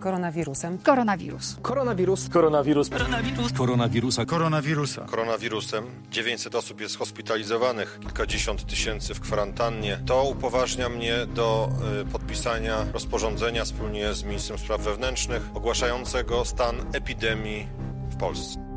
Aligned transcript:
Koronawirusem. 0.00 0.78
Koronawirus. 0.78 1.56
Koronawirus. 1.62 2.28
Koronawirus. 2.28 2.90
Koronawirus. 2.90 3.52
Koronawirusa. 3.52 4.24
Koronawirusa. 4.26 5.00
Koronawirusem 5.04 5.84
900 6.10 6.54
osób 6.54 6.80
jest 6.80 6.98
hospitalizowanych, 6.98 7.98
kilkadziesiąt 8.00 8.66
tysięcy 8.66 9.14
w 9.14 9.20
kwarantannie. 9.20 9.98
To 10.06 10.24
upoważnia 10.24 10.88
mnie 10.88 11.14
do 11.34 11.68
y, 12.02 12.12
podpisania 12.12 12.86
rozporządzenia 12.92 13.64
wspólnie 13.64 14.14
z 14.14 14.24
ministrem 14.24 14.58
spraw 14.58 14.80
wewnętrznych 14.80 15.42
ogłaszającego 15.54 16.44
stan 16.44 16.76
epidemii 16.92 17.66
w 18.10 18.16
Polsce. 18.16 18.69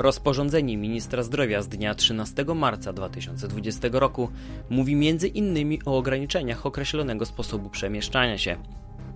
Rozporządzenie 0.00 0.76
ministra 0.76 1.22
zdrowia 1.22 1.62
z 1.62 1.68
dnia 1.68 1.94
13 1.94 2.44
marca 2.54 2.92
2020 2.92 3.88
roku 3.92 4.28
mówi 4.70 4.96
innymi 5.28 5.78
o 5.84 5.98
ograniczeniach 5.98 6.66
określonego 6.66 7.26
sposobu 7.26 7.70
przemieszczania 7.70 8.38
się. 8.38 8.56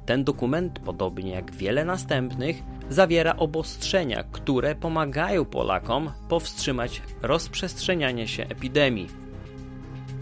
Ten 0.07 0.25
dokument, 0.25 0.79
podobnie 0.79 1.33
jak 1.33 1.55
wiele 1.55 1.85
następnych, 1.85 2.63
zawiera 2.91 3.37
obostrzenia, 3.37 4.25
które 4.33 4.75
pomagają 4.75 5.45
Polakom 5.45 6.11
powstrzymać 6.29 7.03
rozprzestrzenianie 7.23 8.29
się 8.29 8.43
epidemii. 8.43 9.09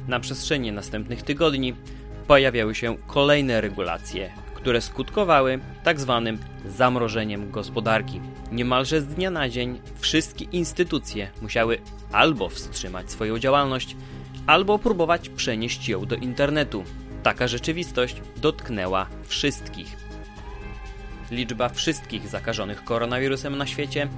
Na 0.09 0.21
przestrzeni 0.21 0.73
następnych 0.73 1.23
tygodni 1.23 1.75
pojawiały 2.27 2.75
się 2.75 2.97
kolejne 3.07 3.61
regulacje, 3.61 4.33
które 4.55 4.81
skutkowały 4.81 5.61
tzw. 5.85 6.23
Tak 6.65 6.71
zamrożeniem 6.71 7.51
gospodarki. 7.51 8.21
Niemalże 8.53 9.01
z 9.01 9.07
dnia 9.07 9.31
na 9.31 9.49
dzień 9.49 9.81
wszystkie 10.01 10.45
instytucje 10.45 11.31
musiały 11.43 11.79
albo 12.13 12.49
wstrzymać 12.49 13.11
swoją 13.11 13.39
działalność, 13.39 13.97
albo 14.47 14.79
próbować 14.79 15.29
przenieść 15.29 15.89
ją 15.89 16.07
do 16.07 16.17
internetu. 16.17 16.85
Taka 17.23 17.49
rzeczywistość 17.49 18.17
dotknęła 18.37 19.07
wszystkich. 19.25 19.97
Liczba 21.31 21.69
wszystkich 21.69 22.29
zakażonych 22.29 22.85
koronawirusem 22.85 23.59
na 23.59 23.67
świecie 23.67 24.09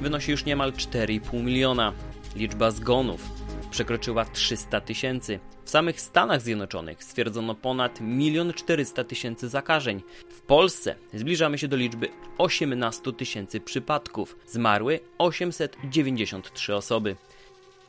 wynosi 0.00 0.30
już 0.30 0.44
niemal 0.44 0.72
4,5 0.72 1.44
miliona. 1.44 1.92
Liczba 2.36 2.70
zgonów 2.70 3.39
przekroczyła 3.70 4.24
300 4.24 4.80
tysięcy. 4.80 5.40
W 5.64 5.70
samych 5.70 6.00
Stanach 6.00 6.40
Zjednoczonych 6.42 7.04
stwierdzono 7.04 7.54
ponad 7.54 8.00
1 8.18 8.52
400 8.52 9.04
tysięcy 9.04 9.48
zakażeń. 9.48 10.02
W 10.28 10.40
Polsce 10.40 10.94
zbliżamy 11.14 11.58
się 11.58 11.68
do 11.68 11.76
liczby 11.76 12.08
18 12.38 13.12
tysięcy 13.12 13.60
przypadków. 13.60 14.36
Zmarły 14.46 15.00
893 15.18 16.74
osoby. 16.74 17.16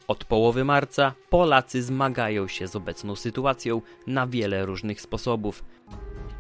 Od 0.08 0.26
połowy 0.26 0.64
marca 0.66 1.14
Polacy 1.30 1.84
zmagają 1.84 2.48
się 2.48 2.68
z 2.68 2.76
obecną 2.76 3.16
sytuacją 3.16 3.82
na 4.08 4.28
wiele 4.28 4.66
różnych 4.66 5.02
sposobów. 5.02 5.64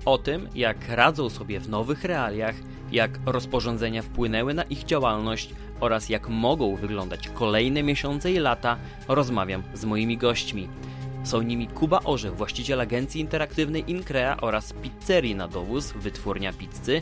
O 0.05 0.17
tym, 0.17 0.49
jak 0.55 0.77
radzą 0.89 1.29
sobie 1.29 1.59
w 1.59 1.69
nowych 1.69 2.03
realiach, 2.03 2.55
jak 2.91 3.19
rozporządzenia 3.25 4.01
wpłynęły 4.01 4.53
na 4.53 4.63
ich 4.63 4.83
działalność 4.83 5.53
oraz 5.81 6.09
jak 6.09 6.29
mogą 6.29 6.75
wyglądać 6.75 7.29
kolejne 7.29 7.83
miesiące 7.83 8.31
i 8.31 8.39
lata, 8.39 8.77
rozmawiam 9.07 9.63
z 9.73 9.85
moimi 9.85 10.17
gośćmi. 10.17 10.67
Są 11.23 11.41
nimi 11.41 11.67
Kuba 11.67 11.99
Orzech, 12.03 12.35
właściciel 12.35 12.81
agencji 12.81 13.21
interaktywnej 13.21 13.91
Increa 13.91 14.37
oraz 14.41 14.73
pizzerii 14.73 15.35
na 15.35 15.47
dowóz, 15.47 15.91
wytwórnia 15.91 16.53
pizzy, 16.53 17.01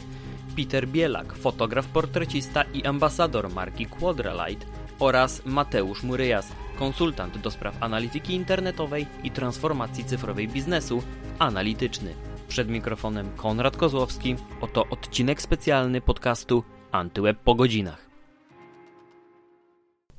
Peter 0.56 0.88
Bielak, 0.88 1.34
fotograf, 1.34 1.86
portrecista 1.88 2.64
i 2.74 2.86
ambasador 2.86 3.50
marki 3.50 3.86
Quadralight 3.86 4.68
oraz 5.00 5.46
Mateusz 5.46 6.04
Muryjas, 6.04 6.52
konsultant 6.80 7.38
do 7.38 7.52
spraw 7.52 7.84
analityki 7.84 8.34
internetowej 8.34 9.08
i 9.24 9.32
transformacji 9.32 10.06
cyfrowej 10.06 10.48
biznesu 10.48 11.04
analityczny. 11.40 12.14
Przed 12.48 12.70
mikrofonem 12.70 13.30
Konrad 13.36 13.78
Kozłowski, 13.78 14.36
oto 14.62 14.86
odcinek 14.90 15.42
specjalny 15.42 16.02
podcastu 16.02 16.64
Antyweb 16.92 17.38
po 17.38 17.56
godzinach. 17.56 18.09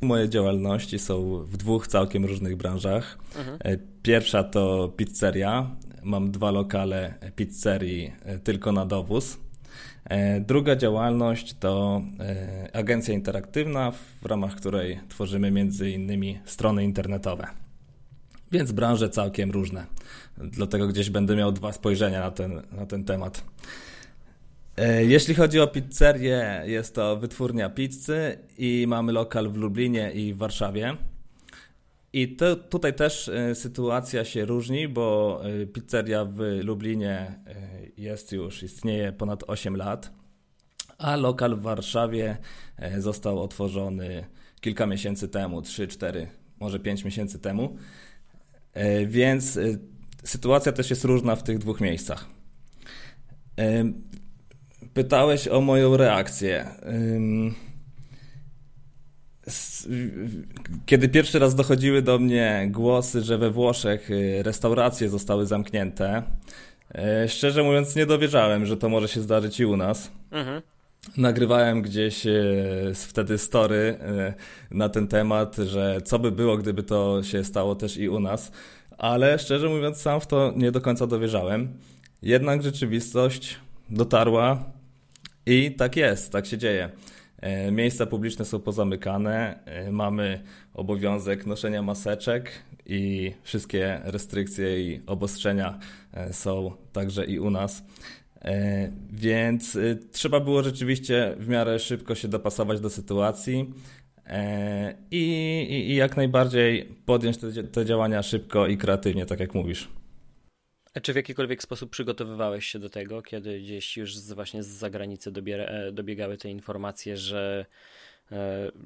Moje 0.01 0.29
działalności 0.29 0.99
są 0.99 1.45
w 1.45 1.57
dwóch 1.57 1.87
całkiem 1.87 2.25
różnych 2.25 2.57
branżach. 2.57 3.19
Mhm. 3.39 3.59
E, 3.61 3.79
pierwsza 4.03 4.45
to 4.45 4.93
pizzeria. 4.97 5.71
Mam 6.03 6.31
dwa 6.31 6.51
lokale 6.51 7.15
pizzerii 7.37 8.13
e, 8.25 8.39
tylko 8.39 8.73
na 8.73 8.87
dowóz. 8.87 9.39
E, 10.05 10.41
druga 10.41 10.77
działalność 10.77 11.55
to 11.55 12.03
agencja 12.73 13.15
interaktywna, 13.15 13.93
w 14.23 14.27
ramach 14.27 14.57
której 14.57 15.01
tworzymy 15.09 15.51
między 15.51 15.91
innymi 15.91 16.39
strony 16.45 16.85
internetowe. 16.85 17.47
Więc 18.53 18.73
branże 18.73 19.11
całkiem 19.11 19.51
różne. 19.51 19.87
Dlatego 20.39 20.89
gdzieś 20.89 21.11
będę 21.11 21.37
miał 21.37 21.53
dwa 21.53 21.73
spojrzenia 21.73 22.21
na 22.21 22.31
ten, 22.31 22.63
na 22.73 22.87
ten 22.87 23.05
temat. 23.05 23.45
E, 24.81 25.05
jeśli 25.05 25.35
chodzi 25.35 25.61
o 25.61 25.67
pizzerię, 25.67 26.63
jest 26.65 26.95
to 26.95 27.17
wytwórnia 27.17 27.71
pizzy 27.71 28.39
i 28.59 28.85
mamy 28.89 29.13
lokal 29.13 29.49
w 29.49 29.57
Lublinie 29.57 30.13
i 30.13 30.35
w 30.35 30.37
Warszawie. 30.37 30.97
I 32.13 32.37
to, 32.37 32.57
tutaj 32.57 32.95
też 32.95 33.29
e, 33.29 33.55
sytuacja 33.55 34.25
się 34.25 34.45
różni, 34.45 34.89
bo 34.89 35.41
e, 35.63 35.67
pizzeria 35.67 36.25
w 36.25 36.41
Lublinie 36.63 37.41
jest 37.97 38.33
już, 38.33 38.63
istnieje 38.63 39.13
ponad 39.13 39.45
8 39.47 39.77
lat, 39.77 40.13
a 40.99 41.17
lokal 41.17 41.57
w 41.57 41.63
Warszawie 41.63 42.37
został 42.99 43.43
otworzony 43.43 44.25
kilka 44.61 44.87
miesięcy 44.87 45.29
temu, 45.29 45.63
3, 45.63 45.89
4, 45.89 46.29
może 46.61 46.79
5 46.79 47.05
miesięcy 47.05 47.39
temu. 47.39 47.77
Więc 49.07 49.59
sytuacja 50.25 50.73
też 50.73 50.91
jest 50.91 51.05
różna 51.05 51.37
w 51.37 51.43
tych 51.43 51.59
dwóch 51.59 51.81
miejscach. 51.81 52.27
Pytałeś 54.95 55.49
o 55.49 55.61
moją 55.61 55.97
reakcję. 55.97 56.67
Kiedy 60.87 61.09
pierwszy 61.09 61.39
raz 61.39 61.55
dochodziły 61.55 62.03
do 62.03 62.19
mnie 62.19 62.69
głosy, 62.71 63.23
że 63.23 63.39
we 63.39 63.51
Włoszech 63.51 64.11
y, 64.11 64.43
restauracje 64.43 65.09
zostały 65.09 65.47
zamknięte, 65.47 66.23
y, 67.25 67.29
szczerze 67.29 67.63
mówiąc 67.63 67.97
nie 67.97 68.07
dowierzałem, 68.07 68.67
że 68.67 68.77
to 68.77 68.89
może 68.89 69.09
się 69.09 69.21
zdarzyć 69.21 69.61
i 69.61 69.67
u 69.67 69.77
nas. 69.77 70.11
Mhm. 70.31 70.63
Nagrywałem 71.17 71.83
gdzieś 71.83 72.27
y, 72.27 72.93
wtedy 72.95 73.39
story 73.39 73.99
na 74.71 74.89
ten 74.89 75.09
temat, 75.09 75.57
że 75.57 76.01
co 76.05 76.19
by 76.19 76.33
było, 76.33 76.57
gdyby 76.57 76.83
to 76.83 77.23
się 77.23 77.45
stało 77.45 77.75
też 77.75 77.97
i 77.97 78.09
u 78.09 78.21
nas, 78.21 78.53
ale 78.99 79.39
szczerze 79.39 79.69
mówiąc 79.69 79.97
sam 79.97 80.21
w 80.21 80.27
to 80.27 80.53
nie 80.57 80.73
do 80.73 80.81
końca 80.81 81.07
dowierzałem. 81.07 81.69
Jednak 82.23 82.63
rzeczywistość 82.63 83.57
dotarła 83.91 84.65
i 85.47 85.75
tak 85.75 85.97
jest, 85.97 86.33
tak 86.33 86.47
się 86.47 86.59
dzieje. 86.59 86.91
E, 87.41 87.71
miejsca 87.71 88.07
publiczne 88.07 88.45
są 88.45 88.61
pozamykane, 88.61 89.59
e, 89.65 89.93
mamy 89.93 90.43
obowiązek 90.75 91.47
noszenia 91.47 91.83
maseczek 91.83 92.51
i 92.87 93.33
wszystkie 93.43 94.01
restrykcje 94.05 94.81
i 94.81 95.01
obostrzenia 95.07 95.79
e, 96.13 96.33
są 96.33 96.73
także 96.93 97.25
i 97.25 97.39
u 97.39 97.51
nas. 97.51 97.85
Więc 99.13 99.79
trzeba 100.13 100.41
było 100.41 100.63
rzeczywiście 100.63 101.35
w 101.39 101.49
miarę 101.49 101.79
szybko 101.79 102.15
się 102.15 102.29
dopasować 102.29 102.81
do 102.81 102.91
sytuacji 102.91 103.75
i, 105.11 105.23
i, 105.71 105.91
i 105.91 105.95
jak 105.95 106.17
najbardziej 106.17 106.85
podjąć 107.07 107.37
te, 107.37 107.53
te 107.65 107.85
działania 107.85 108.23
szybko 108.23 108.67
i 108.67 108.77
kreatywnie, 108.77 109.27
tak 109.27 109.41
jak 109.41 109.55
mówisz. 109.55 109.89
A 110.95 111.01
czy 111.01 111.13
w 111.13 111.17
jakikolwiek 111.17 111.63
sposób 111.63 111.91
przygotowywałeś 111.91 112.67
się 112.67 112.79
do 112.79 112.91
tego, 112.91 113.23
kiedy 113.23 113.61
gdzieś 113.61 113.97
już 113.97 114.17
z, 114.17 114.33
właśnie 114.33 114.63
z 114.63 114.67
zagranicy 114.67 115.33
e, 115.49 115.93
dobiegały 115.93 116.37
te 116.37 116.49
informacje, 116.49 117.17
że, 117.17 117.67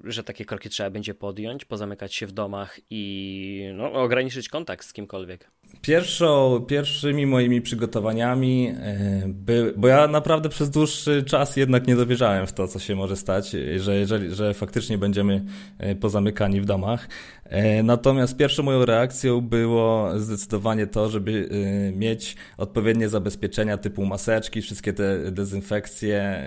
że 0.05 0.25
takie 0.25 0.45
kroki 0.45 0.69
trzeba 0.69 0.91
będzie 0.91 1.15
podjąć, 1.15 1.65
pozamykać 1.65 2.15
się 2.15 2.27
w 2.27 2.33
domach 2.33 2.81
i 2.91 3.71
no, 3.75 3.93
ograniczyć 3.93 4.49
kontakt 4.49 4.87
z 4.87 4.93
kimkolwiek? 4.93 5.51
Pierwszą, 5.83 6.61
pierwszymi 6.69 7.27
moimi 7.27 7.63
przygotowaniami 7.63 8.69
e, 8.69 9.23
były, 9.27 9.75
bo 9.77 9.89
ja 9.89 10.09
naprawdę 10.09 10.49
przez 10.49 10.71
dłuższy 10.71 11.23
czas 11.23 11.57
jednak 11.57 11.87
nie 11.87 11.97
dowierzałem 11.97 12.47
w 12.47 12.53
to, 12.53 12.69
co 12.69 12.79
się 12.79 12.95
może 12.95 13.17
stać, 13.17 13.51
że, 13.77 13.97
jeżeli, 13.97 14.35
że 14.35 14.55
faktycznie 14.55 14.99
będziemy 14.99 15.45
e, 15.79 15.95
pozamykani 15.95 16.61
w 16.61 16.65
domach. 16.65 17.09
E, 17.45 17.83
natomiast 17.83 18.37
pierwszą 18.37 18.63
moją 18.63 18.85
reakcją 18.85 19.41
było 19.41 20.21
zdecydowanie 20.21 20.87
to, 20.87 21.09
żeby 21.09 21.49
mieć 21.97 22.37
odpowiednie 22.57 23.09
zabezpieczenia 23.09 23.79
typu 23.79 24.05
maseczki, 24.05 24.63
wszystkie 24.63 24.93
te 24.93 25.33
dezynfekcje, 25.33 26.45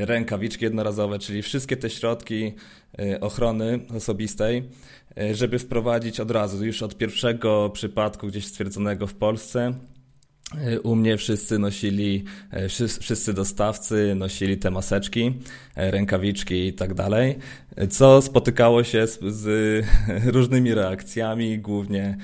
rękawiczki 0.00 0.64
jednorazowe, 0.64 1.18
czyli 1.18 1.42
wszystkie 1.42 1.76
te 1.76 1.90
środki 1.90 2.52
ochrony 3.20 3.80
osobistej 3.96 4.62
E, 5.16 5.34
żeby 5.34 5.58
wprowadzić 5.58 6.20
od 6.20 6.30
razu, 6.30 6.64
już 6.64 6.82
od 6.82 6.96
pierwszego 6.96 7.70
przypadku 7.70 8.26
gdzieś 8.26 8.46
stwierdzonego 8.46 9.06
w 9.06 9.14
Polsce. 9.14 9.74
E, 10.60 10.80
u 10.80 10.96
mnie 10.96 11.16
wszyscy 11.16 11.58
nosili, 11.58 12.24
e, 12.50 12.68
wszyscy 13.00 13.34
dostawcy 13.34 14.14
nosili 14.14 14.56
te 14.56 14.70
maseczki, 14.70 15.32
rękawiczki 15.76 16.66
i 16.66 16.72
tak 16.72 16.94
dalej, 16.94 17.38
co 17.90 18.22
spotykało 18.22 18.84
się 18.84 19.06
z, 19.06 19.18
z 19.34 19.84
różnymi 20.34 20.74
reakcjami, 20.74 21.58
głównie 21.58 22.16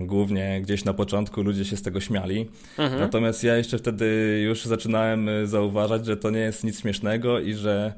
Głównie 0.00 0.60
gdzieś 0.62 0.84
na 0.84 0.94
początku 0.94 1.42
ludzie 1.42 1.64
się 1.64 1.76
z 1.76 1.82
tego 1.82 2.00
śmiali. 2.00 2.48
Mhm. 2.78 3.00
Natomiast 3.00 3.44
ja 3.44 3.56
jeszcze 3.56 3.78
wtedy 3.78 4.40
już 4.44 4.64
zaczynałem 4.64 5.28
zauważać, 5.44 6.06
że 6.06 6.16
to 6.16 6.30
nie 6.30 6.38
jest 6.38 6.64
nic 6.64 6.80
śmiesznego 6.80 7.40
i 7.40 7.54
że 7.54 7.92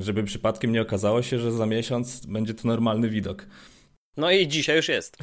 żeby 0.00 0.24
przypadkiem 0.24 0.72
nie 0.72 0.82
okazało 0.82 1.22
się, 1.22 1.38
że 1.38 1.52
za 1.52 1.66
miesiąc 1.66 2.26
będzie 2.26 2.54
to 2.54 2.68
normalny 2.68 3.08
widok. 3.08 3.46
No 4.16 4.30
i 4.30 4.48
dzisiaj 4.48 4.76
już 4.76 4.88
jest. 4.88 5.16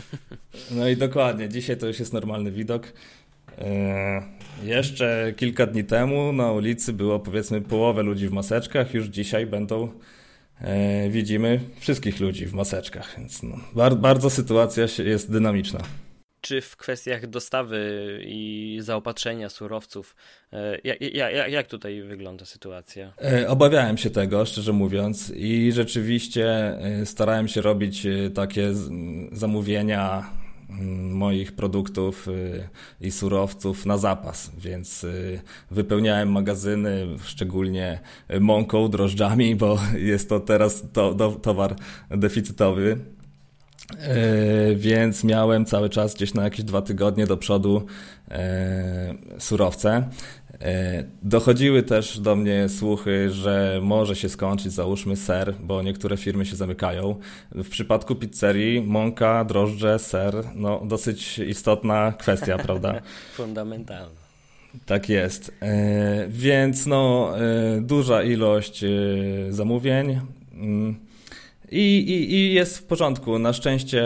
No 0.71 0.89
i 0.89 0.97
dokładnie, 0.97 1.50
dzisiaj 1.50 1.77
to 1.77 1.88
już 1.88 2.00
jest 2.00 2.13
normalny 2.13 2.51
widok. 2.51 2.94
E, 3.57 4.21
jeszcze 4.63 5.33
kilka 5.38 5.65
dni 5.65 5.83
temu 5.83 6.33
na 6.33 6.51
ulicy 6.51 6.94
było 6.94 7.19
powiedzmy 7.19 7.62
połowę 7.62 8.03
ludzi 8.03 8.27
w 8.27 8.31
maseczkach, 8.31 8.94
już 8.94 9.07
dzisiaj 9.07 9.45
będą 9.45 9.91
e, 10.62 11.09
widzimy 11.09 11.59
wszystkich 11.80 12.19
ludzi 12.19 12.45
w 12.45 12.53
maseczkach, 12.53 13.15
więc 13.18 13.44
no, 13.44 13.57
bar 13.75 13.95
bardzo 13.95 14.30
sytuacja 14.30 14.86
jest 15.03 15.31
dynamiczna. 15.31 15.80
Czy 16.41 16.62
w 16.62 16.77
kwestiach 16.77 17.27
dostawy 17.27 17.80
i 18.25 18.77
zaopatrzenia 18.81 19.50
surowców, 19.50 20.15
jak, 20.83 21.01
jak, 21.01 21.51
jak 21.51 21.68
tutaj 21.68 22.01
wygląda 22.01 22.45
sytuacja? 22.45 23.13
Obawiałem 23.47 23.97
się 23.97 24.09
tego, 24.09 24.45
szczerze 24.45 24.74
mówiąc, 24.74 25.31
i 25.36 25.71
rzeczywiście 25.71 26.77
starałem 27.06 27.47
się 27.47 27.62
robić 27.62 28.07
takie 28.33 28.74
zamówienia 29.31 30.30
moich 31.12 31.51
produktów 31.51 32.27
i 33.01 33.12
surowców 33.12 33.86
na 33.86 33.97
zapas, 33.97 34.51
więc 34.57 35.06
wypełniałem 35.71 36.31
magazyny 36.31 37.07
szczególnie 37.24 38.00
mąką, 38.39 38.88
drożdżami, 38.89 39.56
bo 39.56 39.80
jest 40.12 40.30
to 40.30 40.39
teraz 40.39 40.83
to, 40.94 41.31
towar 41.41 41.75
deficytowy. 42.09 42.97
Y, 43.94 44.75
więc 44.75 45.24
miałem 45.24 45.65
cały 45.65 45.89
czas 45.89 46.15
gdzieś 46.15 46.33
na 46.33 46.44
jakieś 46.44 46.65
dwa 46.65 46.81
tygodnie 46.81 47.27
do 47.27 47.38
przodu 47.38 47.86
surowce. 49.38 50.09
E, 50.62 51.03
dochodziły 51.24 51.83
też 51.83 52.19
do 52.19 52.36
mnie 52.36 52.69
słuchy, 52.69 53.30
że 53.30 53.80
może 53.83 54.15
się 54.15 54.30
skończyć, 54.30 54.74
załóżmy 54.74 55.15
ser, 55.15 55.53
bo 55.59 55.81
niektóre 55.81 56.18
firmy 56.18 56.45
się 56.45 56.56
zamykają. 56.56 57.15
W 57.51 57.69
przypadku 57.69 58.15
pizzerii 58.15 58.81
mąka, 58.81 59.45
drożdże, 59.45 60.00
ser, 60.00 60.36
no 60.56 60.81
dosyć 60.86 61.39
istotna 61.39 62.13
kwestia, 62.19 62.57
prawda? 62.68 63.01
Fundamentalna. 63.33 64.19
Tak 64.86 65.09
jest. 65.09 65.51
Więc 66.30 66.86
no, 66.86 67.33
duża 67.81 68.24
ilość 68.24 68.86
zamówień. 69.50 70.19
I, 71.71 71.98
i, 71.98 72.33
I 72.33 72.54
jest 72.54 72.77
w 72.77 72.83
porządku. 72.83 73.39
Na 73.39 73.54
szczęście 73.54 74.04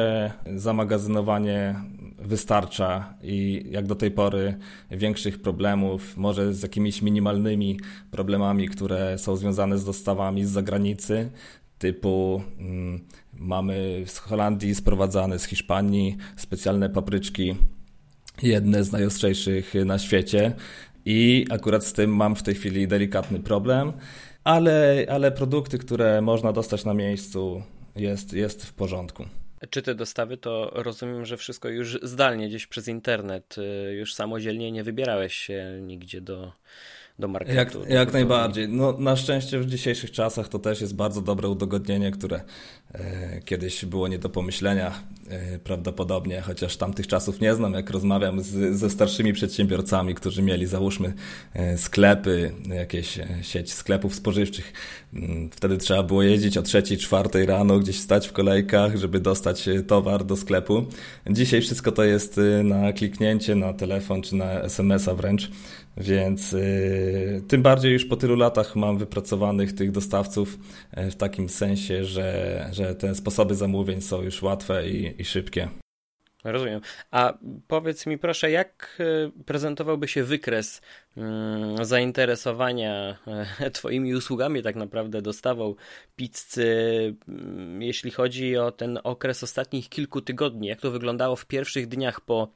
zamagazynowanie 0.56 1.76
wystarcza 2.18 3.14
i 3.24 3.66
jak 3.72 3.88
do 3.88 3.96
tej 3.96 4.12
pory 4.12 4.58
większych 4.92 5.42
problemów, 5.42 6.18
może 6.18 6.54
z 6.54 6.64
jakimiś 6.64 7.02
minimalnymi 7.02 7.80
problemami, 8.12 8.68
które 8.68 9.18
są 9.18 9.36
związane 9.36 9.78
z 9.78 9.86
dostawami 9.86 10.46
z 10.46 10.50
zagranicy, 10.50 11.32
typu 11.78 12.44
mm, 12.60 13.00
mamy 13.34 14.04
z 14.06 14.18
Holandii 14.18 14.76
sprowadzane 14.76 15.40
z 15.40 15.46
Hiszpanii 15.46 16.18
specjalne 16.36 16.90
papryczki, 16.90 17.56
jedne 18.42 18.84
z 18.84 18.92
najostrzejszych 18.92 19.74
na 19.86 20.00
świecie 20.00 20.54
i 21.06 21.46
akurat 21.50 21.86
z 21.86 21.94
tym 21.94 22.16
mam 22.16 22.36
w 22.36 22.44
tej 22.44 22.56
chwili 22.56 22.88
delikatny 22.88 23.40
problem, 23.40 23.94
ale, 24.44 25.06
ale 25.10 25.32
produkty, 25.32 25.78
które 25.78 26.22
można 26.22 26.54
dostać 26.54 26.86
na 26.86 26.94
miejscu 26.94 27.64
jest, 27.96 28.34
jest 28.34 28.66
w 28.66 28.74
porządku. 28.74 29.26
Czy 29.70 29.82
te 29.82 29.96
dostawy 29.96 30.38
to 30.38 30.72
rozumiem, 30.74 31.26
że 31.26 31.38
wszystko 31.38 31.70
już 31.70 32.00
zdalnie, 32.04 32.48
gdzieś 32.48 32.68
przez 32.68 32.88
internet, 32.88 33.56
y, 33.58 33.94
już 33.94 34.14
samodzielnie 34.14 34.72
nie 34.72 34.84
wybierałeś 34.84 35.34
się 35.34 35.80
nigdzie 35.82 36.22
do, 36.22 36.52
do 37.20 37.28
marketu. 37.28 37.56
Jak, 37.56 37.74
do 37.74 37.94
jak 37.94 38.14
najbardziej. 38.14 38.70
No, 38.70 38.98
na 39.00 39.16
szczęście 39.16 39.60
w 39.60 39.66
dzisiejszych 39.66 40.12
czasach 40.12 40.48
to 40.48 40.60
też 40.60 40.82
jest 40.82 40.96
bardzo 40.96 41.22
dobre 41.22 41.50
udogodnienie, 41.50 42.12
które 42.12 42.42
kiedyś 43.46 43.86
było 43.86 44.08
nie 44.08 44.20
do 44.20 44.30
pomyślenia 44.30 44.92
e, 45.30 45.60
prawdopodobnie, 45.60 46.42
chociaż 46.42 46.78
tamtych 46.78 47.08
czasów 47.08 47.42
nie 47.42 47.56
znam, 47.56 47.74
jak 47.74 47.90
rozmawiam 47.90 48.44
z, 48.44 48.76
ze 48.78 48.90
starszymi 48.90 49.34
przedsiębiorcami, 49.34 50.16
którzy 50.16 50.42
mieli 50.42 50.66
załóżmy 50.66 51.14
e, 51.54 51.78
sklepy, 51.78 52.52
jakieś 52.66 53.20
e, 53.20 53.28
sieć 53.42 53.74
sklepów 53.74 54.16
spożywczych. 54.16 54.74
Mm, 55.14 55.50
wtedy 55.52 55.78
trzeba 55.78 56.04
było 56.04 56.24
jeździć 56.24 56.58
o 56.58 56.62
trzeciej, 56.62 56.98
czwartej 56.98 57.46
rano, 57.46 57.80
gdzieś 57.80 58.00
stać 58.00 58.28
w 58.28 58.32
kolejkach, 58.32 58.98
żeby 58.98 59.20
dostać 59.20 59.68
e, 59.68 59.84
towar 59.84 60.26
do 60.26 60.36
sklepu. 60.36 60.86
Dzisiaj 61.30 61.62
wszystko 61.62 61.92
to 61.92 62.04
jest 62.04 62.38
e, 62.38 62.64
na 62.64 62.94
kliknięcie, 62.94 63.56
na 63.56 63.74
telefon 63.74 64.22
czy 64.22 64.36
na 64.36 64.62
SMS-a 64.62 65.14
wręcz. 65.14 65.52
Więc 65.98 66.56
tym 67.48 67.62
bardziej 67.62 67.94
już 67.94 68.06
po 68.06 68.16
tylu 68.16 68.36
latach 68.36 68.76
mam 68.76 68.98
wypracowanych 68.98 69.74
tych 69.74 69.92
dostawców 69.92 70.60
w 71.12 71.16
takim 71.16 71.50
sensie, 71.50 72.06
że, 72.06 72.70
że 72.72 72.83
te 73.00 73.16
sposoby 73.16 73.56
zamówień 73.56 74.02
są 74.02 74.22
już 74.22 74.42
łatwe 74.42 74.90
i, 74.90 75.22
i 75.22 75.26
szybkie. 75.26 75.70
Rozumiem. 76.44 76.82
A 77.12 77.38
powiedz 77.68 78.06
mi 78.06 78.18
proszę, 78.18 78.52
jak 78.52 78.98
y, 79.00 79.44
prezentowałby 79.46 80.08
się 80.08 80.24
wykres 80.24 80.82
mm, 81.18 81.86
zainteresowania 81.86 83.18
e, 83.60 83.72
Twoimi 83.76 84.16
usługami, 84.16 84.64
tak 84.64 84.76
naprawdę 84.76 85.22
dostawą 85.22 85.76
pizzy, 86.16 87.16
mm, 87.28 87.82
jeśli 87.82 88.12
chodzi 88.12 88.58
o 88.58 88.72
ten 88.72 89.00
okres 89.04 89.44
ostatnich 89.44 89.90
kilku 89.90 90.22
tygodni? 90.22 90.68
Jak 90.68 90.82
to 90.82 90.92
wyglądało 90.92 91.36
w 91.36 91.46
pierwszych 91.46 91.88
dniach 91.88 92.22
po 92.22 92.48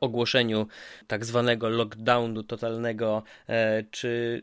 ogłoszeniu 0.00 0.66
tak 1.06 1.24
zwanego 1.24 1.68
lockdownu 1.68 2.42
totalnego, 2.42 3.22
e, 3.48 3.84
czy, 3.90 4.42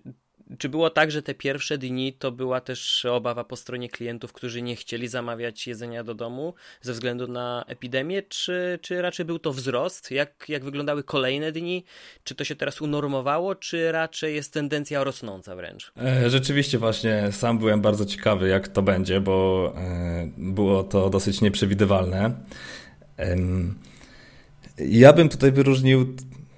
czy 0.57 0.69
było 0.69 0.89
tak, 0.89 1.11
że 1.11 1.21
te 1.21 1.33
pierwsze 1.33 1.77
dni 1.77 2.13
to 2.13 2.31
była 2.31 2.61
też 2.61 3.05
obawa 3.05 3.43
po 3.43 3.55
stronie 3.55 3.89
klientów, 3.89 4.33
którzy 4.33 4.61
nie 4.61 4.75
chcieli 4.75 5.07
zamawiać 5.07 5.67
jedzenia 5.67 6.03
do 6.03 6.15
domu 6.15 6.53
ze 6.81 6.93
względu 6.93 7.27
na 7.27 7.65
epidemię, 7.67 8.23
czy, 8.23 8.79
czy 8.81 9.01
raczej 9.01 9.25
był 9.25 9.39
to 9.39 9.53
wzrost? 9.53 10.11
Jak, 10.11 10.45
jak 10.49 10.63
wyglądały 10.63 11.03
kolejne 11.03 11.51
dni? 11.51 11.83
Czy 12.23 12.35
to 12.35 12.43
się 12.43 12.55
teraz 12.55 12.81
unormowało, 12.81 13.55
czy 13.55 13.91
raczej 13.91 14.35
jest 14.35 14.53
tendencja 14.53 15.03
rosnąca 15.03 15.55
wręcz? 15.55 15.91
E, 15.97 16.29
rzeczywiście 16.29 16.77
właśnie 16.77 17.31
sam 17.31 17.59
byłem 17.59 17.81
bardzo 17.81 18.05
ciekawy, 18.05 18.47
jak 18.47 18.67
to 18.67 18.81
będzie, 18.81 19.21
bo 19.21 19.73
e, 19.77 20.29
było 20.37 20.83
to 20.83 21.09
dosyć 21.09 21.41
nieprzewidywalne. 21.41 22.35
Ja 24.77 25.13
bym 25.13 25.29
tutaj 25.29 25.51
wyróżnił 25.51 26.15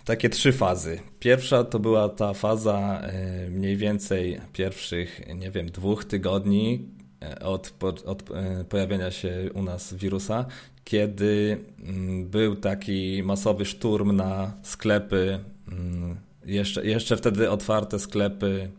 takie 0.07 0.29
trzy 0.29 0.51
fazy. 0.51 0.99
Pierwsza 1.19 1.63
to 1.63 1.79
była 1.79 2.09
ta 2.09 2.33
faza 2.33 3.01
e, 3.01 3.49
mniej 3.49 3.77
więcej 3.77 4.41
pierwszych, 4.53 5.21
nie 5.35 5.51
wiem, 5.51 5.71
dwóch 5.71 6.05
tygodni 6.05 6.85
e, 7.21 7.39
od, 7.39 7.73
od 8.05 8.31
e, 8.31 8.63
pojawienia 8.69 9.11
się 9.11 9.49
u 9.53 9.63
nas 9.63 9.93
wirusa, 9.93 10.45
kiedy 10.83 11.57
mm, 11.79 12.27
był 12.29 12.55
taki 12.55 13.23
masowy 13.23 13.65
szturm 13.65 14.15
na 14.15 14.53
sklepy, 14.63 15.39
mm, 15.71 16.17
jeszcze, 16.45 16.85
jeszcze 16.85 17.17
wtedy 17.17 17.49
otwarte 17.49 17.99
sklepy, 17.99 18.69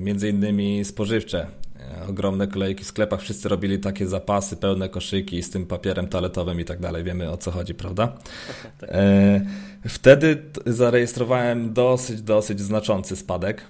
między 0.00 0.28
innymi 0.28 0.84
spożywcze, 0.84 1.46
ogromne 2.08 2.46
kolejki 2.46 2.84
w 2.84 2.86
sklepach, 2.86 3.20
wszyscy 3.20 3.48
robili 3.48 3.78
takie 3.78 4.06
zapasy, 4.06 4.56
pełne 4.56 4.88
koszyki 4.88 5.42
z 5.42 5.50
tym 5.50 5.66
papierem 5.66 6.08
toaletowym 6.08 6.60
i 6.60 6.64
tak 6.64 6.80
dalej. 6.80 7.04
Wiemy 7.04 7.30
o 7.30 7.36
co 7.36 7.50
chodzi, 7.50 7.74
prawda? 7.74 8.12
Tak. 8.78 8.90
E, 8.92 9.40
wtedy 9.88 10.42
zarejestrowałem 10.66 11.72
dosyć, 11.72 12.22
dosyć 12.22 12.60
znaczący 12.60 13.16
spadek. 13.16 13.64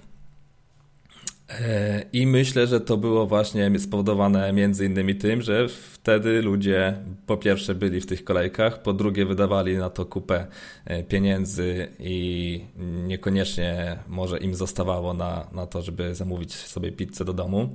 E, 1.51 2.05
I 2.13 2.27
myślę, 2.27 2.67
że 2.67 2.81
to 2.81 2.97
było 2.97 3.27
właśnie 3.27 3.79
spowodowane 3.79 4.53
między 4.53 4.87
innymi 4.87 5.15
tym, 5.15 5.43
że 5.43 5.69
wtedy 5.69 6.43
ludzie 6.43 6.95
po 7.27 7.37
pierwsze 7.37 7.75
byli 7.75 8.01
w 8.01 8.07
tych 8.07 8.25
kolejkach, 8.25 8.83
po 8.83 8.93
drugie 8.93 9.27
wydawali 9.27 9.77
na 9.77 9.91
to 9.91 10.07
kupę 10.07 10.47
e, 10.85 11.03
pieniędzy 11.03 11.89
i 11.99 12.61
niekoniecznie 13.07 13.99
może 14.09 14.39
im 14.39 14.55
zostawało 14.55 15.15
na, 15.15 15.47
na 15.53 15.67
to, 15.67 15.83
żeby 15.83 16.15
zamówić 16.15 16.55
sobie 16.55 16.93
pizzę 16.93 17.25
do 17.25 17.33
domu. 17.33 17.69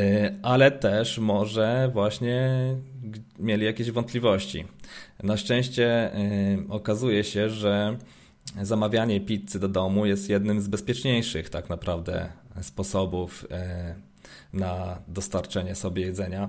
E, 0.00 0.34
ale 0.42 0.70
też 0.70 1.18
może 1.18 1.90
właśnie 1.92 2.58
mieli 3.38 3.64
jakieś 3.64 3.90
wątpliwości. 3.90 4.64
Na 5.22 5.36
szczęście 5.36 6.10
okazuje 6.68 7.24
się, 7.24 7.50
że 7.50 7.96
zamawianie 8.62 9.20
pizzy 9.20 9.58
do 9.58 9.68
domu 9.68 10.06
jest 10.06 10.28
jednym 10.28 10.60
z 10.60 10.68
bezpieczniejszych 10.68 11.50
tak 11.50 11.68
naprawdę 11.70 12.28
sposobów 12.62 13.46
e, 13.50 13.94
na 14.52 14.98
dostarczenie 15.08 15.74
sobie 15.74 16.02
jedzenia. 16.02 16.48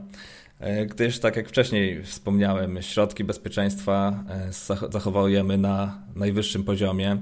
E, 0.59 0.85
gdyż, 0.85 1.19
tak 1.19 1.35
jak 1.35 1.49
wcześniej 1.49 2.03
wspomniałem, 2.03 2.81
środki 2.81 3.23
bezpieczeństwa 3.23 4.23
e, 4.29 4.89
zachowujemy 4.91 5.57
na 5.57 6.01
najwyższym 6.15 6.63
poziomie. 6.63 7.17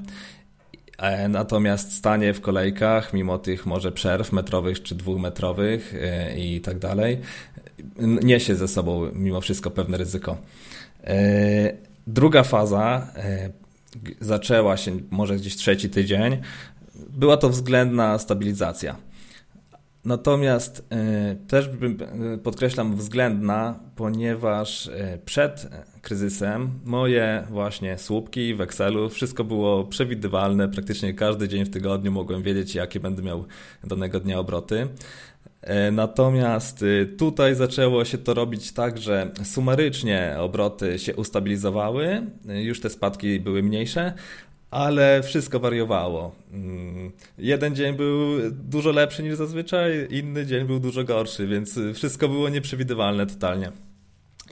Natomiast 1.29 1.97
stanie 1.97 2.33
w 2.33 2.41
kolejkach, 2.41 3.13
mimo 3.13 3.37
tych 3.37 3.65
może 3.65 3.91
przerw 3.91 4.31
metrowych 4.31 4.83
czy 4.83 4.95
dwumetrowych 4.95 5.93
i 6.37 6.61
tak 6.61 6.79
dalej, 6.79 7.17
niesie 8.23 8.55
ze 8.55 8.67
sobą 8.67 9.11
mimo 9.13 9.41
wszystko 9.41 9.71
pewne 9.71 9.97
ryzyko. 9.97 10.37
Druga 12.07 12.43
faza 12.43 13.07
zaczęła 14.21 14.77
się 14.77 14.97
może 15.11 15.35
gdzieś 15.35 15.55
trzeci 15.55 15.89
tydzień. 15.89 16.37
Była 17.09 17.37
to 17.37 17.49
względna 17.49 18.17
stabilizacja. 18.17 18.95
Natomiast 20.05 20.79
y, 20.79 21.47
też 21.47 21.69
podkreślam 22.43 22.95
względna, 22.95 23.79
ponieważ 23.95 24.89
przed 25.25 25.67
kryzysem 26.01 26.69
moje 26.85 27.43
właśnie 27.49 27.97
słupki 27.97 28.55
w 28.55 28.61
Excelu, 28.61 29.09
wszystko 29.09 29.43
było 29.43 29.83
przewidywalne, 29.83 30.69
praktycznie 30.69 31.13
każdy 31.13 31.47
dzień 31.47 31.65
w 31.65 31.69
tygodniu 31.69 32.11
mogłem 32.11 32.43
wiedzieć, 32.43 32.75
jakie 32.75 32.99
będę 32.99 33.21
miał 33.21 33.45
danego 33.83 34.19
dnia 34.19 34.39
obroty. 34.39 34.87
Natomiast 35.91 36.85
tutaj 37.17 37.55
zaczęło 37.55 38.05
się 38.05 38.17
to 38.17 38.33
robić 38.33 38.71
tak, 38.71 38.97
że 38.97 39.31
sumarycznie 39.43 40.35
obroty 40.39 40.99
się 40.99 41.15
ustabilizowały, 41.15 42.27
już 42.45 42.79
te 42.79 42.89
spadki 42.89 43.39
były 43.39 43.63
mniejsze, 43.63 44.13
ale 44.71 45.23
wszystko 45.23 45.59
wariowało. 45.59 46.35
Mm, 46.51 47.11
jeden 47.37 47.75
dzień 47.75 47.95
był 47.95 48.37
dużo 48.51 48.91
lepszy 48.91 49.23
niż 49.23 49.35
zazwyczaj, 49.35 50.07
inny 50.09 50.45
dzień 50.45 50.65
był 50.67 50.79
dużo 50.79 51.03
gorszy, 51.03 51.47
więc 51.47 51.79
wszystko 51.93 52.29
było 52.29 52.49
nieprzewidywalne 52.49 53.25
totalnie. 53.25 53.71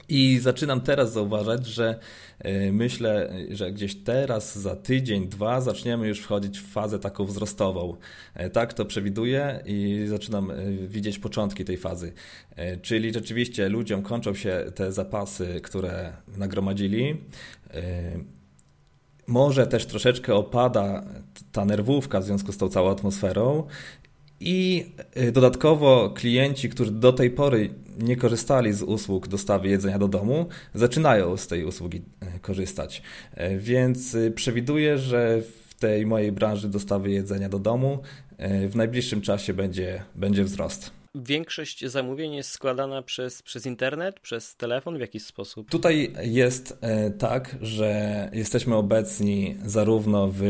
I 0.08 0.38
zaczynam 0.38 0.80
teraz 0.80 1.12
zauważać, 1.12 1.66
że 1.66 1.98
e, 2.38 2.72
myślę, 2.72 3.32
że 3.50 3.72
gdzieś 3.72 3.94
teraz 3.94 4.58
za 4.58 4.76
tydzień, 4.76 5.28
dwa 5.28 5.60
zaczniemy 5.60 6.08
już 6.08 6.20
wchodzić 6.20 6.60
w 6.60 6.72
fazę 6.72 6.98
taką 6.98 7.24
wzrostową. 7.24 7.96
E, 8.34 8.50
tak 8.50 8.74
to 8.74 8.84
przewiduję 8.84 9.62
i 9.66 10.04
zaczynam 10.08 10.50
e, 10.50 10.54
widzieć 10.86 11.18
początki 11.18 11.64
tej 11.64 11.76
fazy. 11.76 12.12
Czyli 12.82 13.12
rzeczywiście 13.12 13.68
ludziom 13.68 14.02
kończą 14.02 14.34
się 14.34 14.64
te 14.74 14.92
zapasy, 14.92 15.60
które 15.62 16.12
nagromadzili 16.36 17.16
może 19.26 19.66
też 19.66 19.86
troszeczkę 19.86 20.34
opada 20.34 21.04
ta 21.52 21.64
nerwówka 21.64 22.20
w 22.20 22.24
związku 22.24 22.52
z 22.52 22.58
tą 22.58 22.68
całą 22.68 22.90
atmosferą. 22.90 23.66
I 24.44 24.86
y, 25.16 25.32
dodatkowo 25.32 26.10
klienci, 26.10 26.68
którzy 26.68 26.90
do 26.90 27.12
tej 27.12 27.30
pory 27.30 27.74
nie 27.98 28.16
korzystali 28.16 28.72
z 28.72 28.82
usług 28.82 29.28
dostawy 29.28 29.68
jedzenia 29.68 29.98
do 29.98 30.08
domu, 30.08 30.46
zaczynają 30.74 31.36
z 31.36 31.46
tej 31.46 31.64
usługi 31.64 32.02
y, 32.36 32.40
korzystać. 32.40 33.02
Y, 33.38 33.58
więc 33.58 34.16
przewiduję, 34.34 34.98
że 34.98 35.42
w 35.68 35.74
tej 35.74 36.06
mojej 36.06 36.32
branży 36.32 36.68
dostawy 36.68 37.10
jedzenia 37.10 37.48
do 37.48 37.58
domu 37.58 37.98
w 38.68 38.76
najbliższym 38.76 39.20
czasie 39.20 39.54
będzie, 39.54 40.02
będzie 40.14 40.44
wzrost 40.44 40.90
większość 41.14 41.86
zamówień 41.86 42.34
jest 42.34 42.50
składana 42.50 43.02
przez, 43.02 43.42
przez 43.42 43.66
internet, 43.66 44.20
przez 44.20 44.56
telefon, 44.56 44.96
w 44.96 45.00
jakiś 45.00 45.24
sposób? 45.24 45.70
Tutaj 45.70 46.12
jest 46.22 46.78
e, 46.80 47.10
tak, 47.10 47.56
że 47.60 48.30
jesteśmy 48.32 48.76
obecni 48.76 49.56
zarówno 49.64 50.28
w 50.32 50.42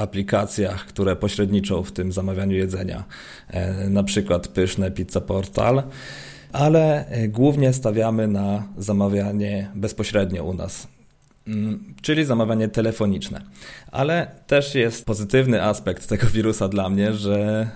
aplikacjach, 0.00 0.86
które 0.86 1.16
pośredniczą 1.16 1.82
w 1.82 1.92
tym 1.92 2.12
zamawianiu 2.12 2.56
jedzenia, 2.56 3.04
e, 3.48 3.90
na 3.90 4.02
przykład 4.02 4.48
Pyszne 4.48 4.90
Pizza 4.90 5.20
Portal, 5.20 5.82
ale 6.52 7.08
e, 7.08 7.28
głównie 7.28 7.72
stawiamy 7.72 8.28
na 8.28 8.68
zamawianie 8.78 9.68
bezpośrednio 9.74 10.44
u 10.44 10.54
nas. 10.54 10.88
Mm, 11.46 11.94
czyli 12.02 12.24
zamawianie 12.24 12.68
telefoniczne. 12.68 13.40
Ale 13.92 14.30
też 14.46 14.74
jest 14.74 15.06
pozytywny 15.06 15.62
aspekt 15.62 16.08
tego 16.08 16.26
wirusa 16.26 16.68
dla 16.68 16.88
mnie, 16.88 17.12
że 17.12 17.68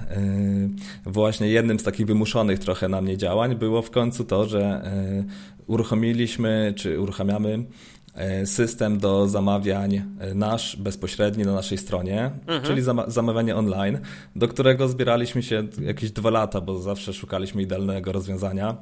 y, 1.07 1.11
właśnie 1.11 1.49
jednym 1.49 1.79
z 1.79 1.83
takich 1.83 2.07
wymuszonych 2.07 2.59
trochę 2.59 2.88
na 2.88 3.00
mnie 3.00 3.17
działań 3.17 3.57
było 3.57 3.83
w 3.83 3.91
końcu 3.91 4.25
to, 4.25 4.49
że 4.49 4.83
uruchomiliśmy 5.67 6.73
czy 6.76 7.00
uruchamiamy 7.00 7.64
system 8.45 8.99
do 8.99 9.28
zamawiań 9.28 10.02
nasz 10.35 10.76
bezpośredni 10.76 11.45
na 11.45 11.52
naszej 11.52 11.78
stronie, 11.78 12.31
mhm. 12.47 12.62
czyli 12.62 12.83
zamawianie 13.07 13.57
online, 13.57 13.99
do 14.37 14.49
którego 14.49 14.88
zbieraliśmy 14.88 15.42
się 15.42 15.69
jakieś 15.81 16.11
dwa 16.11 16.31
lata, 16.31 16.61
bo 16.61 16.78
zawsze 16.78 17.12
szukaliśmy 17.12 17.62
idealnego 17.62 18.12
rozwiązania, 18.12 18.76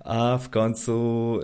a 0.00 0.38
w 0.38 0.50
końcu 0.50 1.38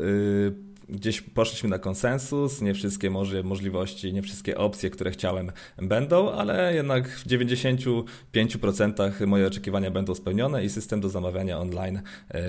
gdzieś 0.91 1.21
poszliśmy 1.21 1.69
na 1.69 1.79
konsensus, 1.79 2.63
nie 2.63 2.75
wszystkie 2.75 3.11
może 3.11 3.43
możliwości, 3.43 4.13
nie 4.13 4.23
wszystkie 4.23 4.59
opcje, 4.59 4.91
które 4.91 5.11
chciałem 5.11 5.53
będą, 5.79 6.33
ale 6.33 6.75
jednak 6.75 7.09
w 7.09 7.27
95% 7.27 9.27
moje 9.27 9.47
oczekiwania 9.47 9.91
będą 9.91 10.15
spełnione 10.15 10.65
i 10.65 10.71
system 10.71 11.01
do 11.01 11.09
zamawiania 11.09 11.59
online 11.59 12.01
e, 12.31 12.43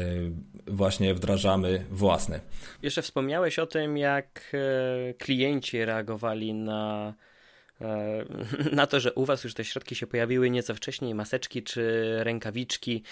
właśnie 0.67 1.13
wdrażamy 1.13 1.85
własny. 1.91 2.39
Jeszcze 2.81 3.01
wspomniałeś 3.01 3.59
o 3.59 3.67
tym, 3.67 3.97
jak 3.97 4.51
e, 4.53 5.13
klienci 5.13 5.85
reagowali 5.85 6.53
na 6.53 7.13
na 8.71 8.87
to, 8.87 8.99
że 8.99 9.13
u 9.13 9.25
Was 9.25 9.43
już 9.43 9.53
te 9.53 9.65
środki 9.65 9.95
się 9.95 10.07
pojawiły 10.07 10.49
nieco 10.49 10.75
wcześniej, 10.75 11.15
maseczki 11.15 11.63
czy 11.63 12.15
rękawiczki. 12.23 13.03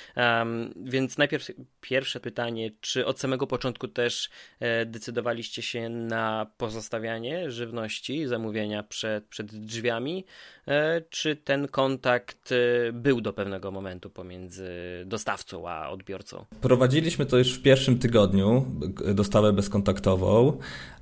Więc 0.76 1.18
najpierw 1.18 1.48
pierwsze 1.82 2.20
pytanie, 2.20 2.72
czy 2.82 3.06
od 3.06 3.20
samego 3.20 3.48
początku 3.48 3.88
też 3.88 4.30
e, 4.60 4.86
decydowaliście 4.86 5.62
się 5.62 5.90
na 5.90 6.48
pozostawianie 6.58 7.52
żywności, 7.52 8.28
zamówienia 8.28 8.84
przed, 8.84 9.26
przed 9.26 9.56
drzwiami, 9.56 10.26
e, 10.68 11.02
czy 11.10 11.36
ten 11.36 11.68
kontakt 11.68 12.54
był 12.94 13.22
do 13.22 13.34
pewnego 13.34 13.72
momentu 13.72 14.10
pomiędzy 14.10 14.70
dostawcą 15.06 15.70
a 15.70 15.90
odbiorcą? 15.90 16.46
Prowadziliśmy 16.62 17.26
to 17.26 17.38
już 17.38 17.54
w 17.54 17.62
pierwszym 17.62 18.00
tygodniu, 18.00 18.66
dostawę 19.14 19.54
bezkontaktową, 19.54 20.58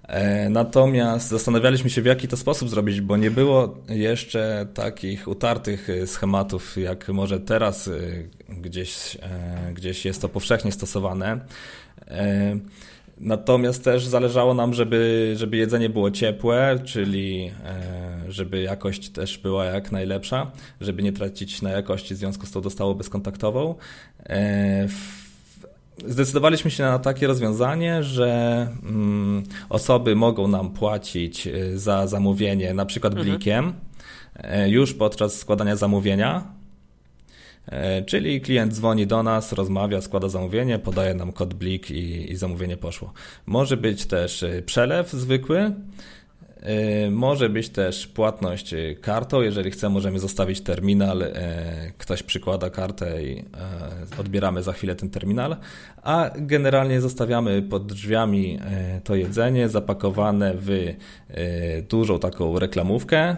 E, 0.08 0.50
natomiast 0.50 1.30
zastanawialiśmy 1.30 1.90
się, 1.90 2.02
w 2.02 2.06
jaki 2.06 2.28
to 2.28 2.38
sposób 2.38 2.70
zrobić, 2.70 3.02
bo 3.02 3.18
nie 3.18 3.32
było 3.32 3.57
jeszcze 3.90 4.68
takich 4.74 5.28
utartych 5.28 5.90
e, 5.90 6.08
schematów, 6.08 6.78
jak 6.78 7.10
może 7.10 7.40
teraz 7.40 7.88
e, 7.88 7.92
gdzieś, 8.50 9.18
gdzieś 9.74 10.06
jest 10.06 10.22
to 10.22 10.30
powszechnie 10.30 10.72
stosowane. 10.72 11.40
Natomiast 13.20 13.84
też 13.84 14.06
zależało 14.06 14.54
nam, 14.54 14.74
żeby, 14.74 15.34
żeby 15.38 15.58
jedzenie 15.58 15.90
było 15.90 16.12
ciepłe, 16.12 16.80
czyli 16.86 17.52
żeby 18.30 18.62
jakość 18.62 19.10
też 19.10 19.38
była 19.38 19.66
jak 19.66 19.92
najlepsza, 19.92 20.52
żeby 20.82 21.04
nie 21.04 21.14
tracić 21.14 21.62
na 21.62 21.70
jakości 21.72 22.16
w 22.16 22.18
związku 22.18 22.46
z 22.46 22.52
tą 22.52 22.62
dostawą 22.62 22.94
bezkontaktową. 22.94 23.76
Zdecydowaliśmy 26.06 26.72
się 26.72 26.84
na 26.84 27.00
takie 27.00 27.28
rozwiązanie, 27.28 28.04
że 28.04 28.68
mm, 28.84 29.44
osoby 29.70 30.16
mogą 30.16 30.48
nam 30.48 30.72
płacić 30.72 31.48
y, 31.48 31.80
za 31.80 32.08
zamówienie 32.08 32.74
na 32.74 32.86
przykład 32.86 33.14
mhm. 33.14 33.30
blikiem 33.30 33.74
mhm. 34.34 34.70
już 34.70 34.94
podczas 34.94 35.40
składania 35.40 35.76
zamówienia. 35.76 36.58
E, 37.66 38.04
czyli 38.04 38.42
klient 38.42 38.74
dzwoni 38.74 39.08
do 39.08 39.24
nas, 39.24 39.54
rozmawia, 39.54 40.02
składa 40.02 40.30
zamówienie, 40.30 40.80
podaje 40.80 41.14
nam 41.14 41.32
kod 41.32 41.54
blik 41.54 41.92
i, 41.92 42.32
i 42.32 42.36
zamówienie 42.36 42.78
poszło. 42.78 43.14
Może 43.46 43.78
być 43.78 44.06
też 44.06 44.44
y, 44.44 44.64
przelew 44.66 45.12
zwykły, 45.12 45.74
może 47.12 47.50
być 47.50 47.70
też 47.70 48.08
płatność 48.08 48.74
y, 48.74 48.98
kartą. 49.02 49.42
Jeżeli 49.42 49.72
chce, 49.72 49.90
możemy 49.90 50.20
zostawić 50.20 50.62
terminal. 50.62 51.22
Y, 51.22 51.34
ktoś 51.98 52.24
przykłada 52.24 52.70
kartę 52.70 53.24
i 53.24 53.44
odbieramy 54.20 54.64
za 54.64 54.74
chwilę 54.74 54.96
ten 54.96 55.10
terminal. 55.10 55.58
A 56.04 56.30
generalnie 56.36 57.02
zostawiamy 57.02 57.62
pod 57.62 57.94
drzwiami 57.94 58.60
to 59.04 59.16
jedzenie 59.16 59.70
zapakowane 59.70 60.54
w 60.56 60.94
dużą 61.90 62.20
taką 62.20 62.60
reklamówkę, 62.60 63.36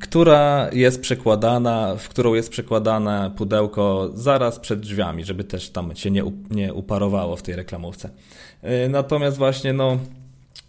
która 0.00 0.68
jest 0.72 1.00
przekładana, 1.00 1.96
w 1.96 2.08
którą 2.08 2.34
jest 2.34 2.50
przekładane 2.50 3.30
pudełko 3.36 4.10
zaraz 4.14 4.58
przed 4.58 4.80
drzwiami, 4.80 5.24
żeby 5.24 5.44
też 5.44 5.70
tam 5.70 5.96
się 5.96 6.10
nie 6.50 6.74
uparowało 6.74 7.36
w 7.36 7.42
tej 7.42 7.56
reklamówce. 7.56 8.10
Natomiast 8.88 9.36
właśnie 9.36 9.72
no 9.72 9.98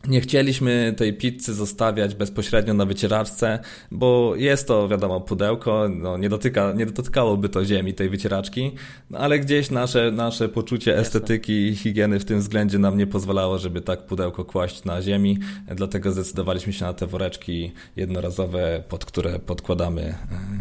nie 0.07 0.21
chcieliśmy 0.21 0.93
tej 0.97 1.13
pizzy 1.13 1.53
zostawiać 1.53 2.15
bezpośrednio 2.15 2.73
na 2.73 2.85
wycieraczce, 2.85 3.59
bo 3.91 4.35
jest 4.35 4.67
to, 4.67 4.87
wiadomo, 4.87 5.21
pudełko, 5.21 5.89
no, 5.89 6.17
nie, 6.17 6.29
dotyka, 6.29 6.73
nie 6.73 6.85
dotykałoby 6.85 7.49
to 7.49 7.65
ziemi, 7.65 7.93
tej 7.93 8.09
wycieraczki, 8.09 8.71
no, 9.09 9.19
ale 9.19 9.39
gdzieś 9.39 9.71
nasze, 9.71 10.11
nasze 10.11 10.49
poczucie 10.49 10.97
estetyki 10.97 11.67
i 11.67 11.75
higieny 11.75 12.19
w 12.19 12.25
tym 12.25 12.39
względzie 12.39 12.79
nam 12.79 12.97
nie 12.97 13.07
pozwalało, 13.07 13.57
żeby 13.57 13.81
tak 13.81 14.05
pudełko 14.05 14.45
kłaść 14.45 14.83
na 14.83 15.01
ziemi, 15.01 15.37
dlatego 15.75 16.11
zdecydowaliśmy 16.11 16.73
się 16.73 16.85
na 16.85 16.93
te 16.93 17.07
woreczki 17.07 17.71
jednorazowe, 17.95 18.83
pod 18.89 19.05
które 19.05 19.39
podkładamy 19.39 20.15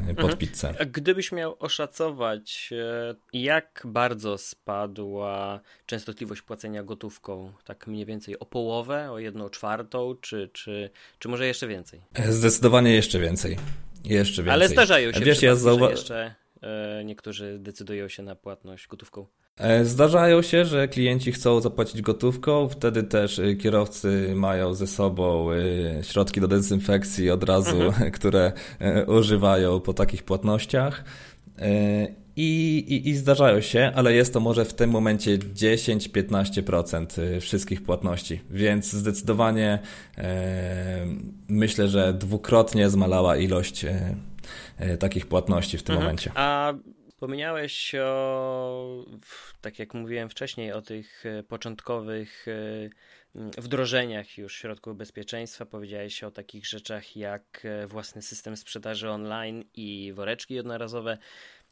e, 0.08 0.14
pod 0.14 0.24
mhm. 0.24 0.38
pizzę. 0.38 0.74
Gdybyś 0.92 1.32
miał 1.32 1.56
oszacować, 1.58 2.70
e, 2.72 3.14
jak 3.32 3.82
bardzo 3.84 4.38
spadła 4.38 5.60
częstotliwość 5.86 6.42
płacenia 6.42 6.82
gotówką, 6.82 7.52
tak 7.64 7.86
mniej 7.86 8.06
więcej 8.06 8.38
o 8.38 8.46
połowę, 8.46 9.10
o 9.10 9.18
jedno 9.18 9.33
jedną 9.34 9.50
czwartą, 9.50 10.14
czy, 10.20 10.50
czy, 10.52 10.90
czy 11.18 11.28
może 11.28 11.46
jeszcze 11.46 11.68
więcej? 11.68 12.00
Zdecydowanie 12.28 12.94
jeszcze 12.94 13.18
więcej. 13.18 13.56
Jeszcze 14.04 14.42
więcej. 14.42 14.54
Ale 14.54 14.68
zdarzają 14.68 15.12
się 15.12 15.20
Wiesz, 15.20 15.42
ja 15.42 15.54
zauwa- 15.54 15.90
jeszcze 15.90 16.34
niektórzy 17.04 17.58
decydują 17.58 18.08
się 18.08 18.22
na 18.22 18.34
płatność 18.34 18.86
gotówką? 18.86 19.26
E, 19.56 19.84
zdarzają 19.84 20.42
się, 20.42 20.64
że 20.64 20.88
klienci 20.88 21.32
chcą 21.32 21.60
zapłacić 21.60 22.02
gotówką, 22.02 22.68
wtedy 22.68 23.02
też 23.02 23.38
e, 23.38 23.54
kierowcy 23.54 24.32
mają 24.34 24.74
ze 24.74 24.86
sobą 24.86 25.52
e, 25.52 25.56
środki 26.04 26.40
do 26.40 26.48
dezynfekcji 26.48 27.30
od 27.30 27.44
razu, 27.44 27.82
mhm. 27.82 28.10
które 28.18 28.52
używają 29.06 29.80
po 29.80 29.94
takich 29.94 30.22
płatnościach. 30.22 31.04
I, 32.36 32.78
i, 32.88 33.08
I 33.08 33.14
zdarzają 33.14 33.60
się, 33.60 33.92
ale 33.94 34.14
jest 34.14 34.32
to 34.32 34.40
może 34.40 34.64
w 34.64 34.74
tym 34.74 34.90
momencie 34.90 35.38
10-15% 35.38 37.40
wszystkich 37.40 37.82
płatności, 37.82 38.40
więc 38.50 38.92
zdecydowanie 38.92 39.78
e, 40.18 41.06
myślę, 41.48 41.88
że 41.88 42.14
dwukrotnie 42.14 42.90
zmalała 42.90 43.36
ilość 43.36 43.84
e, 43.84 44.16
takich 44.98 45.26
płatności 45.26 45.78
w 45.78 45.82
tym 45.82 45.92
mhm. 45.92 46.06
momencie. 46.06 46.30
A 46.34 46.74
Wspomniałeś 47.24 47.94
o, 47.94 49.04
tak 49.60 49.78
jak 49.78 49.94
mówiłem 49.94 50.28
wcześniej, 50.28 50.72
o 50.72 50.82
tych 50.82 51.26
e, 51.26 51.42
początkowych 51.42 52.46
e, 53.34 53.60
wdrożeniach 53.60 54.38
już 54.38 54.56
środków 54.56 54.96
bezpieczeństwa. 54.96 55.66
Powiedziałeś 55.66 56.24
o 56.24 56.30
takich 56.30 56.66
rzeczach 56.66 57.16
jak 57.16 57.62
e, 57.64 57.86
własny 57.86 58.22
system 58.22 58.56
sprzedaży 58.56 59.10
online 59.10 59.64
i 59.74 60.12
woreczki 60.14 60.54
jednorazowe. 60.54 61.18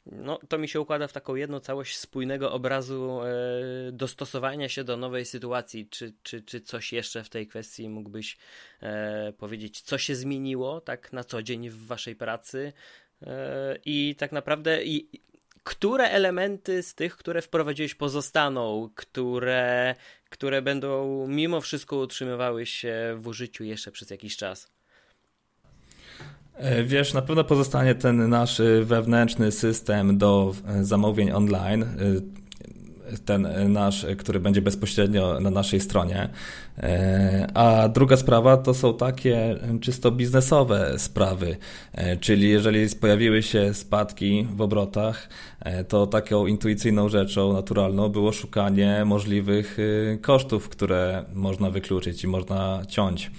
No, 0.07 0.39
to 0.49 0.59
mi 0.59 0.69
się 0.69 0.81
układa 0.81 1.07
w 1.07 1.13
taką 1.13 1.35
jedną 1.35 1.61
całość 1.61 1.97
spójnego 1.97 2.53
obrazu 2.53 3.21
e, 3.23 3.93
dostosowania 3.93 4.69
się 4.69 4.85
do 4.85 4.97
nowej 4.97 5.25
sytuacji. 5.25 5.89
Czy, 5.89 6.13
czy, 6.23 6.43
czy 6.43 6.61
coś 6.61 6.93
jeszcze 6.93 7.25
w 7.25 7.29
tej 7.29 7.47
kwestii 7.47 7.89
mógłbyś 7.89 8.39
e, 8.81 9.33
powiedzieć, 9.33 9.81
co 9.81 9.99
się 9.99 10.15
zmieniło 10.15 10.81
tak 10.81 11.13
na 11.13 11.25
co 11.25 11.43
dzień 11.43 11.71
w 11.71 11.87
waszej 11.87 12.17
pracy? 12.17 12.73
E, 13.23 13.79
I 13.85 14.15
tak 14.19 14.33
naprawdę 14.33 14.85
i, 14.85 15.21
które 15.63 16.05
elementy 16.11 16.83
z 16.83 16.95
tych, 16.95 17.17
które 17.17 17.43
wprowadziłeś, 17.43 17.95
pozostaną, 17.95 18.91
które, 18.95 19.95
które 20.31 20.63
będą 20.63 21.27
mimo 21.29 21.61
wszystko 21.61 21.97
utrzymywały 21.97 22.67
się 22.67 22.95
w 23.17 23.27
użyciu 23.27 23.65
jeszcze 23.65 23.93
przez 23.93 24.11
jakiś 24.11 24.37
czas? 24.37 24.73
E, 26.55 26.85
wiesz, 26.85 27.15
na 27.15 27.23
pewno 27.23 27.45
pozostanie 27.45 27.95
ten 27.95 28.29
nasz 28.29 28.63
wewnętrzny 28.83 29.53
system 29.53 30.19
do 30.19 30.55
e, 30.67 30.85
zamówień 30.85 31.31
online. 31.31 31.83
E, 31.83 32.43
ten 33.25 33.73
nasz, 33.73 34.07
który 34.19 34.41
będzie 34.41 34.63
bezpośrednio 34.63 35.41
na 35.41 35.51
naszej 35.51 35.81
stronie. 35.81 36.29
E, 36.79 37.47
a 37.55 37.89
druga 37.89 38.17
sprawa 38.17 38.57
to 38.57 38.75
są 38.75 38.97
takie 38.97 39.57
czysto 39.81 40.11
biznesowe 40.11 40.99
sprawy, 40.99 41.57
e, 41.93 42.17
czyli 42.17 42.51
jeżeli 42.51 42.89
pojawiły 43.01 43.43
się 43.43 43.75
spadki 43.75 44.47
w 44.57 44.61
obrotach, 44.61 45.29
e, 45.61 45.85
to 45.85 46.07
taką 46.07 46.47
intuicyjną 46.47 47.09
rzeczą 47.09 47.53
naturalną 47.53 48.09
było 48.09 48.33
szukanie 48.33 49.05
możliwych 49.05 49.79
kosztów, 50.21 50.69
które 50.69 51.25
można 51.35 51.71
wykluczyć 51.71 52.25
i 52.25 52.27
można 52.27 52.83
ciąć. 52.89 53.31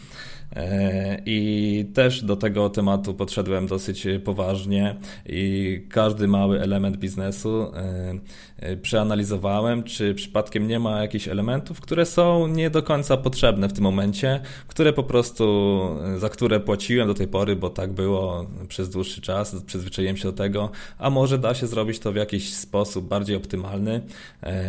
E, 0.56 1.22
I 1.26 1.86
też 1.94 2.24
do 2.24 2.36
tego 2.36 2.70
tematu 2.70 3.14
podszedłem 3.14 3.68
dosyć 3.68 4.08
poważnie 4.24 4.96
i 5.26 5.82
każdy 5.90 6.28
mały 6.28 6.62
element 6.62 6.98
biznesu 6.98 7.62
e, 7.62 8.14
e, 8.58 8.78
przeanalizowałem, 8.78 9.84
czy 9.84 10.16
przypadkiem 10.16 10.68
nie 10.68 10.80
ma 10.80 11.02
jakichś 11.02 11.28
elementów, 11.28 11.82
które 11.82 12.06
są 12.06 12.48
nie 12.48 12.70
do 12.70 12.84
końca 12.84 13.18
potrzebne 13.18 13.70
w 13.70 13.74
tym 13.74 13.84
momencie, 13.84 14.40
które 14.68 14.94
po 14.94 15.04
prostu, 15.04 15.80
za 16.18 16.30
które 16.30 16.60
płaciłem 16.60 17.08
do 17.08 17.14
tej 17.14 17.28
pory, 17.28 17.56
bo 17.56 17.70
tak 17.70 17.94
było 17.94 18.46
przez 18.68 18.90
dłuższy 18.90 19.22
czas, 19.22 19.56
przyzwyczaiłem 19.66 20.18
się 20.18 20.24
do 20.24 20.34
tego, 20.34 20.70
a 20.98 21.10
może 21.10 21.38
da 21.38 21.54
się 21.54 21.68
zrobić 21.68 22.00
to 22.00 22.12
w 22.12 22.16
jakiś 22.16 22.54
sposób 22.54 23.08
bardziej 23.08 23.36
optymalny 23.36 24.02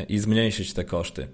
i 0.09 0.19
zmniejszyć 0.19 0.73
te 0.73 0.85
koszty. 0.85 1.29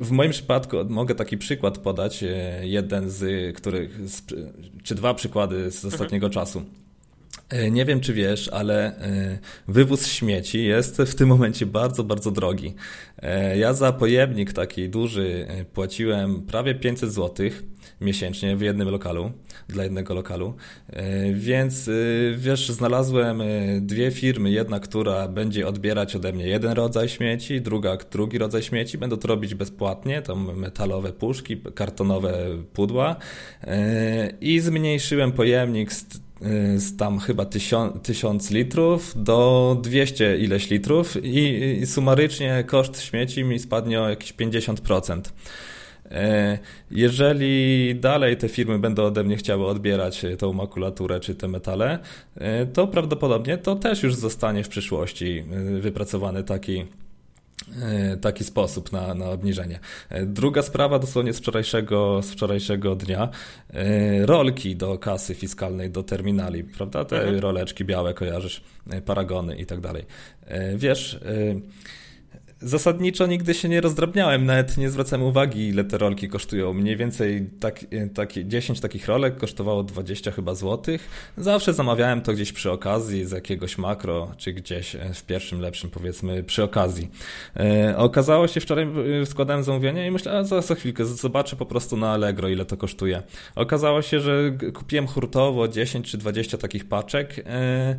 W 0.00 0.10
moim 0.10 0.30
przypadku 0.30 0.76
mogę 0.88 1.14
taki 1.14 1.38
przykład 1.38 1.78
podać, 1.78 2.24
jeden 2.62 3.10
z 3.10 3.45
których, 3.52 3.98
czy 4.82 4.94
dwa 4.94 5.14
przykłady 5.14 5.70
z 5.70 5.84
ostatniego 5.84 6.26
mhm. 6.26 6.32
czasu. 6.32 6.62
E, 7.48 7.70
nie 7.70 7.84
wiem, 7.84 8.00
czy 8.00 8.14
wiesz, 8.14 8.48
ale 8.48 8.98
e, 8.98 9.38
wywóz 9.68 10.06
śmieci 10.06 10.64
jest 10.64 10.96
w 10.96 11.14
tym 11.14 11.28
momencie 11.28 11.66
bardzo, 11.66 12.04
bardzo 12.04 12.30
drogi. 12.30 12.74
E, 13.18 13.58
ja 13.58 13.74
za 13.74 13.92
pojemnik 13.92 14.52
taki 14.52 14.88
duży 14.88 15.46
płaciłem 15.72 16.42
prawie 16.42 16.74
500 16.74 17.12
zł 17.12 17.50
miesięcznie 18.00 18.56
w 18.56 18.60
jednym 18.60 18.88
lokalu, 18.88 19.32
dla 19.68 19.84
jednego 19.84 20.14
lokalu. 20.14 20.54
Więc 21.34 21.90
wiesz, 22.36 22.68
znalazłem 22.68 23.42
dwie 23.80 24.10
firmy. 24.10 24.50
Jedna, 24.50 24.80
która 24.80 25.28
będzie 25.28 25.66
odbierać 25.66 26.16
ode 26.16 26.32
mnie 26.32 26.46
jeden 26.46 26.72
rodzaj 26.72 27.08
śmieci, 27.08 27.60
druga, 27.60 27.96
drugi 27.96 28.38
rodzaj 28.38 28.62
śmieci. 28.62 28.98
Będą 28.98 29.16
to 29.16 29.28
robić 29.28 29.54
bezpłatnie, 29.54 30.22
tam 30.22 30.56
metalowe 30.56 31.12
puszki, 31.12 31.56
kartonowe 31.74 32.34
pudła. 32.72 33.16
I 34.40 34.60
zmniejszyłem 34.60 35.32
pojemnik 35.32 35.92
z 35.92 36.26
z 36.76 36.96
tam 36.96 37.18
chyba 37.18 37.44
1000, 38.02 38.50
litrów 38.50 39.12
do 39.16 39.80
200 39.82 40.36
ileś 40.38 40.70
litrów 40.70 41.24
i, 41.24 41.62
i 41.82 41.86
sumarycznie 41.86 42.64
koszt 42.66 43.02
śmieci 43.02 43.44
mi 43.44 43.58
spadnie 43.58 44.00
o 44.00 44.08
jakieś 44.08 44.34
50%. 44.34 45.20
Y, 46.12 46.58
jeżeli 46.90 47.94
dalej 47.94 48.36
te 48.36 48.48
firmy 48.48 48.78
będą 48.78 49.04
ode 49.04 49.24
mnie 49.24 49.36
chciały 49.36 49.66
odbierać 49.66 50.26
tą 50.38 50.52
makulaturę 50.52 51.20
czy 51.20 51.34
te 51.34 51.48
metale, 51.48 51.98
y, 52.36 52.66
to 52.72 52.86
prawdopodobnie 52.86 53.58
to 53.58 53.76
też 53.76 54.02
już 54.02 54.14
zostanie 54.14 54.64
w 54.64 54.68
przyszłości 54.68 55.44
wypracowany 55.80 56.44
taki 56.44 56.84
E, 57.82 58.16
taki 58.16 58.44
sposób 58.44 58.92
na, 58.92 59.14
na 59.14 59.30
obniżenie. 59.30 59.80
E, 60.10 60.26
druga 60.26 60.62
sprawa 60.62 60.98
dosłownie 60.98 61.32
z 61.32 61.38
wczorajszego, 61.38 62.22
z 62.22 62.30
wczorajszego 62.30 62.94
dnia. 62.94 63.28
E, 63.70 64.26
rolki 64.26 64.76
do 64.76 64.98
kasy 64.98 65.34
fiskalnej, 65.34 65.90
do 65.90 66.02
terminali, 66.02 66.64
prawda? 66.64 67.04
Te 67.04 67.20
mhm. 67.20 67.38
roleczki 67.38 67.84
białe 67.84 68.14
kojarzysz, 68.14 68.62
paragony 69.04 69.56
i 69.56 69.66
tak 69.66 69.80
dalej. 69.80 70.04
Wiesz, 70.76 71.20
Zasadniczo 72.66 73.26
nigdy 73.26 73.54
się 73.54 73.68
nie 73.68 73.80
rozdrabniałem, 73.80 74.46
nawet 74.46 74.76
nie 74.76 74.90
zwracałem 74.90 75.26
uwagi, 75.26 75.68
ile 75.68 75.84
te 75.84 75.98
rolki 75.98 76.28
kosztują. 76.28 76.72
Mniej 76.72 76.96
więcej 76.96 77.50
tak, 77.60 77.84
tak, 78.14 78.32
10 78.44 78.80
takich 78.80 79.06
rolek 79.06 79.36
kosztowało 79.36 79.82
20 79.82 80.30
chyba 80.30 80.54
złotych. 80.54 81.08
Zawsze 81.36 81.74
zamawiałem 81.74 82.20
to 82.20 82.32
gdzieś 82.32 82.52
przy 82.52 82.70
okazji 82.70 83.24
z 83.24 83.30
jakiegoś 83.30 83.78
makro, 83.78 84.32
czy 84.36 84.52
gdzieś 84.52 84.94
e, 84.94 85.14
w 85.14 85.24
pierwszym 85.24 85.60
lepszym 85.60 85.90
powiedzmy 85.90 86.42
przy 86.42 86.62
okazji. 86.62 87.08
E, 87.56 87.94
okazało 87.96 88.48
się, 88.48 88.60
wczoraj 88.60 88.88
e, 89.22 89.26
składałem 89.26 89.62
zamówienie 89.62 90.06
i 90.06 90.10
myślałem, 90.10 90.44
za, 90.44 90.62
za 90.62 90.74
chwilkę 90.74 91.04
zobaczę 91.04 91.56
po 91.56 91.66
prostu 91.66 91.96
na 91.96 92.10
Allegro, 92.12 92.48
ile 92.48 92.64
to 92.64 92.76
kosztuje. 92.76 93.22
Okazało 93.54 94.02
się, 94.02 94.20
że 94.20 94.52
kupiłem 94.74 95.06
hurtowo 95.06 95.68
10 95.68 96.10
czy 96.10 96.18
20 96.18 96.58
takich 96.58 96.88
paczek 96.88 97.42
e, 97.46 97.96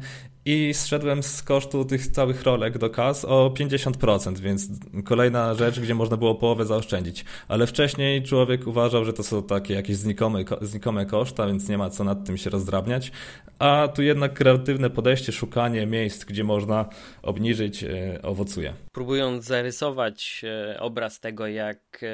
i 0.48 0.74
zszedłem 0.74 1.24
z 1.24 1.44
kosztu 1.44 1.86
tych 1.86 2.08
całych 2.08 2.44
rolek 2.44 2.78
do 2.78 2.90
kas 2.90 3.26
o 3.26 3.54
50%, 3.60 4.38
więc 4.38 4.68
kolejna 5.04 5.54
rzecz, 5.54 5.80
gdzie 5.80 5.96
można 5.96 6.18
było 6.18 6.36
połowę 6.36 6.66
zaoszczędzić. 6.66 7.26
Ale 7.48 7.68
wcześniej 7.68 8.24
człowiek 8.24 8.68
uważał, 8.68 9.06
że 9.06 9.14
to 9.14 9.24
są 9.24 9.44
takie 9.44 9.74
jakieś 9.74 9.96
znikome, 9.96 10.44
znikome 10.62 11.06
koszta, 11.06 11.48
więc 11.48 11.70
nie 11.70 11.78
ma 11.78 11.90
co 11.90 12.04
nad 12.04 12.26
tym 12.26 12.38
się 12.38 12.50
rozdrabniać. 12.50 13.12
A 13.60 13.88
tu 13.96 14.02
jednak 14.02 14.34
kreatywne 14.34 14.90
podejście, 14.90 15.32
szukanie 15.32 15.86
miejsc, 15.86 16.26
gdzie 16.26 16.44
można 16.44 16.90
obniżyć, 17.22 17.84
e, 17.84 18.20
owocuje. 18.24 18.74
Próbując 18.92 19.46
zarysować 19.46 20.42
e, 20.44 20.80
obraz 20.80 21.20
tego, 21.20 21.48
jak 21.48 21.80
e, 22.04 22.08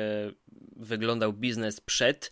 wyglądał 0.75 1.33
biznes 1.33 1.81
przed 1.81 2.31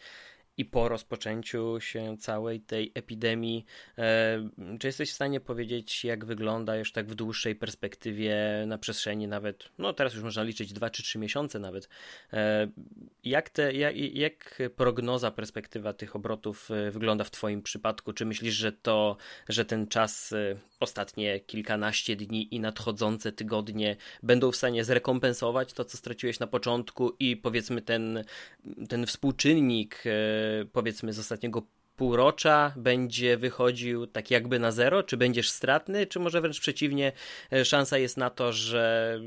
i 0.58 0.66
po 0.66 0.90
rozpoczęciu 0.90 1.80
się 1.80 2.18
całej 2.18 2.62
tej 2.62 2.92
epidemii. 2.96 3.66
E, 3.98 4.50
czy 4.80 4.88
jesteś 4.88 5.12
w 5.12 5.14
stanie 5.14 5.40
powiedzieć, 5.40 6.06
jak 6.06 6.26
wygląda 6.26 6.76
już 6.76 6.92
tak 6.92 7.08
w 7.08 7.16
dłuższej 7.16 7.56
perspektywie, 7.56 8.64
na 8.68 8.78
przestrzeni 8.78 9.28
nawet, 9.28 9.70
no 9.78 9.94
teraz 9.94 10.14
już 10.14 10.24
można 10.24 10.44
liczyć 10.44 10.74
2 10.74 10.90
czy 10.90 11.04
3 11.04 11.20
miesiące 11.20 11.60
nawet, 11.60 11.90
e, 12.34 12.68
jak, 13.24 13.50
te, 13.50 13.74
jak, 13.74 13.96
jak 13.98 14.60
prognoza, 14.76 15.32
perspektywa 15.32 15.94
tych 15.94 16.16
obrotów 16.16 16.72
e, 16.72 16.92
wygląda 16.92 17.24
w 17.24 17.32
Twoim 17.32 17.62
przypadku? 17.62 18.14
Czy 18.14 18.26
myślisz, 18.26 18.54
że 18.54 18.72
to, 18.72 19.18
że 19.50 19.66
ten 19.66 19.88
czas, 19.88 20.34
ostatnie 20.80 21.40
kilkanaście 21.40 22.16
dni 22.16 22.56
i 22.56 22.60
nadchodzące 22.60 23.32
tygodnie 23.32 23.96
będą 24.24 24.52
w 24.52 24.56
stanie 24.56 24.84
zrekompensować 24.84 25.74
to, 25.74 25.86
co 25.86 25.98
straciłeś 25.98 26.40
na 26.40 26.48
początku 26.48 27.16
i 27.20 27.38
powiedzmy 27.38 27.82
ten, 27.82 28.24
ten 28.90 29.06
współczynnik 29.06 30.04
powiedzmy 30.72 31.14
z 31.14 31.20
ostatniego 31.20 31.62
półrocza 31.96 32.74
będzie 32.78 33.38
wychodził 33.38 34.08
tak 34.08 34.32
jakby 34.32 34.60
na 34.60 34.72
zero, 34.72 35.04
czy 35.04 35.18
będziesz 35.18 35.50
stratny, 35.50 36.08
czy 36.08 36.20
może 36.20 36.42
wręcz 36.42 36.60
przeciwnie, 36.60 37.12
e, 37.54 37.66
szansa 37.66 37.98
jest 37.98 38.18
na 38.18 38.30
to, 38.30 38.54
że 38.54 39.20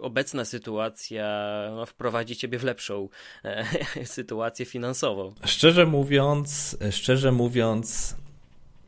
obecna 0.00 0.44
sytuacja 0.44 1.26
no, 1.76 1.86
wprowadzi 1.86 2.36
ciebie 2.36 2.58
w 2.58 2.64
lepszą 2.64 3.08
e, 3.44 3.64
sytuację 4.06 4.66
finansową. 4.66 5.34
Szczerze 5.44 5.86
mówiąc, 5.86 6.76
szczerze 6.90 7.32
mówiąc, 7.32 8.16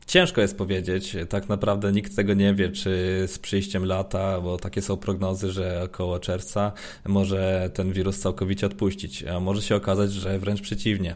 Ciężko 0.07 0.41
jest 0.41 0.57
powiedzieć, 0.57 1.15
tak 1.29 1.49
naprawdę 1.49 1.91
nikt 1.91 2.15
tego 2.15 2.33
nie 2.33 2.53
wie, 2.53 2.69
czy 2.69 2.89
z 3.27 3.39
przyjściem 3.39 3.85
lata, 3.85 4.41
bo 4.41 4.57
takie 4.57 4.81
są 4.81 4.97
prognozy, 4.97 5.51
że 5.51 5.83
około 5.83 6.19
czerwca 6.19 6.71
może 7.07 7.69
ten 7.73 7.93
wirus 7.93 8.19
całkowicie 8.19 8.65
odpuścić, 8.65 9.23
a 9.23 9.39
może 9.39 9.61
się 9.61 9.75
okazać, 9.75 10.13
że 10.13 10.39
wręcz 10.39 10.61
przeciwnie. 10.61 11.15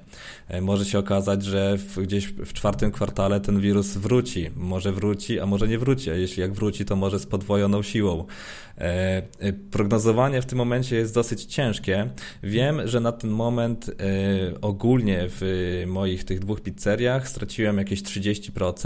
Może 0.62 0.86
się 0.86 1.00
okazać, 1.00 1.44
że 1.44 1.78
gdzieś 1.98 2.28
w 2.28 2.54
czwartym 2.54 2.92
kwartale 2.92 3.40
ten 3.40 3.60
wirus 3.60 3.98
wróci. 3.98 4.50
Może 4.56 4.92
wróci, 4.92 5.40
a 5.40 5.46
może 5.46 5.68
nie 5.68 5.80
wróci, 5.80 6.12
a 6.12 6.14
jeśli 6.14 6.42
jak 6.42 6.54
wróci, 6.54 6.86
to 6.86 6.96
może 6.96 7.20
z 7.20 7.26
podwojoną 7.26 7.84
siłą. 7.84 8.26
E, 8.80 9.22
e, 9.40 9.54
prognozowanie 9.54 10.42
w 10.42 10.46
tym 10.46 10.58
momencie 10.58 10.96
jest 10.96 11.14
dosyć 11.14 11.46
ciężkie. 11.46 12.10
Wiem, 12.44 12.88
że 12.88 13.00
na 13.00 13.12
ten 13.12 13.30
moment 13.30 13.90
e, 13.90 13.94
ogólnie 14.62 15.26
w 15.30 15.84
moich 15.88 16.24
tych 16.24 16.40
dwóch 16.40 16.62
pizzeriach 16.62 17.30
straciłem 17.30 17.78
jakieś 17.78 18.04
30% 18.04 18.79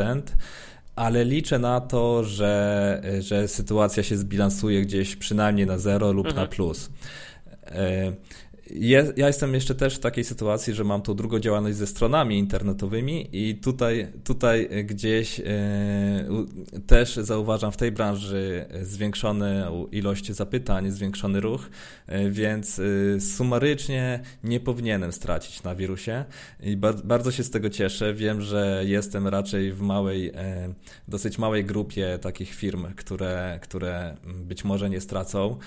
ale 0.96 1.26
liczę 1.26 1.60
na 1.60 1.82
to, 1.82 2.24
że, 2.24 3.02
że 3.20 3.48
sytuacja 3.48 4.04
się 4.04 4.18
zbilansuje 4.18 4.82
gdzieś 4.82 5.16
przynajmniej 5.16 5.68
na 5.68 5.78
zero 5.78 6.12
lub 6.12 6.28
mhm. 6.28 6.46
na 6.46 6.56
plus. 6.56 6.90
Je, 8.76 9.14
ja 9.18 9.28
jestem 9.28 9.54
jeszcze 9.54 9.76
też 9.76 9.96
w 9.96 10.00
takiej 10.00 10.24
sytuacji, 10.24 10.74
że 10.74 10.84
mam 10.84 11.02
tą 11.02 11.16
drugą 11.16 11.40
działalność 11.40 11.78
ze 11.78 11.88
stronami 11.88 12.40
internetowymi 12.40 13.30
i 13.32 13.56
tutaj, 13.56 14.08
tutaj 14.24 14.70
gdzieś 14.86 15.40
e, 15.40 15.44
też 16.88 17.16
zauważam 17.16 17.72
w 17.72 17.78
tej 17.78 17.92
branży 17.92 18.66
zwiększoną 18.82 19.88
ilość 19.92 20.32
zapytań, 20.32 20.92
zwiększony 20.92 21.40
ruch, 21.40 21.70
e, 22.08 22.30
więc 22.30 22.80
e, 22.80 23.20
sumarycznie 23.22 24.20
nie 24.44 24.60
powinienem 24.60 25.12
stracić 25.12 25.64
na 25.64 25.76
wirusie 25.76 26.26
i 26.64 26.78
ba 26.78 26.94
bardzo 26.94 27.32
się 27.32 27.44
z 27.44 27.50
tego 27.50 27.70
cieszę. 27.70 28.14
Wiem, 28.14 28.42
że 28.42 28.82
jestem 28.86 29.28
raczej 29.28 29.72
w 29.72 29.82
małej, 29.82 30.32
dosyć 31.08 31.38
małej 31.38 31.66
grupie 31.66 32.20
takich 32.22 32.54
firm, 32.56 32.94
które, 32.96 33.60
które 33.62 34.18
być 34.26 34.64
może 34.64 34.90
nie 34.90 35.02
stracą. 35.02 35.58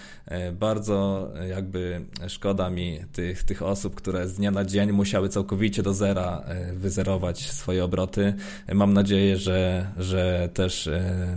Bardzo 0.52 1.30
jakby 1.48 2.00
szkoda 2.28 2.70
mi 2.70 2.95
tych, 3.12 3.42
tych 3.44 3.62
osób, 3.62 3.94
które 3.94 4.28
z 4.28 4.34
dnia 4.34 4.50
na 4.50 4.64
dzień 4.64 4.92
musiały 4.92 5.28
całkowicie 5.28 5.82
do 5.82 5.94
zera 5.94 6.42
e, 6.46 6.72
wyzerować 6.72 7.50
swoje 7.50 7.84
obroty. 7.84 8.34
Mam 8.74 8.92
nadzieję, 8.92 9.36
że, 9.36 9.90
że 9.98 10.48
też 10.54 10.86
e, 10.86 11.36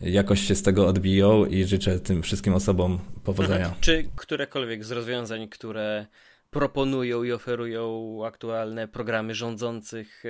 jakoś 0.00 0.40
się 0.40 0.54
z 0.54 0.62
tego 0.62 0.86
odbiją 0.86 1.44
i 1.46 1.64
życzę 1.64 2.00
tym 2.00 2.22
wszystkim 2.22 2.54
osobom 2.54 2.98
powodzenia. 3.24 3.74
Czy 3.80 4.08
którekolwiek 4.16 4.84
z 4.84 4.90
rozwiązań, 4.90 5.48
które 5.48 6.06
proponują 6.50 7.22
i 7.22 7.32
oferują 7.32 8.18
aktualne 8.26 8.88
programy 8.88 9.34
rządzących, 9.34 10.24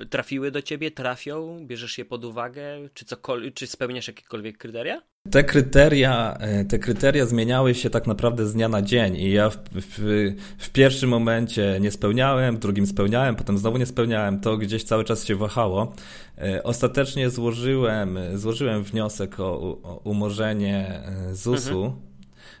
e, 0.00 0.06
trafiły 0.06 0.50
do 0.50 0.62
ciebie, 0.62 0.90
trafią, 0.90 1.66
bierzesz 1.66 1.98
je 1.98 2.04
pod 2.04 2.24
uwagę, 2.24 2.62
czy, 2.94 3.04
cokolwiek, 3.04 3.54
czy 3.54 3.66
spełniasz 3.66 4.08
jakiekolwiek 4.08 4.58
kryteria? 4.58 5.02
Te 5.30 5.44
kryteria, 5.44 6.36
e, 6.40 6.64
te 6.64 6.78
kryteria 6.78 7.26
zmieniały 7.26 7.74
się 7.74 7.90
tak 7.90 8.06
naprawdę 8.06 8.46
z 8.46 8.52
dnia 8.52 8.68
na 8.68 8.82
dzień 8.82 9.16
i 9.16 9.32
ja 9.32 9.50
w, 9.50 9.56
w, 9.72 10.34
w, 10.58 10.70
pierwszym 10.70 11.10
momencie 11.10 11.78
nie 11.80 11.90
spełniałem, 11.90 12.56
w 12.56 12.58
drugim 12.58 12.86
spełniałem, 12.86 13.36
potem 13.36 13.58
znowu 13.58 13.78
nie 13.78 13.86
spełniałem, 13.86 14.40
to 14.40 14.56
gdzieś 14.56 14.84
cały 14.84 15.04
czas 15.04 15.24
się 15.24 15.36
wahało. 15.36 15.94
E, 16.38 16.62
ostatecznie 16.62 17.30
złożyłem, 17.30 18.18
złożyłem 18.34 18.82
wniosek 18.82 19.40
o, 19.40 19.60
o 19.82 20.00
umorzenie 20.04 21.02
ZUS-u. 21.32 21.84
Mhm 21.84 22.13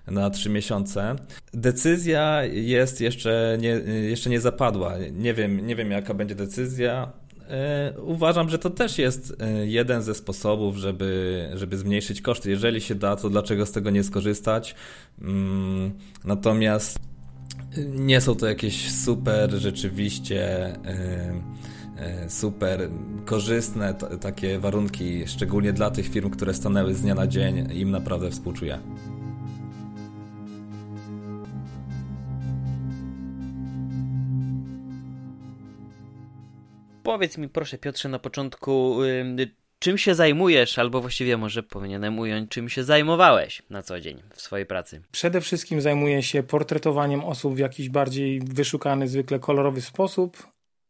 na 0.06 0.30
trzy 0.30 0.50
miesiące. 0.50 1.16
Decyzja 1.52 2.44
jest 2.44 3.00
jeszcze 3.00 3.58
nie, 3.60 3.68
jeszcze 4.08 4.30
nie 4.30 4.40
zapadła. 4.40 4.94
Nie 5.12 5.34
wiem, 5.34 5.66
nie 5.66 5.76
wiem 5.76 5.90
jaka 5.90 6.14
będzie 6.14 6.34
decyzja. 6.34 7.12
E, 7.48 7.92
uważam, 8.00 8.48
że 8.48 8.58
to 8.58 8.70
też 8.70 8.98
jest 8.98 9.36
e, 9.40 9.66
jeden 9.66 10.02
ze 10.02 10.14
sposobów, 10.14 10.76
żeby, 10.76 11.50
żeby 11.54 11.78
zmniejszyć 11.78 12.22
koszty. 12.22 12.50
Jeżeli 12.50 12.80
się 12.80 12.94
da, 12.94 13.16
to 13.16 13.30
dlaczego 13.30 13.66
z 13.66 13.72
tego 13.72 13.90
nie 13.90 14.04
skorzystać? 14.04 14.74
Mm, 15.22 15.92
natomiast 16.24 16.98
nie 17.88 18.20
są 18.20 18.34
to 18.34 18.46
jakieś 18.46 18.92
super 18.92 19.50
rzeczywiście 19.50 20.66
e, 20.84 21.64
super 22.28 22.88
korzystne 23.24 23.94
takie 24.20 24.58
warunki, 24.58 25.26
szczególnie 25.26 25.72
dla 25.72 25.90
tych 25.90 26.08
firm, 26.08 26.30
które 26.30 26.54
stanęły 26.54 26.94
z 26.94 27.02
dnia 27.02 27.14
na 27.14 27.26
dzień. 27.26 27.68
Im 27.72 27.90
naprawdę 27.90 28.30
współczuję. 28.30 28.78
Powiedz 37.04 37.38
mi 37.38 37.48
proszę 37.48 37.78
Piotrze 37.78 38.08
na 38.08 38.18
początku, 38.18 38.96
czym 39.78 39.98
się 39.98 40.14
zajmujesz, 40.14 40.78
albo 40.78 41.00
właściwie 41.00 41.36
może 41.36 41.62
powinienem 41.62 42.18
ująć, 42.18 42.50
czym 42.50 42.68
się 42.68 42.84
zajmowałeś 42.84 43.62
na 43.70 43.82
co 43.82 44.00
dzień 44.00 44.22
w 44.34 44.40
swojej 44.40 44.66
pracy? 44.66 45.02
Przede 45.12 45.40
wszystkim 45.40 45.80
zajmuję 45.80 46.22
się 46.22 46.42
portretowaniem 46.42 47.24
osób 47.24 47.54
w 47.54 47.58
jakiś 47.58 47.88
bardziej 47.88 48.40
wyszukany, 48.40 49.08
zwykle 49.08 49.38
kolorowy 49.38 49.80
sposób, 49.80 50.46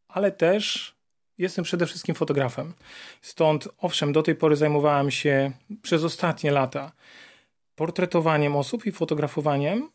ale 0.07 0.31
też 0.31 0.95
jestem 1.37 1.65
przede 1.65 1.85
wszystkim 1.85 2.15
fotografem. 2.15 2.73
Stąd, 3.21 3.69
owszem, 3.77 4.13
do 4.13 4.23
tej 4.23 4.35
pory 4.35 4.55
zajmowałem 4.55 5.11
się 5.11 5.51
przez 5.81 6.03
ostatnie 6.03 6.51
lata 6.51 6.91
portretowaniem 7.75 8.55
osób 8.55 8.85
i 8.85 8.91
fotografowaniem, 8.91 9.89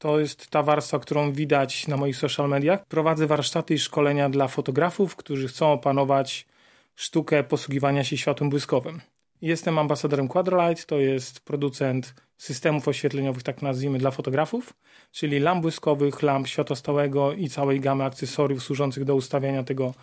to 0.00 0.20
jest 0.20 0.50
ta 0.50 0.62
warstwa, 0.62 0.98
którą 0.98 1.32
widać 1.32 1.88
na 1.88 1.96
moich 1.96 2.16
social 2.16 2.48
mediach. 2.48 2.86
Prowadzę 2.86 3.26
warsztaty 3.26 3.74
i 3.74 3.78
szkolenia 3.78 4.30
dla 4.30 4.48
fotografów, 4.48 5.16
którzy 5.16 5.48
chcą 5.48 5.72
opanować 5.72 6.46
sztukę 6.94 7.44
posługiwania 7.44 8.04
się 8.04 8.16
światłem 8.16 8.50
błyskowym. 8.50 9.00
Jestem 9.42 9.78
ambasadorem 9.78 10.28
Quadralight, 10.28 10.86
to 10.86 10.98
jest 10.98 11.40
producent 11.40 12.14
systemów 12.36 12.88
oświetleniowych, 12.88 13.42
tak 13.42 13.62
nazwijmy, 13.62 13.98
dla 13.98 14.10
fotografów, 14.10 14.74
czyli 15.10 15.40
lamp 15.40 15.62
błyskowych, 15.62 16.22
lamp 16.22 16.48
światła 16.48 16.76
stałego 16.76 17.32
i 17.32 17.48
całej 17.48 17.80
gamy 17.80 18.04
akcesoriów 18.04 18.62
służących 18.62 19.04
do 19.04 19.14
ustawiania 19.14 19.62
tego 19.62 19.94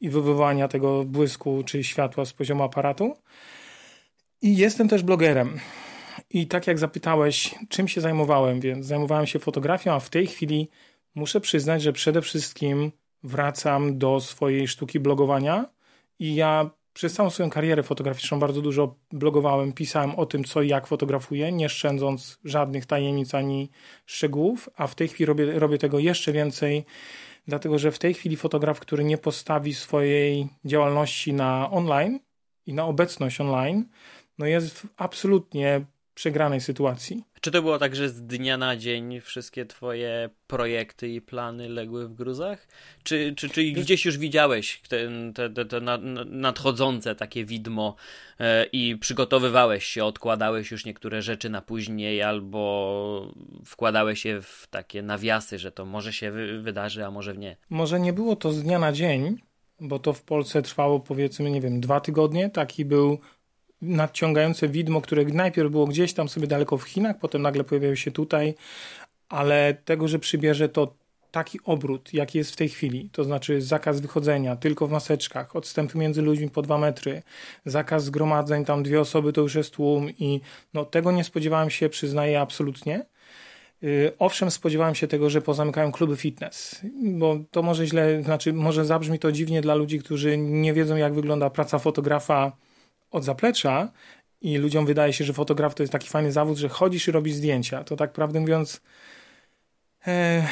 i 0.00 0.10
wywoływania 0.10 0.68
tego 0.68 1.04
błysku 1.04 1.62
czy 1.66 1.84
światła 1.84 2.24
z 2.24 2.32
poziomu 2.32 2.62
aparatu. 2.62 3.16
I 4.42 4.56
jestem 4.56 4.88
też 4.88 5.02
blogerem. 5.02 5.60
I 6.36 6.46
tak 6.46 6.66
jak 6.66 6.78
zapytałeś, 6.78 7.54
czym 7.68 7.88
się 7.88 8.00
zajmowałem, 8.00 8.60
więc 8.60 8.86
zajmowałem 8.86 9.26
się 9.26 9.38
fotografią, 9.38 9.92
a 9.92 10.00
w 10.00 10.10
tej 10.10 10.26
chwili 10.26 10.68
muszę 11.14 11.40
przyznać, 11.40 11.82
że 11.82 11.92
przede 11.92 12.22
wszystkim 12.22 12.92
wracam 13.22 13.98
do 13.98 14.20
swojej 14.20 14.68
sztuki 14.68 15.00
blogowania. 15.00 15.64
I 16.18 16.34
ja 16.34 16.70
przez 16.92 17.14
całą 17.14 17.30
swoją 17.30 17.50
karierę 17.50 17.82
fotograficzną 17.82 18.38
bardzo 18.38 18.62
dużo 18.62 18.94
blogowałem, 19.12 19.72
pisałem 19.72 20.14
o 20.14 20.26
tym, 20.26 20.44
co 20.44 20.62
i 20.62 20.68
jak 20.68 20.86
fotografuję, 20.86 21.52
nie 21.52 21.68
szczędząc 21.68 22.38
żadnych 22.44 22.86
tajemnic 22.86 23.34
ani 23.34 23.70
szczegółów, 24.06 24.70
a 24.76 24.86
w 24.86 24.94
tej 24.94 25.08
chwili 25.08 25.26
robię, 25.26 25.58
robię 25.58 25.78
tego 25.78 25.98
jeszcze 25.98 26.32
więcej, 26.32 26.84
dlatego 27.46 27.78
że 27.78 27.92
w 27.92 27.98
tej 27.98 28.14
chwili 28.14 28.36
fotograf, 28.36 28.80
który 28.80 29.04
nie 29.04 29.18
postawi 29.18 29.74
swojej 29.74 30.48
działalności 30.64 31.32
na 31.32 31.70
online 31.70 32.20
i 32.66 32.74
na 32.74 32.84
obecność 32.84 33.40
online, 33.40 33.88
no 34.38 34.46
jest 34.46 34.86
absolutnie 34.96 35.86
przegranej 36.16 36.60
sytuacji. 36.60 37.24
Czy 37.40 37.50
to 37.50 37.62
było 37.62 37.78
tak, 37.78 37.96
że 37.96 38.08
z 38.08 38.22
dnia 38.22 38.56
na 38.56 38.76
dzień 38.76 39.20
wszystkie 39.20 39.66
twoje 39.66 40.30
projekty 40.46 41.08
i 41.08 41.20
plany 41.20 41.68
legły 41.68 42.08
w 42.08 42.14
gruzach? 42.14 42.68
Czy, 43.02 43.34
czy, 43.36 43.48
czy 43.48 43.64
gdzieś 43.64 44.04
już 44.04 44.18
widziałeś 44.18 44.80
te, 44.88 44.98
te, 45.50 45.64
te 45.64 45.80
nadchodzące 46.26 47.14
takie 47.14 47.44
widmo 47.44 47.96
e, 48.40 48.64
i 48.64 48.96
przygotowywałeś 48.96 49.84
się, 49.84 50.04
odkładałeś 50.04 50.70
już 50.70 50.84
niektóre 50.84 51.22
rzeczy 51.22 51.50
na 51.50 51.62
później 51.62 52.22
albo 52.22 53.34
wkładałeś 53.64 54.24
je 54.24 54.42
w 54.42 54.66
takie 54.70 55.02
nawiasy, 55.02 55.58
że 55.58 55.72
to 55.72 55.84
może 55.84 56.12
się 56.12 56.30
wy, 56.30 56.62
wydarzy, 56.62 57.04
a 57.04 57.10
może 57.10 57.36
nie? 57.36 57.56
Może 57.70 58.00
nie 58.00 58.12
było 58.12 58.36
to 58.36 58.52
z 58.52 58.62
dnia 58.62 58.78
na 58.78 58.92
dzień, 58.92 59.38
bo 59.80 59.98
to 59.98 60.12
w 60.12 60.22
Polsce 60.22 60.62
trwało 60.62 61.00
powiedzmy, 61.00 61.50
nie 61.50 61.60
wiem, 61.60 61.80
dwa 61.80 62.00
tygodnie. 62.00 62.50
Taki 62.50 62.84
był 62.84 63.18
nadciągające 63.82 64.68
widmo, 64.68 65.00
które 65.00 65.24
najpierw 65.24 65.70
było 65.70 65.86
gdzieś 65.86 66.12
tam 66.12 66.28
sobie 66.28 66.46
daleko 66.46 66.76
w 66.78 66.82
Chinach, 66.82 67.18
potem 67.18 67.42
nagle 67.42 67.64
pojawiało 67.64 67.96
się 67.96 68.10
tutaj, 68.10 68.54
ale 69.28 69.76
tego, 69.84 70.08
że 70.08 70.18
przybierze 70.18 70.68
to 70.68 70.94
taki 71.30 71.58
obrót, 71.64 72.14
jaki 72.14 72.38
jest 72.38 72.52
w 72.52 72.56
tej 72.56 72.68
chwili, 72.68 73.10
to 73.12 73.24
znaczy 73.24 73.62
zakaz 73.62 74.00
wychodzenia 74.00 74.56
tylko 74.56 74.86
w 74.86 74.90
maseczkach, 74.90 75.56
odstępy 75.56 75.98
między 75.98 76.22
ludźmi 76.22 76.50
po 76.50 76.62
dwa 76.62 76.78
metry, 76.78 77.22
zakaz 77.64 78.04
zgromadzeń, 78.04 78.64
tam 78.64 78.82
dwie 78.82 79.00
osoby 79.00 79.32
to 79.32 79.40
już 79.40 79.54
jest 79.54 79.74
tłum 79.74 80.10
i 80.10 80.40
no, 80.74 80.84
tego 80.84 81.12
nie 81.12 81.24
spodziewałem 81.24 81.70
się, 81.70 81.88
przyznaję 81.88 82.40
absolutnie. 82.40 83.06
Y, 83.82 84.12
owszem, 84.18 84.50
spodziewałem 84.50 84.94
się 84.94 85.06
tego, 85.06 85.30
że 85.30 85.42
pozamykają 85.42 85.92
kluby 85.92 86.16
fitness, 86.16 86.80
bo 87.02 87.38
to 87.50 87.62
może 87.62 87.86
źle, 87.86 88.22
znaczy 88.22 88.52
może 88.52 88.84
zabrzmi 88.84 89.18
to 89.18 89.32
dziwnie 89.32 89.60
dla 89.60 89.74
ludzi, 89.74 89.98
którzy 89.98 90.38
nie 90.38 90.72
wiedzą, 90.72 90.96
jak 90.96 91.14
wygląda 91.14 91.50
praca 91.50 91.78
fotografa 91.78 92.52
od 93.10 93.24
zaplecza 93.24 93.92
i 94.40 94.58
ludziom 94.58 94.86
wydaje 94.86 95.12
się, 95.12 95.24
że 95.24 95.32
fotograf 95.32 95.74
to 95.74 95.82
jest 95.82 95.92
taki 95.92 96.08
fajny 96.08 96.32
zawód, 96.32 96.58
że 96.58 96.68
chodzisz 96.68 97.08
i 97.08 97.12
robisz 97.12 97.34
zdjęcia. 97.34 97.84
To 97.84 97.96
tak 97.96 98.12
prawdę 98.12 98.40
mówiąc, 98.40 98.80
e, 100.06 100.46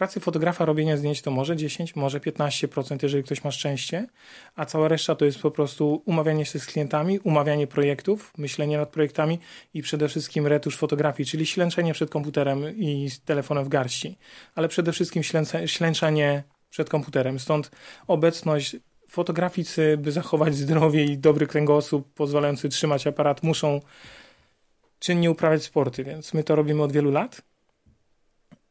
pracy 0.00 0.20
fotografa 0.20 0.64
robienia 0.64 0.96
zdjęć 0.96 1.22
to 1.22 1.30
może 1.30 1.56
10, 1.56 1.96
może 1.96 2.20
15%, 2.20 3.02
jeżeli 3.02 3.24
ktoś 3.24 3.44
ma 3.44 3.50
szczęście, 3.50 4.06
a 4.54 4.64
cała 4.64 4.88
reszta 4.88 5.14
to 5.14 5.24
jest 5.24 5.38
po 5.38 5.50
prostu 5.50 6.02
umawianie 6.04 6.44
się 6.44 6.58
z 6.58 6.66
klientami, 6.66 7.18
umawianie 7.18 7.66
projektów, 7.66 8.32
myślenie 8.38 8.78
nad 8.78 8.88
projektami 8.88 9.38
i 9.74 9.82
przede 9.82 10.08
wszystkim 10.08 10.46
retusz 10.46 10.76
fotografii, 10.76 11.26
czyli 11.26 11.46
ślęczenie 11.46 11.92
przed 11.94 12.10
komputerem 12.10 12.76
i 12.76 13.10
z 13.10 13.20
telefonem 13.20 13.64
w 13.64 13.68
garści, 13.68 14.18
ale 14.54 14.68
przede 14.68 14.92
wszystkim 14.92 15.22
ślęczenie 15.66 16.42
przed 16.70 16.90
komputerem. 16.90 17.38
Stąd 17.38 17.70
obecność 18.06 18.76
fotograficy, 19.10 19.96
by 19.98 20.12
zachować 20.12 20.56
zdrowie 20.56 21.04
i 21.04 21.18
dobry 21.18 21.46
kręgosłup 21.46 22.12
pozwalający 22.14 22.68
trzymać 22.68 23.06
aparat, 23.06 23.42
muszą 23.42 23.80
czynnie 24.98 25.30
uprawiać 25.30 25.62
sporty, 25.62 26.04
więc 26.04 26.34
my 26.34 26.44
to 26.44 26.56
robimy 26.56 26.82
od 26.82 26.92
wielu 26.92 27.10
lat. 27.10 27.42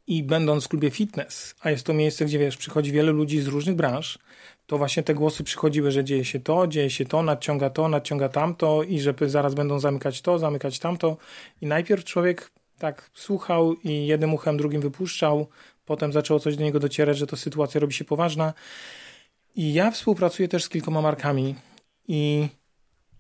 I 0.08 0.24
będąc 0.24 0.66
w 0.66 0.68
klubie 0.68 0.90
fitness, 0.90 1.56
a 1.62 1.72
jest 1.72 1.86
to 1.86 1.94
miejsce, 1.94 2.26
gdzie 2.26 2.40
wiesz, 2.40 2.58
przychodzi 2.58 2.92
wielu 2.92 3.14
ludzi 3.14 3.42
z 3.42 3.48
różnych 3.48 3.76
branż, 3.76 4.20
to 4.68 4.78
właśnie 4.78 5.04
te 5.04 5.14
głosy 5.14 5.44
przychodziły, 5.44 5.92
że 5.92 6.04
dzieje 6.04 6.26
się 6.26 6.40
to, 6.40 6.68
dzieje 6.68 6.90
się 6.90 7.06
to, 7.06 7.24
nadciąga 7.24 7.70
to, 7.70 7.88
nadciąga 7.88 8.30
tamto 8.30 8.84
i 8.84 9.00
że 9.00 9.14
zaraz 9.22 9.54
będą 9.54 9.80
zamykać 9.80 10.22
to, 10.22 10.40
zamykać 10.40 10.80
tamto. 10.80 11.18
I 11.62 11.66
najpierw 11.66 12.04
człowiek 12.04 12.52
tak 12.80 13.10
słuchał 13.14 13.74
i 13.74 14.08
jednym 14.08 14.34
uchem, 14.34 14.58
drugim 14.58 14.82
wypuszczał, 14.82 15.48
potem 15.86 16.14
zaczęło 16.14 16.40
coś 16.40 16.58
do 16.58 16.64
niego 16.64 16.80
docierać, 16.80 17.18
że 17.18 17.28
to 17.28 17.38
sytuacja 17.38 17.82
robi 17.82 17.94
się 17.94 18.06
poważna. 18.06 18.54
I 19.56 19.74
ja 19.74 19.92
współpracuję 19.92 20.48
też 20.48 20.64
z 20.64 20.70
kilkoma 20.70 21.02
markami 21.02 21.56
i 22.08 22.48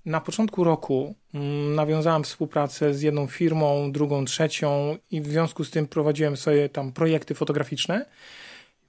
na 0.05 0.21
początku 0.21 0.63
roku 0.63 1.15
mm, 1.33 1.75
nawiązałem 1.75 2.23
współpracę 2.23 2.93
z 2.93 3.01
jedną 3.01 3.27
firmą, 3.27 3.91
drugą, 3.91 4.25
trzecią 4.25 4.97
i 5.11 5.21
w 5.21 5.27
związku 5.27 5.63
z 5.63 5.71
tym 5.71 5.87
prowadziłem 5.87 6.37
sobie 6.37 6.69
tam 6.69 6.91
projekty 6.91 7.35
fotograficzne. 7.35 8.05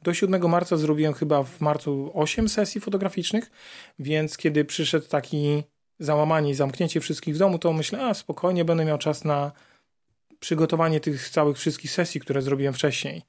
Do 0.03 0.15
7 0.15 0.49
marca 0.49 0.77
zrobiłem 0.77 1.13
chyba 1.13 1.43
w 1.43 1.61
marcu 1.61 2.11
8 2.15 2.49
sesji 2.49 2.81
fotograficznych, 2.81 3.51
więc 3.99 4.37
kiedy 4.37 4.65
przyszedł 4.65 5.09
taki 5.09 5.63
załamanie 5.99 6.51
i 6.51 6.55
zamknięcie 6.55 7.01
wszystkich 7.01 7.35
w 7.35 7.39
domu, 7.39 7.59
to 7.59 7.73
myślę, 7.73 8.07
a 8.07 8.15
spokojnie 8.15 8.65
będę 8.65 8.85
miał 8.85 8.99
czas 8.99 9.25
na 9.25 9.53
przygotowanie 10.41 11.01
tych 11.01 11.29
całych 11.29 11.57
wszystkich 11.57 11.91
sesji, 11.91 12.21
które 12.21 12.43
zrobiłem 12.43 12.75
wcześniej 12.75 13.23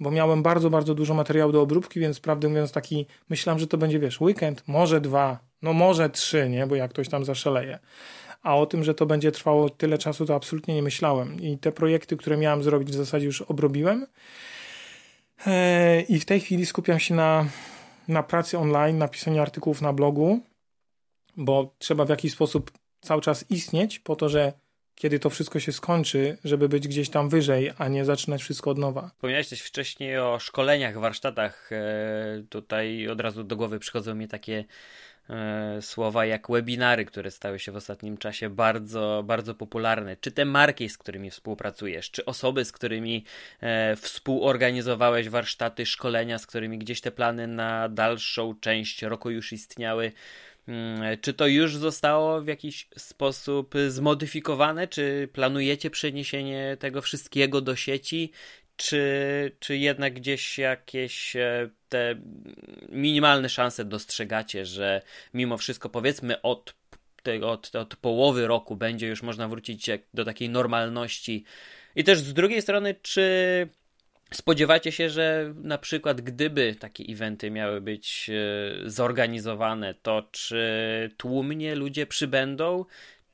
bo 0.00 0.10
miałem 0.10 0.42
bardzo, 0.42 0.70
bardzo 0.70 0.94
dużo 0.94 1.14
materiału 1.14 1.52
do 1.52 1.62
obróbki, 1.62 2.00
więc 2.00 2.20
prawdę 2.20 2.48
mówiąc 2.48 2.72
taki, 2.72 3.06
myślałem, 3.28 3.58
że 3.58 3.66
to 3.66 3.78
będzie, 3.78 3.98
wiesz, 3.98 4.20
weekend, 4.20 4.62
może 4.66 5.00
dwa, 5.00 5.38
no 5.62 5.72
może 5.72 6.10
trzy, 6.10 6.48
nie, 6.48 6.66
bo 6.66 6.76
jak 6.76 6.90
ktoś 6.90 7.08
tam 7.08 7.24
zaszaleje. 7.24 7.78
A 8.42 8.56
o 8.56 8.66
tym, 8.66 8.84
że 8.84 8.94
to 8.94 9.06
będzie 9.06 9.32
trwało 9.32 9.70
tyle 9.70 9.98
czasu, 9.98 10.26
to 10.26 10.34
absolutnie 10.34 10.74
nie 10.74 10.82
myślałem. 10.82 11.40
I 11.40 11.58
te 11.58 11.72
projekty, 11.72 12.16
które 12.16 12.36
miałem 12.36 12.62
zrobić, 12.62 12.90
w 12.90 12.94
zasadzie 12.94 13.26
już 13.26 13.42
obrobiłem. 13.42 14.06
I 16.08 16.20
w 16.20 16.24
tej 16.24 16.40
chwili 16.40 16.66
skupiam 16.66 17.00
się 17.00 17.14
na, 17.14 17.46
na 18.08 18.22
pracy 18.22 18.58
online, 18.58 18.98
na 18.98 19.08
pisaniu 19.08 19.42
artykułów 19.42 19.82
na 19.82 19.92
blogu, 19.92 20.40
bo 21.36 21.74
trzeba 21.78 22.04
w 22.04 22.08
jakiś 22.08 22.32
sposób 22.32 22.70
cały 23.00 23.22
czas 23.22 23.50
istnieć 23.50 23.98
po 23.98 24.16
to, 24.16 24.28
że 24.28 24.52
kiedy 24.94 25.18
to 25.18 25.30
wszystko 25.30 25.60
się 25.60 25.72
skończy, 25.72 26.38
żeby 26.44 26.68
być 26.68 26.88
gdzieś 26.88 27.10
tam 27.10 27.28
wyżej, 27.28 27.72
a 27.78 27.88
nie 27.88 28.04
zaczynać 28.04 28.42
wszystko 28.42 28.70
od 28.70 28.78
nowa. 28.78 29.08
Wspomniałeś 29.08 29.48
też 29.48 29.60
wcześniej 29.60 30.18
o 30.18 30.38
szkoleniach, 30.38 30.98
warsztatach. 30.98 31.72
E, 31.72 32.42
tutaj 32.50 33.08
od 33.08 33.20
razu 33.20 33.44
do 33.44 33.56
głowy 33.56 33.78
przychodzą 33.78 34.14
mi 34.14 34.28
takie 34.28 34.64
e, 35.30 35.82
słowa 35.82 36.26
jak 36.26 36.50
webinary, 36.50 37.04
które 37.04 37.30
stały 37.30 37.58
się 37.58 37.72
w 37.72 37.76
ostatnim 37.76 38.18
czasie 38.18 38.50
bardzo, 38.50 39.22
bardzo 39.26 39.54
popularne. 39.54 40.16
Czy 40.16 40.32
te 40.32 40.44
marki, 40.44 40.88
z 40.88 40.98
którymi 40.98 41.30
współpracujesz, 41.30 42.10
czy 42.10 42.24
osoby, 42.24 42.64
z 42.64 42.72
którymi 42.72 43.24
e, 43.60 43.96
współorganizowałeś 43.96 45.28
warsztaty, 45.28 45.86
szkolenia, 45.86 46.38
z 46.38 46.46
którymi 46.46 46.78
gdzieś 46.78 47.00
te 47.00 47.10
plany 47.10 47.46
na 47.46 47.88
dalszą 47.88 48.54
część 48.60 49.02
roku 49.02 49.30
już 49.30 49.52
istniały, 49.52 50.12
czy 51.20 51.34
to 51.34 51.46
już 51.46 51.76
zostało 51.76 52.42
w 52.42 52.46
jakiś 52.46 52.88
sposób 52.96 53.74
zmodyfikowane? 53.88 54.88
Czy 54.88 55.28
planujecie 55.32 55.90
przeniesienie 55.90 56.76
tego 56.80 57.02
wszystkiego 57.02 57.60
do 57.60 57.76
sieci? 57.76 58.32
Czy, 58.76 59.56
czy 59.58 59.76
jednak 59.76 60.14
gdzieś 60.14 60.58
jakieś 60.58 61.36
e, 61.36 61.70
te 61.88 62.14
minimalne 62.88 63.48
szanse 63.48 63.84
dostrzegacie, 63.84 64.66
że 64.66 65.02
mimo 65.34 65.56
wszystko 65.56 65.88
powiedzmy 65.88 66.42
od, 66.42 66.74
od, 67.42 67.76
od 67.76 67.96
połowy 67.96 68.46
roku 68.46 68.76
będzie 68.76 69.08
już 69.08 69.22
można 69.22 69.48
wrócić 69.48 69.90
do 70.14 70.24
takiej 70.24 70.48
normalności? 70.48 71.44
I 71.96 72.04
też 72.04 72.18
z 72.18 72.34
drugiej 72.34 72.62
strony, 72.62 72.94
czy 73.02 73.68
Spodziewacie 74.32 74.92
się, 74.92 75.10
że 75.10 75.54
na 75.56 75.78
przykład 75.78 76.20
gdyby 76.20 76.74
takie 76.74 77.04
eventy 77.08 77.50
miały 77.50 77.80
być 77.80 78.30
e, 78.30 78.90
zorganizowane, 78.90 79.94
to 79.94 80.28
czy 80.30 81.10
tłumnie 81.16 81.74
ludzie 81.74 82.06
przybędą, 82.06 82.84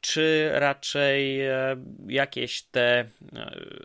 czy 0.01 0.51
raczej 0.53 1.41
e, 1.41 1.77
jakieś 2.09 2.63
te 2.63 2.99
e, 3.01 3.07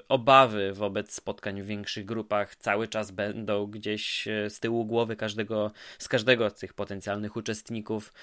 obawy 0.10 0.74
wobec 0.74 1.14
spotkań 1.14 1.62
w 1.62 1.66
większych 1.66 2.06
grupach 2.06 2.56
cały 2.56 2.88
czas 2.88 3.12
będą 3.12 3.66
gdzieś 3.66 4.28
e, 4.28 4.50
z 4.50 4.60
tyłu 4.60 4.86
głowy 4.86 5.16
każdego, 5.16 5.72
z 6.00 6.08
każdego 6.08 6.50
z 6.50 6.54
tych 6.54 6.74
potencjalnych 6.74 7.36
uczestników? 7.36 8.14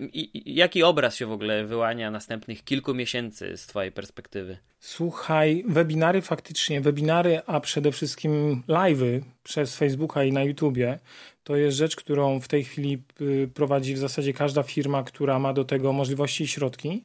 I 0.00 0.54
jaki 0.54 0.82
obraz 0.82 1.16
się 1.16 1.26
w 1.26 1.32
ogóle 1.32 1.64
wyłania 1.64 2.10
następnych 2.10 2.64
kilku 2.64 2.94
miesięcy 2.94 3.56
z 3.56 3.66
Twojej 3.66 3.92
perspektywy? 3.92 4.58
Słuchaj, 4.80 5.64
webinary 5.68 6.22
faktycznie, 6.22 6.80
webinary, 6.80 7.40
a 7.46 7.60
przede 7.60 7.92
wszystkim 7.92 8.62
live'y 8.68 9.20
przez 9.42 9.76
Facebooka 9.76 10.24
i 10.24 10.32
na 10.32 10.42
YouTubie, 10.42 10.98
to 11.44 11.56
jest 11.56 11.76
rzecz, 11.76 11.96
którą 11.96 12.40
w 12.40 12.48
tej 12.48 12.64
chwili 12.64 13.02
y, 13.20 13.50
prowadzi 13.54 13.94
w 13.94 13.98
zasadzie 13.98 14.32
każda 14.32 14.62
firma, 14.62 15.02
która 15.02 15.38
ma 15.38 15.52
do 15.52 15.64
tego 15.64 15.92
możliwości 15.92 16.44
i 16.44 16.48
środki. 16.48 17.04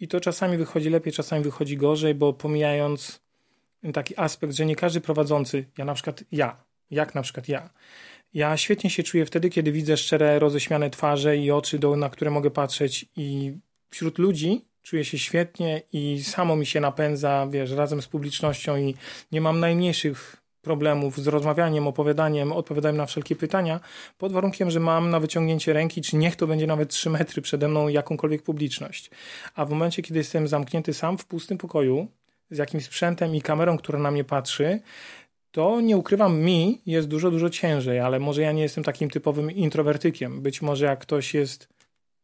I 0.00 0.08
to 0.08 0.20
czasami 0.20 0.56
wychodzi 0.56 0.90
lepiej, 0.90 1.12
czasami 1.12 1.44
wychodzi 1.44 1.76
gorzej, 1.76 2.14
bo 2.14 2.32
pomijając 2.32 3.20
taki 3.94 4.14
aspekt, 4.16 4.54
że 4.54 4.66
nie 4.66 4.76
każdy 4.76 5.00
prowadzący, 5.00 5.64
ja 5.78 5.84
na 5.84 5.94
przykład 5.94 6.24
ja, 6.32 6.56
jak 6.90 7.14
na 7.14 7.22
przykład 7.22 7.48
ja, 7.48 7.70
ja 8.34 8.56
świetnie 8.56 8.90
się 8.90 9.02
czuję 9.02 9.26
wtedy, 9.26 9.50
kiedy 9.50 9.72
widzę 9.72 9.96
szczere, 9.96 10.38
roześmiane 10.38 10.90
twarze 10.90 11.36
i 11.36 11.50
oczy, 11.50 11.78
do, 11.78 11.96
na 11.96 12.10
które 12.10 12.30
mogę 12.30 12.50
patrzeć 12.50 13.06
i 13.16 13.52
wśród 13.90 14.18
ludzi 14.18 14.64
czuję 14.82 15.04
się 15.04 15.18
świetnie 15.18 15.82
i 15.92 16.22
samo 16.24 16.56
mi 16.56 16.66
się 16.66 16.80
napędza, 16.80 17.48
wiesz, 17.50 17.70
razem 17.70 18.02
z 18.02 18.08
publicznością 18.08 18.76
i 18.76 18.94
nie 19.32 19.40
mam 19.40 19.60
najmniejszych 19.60 20.36
problemów 20.62 21.18
z 21.18 21.26
rozmawianiem, 21.26 21.86
opowiadaniem, 21.86 22.52
odpowiadaniem 22.52 22.96
na 22.96 23.06
wszelkie 23.06 23.36
pytania, 23.36 23.80
pod 24.18 24.32
warunkiem, 24.32 24.70
że 24.70 24.80
mam 24.80 25.10
na 25.10 25.20
wyciągnięcie 25.20 25.72
ręki, 25.72 26.02
czy 26.02 26.16
niech 26.16 26.36
to 26.36 26.46
będzie 26.46 26.66
nawet 26.66 26.90
3 26.90 27.10
metry 27.10 27.42
przede 27.42 27.68
mną 27.68 27.88
jakąkolwiek 27.88 28.42
publiczność. 28.42 29.10
A 29.54 29.64
w 29.64 29.70
momencie, 29.70 30.02
kiedy 30.02 30.18
jestem 30.18 30.48
zamknięty 30.48 30.94
sam 30.94 31.18
w 31.18 31.24
pustym 31.24 31.58
pokoju, 31.58 32.08
z 32.50 32.58
jakimś 32.58 32.84
sprzętem 32.84 33.34
i 33.34 33.42
kamerą, 33.42 33.78
która 33.78 33.98
na 33.98 34.10
mnie 34.10 34.24
patrzy, 34.24 34.80
to 35.50 35.80
nie 35.80 35.96
ukrywam, 35.96 36.40
mi 36.40 36.82
jest 36.86 37.08
dużo, 37.08 37.30
dużo 37.30 37.50
ciężej, 37.50 38.00
ale 38.00 38.18
może 38.18 38.42
ja 38.42 38.52
nie 38.52 38.62
jestem 38.62 38.84
takim 38.84 39.10
typowym 39.10 39.50
introwertykiem. 39.50 40.42
Być 40.42 40.62
może 40.62 40.86
jak 40.86 40.98
ktoś 40.98 41.34
jest 41.34 41.68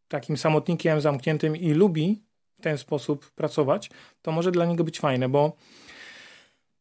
takim 0.08 0.36
samotnikiem 0.36 1.00
zamkniętym 1.00 1.56
i 1.56 1.70
lubi 1.70 2.22
w 2.54 2.60
ten 2.60 2.78
sposób 2.78 3.30
pracować, 3.30 3.90
to 4.22 4.32
może 4.32 4.52
dla 4.52 4.64
niego 4.64 4.84
być 4.84 5.00
fajne, 5.00 5.28
bo 5.28 5.56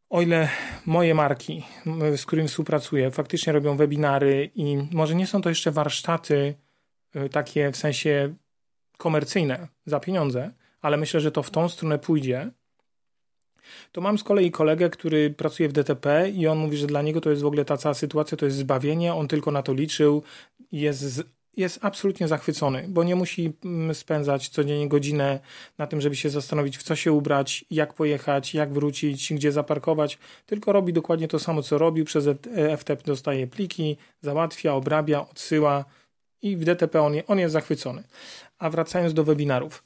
o 0.10 0.22
ile 0.22 0.50
moje 0.86 1.14
marki, 1.16 1.64
z 2.18 2.26
którymi 2.26 2.48
współpracuję, 2.48 3.12
faktycznie 3.12 3.54
robią 3.54 3.78
webinary 3.78 4.52
i 4.56 4.78
może 4.92 5.16
nie 5.16 5.28
są 5.28 5.42
to 5.42 5.50
jeszcze 5.50 5.72
warsztaty 5.72 6.56
y, 7.16 7.30
takie 7.30 7.72
w 7.72 7.78
sensie 7.78 8.36
komercyjne 8.98 9.68
za 9.86 10.00
pieniądze, 10.00 10.52
ale 10.82 10.98
myślę, 10.98 11.20
że 11.20 11.32
to 11.32 11.44
w 11.44 11.52
tą 11.52 11.70
stronę 11.70 12.00
pójdzie, 12.00 12.52
to 13.92 14.02
mam 14.02 14.18
z 14.18 14.24
kolei 14.24 14.52
kolegę, 14.52 14.90
który 14.90 15.30
pracuje 15.30 15.70
w 15.70 15.74
DTP 15.74 16.30
i 16.30 16.48
on 16.48 16.58
mówi, 16.58 16.78
że 16.78 16.88
dla 16.88 17.02
niego 17.02 17.22
to 17.22 17.30
jest 17.30 17.42
w 17.42 17.46
ogóle 17.46 17.66
ta 17.66 17.78
cała 17.78 17.94
sytuacja, 17.94 18.38
to 18.38 18.46
jest 18.46 18.58
zbawienie, 18.58 19.14
on 19.14 19.28
tylko 19.28 19.52
na 19.52 19.64
to 19.64 19.74
liczył, 19.74 20.24
jest 20.72 21.24
jest 21.58 21.80
absolutnie 21.82 22.28
zachwycony, 22.28 22.86
bo 22.90 23.04
nie 23.04 23.16
musi 23.16 23.54
mm, 23.66 23.96
spędzać 23.96 24.50
codziennie 24.50 24.90
godzinę 24.90 25.40
na 25.78 25.88
tym, 25.88 26.02
żeby 26.02 26.16
się 26.16 26.30
zastanowić, 26.30 26.78
w 26.78 26.84
co 26.84 26.96
się 26.96 27.12
ubrać, 27.12 27.66
jak 27.72 27.94
pojechać, 27.94 28.54
jak 28.54 28.74
wrócić, 28.74 29.34
gdzie 29.34 29.52
zaparkować, 29.52 30.18
tylko 30.46 30.72
robi 30.72 30.94
dokładnie 30.94 31.28
to 31.28 31.40
samo, 31.40 31.62
co 31.62 31.78
robił. 31.78 32.06
Przez 32.06 32.26
FTP 32.78 33.04
dostaje 33.04 33.48
pliki, 33.48 33.98
załatwia, 34.22 34.74
obrabia, 34.74 35.22
odsyła 35.22 35.86
i 36.42 36.58
w 36.58 36.64
DTP 36.64 37.02
on, 37.02 37.14
on 37.28 37.40
jest 37.40 37.54
zachwycony. 37.54 38.04
A 38.58 38.70
wracając 38.70 39.14
do 39.14 39.24
webinarów 39.24 39.84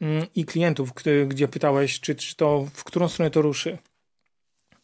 mm, 0.00 0.26
i 0.34 0.44
klientów, 0.44 0.92
gdzie 1.28 1.48
pytałeś, 1.48 2.00
czy, 2.00 2.14
czy 2.14 2.36
to, 2.36 2.66
w 2.74 2.84
którą 2.84 3.08
stronę 3.08 3.30
to 3.30 3.42
ruszy. 3.42 3.78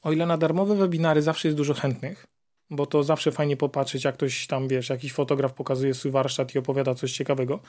O 0.03 0.13
ile 0.13 0.27
na 0.27 0.39
darmowe 0.39 0.77
webinary 0.77 1.23
zawsze 1.23 1.49
jest 1.49 1.59
dużo 1.59 1.75
chętnych, 1.75 2.27
bo 2.71 2.87
to 2.87 3.03
zawsze 3.03 3.33
fajnie 3.33 3.57
popatrzeć, 3.57 4.05
jak 4.05 4.15
ktoś 4.15 4.47
tam, 4.47 4.69
wiesz, 4.69 4.89
jakiś 4.89 5.13
fotograf 5.13 5.53
pokazuje 5.53 5.95
swój 5.95 6.11
warsztat 6.11 6.55
i 6.55 6.59
opowiada 6.59 6.95
coś 6.95 7.13
ciekawego. 7.13 7.61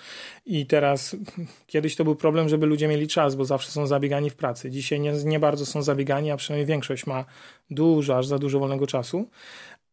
I 0.45 0.65
teraz, 0.65 1.15
kiedyś 1.67 1.95
to 1.95 2.03
był 2.03 2.15
problem, 2.15 2.49
żeby 2.49 2.65
ludzie 2.65 2.87
mieli 2.87 3.07
czas, 3.07 3.35
bo 3.35 3.45
zawsze 3.45 3.71
są 3.71 3.87
zabiegani 3.87 4.29
w 4.29 4.35
pracy. 4.35 4.69
Dzisiaj 4.69 4.99
nie, 4.99 5.11
nie 5.11 5.39
bardzo 5.39 5.65
są 5.65 5.81
zabiegani, 5.81 6.31
a 6.31 6.37
przynajmniej 6.37 6.65
większość 6.65 7.05
ma 7.05 7.25
dużo, 7.69 8.17
aż 8.17 8.27
za 8.27 8.39
dużo 8.39 8.59
wolnego 8.59 8.87
czasu. 8.87 9.29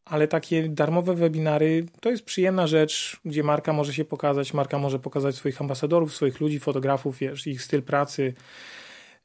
Ale 0.05 0.29
takie 0.29 0.69
darmowe 0.69 1.15
webinary 1.15 1.87
to 2.01 2.11
jest 2.11 2.25
przyjemna 2.25 2.67
rzecz, 2.67 3.21
gdzie 3.25 3.43
marka 3.43 3.73
może 3.73 3.95
się 3.95 4.05
pokazać, 4.05 4.55
marka 4.55 4.79
może 4.79 4.99
pokazać 4.99 5.35
swoich 5.35 5.61
ambasadorów, 5.61 6.15
swoich 6.15 6.41
ludzi, 6.41 6.61
fotografów, 6.61 7.19
wiesz, 7.19 7.47
ich 7.47 7.63
styl 7.63 7.83
pracy. 7.83 8.35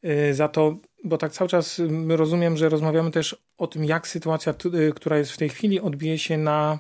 Y, 0.06 0.34
za 0.34 0.48
to 0.48 0.78
bo 1.04 1.18
tak 1.18 1.32
cały 1.32 1.50
czas 1.50 1.82
rozumiem, 2.08 2.58
że 2.58 2.70
rozmawiamy 2.70 3.12
też 3.12 3.44
o 3.58 3.68
tym, 3.68 3.86
jak 3.86 4.08
sytuacja, 4.08 4.54
y, 4.74 4.94
która 4.96 5.18
jest 5.18 5.32
w 5.32 5.38
tej 5.38 5.50
chwili, 5.50 5.80
odbije 5.80 6.20
się 6.20 6.38
na, 6.38 6.80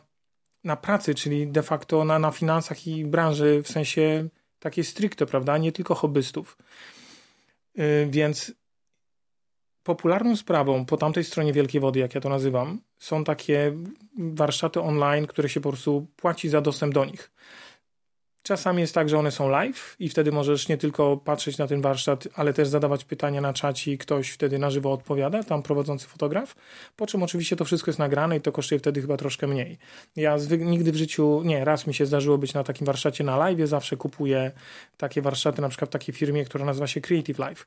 na 0.63 0.75
pracy, 0.75 1.15
czyli 1.15 1.47
de 1.47 1.63
facto 1.63 2.05
na, 2.05 2.19
na 2.19 2.31
finansach 2.31 2.87
i 2.87 3.05
branży 3.05 3.61
w 3.63 3.67
sensie 3.67 4.29
takiej 4.59 4.83
stricte, 4.83 5.25
prawda, 5.25 5.57
nie 5.57 5.71
tylko 5.71 5.95
hobbystów. 5.95 6.57
Y, 7.79 8.07
więc 8.09 8.51
popularną 9.83 10.35
sprawą 10.35 10.85
po 10.85 10.97
tamtej 10.97 11.23
stronie 11.23 11.53
Wielkiej 11.53 11.81
Wody, 11.81 11.99
jak 11.99 12.15
ja 12.15 12.21
to 12.21 12.29
nazywam, 12.29 12.81
są 12.97 13.23
takie 13.23 13.73
warsztaty 14.17 14.81
online, 14.81 15.27
które 15.27 15.49
się 15.49 15.61
po 15.61 15.69
prostu 15.69 16.07
płaci 16.15 16.49
za 16.49 16.61
dostęp 16.61 16.93
do 16.93 17.05
nich. 17.05 17.31
Czasami 18.43 18.81
jest 18.81 18.93
tak, 18.93 19.09
że 19.09 19.19
one 19.19 19.31
są 19.31 19.49
live 19.49 19.95
i 19.99 20.09
wtedy 20.09 20.31
możesz 20.31 20.67
nie 20.67 20.77
tylko 20.77 21.17
patrzeć 21.17 21.57
na 21.57 21.67
ten 21.67 21.81
warsztat, 21.81 22.27
ale 22.35 22.53
też 22.53 22.67
zadawać 22.67 23.05
pytania 23.05 23.41
na 23.41 23.53
czacie 23.53 23.91
i 23.91 23.97
ktoś 23.97 24.29
wtedy 24.29 24.59
na 24.59 24.69
żywo 24.69 24.93
odpowiada, 24.93 25.43
tam 25.43 25.63
prowadzący 25.63 26.07
fotograf, 26.07 26.55
po 26.95 27.07
czym 27.07 27.23
oczywiście 27.23 27.55
to 27.55 27.65
wszystko 27.65 27.89
jest 27.89 27.99
nagrane 27.99 28.37
i 28.37 28.41
to 28.41 28.51
kosztuje 28.51 28.79
wtedy 28.79 29.01
chyba 29.01 29.17
troszkę 29.17 29.47
mniej. 29.47 29.77
Ja 30.15 30.37
nigdy 30.59 30.91
w 30.91 30.95
życiu, 30.95 31.41
nie, 31.45 31.65
raz 31.65 31.87
mi 31.87 31.93
się 31.93 32.05
zdarzyło 32.05 32.37
być 32.37 32.53
na 32.53 32.63
takim 32.63 32.85
warsztacie 32.85 33.23
na 33.23 33.37
live, 33.37 33.67
zawsze 33.67 33.97
kupuję 33.97 34.51
takie 34.97 35.21
warsztaty 35.21 35.61
na 35.61 35.69
przykład 35.69 35.89
w 35.89 35.93
takiej 35.93 36.15
firmie, 36.15 36.45
która 36.45 36.65
nazywa 36.65 36.87
się 36.87 37.01
Creative 37.01 37.39
Life. 37.39 37.65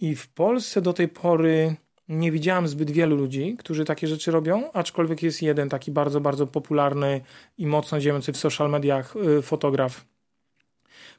I 0.00 0.16
w 0.16 0.28
Polsce 0.28 0.82
do 0.82 0.92
tej 0.92 1.08
pory 1.08 1.76
nie 2.08 2.32
widziałem 2.32 2.68
zbyt 2.68 2.90
wielu 2.90 3.16
ludzi, 3.16 3.56
którzy 3.58 3.84
takie 3.84 4.06
rzeczy 4.06 4.30
robią, 4.30 4.72
aczkolwiek 4.72 5.22
jest 5.22 5.42
jeden 5.42 5.68
taki 5.68 5.90
bardzo, 5.90 6.20
bardzo 6.20 6.46
popularny 6.46 7.20
i 7.58 7.66
mocno 7.66 8.00
działający 8.00 8.32
w 8.32 8.36
social 8.36 8.70
mediach 8.70 9.16
y, 9.38 9.42
fotograf, 9.42 10.04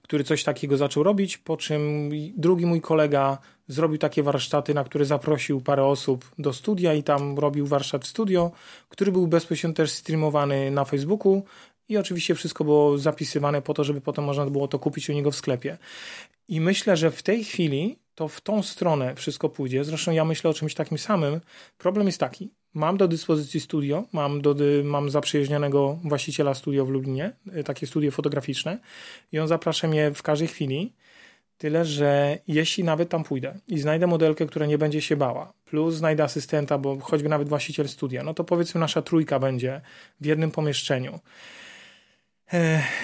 który 0.02 0.24
coś 0.24 0.44
takiego 0.44 0.78
zaczął 0.78 1.04
robić, 1.04 1.38
po 1.38 1.58
czym 1.58 2.10
drugi 2.38 2.66
mój 2.66 2.82
kolega 2.82 3.38
zrobił 3.68 3.98
takie 3.98 4.24
warsztaty, 4.24 4.74
na 4.74 4.84
które 4.84 5.06
zaprosił 5.06 5.62
parę 5.62 5.86
osób 5.86 6.32
do 6.40 6.54
studia 6.54 6.94
i 6.94 7.04
tam 7.04 7.40
robił 7.40 7.68
warsztat 7.68 8.04
w 8.04 8.08
studio, 8.08 8.52
który 8.90 9.12
był 9.12 9.28
bezpośrednio 9.28 9.76
też 9.76 9.92
streamowany 9.92 10.72
na 10.72 10.86
Facebooku 10.86 11.44
i 11.90 11.98
oczywiście 11.98 12.36
wszystko 12.36 12.64
było 12.64 12.98
zapisywane 12.98 13.62
po 13.62 13.74
to, 13.74 13.84
żeby 13.84 14.02
potem 14.02 14.26
można 14.26 14.46
było 14.46 14.68
to 14.68 14.80
kupić 14.80 15.10
u 15.10 15.14
niego 15.14 15.32
w 15.32 15.36
sklepie. 15.36 15.78
I 16.48 16.62
myślę, 16.62 16.98
że 16.98 17.12
w 17.12 17.24
tej 17.24 17.44
chwili 17.44 17.98
to 18.20 18.28
w 18.28 18.42
tą 18.42 18.64
stronę 18.64 19.16
wszystko 19.16 19.50
pójdzie. 19.50 19.84
Zresztą 19.84 20.12
ja 20.12 20.26
myślę 20.26 20.50
o 20.50 20.54
czymś 20.54 20.74
takim 20.74 20.98
samym. 20.98 21.42
Problem 21.78 22.06
jest 22.08 22.20
taki. 22.20 22.52
Mam 22.74 22.98
do 22.98 23.08
dyspozycji 23.08 23.60
studio, 23.60 24.04
mam, 24.14 24.42
do, 24.42 24.56
mam 24.84 25.10
zaprzyjaźnionego 25.10 26.00
właściciela 26.04 26.54
studio 26.54 26.86
w 26.86 26.90
Lublinie, 26.90 27.32
y, 27.58 27.64
takie 27.64 27.88
studio 27.88 28.12
fotograficzne 28.12 28.80
i 29.32 29.40
on 29.40 29.48
zaprasza 29.48 29.88
mnie 29.88 30.12
w 30.14 30.24
każdej 30.24 30.48
chwili. 30.48 30.94
Tyle, 31.58 31.86
że 31.86 32.38
jeśli 32.48 32.84
nawet 32.84 33.10
tam 33.10 33.24
pójdę 33.24 33.60
i 33.68 33.80
znajdę 33.80 34.08
modelkę, 34.08 34.46
która 34.46 34.66
nie 34.66 34.78
będzie 34.78 35.02
się 35.02 35.16
bała, 35.16 35.54
plus 35.66 35.96
znajdę 35.96 36.24
asystenta, 36.24 36.78
bo 36.78 37.00
choćby 37.00 37.30
nawet 37.30 37.50
właściciel 37.50 37.90
studia, 37.90 38.24
no 38.24 38.34
to 38.34 38.44
powiedzmy 38.44 38.80
nasza 38.80 39.02
trójka 39.02 39.40
będzie 39.40 39.82
w 40.22 40.26
jednym 40.26 40.52
pomieszczeniu. 40.52 41.20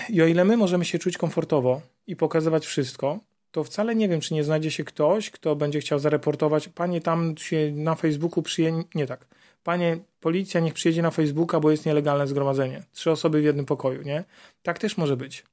I 0.10 0.22
o 0.22 0.26
ile 0.26 0.46
my 0.46 0.58
możemy 0.58 0.86
się 0.86 1.00
czuć 1.00 1.18
komfortowo 1.18 1.82
i 2.08 2.16
pokazywać 2.16 2.66
wszystko, 2.66 3.20
to 3.56 3.64
wcale 3.64 3.96
nie 3.96 4.10
wiem, 4.10 4.22
czy 4.22 4.34
nie 4.34 4.44
znajdzie 4.44 4.72
się 4.72 4.84
ktoś, 4.84 5.30
kto 5.30 5.56
będzie 5.56 5.80
chciał 5.80 6.00
zareportować, 6.00 6.68
panie 6.68 7.02
tam 7.02 7.38
się 7.38 7.72
na 7.72 7.96
Facebooku 7.96 8.44
przyjedzie, 8.44 8.84
nie 8.96 9.08
tak, 9.08 9.28
panie 9.64 9.98
policja 10.20 10.62
niech 10.62 10.74
przyjedzie 10.74 11.02
na 11.02 11.12
Facebooka, 11.12 11.60
bo 11.60 11.72
jest 11.72 11.86
nielegalne 11.86 12.28
zgromadzenie. 12.28 12.84
Trzy 12.94 13.12
osoby 13.12 13.42
w 13.42 13.44
jednym 13.44 13.66
pokoju, 13.66 14.02
nie? 14.02 14.24
Tak 14.64 14.80
też 14.80 14.98
może 14.98 15.18
być. 15.18 15.44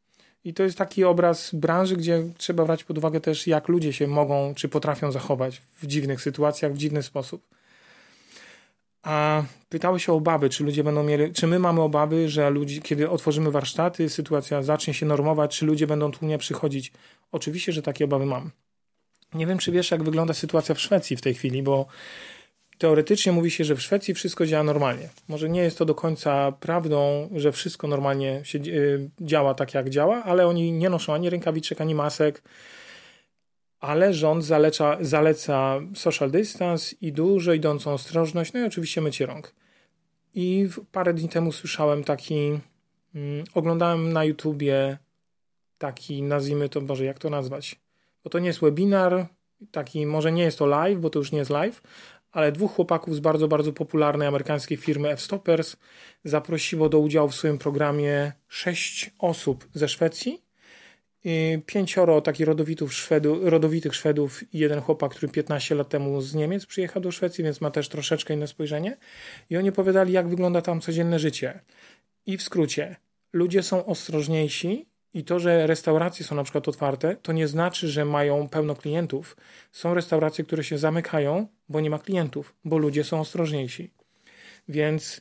I 0.45 0.55
to 0.55 0.62
jest 0.62 0.79
taki 0.79 1.05
obraz 1.05 1.55
branży, 1.55 1.97
gdzie 1.97 2.23
trzeba 2.38 2.65
brać 2.65 2.85
pod 2.85 2.99
uwagę 2.99 3.21
też, 3.21 3.47
jak 3.47 3.69
ludzie 3.69 3.93
się 3.93 4.07
mogą, 4.07 4.55
czy 4.55 4.69
potrafią 4.69 5.12
zachować 5.12 5.62
w 5.83 5.87
dziwnych 5.87 6.21
sytuacjach, 6.21 6.73
w 6.73 6.79
dziwny 6.79 7.03
sposób. 7.03 7.43
A 9.03 9.43
pytały 9.69 10.01
się 10.01 10.12
o 10.12 10.17
obawy, 10.17 10.51
czy 10.51 10.65
ludzie 10.65 10.85
będą 10.85 11.03
mieli, 11.03 11.33
czy 11.33 11.47
my 11.47 11.59
mamy 11.59 11.81
obawy, 11.81 12.29
że 12.29 12.51
ludzi, 12.51 12.83
kiedy 12.83 13.11
otworzymy 13.11 13.51
warsztaty, 13.51 14.09
sytuacja 14.09 14.62
zacznie 14.62 14.95
się 14.95 15.07
normować, 15.07 15.59
czy 15.59 15.67
ludzie 15.67 15.87
będą 15.87 16.11
tłumnie 16.11 16.38
przychodzić. 16.38 16.93
Oczywiście, 17.33 17.73
że 17.73 17.83
takie 17.83 18.05
obawy 18.05 18.27
mam. 18.27 18.51
Nie 19.35 19.47
wiem, 19.47 19.59
czy 19.59 19.73
wiesz, 19.73 19.91
jak 19.91 20.03
wygląda 20.03 20.35
sytuacja 20.35 20.75
w 20.75 20.81
Szwecji 20.81 21.17
w 21.17 21.21
tej 21.21 21.35
chwili, 21.35 21.62
bo 21.62 21.87
teoretycznie 22.79 23.33
mówi 23.33 23.51
się, 23.51 23.65
że 23.65 23.77
w 23.77 23.83
Szwecji 23.83 24.15
wszystko 24.15 24.47
działa 24.47 24.65
normalnie. 24.65 25.09
Może 25.29 25.49
nie 25.49 25.62
jest 25.62 25.79
to 25.79 25.85
do 25.85 25.95
końca 25.95 26.53
prawdą, 26.53 27.29
że 27.35 27.53
wszystko 27.53 27.88
normalnie 27.88 28.41
się 28.45 28.59
y, 28.59 29.11
działa 29.21 29.55
tak, 29.55 29.75
jak 29.75 29.91
działa, 29.91 30.23
ale 30.25 30.47
oni 30.47 30.73
nie 30.73 30.91
noszą 30.91 31.15
ani 31.15 31.31
rękawiczek, 31.31 31.81
ani 31.81 31.95
masek 31.95 32.43
ale 33.83 34.14
rząd 34.14 34.45
zaleca, 34.45 34.97
zaleca 35.01 35.81
social 35.95 36.31
distance 36.31 36.97
i 37.01 37.12
dużo 37.12 37.53
idącą 37.53 37.92
ostrożność, 37.92 38.53
no 38.53 38.61
i 38.61 38.64
oczywiście 38.64 39.01
mycie 39.01 39.27
rąk. 39.27 39.55
I 40.35 40.68
parę 40.92 41.14
dni 41.14 41.29
temu 41.29 41.53
słyszałem 41.53 42.05
taki, 42.05 42.59
mm, 43.14 43.45
oglądałem 43.55 44.12
na 44.12 44.25
YouTubie 44.25 44.99
taki, 45.79 46.23
nazwijmy 46.23 46.68
to, 46.68 46.81
Boże, 46.81 47.05
jak 47.05 47.18
to 47.18 47.31
nazwać? 47.31 47.81
Bo 48.25 48.31
to 48.31 48.38
nie 48.38 48.47
jest 48.47 48.61
webinar, 48.61 49.27
taki, 49.71 50.07
może 50.07 50.33
nie 50.33 50.42
jest 50.42 50.59
to 50.59 50.66
live, 50.66 51.01
bo 51.01 51.11
to 51.11 51.18
już 51.18 51.33
nie 51.33 51.38
jest 51.38 51.51
live, 51.51 51.83
ale 52.33 52.53
dwóch 52.53 52.73
chłopaków 52.73 53.14
z 53.14 53.21
bardzo, 53.21 53.49
bardzo 53.49 53.73
popularnej 53.73 54.29
amerykańskiej 54.29 54.77
firmy 54.77 55.11
F-Stoppers 55.11 55.77
zaprosiło 56.25 56.88
do 56.88 56.99
udziału 56.99 57.29
w 57.29 57.35
swoim 57.35 57.59
programie 57.59 58.33
sześć 58.49 59.11
osób 59.18 59.68
ze 59.75 59.88
Szwecji 59.88 60.52
pięcioro 61.67 62.21
takich 62.21 62.47
rodowitów 62.47 62.95
Szwedu, 62.95 63.51
rodowitych 63.51 63.95
Szwedów 63.95 64.55
i 64.55 64.59
jeden 64.59 64.81
chłopak, 64.81 65.11
który 65.11 65.33
15 65.33 65.75
lat 65.75 65.89
temu 65.89 66.21
z 66.21 66.35
Niemiec 66.35 66.67
przyjechał 66.67 67.03
do 67.03 67.13
Szwecji, 67.13 67.45
więc 67.45 67.61
ma 67.61 67.71
też 67.71 67.89
troszeczkę 67.89 68.35
inne 68.35 68.47
spojrzenie. 68.47 68.97
I 69.51 69.57
oni 69.57 69.69
opowiadali, 69.69 70.13
jak 70.13 70.29
wygląda 70.29 70.63
tam 70.63 70.81
codzienne 70.81 71.19
życie. 71.19 71.61
I 72.27 72.37
w 72.37 72.43
skrócie, 72.43 72.97
ludzie 73.33 73.63
są 73.63 73.87
ostrożniejsi 73.87 74.87
i 75.15 75.25
to, 75.25 75.39
że 75.39 75.67
restauracje 75.67 76.27
są 76.27 76.35
na 76.37 76.43
przykład 76.43 76.69
otwarte, 76.69 77.17
to 77.23 77.33
nie 77.33 77.49
znaczy, 77.49 77.89
że 77.89 78.05
mają 78.05 78.49
pełno 78.49 78.75
klientów. 78.75 79.37
Są 79.73 79.95
restauracje, 79.95 80.45
które 80.45 80.65
się 80.65 80.79
zamykają, 80.79 81.47
bo 81.69 81.81
nie 81.81 81.91
ma 81.91 81.99
klientów, 81.99 82.55
bo 82.65 82.79
ludzie 82.79 83.05
są 83.05 83.21
ostrożniejsi. 83.21 83.91
Więc 84.69 85.21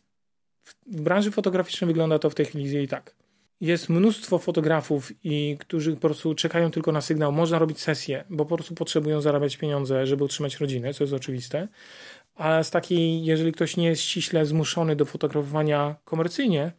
w 0.85 1.01
branży 1.01 1.31
fotograficznej 1.31 1.87
wygląda 1.87 2.19
to 2.19 2.29
w 2.29 2.35
tej 2.35 2.45
chwili 2.45 2.83
i 2.83 2.87
tak 2.87 3.20
jest 3.61 3.89
mnóstwo 3.89 4.39
fotografów, 4.39 5.11
i 5.23 5.57
którzy 5.59 5.93
po 5.93 6.01
prostu 6.01 6.35
czekają 6.35 6.71
tylko 6.71 6.91
na 6.91 7.01
sygnał. 7.01 7.31
Można 7.31 7.59
robić 7.59 7.81
sesje, 7.81 8.23
bo 8.29 8.45
po 8.45 8.55
prostu 8.55 8.75
potrzebują 8.75 9.21
zarabiać 9.21 9.57
pieniądze, 9.57 10.07
żeby 10.07 10.23
utrzymać 10.23 10.59
rodzinę, 10.59 10.93
co 10.93 11.03
jest 11.03 11.13
oczywiste. 11.13 11.67
A 12.35 12.63
z 12.63 12.71
takiej, 12.71 13.25
jeżeli 13.25 13.51
ktoś 13.51 13.77
nie 13.77 13.87
jest 13.87 14.01
ściśle 14.01 14.45
zmuszony 14.45 14.95
do 14.95 15.05
fotografowania 15.05 15.95
komercyjnie, 16.05 16.71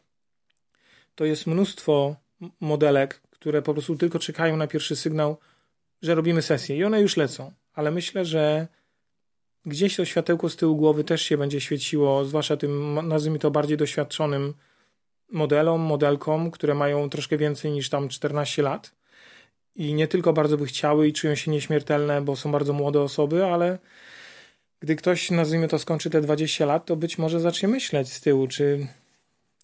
to 1.14 1.25
jest 1.25 1.47
mnóstwo 1.47 2.16
modelek, 2.61 3.23
które 3.31 3.62
po 3.62 3.73
prostu 3.73 3.97
tylko 3.97 4.18
czekają 4.18 4.57
na 4.57 4.66
pierwszy 4.66 4.97
sygnał, 4.97 5.38
że 6.03 6.14
robimy 6.14 6.42
sesję 6.42 6.77
i 6.77 6.85
one 6.85 7.01
już 7.01 7.16
lecą. 7.16 7.53
Ale 7.75 7.90
myślę, 7.90 8.25
że 8.25 8.68
gdzieś 9.66 9.97
to 9.97 10.05
światełko 10.05 10.49
z 10.49 10.57
tyłu 10.57 10.77
głowy 10.77 11.05
też 11.05 11.23
się 11.23 11.38
będzie 11.38 11.61
świeciło, 11.61 12.25
zwłaszcza 12.25 12.57
tym, 12.57 12.99
nazwijmy 13.09 13.38
to, 13.38 13.51
bardziej 13.51 13.77
doświadczonym 13.77 14.55
modelom, 15.33 15.81
modelkom, 15.81 16.51
które 16.51 16.75
mają 16.75 17.11
troszkę 17.11 17.37
więcej 17.37 17.73
niż 17.73 17.88
tam 17.88 18.09
14 18.09 18.62
lat 18.62 18.92
i 19.77 19.95
nie 19.95 20.09
tylko 20.09 20.33
bardzo 20.33 20.57
by 20.57 20.66
chciały 20.66 21.09
i 21.09 21.12
czują 21.12 21.35
się 21.35 21.51
nieśmiertelne, 21.51 22.23
bo 22.23 22.37
są 22.37 22.53
bardzo 22.53 22.73
młode 22.73 23.01
osoby, 23.01 23.45
ale 23.45 23.79
gdy 24.81 24.97
ktoś, 24.97 25.31
nazwijmy 25.31 25.68
to, 25.68 25.79
skończy 25.79 26.11
te 26.11 26.21
20 26.21 26.66
lat, 26.66 26.87
to 26.87 26.97
być 26.97 27.18
może 27.18 27.40
zacznie 27.40 27.68
myśleć 27.68 28.12
z 28.12 28.21
tyłu, 28.21 28.49
czy, 28.49 28.87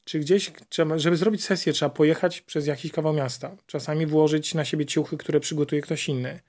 czy 0.04 0.18
gdzieś, 0.18 0.52
trzeba, 0.68 0.98
żeby 0.98 1.16
zrobić 1.16 1.44
sesję, 1.44 1.72
trzeba 1.72 1.90
pojechać 1.90 2.40
przez 2.40 2.66
jakiś 2.66 2.92
kawał 2.92 3.12
miasta. 3.12 3.56
Czasami 3.66 4.06
włożyć 4.06 4.54
na 4.54 4.64
siebie 4.64 4.86
ciuchy, 4.86 5.16
które 5.16 5.40
przygotuje 5.40 5.82
ktoś 5.82 6.08
inny. 6.08 6.40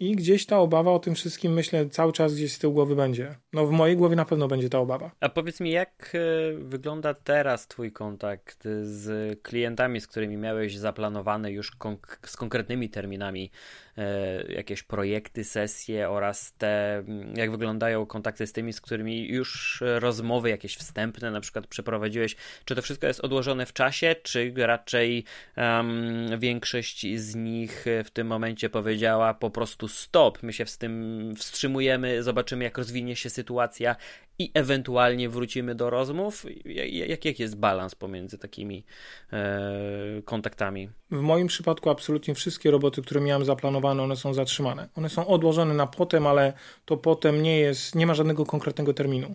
I 0.00 0.16
gdzieś 0.16 0.46
ta 0.46 0.58
obawa 0.58 0.92
o 0.92 0.98
tym 0.98 1.14
wszystkim, 1.14 1.52
myślę, 1.52 1.88
cały 1.88 2.12
czas 2.12 2.34
gdzieś 2.34 2.52
z 2.52 2.58
tyłu 2.58 2.74
głowy 2.74 2.96
będzie. 2.96 3.34
No 3.52 3.66
w 3.66 3.70
mojej 3.70 3.96
głowie 3.96 4.16
na 4.16 4.24
pewno 4.24 4.48
będzie 4.48 4.68
ta 4.70 4.78
obawa. 4.78 5.10
A 5.20 5.28
powiedz 5.28 5.60
mi, 5.60 5.70
jak 5.70 6.12
e, 6.14 6.18
wygląda 6.58 7.14
teraz 7.14 7.68
twój 7.68 7.92
kontakt 7.92 8.64
z 8.82 9.42
klientami, 9.42 10.00
z 10.00 10.06
którymi 10.06 10.36
miałeś 10.36 10.76
zaplanowane 10.76 11.52
już 11.52 11.70
konk 11.70 12.18
z 12.26 12.36
konkretnymi 12.36 12.90
terminami 12.90 13.50
e, 13.98 14.52
jakieś 14.52 14.82
projekty, 14.82 15.44
sesje 15.44 16.10
oraz 16.10 16.52
te, 16.52 17.04
jak 17.34 17.50
wyglądają 17.50 18.06
kontakty 18.06 18.46
z 18.46 18.52
tymi, 18.52 18.72
z 18.72 18.80
którymi 18.80 19.28
już 19.28 19.82
rozmowy 19.98 20.50
jakieś 20.50 20.76
wstępne 20.76 21.30
na 21.30 21.40
przykład 21.40 21.66
przeprowadziłeś? 21.66 22.36
Czy 22.64 22.74
to 22.74 22.82
wszystko 22.82 23.06
jest 23.06 23.20
odłożone 23.20 23.66
w 23.66 23.72
czasie, 23.72 24.16
czy 24.22 24.52
raczej 24.56 25.24
um, 25.56 26.38
większość 26.38 27.06
z 27.16 27.34
nich 27.34 27.84
w 28.04 28.10
tym 28.10 28.26
momencie 28.26 28.70
powiedziała 28.70 29.34
po 29.34 29.50
prostu 29.50 29.83
stop, 29.88 30.42
my 30.42 30.52
się 30.52 30.66
z 30.66 30.78
tym 30.78 31.34
wstrzymujemy, 31.36 32.22
zobaczymy 32.22 32.64
jak 32.64 32.78
rozwinie 32.78 33.16
się 33.16 33.30
sytuacja 33.30 33.96
i 34.38 34.50
ewentualnie 34.54 35.28
wrócimy 35.28 35.74
do 35.74 35.90
rozmów. 35.90 36.46
Jak, 36.92 37.24
jak 37.24 37.38
jest 37.38 37.56
balans 37.56 37.94
pomiędzy 37.94 38.38
takimi 38.38 38.84
e, 39.32 40.22
kontaktami? 40.24 40.88
W 41.10 41.20
moim 41.20 41.46
przypadku 41.46 41.90
absolutnie 41.90 42.34
wszystkie 42.34 42.70
roboty, 42.70 43.02
które 43.02 43.20
miałem 43.20 43.44
zaplanowane, 43.44 44.02
one 44.02 44.16
są 44.16 44.34
zatrzymane. 44.34 44.88
One 44.94 45.08
są 45.08 45.26
odłożone 45.26 45.74
na 45.74 45.86
potem, 45.86 46.26
ale 46.26 46.52
to 46.84 46.96
potem 46.96 47.42
nie 47.42 47.58
jest, 47.58 47.94
nie 47.94 48.06
ma 48.06 48.14
żadnego 48.14 48.46
konkretnego 48.46 48.94
terminu. 48.94 49.34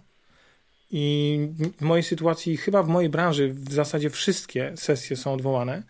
I 0.92 1.40
w 1.78 1.82
mojej 1.82 2.04
sytuacji, 2.04 2.58
chyba 2.58 2.84
w 2.84 2.88
mojej 2.88 3.10
branży, 3.10 3.54
w 3.54 3.74
zasadzie 3.74 4.10
wszystkie 4.10 4.74
sesje 4.76 5.18
są 5.18 5.34
odwołane. 5.34 5.84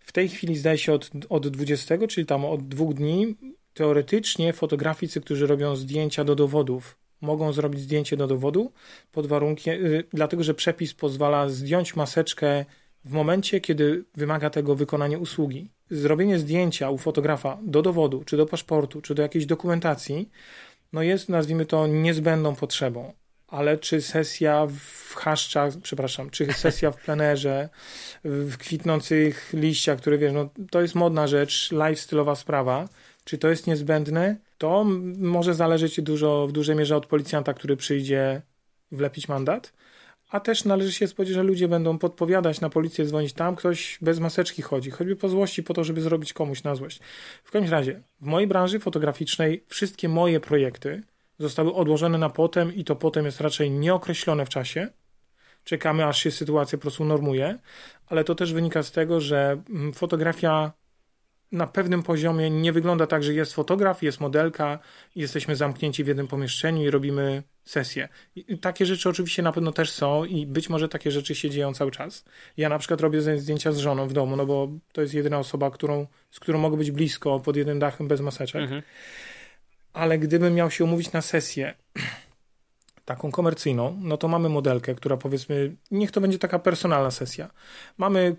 W 0.00 0.12
tej 0.12 0.28
chwili 0.28 0.56
zdaje 0.56 0.78
się 0.78 0.92
od, 0.92 1.10
od 1.28 1.48
20, 1.48 1.98
czyli 2.08 2.26
tam 2.26 2.44
od 2.44 2.68
dwóch 2.68 2.94
dni, 2.94 3.36
teoretycznie 3.74 4.52
fotograficy, 4.52 5.20
którzy 5.20 5.46
robią 5.46 5.76
zdjęcia 5.76 6.24
do 6.24 6.34
dowodów, 6.34 6.96
mogą 7.20 7.52
zrobić 7.52 7.80
zdjęcie 7.80 8.16
do 8.16 8.26
dowodu 8.26 8.72
pod 9.12 9.26
warunkiem, 9.26 9.84
yy, 9.84 10.04
dlatego 10.12 10.44
że 10.44 10.54
przepis 10.54 10.94
pozwala 10.94 11.48
zdjąć 11.48 11.96
maseczkę 11.96 12.64
w 13.04 13.12
momencie, 13.12 13.60
kiedy 13.60 14.04
wymaga 14.14 14.50
tego 14.50 14.74
wykonanie 14.74 15.18
usługi. 15.18 15.70
Zrobienie 15.90 16.38
zdjęcia 16.38 16.90
u 16.90 16.98
fotografa 16.98 17.58
do 17.62 17.82
dowodu, 17.82 18.24
czy 18.24 18.36
do 18.36 18.46
paszportu, 18.46 19.00
czy 19.00 19.14
do 19.14 19.22
jakiejś 19.22 19.46
dokumentacji, 19.46 20.30
no 20.92 21.02
jest, 21.02 21.28
nazwijmy 21.28 21.66
to, 21.66 21.86
niezbędną 21.86 22.54
potrzebą. 22.56 23.12
Ale 23.48 23.78
czy 23.78 24.02
sesja 24.02 24.66
w 24.66 25.14
chaszczach, 25.14 25.72
przepraszam, 25.82 26.30
czy 26.30 26.52
sesja 26.52 26.90
w 26.90 26.96
plenerze, 26.96 27.68
w 28.24 28.56
kwitnących 28.56 29.50
liściach, 29.52 29.98
które 29.98 30.18
wiesz, 30.18 30.32
no 30.32 30.48
to 30.70 30.82
jest 30.82 30.94
modna 30.94 31.26
rzecz, 31.26 31.70
lifestyle'owa 31.72 32.36
sprawa, 32.36 32.88
czy 33.30 33.38
to 33.38 33.48
jest 33.48 33.66
niezbędne? 33.66 34.36
To 34.58 34.84
może 35.18 35.54
zależeć 35.54 36.00
dużo, 36.00 36.46
w 36.46 36.52
dużej 36.52 36.76
mierze 36.76 36.96
od 36.96 37.06
policjanta, 37.06 37.54
który 37.54 37.76
przyjdzie 37.76 38.42
wlepić 38.92 39.28
mandat, 39.28 39.72
a 40.30 40.40
też 40.40 40.64
należy 40.64 40.92
się 40.92 41.06
spodziewać, 41.06 41.34
że 41.34 41.42
ludzie 41.42 41.68
będą 41.68 41.98
podpowiadać 41.98 42.60
na 42.60 42.70
policję, 42.70 43.04
dzwonić 43.04 43.32
tam, 43.32 43.56
ktoś 43.56 43.98
bez 44.02 44.20
maseczki 44.20 44.62
chodzi, 44.62 44.90
choćby 44.90 45.16
po 45.16 45.28
złości, 45.28 45.62
po 45.62 45.74
to, 45.74 45.84
żeby 45.84 46.00
zrobić 46.00 46.32
komuś 46.32 46.62
na 46.62 46.74
złość. 46.74 47.00
W 47.44 47.50
każdym 47.50 47.70
razie, 47.70 48.02
w 48.20 48.26
mojej 48.26 48.48
branży 48.48 48.80
fotograficznej 48.80 49.64
wszystkie 49.68 50.08
moje 50.08 50.40
projekty 50.40 51.02
zostały 51.38 51.74
odłożone 51.74 52.18
na 52.18 52.30
potem 52.30 52.74
i 52.74 52.84
to 52.84 52.96
potem 52.96 53.24
jest 53.24 53.40
raczej 53.40 53.70
nieokreślone 53.70 54.46
w 54.46 54.48
czasie. 54.48 54.88
Czekamy, 55.64 56.06
aż 56.06 56.22
się 56.22 56.30
sytuacja 56.30 56.78
po 56.78 56.82
prostu 56.82 57.04
normuje, 57.04 57.58
ale 58.06 58.24
to 58.24 58.34
też 58.34 58.52
wynika 58.52 58.82
z 58.82 58.92
tego, 58.92 59.20
że 59.20 59.62
mm, 59.70 59.92
fotografia 59.92 60.72
na 61.52 61.66
pewnym 61.66 62.02
poziomie 62.02 62.50
nie 62.50 62.72
wygląda 62.72 63.06
tak, 63.06 63.22
że 63.22 63.34
jest 63.34 63.54
fotograf, 63.54 64.02
jest 64.02 64.20
modelka, 64.20 64.78
jesteśmy 65.16 65.56
zamknięci 65.56 66.04
w 66.04 66.06
jednym 66.06 66.28
pomieszczeniu 66.28 66.82
i 66.82 66.90
robimy 66.90 67.42
sesję. 67.64 68.08
I 68.36 68.58
takie 68.58 68.86
rzeczy 68.86 69.08
oczywiście 69.08 69.42
na 69.42 69.52
pewno 69.52 69.72
też 69.72 69.90
są 69.90 70.24
i 70.24 70.46
być 70.46 70.68
może 70.68 70.88
takie 70.88 71.10
rzeczy 71.10 71.34
się 71.34 71.50
dzieją 71.50 71.74
cały 71.74 71.90
czas. 71.90 72.24
Ja 72.56 72.68
na 72.68 72.78
przykład 72.78 73.00
robię 73.00 73.38
zdjęcia 73.38 73.72
z 73.72 73.78
żoną 73.78 74.08
w 74.08 74.12
domu, 74.12 74.36
no 74.36 74.46
bo 74.46 74.68
to 74.92 75.00
jest 75.00 75.14
jedyna 75.14 75.38
osoba, 75.38 75.70
którą, 75.70 76.06
z 76.30 76.40
którą 76.40 76.58
mogę 76.58 76.76
być 76.76 76.90
blisko, 76.90 77.40
pod 77.40 77.56
jednym 77.56 77.78
dachem, 77.78 78.08
bez 78.08 78.20
maseczek. 78.20 78.62
Mhm. 78.62 78.82
Ale 79.92 80.18
gdybym 80.18 80.54
miał 80.54 80.70
się 80.70 80.84
umówić 80.84 81.12
na 81.12 81.22
sesję 81.22 81.74
taką 83.04 83.30
komercyjną, 83.30 83.98
no 84.02 84.16
to 84.16 84.28
mamy 84.28 84.48
modelkę, 84.48 84.94
która 84.94 85.16
powiedzmy, 85.16 85.76
niech 85.90 86.10
to 86.10 86.20
będzie 86.20 86.38
taka 86.38 86.58
personalna 86.58 87.10
sesja. 87.10 87.50
Mamy 87.98 88.36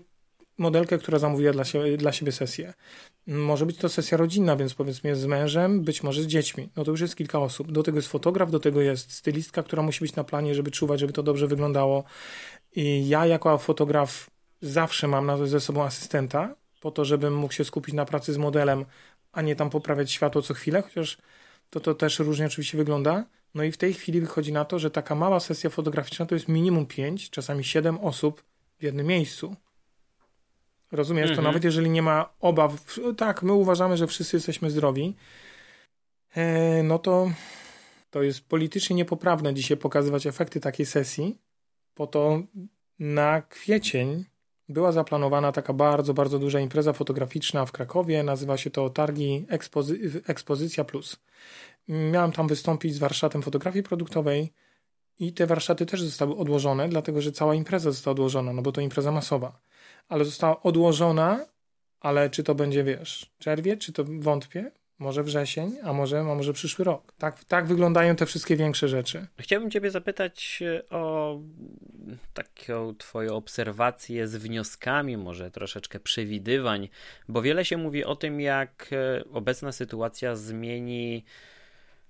modelkę, 0.58 0.98
która 0.98 1.18
zamówiła 1.18 1.52
dla 1.52 1.64
siebie, 1.64 1.96
dla 1.96 2.12
siebie 2.12 2.32
sesję. 2.32 2.74
Może 3.26 3.66
być 3.66 3.76
to 3.76 3.88
sesja 3.88 4.18
rodzinna, 4.18 4.56
więc 4.56 4.74
powiedzmy 4.74 5.16
z 5.16 5.26
mężem, 5.26 5.82
być 5.82 6.02
może 6.02 6.22
z 6.22 6.26
dziećmi. 6.26 6.68
No 6.76 6.84
to 6.84 6.90
już 6.90 7.00
jest 7.00 7.16
kilka 7.16 7.38
osób. 7.38 7.72
Do 7.72 7.82
tego 7.82 7.98
jest 7.98 8.08
fotograf, 8.08 8.50
do 8.50 8.60
tego 8.60 8.80
jest 8.80 9.12
stylistka, 9.12 9.62
która 9.62 9.82
musi 9.82 10.00
być 10.00 10.14
na 10.14 10.24
planie, 10.24 10.54
żeby 10.54 10.70
czuwać, 10.70 11.00
żeby 11.00 11.12
to 11.12 11.22
dobrze 11.22 11.46
wyglądało. 11.46 12.04
I 12.76 13.08
ja 13.08 13.26
jako 13.26 13.58
fotograf 13.58 14.30
zawsze 14.62 15.08
mam 15.08 15.46
ze 15.46 15.60
sobą 15.60 15.84
asystenta, 15.84 16.54
po 16.80 16.90
to, 16.90 17.04
żebym 17.04 17.34
mógł 17.34 17.52
się 17.52 17.64
skupić 17.64 17.94
na 17.94 18.04
pracy 18.04 18.32
z 18.32 18.38
modelem, 18.38 18.84
a 19.32 19.42
nie 19.42 19.56
tam 19.56 19.70
poprawiać 19.70 20.10
światło 20.12 20.42
co 20.42 20.54
chwilę, 20.54 20.82
chociaż 20.82 21.18
to, 21.70 21.80
to 21.80 21.94
też 21.94 22.18
różnie 22.18 22.46
oczywiście 22.46 22.78
wygląda. 22.78 23.24
No 23.54 23.64
i 23.64 23.72
w 23.72 23.76
tej 23.76 23.94
chwili 23.94 24.20
wychodzi 24.20 24.52
na 24.52 24.64
to, 24.64 24.78
że 24.78 24.90
taka 24.90 25.14
mała 25.14 25.40
sesja 25.40 25.70
fotograficzna 25.70 26.26
to 26.26 26.34
jest 26.34 26.48
minimum 26.48 26.86
5, 26.86 27.30
czasami 27.30 27.64
7 27.64 27.98
osób 27.98 28.42
w 28.78 28.82
jednym 28.82 29.06
miejscu. 29.06 29.56
Rozumiesz? 30.92 31.26
To 31.26 31.30
mhm. 31.30 31.44
nawet 31.44 31.64
jeżeli 31.64 31.90
nie 31.90 32.02
ma 32.02 32.32
obaw, 32.40 32.98
tak, 33.16 33.42
my 33.42 33.52
uważamy, 33.52 33.96
że 33.96 34.06
wszyscy 34.06 34.36
jesteśmy 34.36 34.70
zdrowi, 34.70 35.16
e, 36.36 36.82
no 36.82 36.98
to 36.98 37.30
to 38.10 38.22
jest 38.22 38.48
politycznie 38.48 38.96
niepoprawne 38.96 39.54
dzisiaj 39.54 39.76
pokazywać 39.76 40.26
efekty 40.26 40.60
takiej 40.60 40.86
sesji. 40.86 41.38
Po 41.94 42.06
to 42.06 42.42
na 42.98 43.42
kwiecień 43.42 44.24
była 44.68 44.92
zaplanowana 44.92 45.52
taka 45.52 45.72
bardzo, 45.72 46.14
bardzo 46.14 46.38
duża 46.38 46.60
impreza 46.60 46.92
fotograficzna 46.92 47.66
w 47.66 47.72
Krakowie. 47.72 48.22
Nazywa 48.22 48.56
się 48.56 48.70
to 48.70 48.90
Targi 48.90 49.46
Ekspozy 49.48 50.22
Ekspozycja 50.26 50.84
Plus. 50.84 51.16
Miałem 51.88 52.32
tam 52.32 52.48
wystąpić 52.48 52.94
z 52.94 52.98
warsztatem 52.98 53.42
fotografii 53.42 53.82
produktowej 53.82 54.52
i 55.18 55.32
te 55.32 55.46
warsztaty 55.46 55.86
też 55.86 56.02
zostały 56.02 56.36
odłożone, 56.36 56.88
dlatego 56.88 57.20
że 57.20 57.32
cała 57.32 57.54
impreza 57.54 57.90
została 57.90 58.12
odłożona, 58.12 58.52
no 58.52 58.62
bo 58.62 58.72
to 58.72 58.80
impreza 58.80 59.12
masowa 59.12 59.60
ale 60.08 60.24
została 60.24 60.62
odłożona, 60.62 61.46
ale 62.00 62.30
czy 62.30 62.42
to 62.42 62.54
będzie, 62.54 62.84
wiesz, 62.84 63.32
czerwiec, 63.38 63.80
czy 63.80 63.92
to 63.92 64.04
wątpię, 64.04 64.70
może 65.02 65.22
wrzesień, 65.22 65.76
a 65.82 65.92
może, 65.92 66.20
a 66.20 66.34
może 66.34 66.52
przyszły 66.52 66.84
rok. 66.84 67.12
Tak, 67.18 67.44
tak 67.44 67.66
wyglądają 67.66 68.16
te 68.16 68.26
wszystkie 68.26 68.56
większe 68.56 68.88
rzeczy. 68.88 69.26
Chciałbym 69.38 69.70
Ciebie 69.70 69.90
zapytać 69.90 70.62
e, 70.62 70.88
o 70.88 71.40
taką 72.34 72.94
Twoją 72.94 73.36
obserwację 73.36 74.28
z 74.28 74.36
wnioskami, 74.36 75.16
może 75.16 75.50
troszeczkę 75.50 76.00
przewidywań, 76.00 76.88
bo 77.28 77.42
wiele 77.42 77.64
się 77.64 77.76
mówi 77.76 78.04
o 78.04 78.16
tym, 78.16 78.40
jak 78.40 78.90
e, 78.92 79.24
obecna 79.32 79.72
sytuacja 79.72 80.36
zmieni 80.36 81.24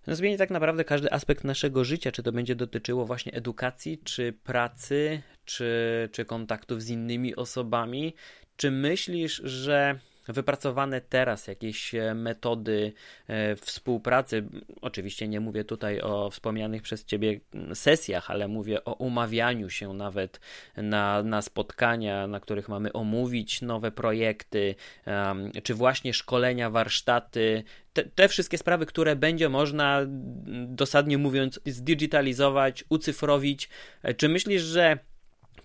no, 0.07 0.15
zmieni 0.15 0.39
tak 0.39 0.51
naprawdę 0.51 0.85
każdy 0.85 1.13
aspekt 1.13 1.45
naszego 1.45 1.85
życia, 1.85 2.13
czy 2.13 2.23
to 2.23 2.33
będzie 2.33 2.55
dotyczyło 2.55 3.07
właśnie 3.07 3.33
edukacji, 3.33 3.99
czy 4.05 4.33
pracy, 4.33 5.23
czy, 5.45 6.09
czy 6.13 6.25
kontaktów 6.25 6.83
z 6.83 6.91
innymi 6.91 7.37
osobami. 7.37 8.15
Czy 8.57 8.71
myślisz, 8.71 9.43
że 9.45 9.99
wypracowane 10.29 11.01
teraz 11.01 11.47
jakieś 11.47 11.95
e, 11.95 12.15
metody 12.15 12.93
e, 13.29 13.57
współpracy. 13.57 14.45
Oczywiście 14.81 15.29
nie 15.29 15.41
mówię 15.41 15.65
tutaj 15.65 16.01
o 16.01 16.31
wspomnianych 16.31 16.83
przez 16.83 17.05
Ciebie 17.05 17.41
sesjach, 17.75 18.31
ale 18.31 18.49
mówię 18.49 18.85
o 18.85 18.93
umawianiu 18.95 19.71
się 19.71 19.93
nawet 19.93 20.41
na, 20.77 21.23
na 21.23 21.43
spotkania, 21.43 22.27
na 22.27 22.41
których 22.41 22.69
mamy 22.69 22.93
omówić 22.93 23.63
nowe 23.63 23.91
projekty, 23.91 24.75
czy 25.63 25.75
właśnie 25.75 26.15
szkolenia, 26.15 26.71
warsztaty. 26.71 27.65
Te, 27.93 28.05
te 28.05 28.29
wszystkie 28.29 28.59
sprawy, 28.59 28.87
które 28.87 29.17
będzie 29.17 29.49
można 29.49 30.01
dosadnie 30.67 31.19
mówiąc 31.19 31.61
zdigitalizować, 31.67 32.85
ucyfrowić. 32.89 33.69
E, 34.03 34.15
czy 34.15 34.29
myślisz, 34.29 34.63
że 34.63 34.99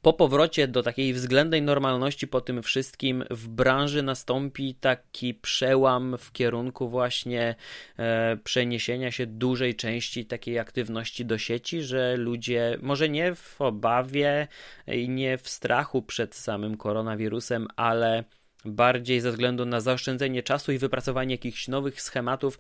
po 0.08 0.14
powrocie 0.14 0.68
do 0.68 0.84
takiej 0.84 1.14
względnej 1.14 1.62
normalności 1.62 2.28
po 2.28 2.42
tym 2.42 2.64
wszystkim 2.64 3.24
w 3.30 3.48
branży 3.48 4.04
nastąpi 4.04 4.76
taki 4.76 5.34
przełam 5.34 6.18
w 6.18 6.32
kierunku 6.32 6.90
właśnie 6.90 7.56
e, 7.98 8.38
przeniesienia 8.44 9.12
się 9.12 9.26
dużej 9.26 9.76
części 9.76 10.26
takiej 10.26 10.60
aktywności 10.60 11.26
do 11.26 11.38
sieci, 11.38 11.82
że 11.82 12.18
ludzie 12.18 12.78
może 12.82 13.10
nie 13.10 13.36
w 13.36 13.62
obawie 13.62 14.48
i 14.88 15.10
nie 15.10 15.38
w 15.38 15.50
strachu 15.50 16.02
przed 16.02 16.36
samym 16.36 16.78
koronawirusem, 16.78 17.68
ale 17.76 18.24
bardziej 18.66 19.22
ze 19.22 19.32
względu 19.32 19.66
na 19.66 19.82
zaoszczędzenie 19.82 20.44
czasu 20.44 20.72
i 20.72 20.78
wypracowanie 20.78 21.34
jakichś 21.34 21.68
nowych 21.68 22.02
schematów 22.02 22.60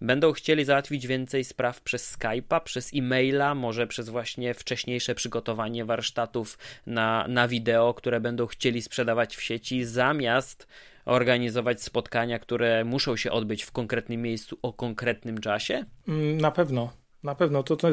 Będą 0.00 0.32
chcieli 0.32 0.64
załatwić 0.64 1.06
więcej 1.06 1.44
spraw 1.44 1.80
przez 1.80 2.18
Skype'a, 2.18 2.60
przez 2.60 2.90
e-maila, 2.94 3.54
może 3.54 3.86
przez 3.86 4.08
właśnie 4.08 4.54
wcześniejsze 4.54 5.14
przygotowanie 5.14 5.84
warsztatów 5.84 6.58
na, 6.86 7.26
na 7.28 7.48
wideo, 7.48 7.94
które 7.94 8.20
będą 8.20 8.46
chcieli 8.46 8.82
sprzedawać 8.82 9.36
w 9.36 9.42
sieci, 9.42 9.84
zamiast 9.84 10.66
organizować 11.04 11.82
spotkania, 11.82 12.38
które 12.38 12.84
muszą 12.84 13.16
się 13.16 13.32
odbyć 13.32 13.62
w 13.62 13.72
konkretnym 13.72 14.22
miejscu 14.22 14.58
o 14.62 14.72
konkretnym 14.72 15.40
czasie? 15.40 15.84
Mm, 16.08 16.40
na 16.40 16.50
pewno, 16.50 16.92
na 17.22 17.34
pewno. 17.34 17.62
To, 17.62 17.76
to 17.76 17.88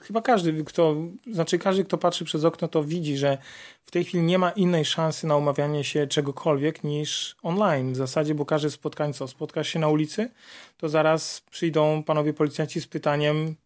chyba 0.00 0.22
każdy, 0.22 0.64
kto, 0.64 0.96
znaczy 1.32 1.58
każdy, 1.58 1.84
kto 1.84 1.98
patrzy 1.98 2.24
przez 2.24 2.44
okno, 2.44 2.68
to 2.68 2.84
widzi, 2.84 3.16
że 3.16 3.38
w 3.84 3.90
tej 3.90 4.04
chwili 4.04 4.24
nie 4.24 4.38
ma 4.38 4.50
innej 4.50 4.84
szansy 4.84 5.26
na 5.26 5.36
umawianie 5.36 5.84
się 5.84 6.06
czegokolwiek 6.06 6.84
niż 6.84 7.36
online. 7.42 7.92
W 7.92 7.96
zasadzie, 7.96 8.34
bo 8.34 8.44
każdy 8.44 8.70
spotkań, 8.70 9.12
co 9.12 9.28
się 9.62 9.78
na 9.78 9.88
ulicy, 9.88 10.30
to 10.76 10.88
zaraz 10.88 11.42
przyjdą 11.50 12.02
panowie 12.02 12.32
policjanci 12.32 12.80
z 12.80 12.86
pytaniem, 12.86 13.56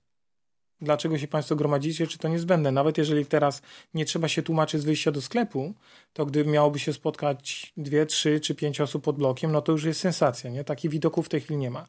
dlaczego 0.81 1.19
się 1.19 1.29
Państwo 1.29 1.57
gromadzicie, 1.57 2.07
czy 2.07 2.19
to 2.19 2.29
niezbędne. 2.29 2.73
Nawet 2.73 2.99
jeżeli 2.99 3.27
teraz 3.27 3.63
nie 3.95 4.05
trzeba 4.05 4.29
się 4.29 4.43
tłumaczyć 4.43 4.81
z 4.81 4.85
wyjścia 4.85 5.13
do 5.13 5.23
sklepu, 5.23 5.75
to 6.13 6.27
gdy 6.27 6.45
miałoby 6.45 6.79
się 6.79 6.93
spotkać 6.93 7.73
dwie, 7.77 8.07
trzy 8.07 8.41
czy 8.41 8.55
pięć 8.55 8.81
osób 8.81 9.05
pod 9.05 9.17
blokiem, 9.17 9.53
no 9.53 9.63
to 9.63 9.73
już 9.73 9.85
jest 9.85 10.01
sensacja. 10.01 10.51
Nie? 10.51 10.65
Takich 10.65 10.91
widoków 10.91 11.27
w 11.27 11.29
tej 11.29 11.41
chwili 11.41 11.59
nie 11.59 11.71
ma. 11.71 11.87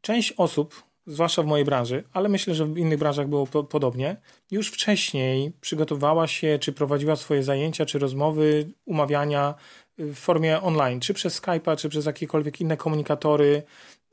Część 0.00 0.32
osób, 0.36 0.91
zwłaszcza 1.06 1.42
w 1.42 1.46
mojej 1.46 1.64
branży, 1.64 2.04
ale 2.12 2.28
myślę, 2.28 2.54
że 2.54 2.66
w 2.66 2.78
innych 2.78 2.98
branżach 2.98 3.28
było 3.28 3.46
po 3.46 3.64
podobnie, 3.64 4.16
już 4.50 4.68
wcześniej 4.68 5.52
przygotowała 5.60 6.26
się, 6.26 6.58
czy 6.60 6.72
prowadziła 6.72 7.16
swoje 7.16 7.42
zajęcia, 7.42 7.86
czy 7.86 7.98
rozmowy, 7.98 8.70
umawiania 8.84 9.54
w 9.98 10.14
formie 10.14 10.60
online, 10.60 11.00
czy 11.00 11.14
przez 11.14 11.42
Skype'a, 11.42 11.76
czy 11.76 11.88
przez 11.88 12.06
jakiekolwiek 12.06 12.60
inne 12.60 12.76
komunikatory, 12.76 13.62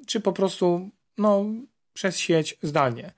czy 0.08 0.20
po 0.20 0.34
prostu 0.34 0.90
no, 1.18 1.46
przez 1.94 2.20
sieć 2.20 2.58
zdalnie. 2.62 3.12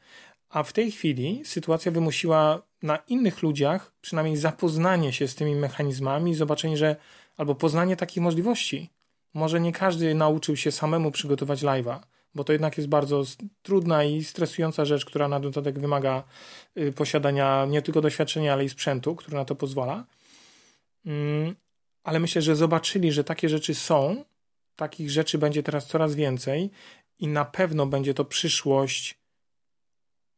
A 0.50 0.64
w 0.64 0.74
tej 0.74 0.92
chwili 0.92 1.42
sytuacja 1.46 1.92
wymusiła 1.92 2.62
na 2.84 2.96
innych 3.08 3.42
ludziach 3.42 3.94
przynajmniej 4.02 4.38
zapoznanie 4.38 5.14
się 5.14 5.28
z 5.28 5.36
tymi 5.36 5.56
mechanizmami, 5.56 6.36
zobaczenie, 6.36 6.78
że 6.78 6.96
albo 7.38 7.56
poznanie 7.56 7.96
takich 7.96 8.24
możliwości. 8.24 8.90
Może 9.34 9.60
nie 9.60 9.72
każdy 9.72 10.16
nauczył 10.16 10.56
się 10.58 10.72
samemu 10.72 11.12
przygotować 11.12 11.62
live'a, 11.62 12.00
bo 12.36 12.44
to 12.44 12.54
jednak 12.54 12.78
jest 12.78 12.90
bardzo 12.90 13.24
trudna 13.62 14.04
i 14.04 14.24
stresująca 14.24 14.86
rzecz, 14.86 15.06
która 15.06 15.28
na 15.28 15.40
dodatek 15.40 15.80
wymaga 15.80 16.24
y, 16.78 16.92
posiadania 16.92 17.66
nie 17.66 17.82
tylko 17.82 18.02
doświadczenia, 18.02 18.54
ale 18.54 18.66
i 18.66 18.70
sprzętu, 18.70 19.16
który 19.16 19.38
na 19.38 19.46
to 19.46 19.56
pozwala. 19.56 20.06
Mm, 21.06 21.56
ale 22.04 22.20
myślę, 22.20 22.42
że 22.42 22.56
zobaczyli, 22.56 23.12
że 23.12 23.24
takie 23.24 23.50
rzeczy 23.50 23.76
są, 23.76 24.26
takich 24.76 25.12
rzeczy 25.12 25.38
będzie 25.38 25.64
teraz 25.64 25.88
coraz 25.88 26.16
więcej 26.16 26.70
i 27.20 27.28
na 27.28 27.46
pewno 27.46 27.86
będzie 27.86 28.14
to 28.14 28.26
przyszłość 28.26 29.20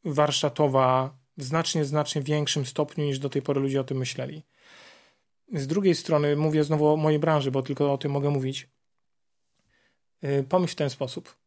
warsztatowa 0.04 1.18
w 1.38 1.44
znacznie, 1.44 1.86
znacznie 1.86 2.22
większym 2.22 2.66
stopniu 2.66 3.06
niż 3.06 3.20
do 3.20 3.30
tej 3.30 3.42
pory 3.42 3.62
ludzie 3.62 3.82
o 3.82 3.84
tym 3.84 3.98
myśleli. 3.98 4.44
Z 5.54 5.68
drugiej 5.68 5.96
strony, 5.96 6.36
mówię 6.36 6.64
znowu 6.64 6.88
o 6.88 6.98
mojej 6.98 7.20
branży, 7.20 7.52
bo 7.52 7.62
tylko 7.62 7.94
o 7.94 7.98
tym 7.98 8.12
mogę 8.12 8.30
mówić. 8.30 8.70
Y, 10.24 10.46
pomyśl 10.50 10.74
w 10.74 10.76
ten 10.76 10.90
sposób. 10.90 11.43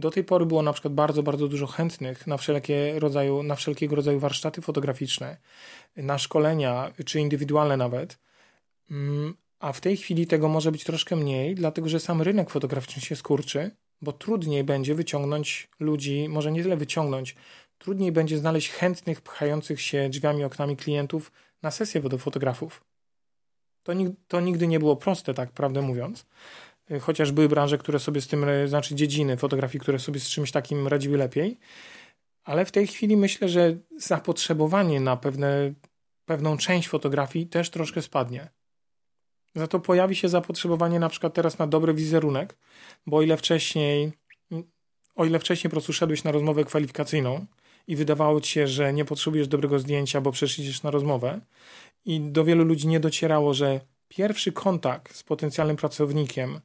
Do 0.00 0.10
tej 0.10 0.24
pory 0.24 0.46
było 0.46 0.62
na 0.62 0.72
przykład 0.72 0.94
bardzo, 0.94 1.22
bardzo 1.22 1.48
dużo 1.48 1.66
chętnych 1.66 2.26
na, 2.26 2.36
wszelkie 2.36 2.98
rodzaju, 3.00 3.42
na 3.42 3.54
wszelkiego 3.54 3.96
rodzaju 3.96 4.18
warsztaty 4.18 4.62
fotograficzne, 4.62 5.36
na 5.96 6.18
szkolenia, 6.18 6.92
czy 7.04 7.20
indywidualne 7.20 7.76
nawet. 7.76 8.18
Mm, 8.90 9.34
a 9.58 9.72
w 9.72 9.80
tej 9.80 9.96
chwili 9.96 10.26
tego 10.26 10.48
może 10.48 10.72
być 10.72 10.84
troszkę 10.84 11.16
mniej, 11.16 11.54
dlatego 11.54 11.88
że 11.88 12.00
sam 12.00 12.22
rynek 12.22 12.50
fotograficzny 12.50 13.02
się 13.02 13.16
skurczy, 13.16 13.70
bo 14.02 14.12
trudniej 14.12 14.64
będzie 14.64 14.94
wyciągnąć 14.94 15.68
ludzi, 15.80 16.28
może 16.28 16.52
nie 16.52 16.62
tyle 16.62 16.76
wyciągnąć, 16.76 17.36
trudniej 17.78 18.12
będzie 18.12 18.38
znaleźć 18.38 18.70
chętnych, 18.70 19.20
pchających 19.20 19.80
się 19.80 20.08
drzwiami, 20.08 20.44
oknami 20.44 20.76
klientów 20.76 21.32
na 21.62 21.70
sesję 21.70 22.00
do 22.00 22.18
fotografów. 22.18 22.84
To, 23.82 23.92
to 24.28 24.40
nigdy 24.40 24.66
nie 24.66 24.78
było 24.78 24.96
proste, 24.96 25.34
tak 25.34 25.50
prawdę 25.50 25.82
mówiąc. 25.82 26.26
Y, 26.90 27.00
chociaż 27.00 27.32
były 27.32 27.48
branże, 27.48 27.78
które 27.78 27.98
sobie 27.98 28.20
z 28.20 28.26
tym, 28.26 28.48
y, 28.48 28.68
znaczy 28.68 28.94
dziedziny 28.94 29.36
fotografii, 29.36 29.80
które 29.80 29.98
sobie 29.98 30.20
z 30.20 30.28
czymś 30.28 30.52
takim 30.52 30.88
radziły 30.88 31.18
lepiej. 31.18 31.58
Ale 32.44 32.64
w 32.64 32.72
tej 32.72 32.86
chwili 32.86 33.16
myślę, 33.16 33.48
że 33.48 33.76
zapotrzebowanie 33.96 35.00
na 35.00 35.16
pewne, 35.16 35.74
pewną 36.24 36.56
część 36.56 36.88
fotografii 36.88 37.46
też 37.46 37.70
troszkę 37.70 38.02
spadnie. 38.02 38.48
Za 39.54 39.66
to 39.66 39.80
pojawi 39.80 40.16
się 40.16 40.28
zapotrzebowanie 40.28 40.98
na 40.98 41.08
przykład 41.08 41.34
teraz 41.34 41.58
na 41.58 41.66
dobry 41.66 41.94
wizerunek, 41.94 42.56
bo 43.06 43.16
o 43.16 43.22
ile 43.22 43.36
wcześniej, 43.36 44.12
o 45.14 45.24
ile 45.24 45.38
wcześniej 45.38 45.70
po 45.70 45.74
prostu 45.74 45.92
szedłeś 45.92 46.24
na 46.24 46.32
rozmowę 46.32 46.64
kwalifikacyjną, 46.64 47.46
i 47.90 47.96
wydawało 47.96 48.40
ci 48.40 48.52
się, 48.52 48.66
że 48.66 48.92
nie 48.92 49.04
potrzebujesz 49.04 49.48
dobrego 49.48 49.78
zdjęcia, 49.78 50.20
bo 50.20 50.32
przeszliście 50.32 50.80
na 50.84 50.90
rozmowę 50.90 51.40
i 52.04 52.20
do 52.20 52.44
wielu 52.44 52.64
ludzi 52.64 52.88
nie 52.88 53.00
docierało, 53.00 53.54
że 53.54 53.80
pierwszy 54.10 54.52
kontakt 54.52 55.16
z 55.16 55.22
potencjalnym 55.22 55.76
pracownikiem 55.76 56.60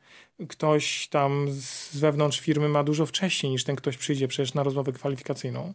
ktoś 0.47 1.07
tam 1.07 1.47
z 1.49 1.97
wewnątrz 1.97 2.39
firmy 2.39 2.69
ma 2.69 2.83
dużo 2.83 3.05
wcześniej 3.05 3.51
niż 3.51 3.63
ten 3.63 3.75
ktoś 3.75 3.97
przyjdzie 3.97 4.27
przecież 4.27 4.53
na 4.53 4.63
rozmowę 4.63 4.91
kwalifikacyjną. 4.91 5.73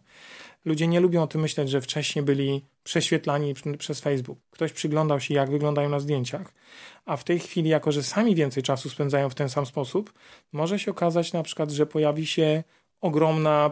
Ludzie 0.65 0.87
nie 0.87 0.99
lubią 0.99 1.23
o 1.23 1.27
tym 1.27 1.41
myśleć, 1.41 1.69
że 1.69 1.81
wcześniej 1.81 2.25
byli 2.25 2.65
prześwietlani 2.83 3.53
przez 3.77 3.99
Facebook. 3.99 4.39
Ktoś 4.49 4.73
przyglądał 4.73 5.19
się, 5.19 5.33
jak 5.33 5.51
wyglądają 5.51 5.89
na 5.89 5.99
zdjęciach, 5.99 6.53
a 7.05 7.17
w 7.17 7.23
tej 7.23 7.39
chwili, 7.39 7.69
jako 7.69 7.91
że 7.91 8.03
sami 8.03 8.35
więcej 8.35 8.63
czasu 8.63 8.89
spędzają 8.89 9.29
w 9.29 9.35
ten 9.35 9.49
sam 9.49 9.65
sposób, 9.65 10.13
może 10.51 10.79
się 10.79 10.91
okazać 10.91 11.33
na 11.33 11.43
przykład, 11.43 11.71
że 11.71 11.85
pojawi 11.85 12.27
się 12.27 12.63
ogromna 13.01 13.71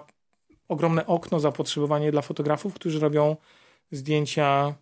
ogromne 0.67 1.05
okno 1.05 1.39
zapotrzebowanie 1.39 2.11
dla 2.11 2.21
fotografów, 2.21 2.73
którzy 2.73 2.99
robią 2.99 3.35
zdjęcia 3.91 4.75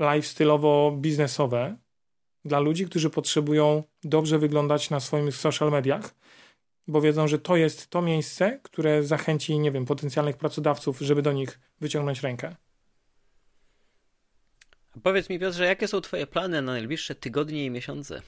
lifestyle'owo-biznesowe 0.00 1.74
dla 2.44 2.60
ludzi, 2.60 2.86
którzy 2.86 3.10
potrzebują 3.10 3.82
dobrze 4.04 4.38
wyglądać 4.38 4.90
na 4.90 5.00
swoich 5.00 5.36
social 5.36 5.70
mediach, 5.70 6.14
bo 6.88 7.00
wiedzą, 7.00 7.28
że 7.28 7.38
to 7.38 7.56
jest 7.56 7.90
to 7.90 8.02
miejsce, 8.02 8.60
które 8.62 9.02
zachęci, 9.02 9.58
nie 9.58 9.70
wiem, 9.70 9.84
potencjalnych 9.84 10.36
pracodawców, 10.36 10.98
żeby 11.00 11.22
do 11.22 11.32
nich 11.32 11.60
wyciągnąć 11.80 12.22
rękę. 12.22 12.56
Powiedz 15.02 15.28
mi, 15.28 15.38
Piotrze, 15.38 15.64
jakie 15.64 15.88
są 15.88 16.00
Twoje 16.00 16.26
plany 16.26 16.62
na 16.62 16.72
najbliższe 16.72 17.14
tygodnie 17.14 17.64
i 17.64 17.70
miesiące? 17.70 18.22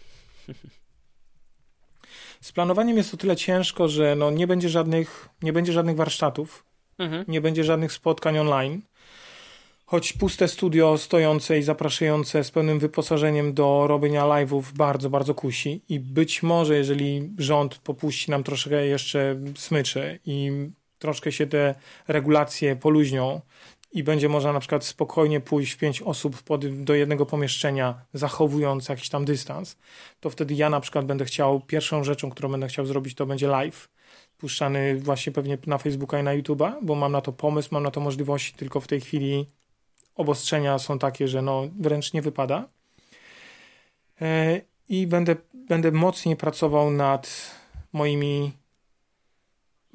Z 2.40 2.52
planowaniem 2.52 2.96
jest 2.96 3.14
o 3.14 3.16
tyle 3.16 3.36
ciężko, 3.36 3.88
że 3.88 4.16
no 4.16 4.30
nie 4.30 4.46
będzie 4.46 4.68
żadnych, 4.68 5.28
nie 5.42 5.52
będzie 5.52 5.72
żadnych 5.72 5.96
warsztatów, 5.96 6.66
Mhm. 6.98 7.24
Nie 7.28 7.40
będzie 7.40 7.64
żadnych 7.64 7.92
spotkań 7.92 8.38
online. 8.38 8.82
Choć 9.88 10.12
puste 10.12 10.48
studio 10.48 10.98
stojące 10.98 11.58
i 11.58 11.62
zapraszające 11.62 12.44
z 12.44 12.50
pełnym 12.50 12.78
wyposażeniem 12.78 13.54
do 13.54 13.86
robienia 13.86 14.24
live'ów 14.24 14.62
bardzo, 14.72 15.10
bardzo 15.10 15.34
kusi. 15.34 15.82
I 15.88 16.00
być 16.00 16.42
może, 16.42 16.76
jeżeli 16.76 17.30
rząd 17.38 17.78
popuści 17.78 18.30
nam 18.30 18.42
troszkę 18.42 18.86
jeszcze 18.86 19.40
smyczy 19.56 20.18
i 20.24 20.50
troszkę 20.98 21.32
się 21.32 21.46
te 21.46 21.74
regulacje 22.08 22.76
poluźnią 22.76 23.40
i 23.92 24.02
będzie 24.02 24.28
można 24.28 24.52
na 24.52 24.60
przykład 24.60 24.84
spokojnie 24.84 25.40
pójść 25.40 25.72
w 25.72 25.78
pięć 25.78 26.02
osób 26.02 26.42
pod, 26.42 26.82
do 26.84 26.94
jednego 26.94 27.26
pomieszczenia, 27.26 28.04
zachowując 28.12 28.88
jakiś 28.88 29.08
tam 29.08 29.24
dystans, 29.24 29.76
to 30.20 30.30
wtedy 30.30 30.54
ja 30.54 30.70
na 30.70 30.80
przykład 30.80 31.06
będę 31.06 31.24
chciał, 31.24 31.60
pierwszą 31.60 32.04
rzeczą, 32.04 32.30
którą 32.30 32.50
będę 32.50 32.68
chciał 32.68 32.86
zrobić, 32.86 33.14
to 33.14 33.26
będzie 33.26 33.48
live 33.48 33.88
puszczany 34.38 34.96
właśnie 35.00 35.32
pewnie 35.32 35.58
na 35.66 35.78
Facebooka 35.78 36.20
i 36.20 36.22
na 36.22 36.38
YouTube'a, 36.38 36.72
bo 36.82 36.94
mam 36.94 37.12
na 37.12 37.20
to 37.20 37.32
pomysł, 37.32 37.68
mam 37.72 37.82
na 37.82 37.90
to 37.90 38.00
możliwości, 38.00 38.52
tylko 38.52 38.80
w 38.80 38.86
tej 38.86 39.00
chwili 39.00 39.46
obostrzenia 40.16 40.78
są 40.78 40.98
takie, 40.98 41.28
że 41.28 41.42
no 41.42 41.62
wręcz 41.80 42.12
nie 42.12 42.22
wypada. 42.22 42.68
E, 44.20 44.60
I 44.88 45.06
będę, 45.06 45.36
będę 45.54 45.92
mocniej 45.92 46.36
pracował 46.36 46.90
nad 46.90 47.50
moimi 47.92 48.52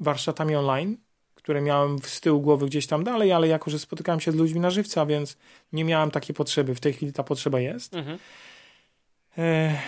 warsztatami 0.00 0.56
online, 0.56 0.96
które 1.34 1.60
miałem 1.60 1.98
z 1.98 2.20
tyłu 2.20 2.40
głowy 2.40 2.66
gdzieś 2.66 2.86
tam 2.86 3.04
dalej, 3.04 3.32
ale 3.32 3.48
jako, 3.48 3.70
że 3.70 3.78
spotykałem 3.78 4.20
się 4.20 4.32
z 4.32 4.34
ludźmi 4.34 4.60
na 4.60 4.70
żywca, 4.70 5.06
więc 5.06 5.36
nie 5.72 5.84
miałem 5.84 6.10
takiej 6.10 6.34
potrzeby. 6.34 6.74
W 6.74 6.80
tej 6.80 6.92
chwili 6.92 7.12
ta 7.12 7.22
potrzeba 7.22 7.60
jest. 7.60 7.94
Mhm. 7.94 8.18
E, 9.38 9.78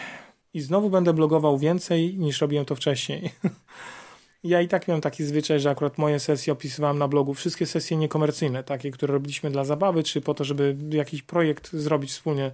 I 0.55 0.61
znowu 0.61 0.91
będę 0.91 1.13
blogował 1.13 1.59
więcej 1.59 2.17
niż 2.19 2.41
robiłem 2.41 2.65
to 2.65 2.75
wcześniej. 2.75 3.31
Ja 4.45 4.61
i 4.61 4.69
tak 4.69 4.89
miałem 4.89 5.01
taki 5.01 5.25
zwyczaj, 5.25 5.61
że 5.61 5.71
akurat 5.71 5.99
moje 5.99 6.21
sesje 6.21 6.53
opisywałem 6.53 6.99
na 6.99 7.09
blogu, 7.09 7.35
wszystkie 7.35 7.67
sesje 7.67 7.97
niekomercyjne, 7.97 8.65
takie, 8.65 8.91
które 8.91 9.13
robiliśmy 9.13 9.51
dla 9.51 9.65
zabawy, 9.65 10.03
czy 10.03 10.21
po 10.21 10.35
to, 10.35 10.45
żeby 10.45 10.77
jakiś 10.91 11.23
projekt 11.23 11.73
zrobić 11.73 12.11
wspólnie, 12.11 12.51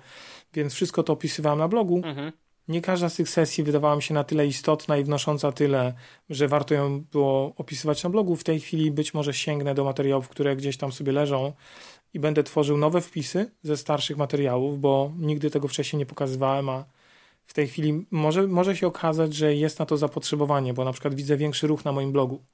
więc 0.55 0.75
wszystko 0.75 1.03
to 1.03 1.13
opisywałem 1.13 1.59
na 1.59 1.69
blogu. 1.69 2.03
Mhm. 2.05 2.33
Nie 2.69 2.81
każda 2.81 3.09
z 3.09 3.15
tych 3.15 3.29
sesji 3.29 3.65
wydawała 3.65 3.97
mi 3.97 4.03
się 4.03 4.15
na 4.15 4.25
tyle 4.25 4.47
istotna 4.47 4.97
i 4.97 5.05
wnosząca 5.05 5.53
tyle, 5.53 5.95
że 6.31 6.49
warto 6.49 6.75
ją 6.75 7.01
było 7.01 7.53
opisywać 7.57 8.05
na 8.05 8.11
blogu. 8.11 8.37
W 8.37 8.45
tej 8.45 8.61
chwili 8.61 8.91
być 8.91 9.15
może 9.15 9.35
sięgnę 9.35 9.75
do 9.75 9.85
materiałów, 9.85 10.29
które 10.29 10.57
gdzieś 10.57 10.77
tam 10.77 10.93
sobie 10.93 11.13
leżą 11.13 11.53
i 12.15 12.21
będę 12.21 12.43
tworzył 12.43 12.77
nowe 12.77 13.01
wpisy 13.01 13.51
ze 13.63 13.77
starszych 13.77 14.17
materiałów, 14.17 14.81
bo 14.81 15.13
nigdy 15.19 15.51
tego 15.51 15.69
wcześniej 15.69 15.99
nie 15.99 16.07
pokazywałem, 16.07 16.69
a 16.69 16.85
w 17.51 17.55
tej 17.55 17.69
chwili 17.69 18.07
może, 18.11 18.47
może 18.47 18.77
się 18.77 18.87
okazać, 18.87 19.35
że 19.35 19.55
jest 19.55 19.79
na 19.79 19.87
to 19.87 19.97
zapotrzebowanie, 19.97 20.75
bo 20.75 20.85
na 20.85 20.93
przykład 20.93 21.15
widzę 21.15 21.37
większy 21.37 21.67
ruch 21.67 21.85
na 21.85 21.93
moim 21.93 22.13
blogu. 22.13 22.45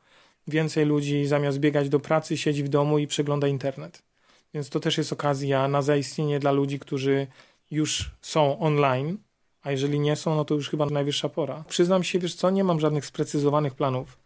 Więcej 0.46 0.86
ludzi 0.86 1.26
zamiast 1.26 1.58
biegać 1.58 1.88
do 1.88 2.00
pracy 2.00 2.36
siedzi 2.36 2.64
w 2.64 2.68
domu 2.68 2.98
i 2.98 3.06
przegląda 3.06 3.48
internet. 3.48 4.02
Więc 4.54 4.70
to 4.70 4.80
też 4.80 4.98
jest 4.98 5.12
okazja 5.12 5.68
na 5.68 5.82
zaistnienie 5.82 6.38
dla 6.38 6.52
ludzi, 6.52 6.78
którzy 6.78 7.26
już 7.70 8.10
są 8.20 8.58
online, 8.58 9.18
A 9.62 9.70
jeżeli 9.70 10.00
nie 10.00 10.16
są, 10.16 10.36
no 10.36 10.44
to 10.44 10.54
już 10.54 10.70
chyba 10.70 10.86
najwyższa 10.86 11.28
pora. 11.28 11.64
Przyznam 11.68 12.04
się, 12.04 12.18
wiesz 12.18 12.34
co, 12.34 12.50
nie 12.50 12.64
mam 12.64 12.80
żadnych 12.80 13.06
sprecyzowanych 13.06 13.74
planów. 13.74 14.18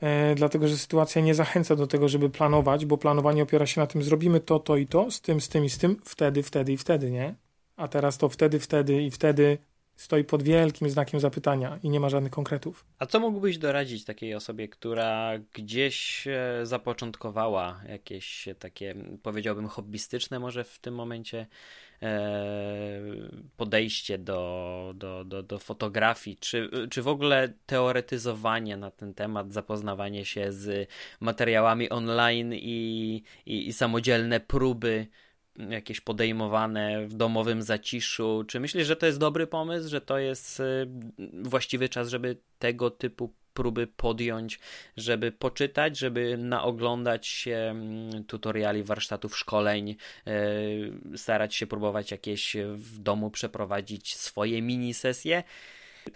E, 0.00 0.34
dlatego, 0.34 0.68
że 0.68 0.78
sytuacja 0.78 1.22
nie 1.22 1.34
zachęca 1.34 1.76
do 1.76 1.86
tego, 1.86 2.08
żeby 2.08 2.30
planować, 2.30 2.86
bo 2.86 2.98
planowanie 2.98 3.42
opiera 3.42 3.66
się 3.66 3.80
na 3.80 3.86
tym, 3.86 4.02
zrobimy 4.02 4.40
to, 4.40 4.58
to 4.58 4.76
i 4.76 4.86
to, 4.86 5.10
z 5.10 5.20
tym, 5.20 5.40
z 5.40 5.48
tym 5.48 5.64
i 5.64 5.70
z 5.70 5.78
tym, 5.78 5.96
wtedy, 6.04 6.42
wtedy 6.42 6.72
i 6.72 6.76
wtedy, 6.76 7.10
nie? 7.10 7.45
A 7.76 7.88
teraz 7.88 8.18
to 8.18 8.28
wtedy, 8.28 8.60
wtedy 8.60 9.02
i 9.02 9.10
wtedy 9.10 9.58
stoi 9.96 10.24
pod 10.24 10.42
wielkim 10.42 10.90
znakiem 10.90 11.20
zapytania 11.20 11.78
i 11.82 11.90
nie 11.90 12.00
ma 12.00 12.08
żadnych 12.08 12.32
konkretów. 12.32 12.84
A 12.98 13.06
co 13.06 13.20
mógłbyś 13.20 13.58
doradzić 13.58 14.04
takiej 14.04 14.34
osobie, 14.34 14.68
która 14.68 15.38
gdzieś 15.52 16.26
e, 16.26 16.66
zapoczątkowała 16.66 17.80
jakieś 17.88 18.48
takie, 18.58 18.94
powiedziałbym, 19.22 19.68
hobbystyczne 19.68 20.38
może 20.38 20.64
w 20.64 20.78
tym 20.78 20.94
momencie 20.94 21.46
e, 22.02 23.00
podejście 23.56 24.18
do, 24.18 24.92
do, 24.94 25.24
do, 25.24 25.42
do 25.42 25.58
fotografii, 25.58 26.36
czy, 26.36 26.70
czy 26.90 27.02
w 27.02 27.08
ogóle 27.08 27.52
teoretyzowanie 27.66 28.76
na 28.76 28.90
ten 28.90 29.14
temat, 29.14 29.52
zapoznawanie 29.52 30.24
się 30.24 30.52
z 30.52 30.88
materiałami 31.20 31.90
online 31.90 32.52
i, 32.54 33.22
i, 33.46 33.68
i 33.68 33.72
samodzielne 33.72 34.40
próby 34.40 35.06
jakieś 35.70 36.00
podejmowane 36.00 37.06
w 37.06 37.14
domowym 37.14 37.62
zaciszu? 37.62 38.44
Czy 38.48 38.60
myślisz, 38.60 38.86
że 38.86 38.96
to 38.96 39.06
jest 39.06 39.18
dobry 39.18 39.46
pomysł, 39.46 39.88
że 39.88 40.00
to 40.00 40.18
jest 40.18 40.60
y, 40.60 40.88
właściwy 41.42 41.88
czas, 41.88 42.08
żeby 42.08 42.36
tego 42.58 42.90
typu 42.90 43.32
próby 43.54 43.86
podjąć, 43.86 44.58
żeby 44.96 45.32
poczytać, 45.32 45.98
żeby 45.98 46.36
naoglądać 46.38 47.26
się 47.26 47.56
mm, 47.56 48.24
tutoriali, 48.24 48.82
warsztatów, 48.82 49.38
szkoleń, 49.38 49.96
y, 50.28 51.18
starać 51.18 51.54
się 51.54 51.66
próbować 51.66 52.10
jakieś 52.10 52.56
w 52.74 52.98
domu 52.98 53.30
przeprowadzić 53.30 54.16
swoje 54.16 54.62
mini 54.62 54.94
sesje? 54.94 55.42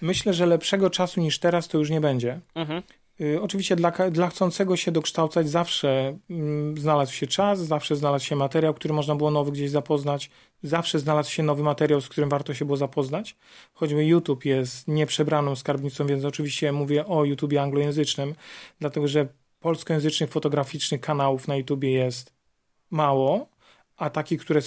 Myślę, 0.01 0.35
że 0.35 0.47
lepszego 0.47 0.91
czasu 0.91 1.21
niż 1.21 1.39
teraz 1.39 1.69
to 1.69 1.79
już 1.79 1.91
nie 1.91 2.01
będzie. 2.01 2.41
Mhm. 2.55 2.83
Y, 3.21 3.43
oczywiście 3.43 3.77
dla, 3.77 3.91
dla 4.11 4.29
chcącego 4.29 4.77
się 4.77 4.93
dokształcać 4.93 5.49
zawsze 5.49 6.19
mm, 6.31 6.79
znalazł 6.79 7.13
się 7.13 7.27
czas, 7.27 7.59
zawsze 7.59 7.97
znalazł 7.97 8.25
się 8.25 8.37
materiał, 8.37 8.75
który 8.75 8.95
można 8.95 9.15
było 9.15 9.31
nowy 9.31 9.53
gdzieś 9.53 9.71
zapoznać, 9.71 10.31
zawsze 10.63 10.99
znalazł 10.99 11.31
się 11.31 11.43
nowy 11.43 11.63
materiał, 11.63 12.01
z 12.01 12.09
którym 12.09 12.31
warto 12.31 12.55
się 12.55 12.65
było 12.65 12.77
zapoznać. 12.77 13.37
Choćby 13.73 14.07
YouTube 14.07 14.45
jest 14.45 14.89
nieprzebraną 14.89 15.57
skarbnicą, 15.57 16.07
więc 16.07 16.25
oczywiście 16.25 16.73
mówię 16.73 17.07
o 17.07 17.25
YouTubie 17.25 17.63
anglojęzycznym, 17.63 18.35
dlatego 18.79 19.09
że 19.09 19.29
polskojęzycznych 19.61 20.31
fotograficznych 20.31 21.01
kanałów 21.01 21.49
na 21.49 21.57
YouTubie 21.57 21.91
jest 21.91 22.33
mało, 22.91 23.47
a 23.97 24.11
takich, 24.11 24.41
które 24.41 24.61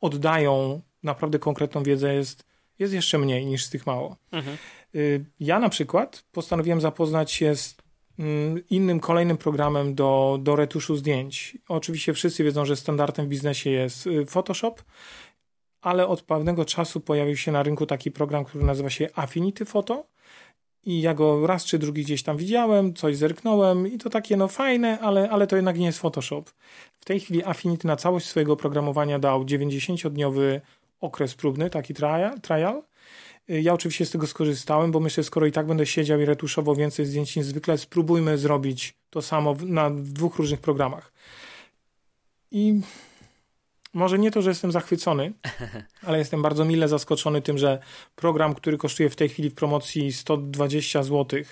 oddają 0.00 0.80
naprawdę 1.02 1.38
konkretną 1.38 1.82
wiedzę 1.82 2.14
jest, 2.14 2.44
jest 2.78 2.94
jeszcze 2.94 3.18
mniej 3.18 3.46
niż 3.46 3.64
z 3.64 3.70
tych 3.70 3.86
mało. 3.86 4.16
Mhm. 4.32 4.56
Y, 4.94 5.24
ja 5.40 5.58
na 5.58 5.68
przykład 5.68 6.24
postanowiłem 6.32 6.80
zapoznać 6.80 7.32
się 7.32 7.56
z 7.56 7.76
mm, 8.18 8.68
innym 8.70 9.00
kolejnym 9.00 9.36
programem 9.36 9.94
do, 9.94 10.38
do 10.42 10.56
retuszu 10.56 10.96
zdjęć. 10.96 11.58
Oczywiście 11.68 12.12
wszyscy 12.12 12.44
wiedzą, 12.44 12.64
że 12.64 12.76
standardem 12.76 13.26
w 13.26 13.28
biznesie 13.28 13.70
jest 13.70 14.06
y, 14.06 14.26
Photoshop, 14.26 14.74
ale 15.80 16.06
od 16.06 16.22
pewnego 16.22 16.64
czasu 16.64 17.00
pojawił 17.00 17.36
się 17.36 17.52
na 17.52 17.62
rynku 17.62 17.86
taki 17.86 18.10
program, 18.10 18.44
który 18.44 18.64
nazywa 18.64 18.90
się 18.90 19.08
Affinity 19.14 19.64
Photo. 19.64 20.06
I 20.84 21.00
ja 21.00 21.14
go 21.14 21.46
raz 21.46 21.64
czy 21.64 21.78
drugi 21.78 22.02
gdzieś 22.02 22.22
tam 22.22 22.36
widziałem, 22.36 22.94
coś 22.94 23.16
zerknąłem 23.16 23.86
i 23.86 23.98
to 23.98 24.10
takie 24.10 24.36
no 24.36 24.48
fajne, 24.48 24.98
ale, 25.00 25.30
ale 25.30 25.46
to 25.46 25.56
jednak 25.56 25.78
nie 25.78 25.86
jest 25.86 25.98
Photoshop. 25.98 26.44
W 26.98 27.04
tej 27.04 27.20
chwili 27.20 27.44
Affinity 27.44 27.86
na 27.86 27.96
całość 27.96 28.26
swojego 28.26 28.56
programowania 28.56 29.18
dał 29.18 29.44
90-dniowy 29.44 30.60
okres 31.00 31.34
próbny, 31.34 31.70
taki 31.70 31.94
trial, 31.94 32.40
trial 32.40 32.82
ja 33.48 33.74
oczywiście 33.74 34.06
z 34.06 34.10
tego 34.10 34.26
skorzystałem, 34.26 34.90
bo 34.90 35.00
myślę, 35.00 35.24
skoro 35.24 35.46
i 35.46 35.52
tak 35.52 35.66
będę 35.66 35.86
siedział 35.86 36.20
i 36.20 36.24
retuszował 36.24 36.74
więcej 36.74 37.06
zdjęć 37.06 37.36
niż 37.36 37.46
zwykle, 37.46 37.78
spróbujmy 37.78 38.38
zrobić 38.38 38.94
to 39.10 39.22
samo 39.22 39.56
na 39.66 39.90
dwóch 39.90 40.36
różnych 40.36 40.60
programach. 40.60 41.12
I 42.50 42.80
może 43.94 44.18
nie 44.18 44.30
to, 44.30 44.42
że 44.42 44.50
jestem 44.50 44.72
zachwycony, 44.72 45.32
ale 46.06 46.18
jestem 46.18 46.42
bardzo 46.42 46.64
mile 46.64 46.88
zaskoczony 46.88 47.42
tym, 47.42 47.58
że 47.58 47.78
program, 48.16 48.54
który 48.54 48.78
kosztuje 48.78 49.10
w 49.10 49.16
tej 49.16 49.28
chwili 49.28 49.50
w 49.50 49.54
promocji 49.54 50.12
120 50.12 51.02
zł, 51.02 51.26
Y, 51.38 51.44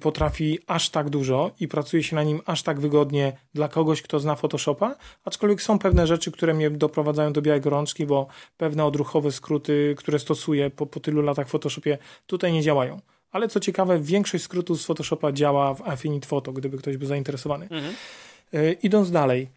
potrafi 0.00 0.58
aż 0.66 0.90
tak 0.90 1.10
dużo 1.10 1.50
i 1.60 1.68
pracuje 1.68 2.02
się 2.02 2.16
na 2.16 2.22
nim 2.22 2.40
aż 2.46 2.62
tak 2.62 2.80
wygodnie 2.80 3.32
dla 3.54 3.68
kogoś, 3.68 4.02
kto 4.02 4.20
zna 4.20 4.34
Photoshopa, 4.36 4.96
aczkolwiek 5.24 5.62
są 5.62 5.78
pewne 5.78 6.06
rzeczy, 6.06 6.32
które 6.32 6.54
mnie 6.54 6.70
doprowadzają 6.70 7.32
do 7.32 7.42
białej 7.42 7.60
gorączki, 7.60 8.06
bo 8.06 8.26
pewne 8.56 8.84
odruchowe 8.84 9.32
skróty, 9.32 9.94
które 9.98 10.18
stosuję 10.18 10.70
po, 10.70 10.86
po 10.86 11.00
tylu 11.00 11.22
latach 11.22 11.48
w 11.48 11.50
Photoshopie, 11.50 11.98
tutaj 12.26 12.52
nie 12.52 12.62
działają. 12.62 13.00
Ale 13.30 13.48
co 13.48 13.60
ciekawe, 13.60 14.00
większość 14.00 14.44
skrótów 14.44 14.80
z 14.80 14.84
Photoshopa 14.84 15.32
działa 15.32 15.74
w 15.74 15.88
Affinite 15.88 16.26
Photo, 16.28 16.52
gdyby 16.52 16.78
ktoś 16.78 16.96
był 16.96 17.08
zainteresowany. 17.08 17.64
Mhm. 17.70 17.94
Y, 18.54 18.76
idąc 18.82 19.10
dalej, 19.10 19.48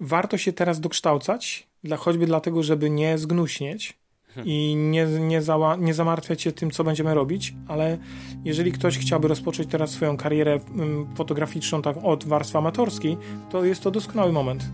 warto 0.00 0.38
się 0.38 0.52
teraz 0.52 0.80
dokształcać, 0.80 1.66
dla, 1.84 1.96
choćby 1.96 2.26
dlatego, 2.26 2.62
żeby 2.62 2.90
nie 2.90 3.18
zgnuśnieć, 3.18 3.99
i 4.44 4.74
nie, 4.76 5.06
nie, 5.06 5.42
zała, 5.42 5.76
nie 5.76 5.94
zamartwiać 5.94 6.42
się 6.42 6.52
tym, 6.52 6.70
co 6.70 6.84
będziemy 6.84 7.14
robić, 7.14 7.54
ale 7.68 7.98
jeżeli 8.44 8.72
ktoś 8.72 8.98
chciałby 8.98 9.28
rozpocząć 9.28 9.68
teraz 9.68 9.90
swoją 9.90 10.16
karierę 10.16 10.60
mm, 10.74 11.16
fotograficzną 11.16 11.82
tak 11.82 11.96
od 12.02 12.24
warstwy 12.24 12.58
amatorskiej, 12.58 13.16
to 13.50 13.64
jest 13.64 13.82
to 13.82 13.90
doskonały 13.90 14.32
moment. 14.32 14.64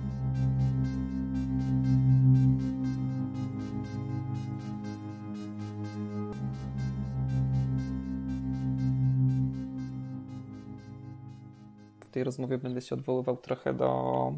Tej 12.17 12.25
rozmowie 12.25 12.59
będę 12.59 12.81
się 12.81 12.95
odwoływał 12.95 13.37
trochę 13.37 13.75
do, 13.75 14.33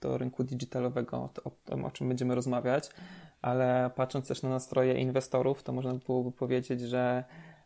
do 0.00 0.18
rynku 0.18 0.44
digitalowego, 0.44 1.28
o 1.44 1.50
tym, 1.64 1.84
o 1.84 1.90
czym 1.90 2.08
będziemy 2.08 2.34
rozmawiać 2.34 2.90
ale 3.42 3.90
patrząc 3.94 4.28
też 4.28 4.42
na 4.42 4.48
nastroje 4.48 4.94
inwestorów, 4.94 5.62
to 5.62 5.72
można 5.72 5.94
byłoby 5.94 6.32
powiedzieć, 6.32 6.80
że 6.80 7.24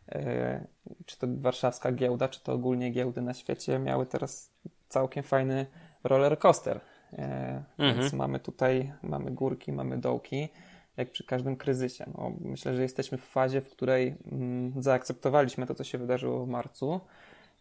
e, 0.09 0.67
czy 1.05 1.17
to 1.17 1.27
warszawska 1.29 1.91
giełda, 1.91 2.27
czy 2.27 2.43
to 2.43 2.53
ogólnie 2.53 2.91
giełdy 2.91 3.21
na 3.21 3.33
świecie 3.33 3.79
miały 3.79 4.05
teraz 4.05 4.51
całkiem 4.89 5.23
fajny 5.23 5.65
roller 6.03 6.39
coaster. 6.39 6.79
E, 7.13 7.63
mhm. 7.77 7.99
Więc 7.99 8.13
mamy 8.13 8.39
tutaj, 8.39 8.93
mamy 9.03 9.31
górki, 9.31 9.71
mamy 9.71 9.97
dołki, 9.97 10.49
jak 10.97 11.11
przy 11.11 11.23
każdym 11.23 11.55
kryzysie. 11.55 12.05
No, 12.17 12.31
myślę, 12.39 12.75
że 12.75 12.81
jesteśmy 12.81 13.17
w 13.17 13.25
fazie, 13.25 13.61
w 13.61 13.69
której 13.69 14.15
mm, 14.31 14.73
zaakceptowaliśmy 14.83 15.65
to, 15.65 15.75
co 15.75 15.83
się 15.83 15.97
wydarzyło 15.97 16.45
w 16.45 16.49
marcu 16.49 17.01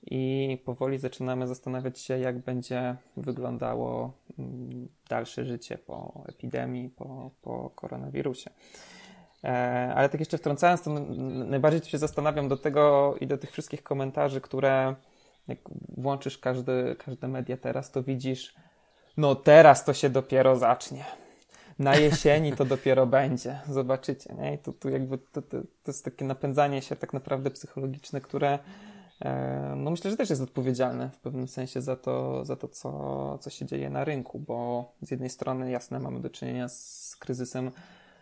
i 0.07 0.59
powoli 0.64 0.98
zaczynamy 0.98 1.46
zastanawiać 1.46 2.00
się, 2.00 2.18
jak 2.18 2.38
będzie 2.38 2.96
wyglądało 3.16 4.12
mm, 4.38 4.88
dalsze 5.09 5.44
życie 5.44 5.78
po 5.78 6.24
epidemii, 6.28 6.88
po, 6.88 7.30
po 7.42 7.70
koronawirusie. 7.70 8.50
E, 9.44 9.92
ale 9.96 10.09
tak 10.09 10.20
jeszcze 10.20 10.38
wtrącając, 10.38 10.82
to 10.82 10.90
najbardziej 11.44 11.80
się 11.80 11.98
zastanawiam 11.98 12.48
do 12.48 12.57
tego 12.57 13.14
i 13.20 13.26
do 13.26 13.38
tych 13.38 13.50
wszystkich 13.50 13.82
komentarzy, 13.82 14.40
które 14.40 14.94
jak 15.48 15.59
włączysz 15.96 16.38
każdy, 16.38 16.96
każde 16.98 17.28
media 17.28 17.57
teraz, 17.57 17.90
to 17.90 18.02
widzisz, 18.02 18.55
no 19.16 19.34
teraz 19.34 19.84
to 19.84 19.94
się 19.94 20.11
dopiero 20.11 20.57
zacznie. 20.57 21.05
Na 21.78 21.96
jesieni 21.96 22.52
to 22.52 22.64
dopiero 22.64 23.07
będzie. 23.20 23.59
Zobaczycie, 23.68 24.34
nie? 24.34 24.55
I 24.55 24.90
jakby 24.92 25.18
to, 25.18 25.42
to, 25.42 25.61
to 25.61 25.66
jest 25.86 26.05
takie 26.05 26.24
napędzanie 26.24 26.82
się 26.82 26.96
tak 26.96 27.12
naprawdę 27.12 27.50
psychologiczne, 27.50 28.20
które 28.20 28.59
no 29.76 29.90
myślę, 29.90 30.10
że 30.10 30.16
też 30.16 30.30
jest 30.30 30.42
odpowiedzialny 30.42 31.10
w 31.10 31.18
pewnym 31.18 31.48
sensie 31.48 31.82
za 31.82 31.96
to, 31.96 32.44
za 32.44 32.56
to 32.56 32.68
co, 32.68 33.38
co 33.38 33.50
się 33.50 33.66
dzieje 33.66 33.90
na 33.90 34.04
rynku, 34.04 34.38
bo 34.38 34.92
z 35.02 35.10
jednej 35.10 35.30
strony 35.30 35.70
jasne 35.70 36.00
mamy 36.00 36.20
do 36.20 36.30
czynienia 36.30 36.68
z 36.68 37.16
kryzysem, 37.18 37.70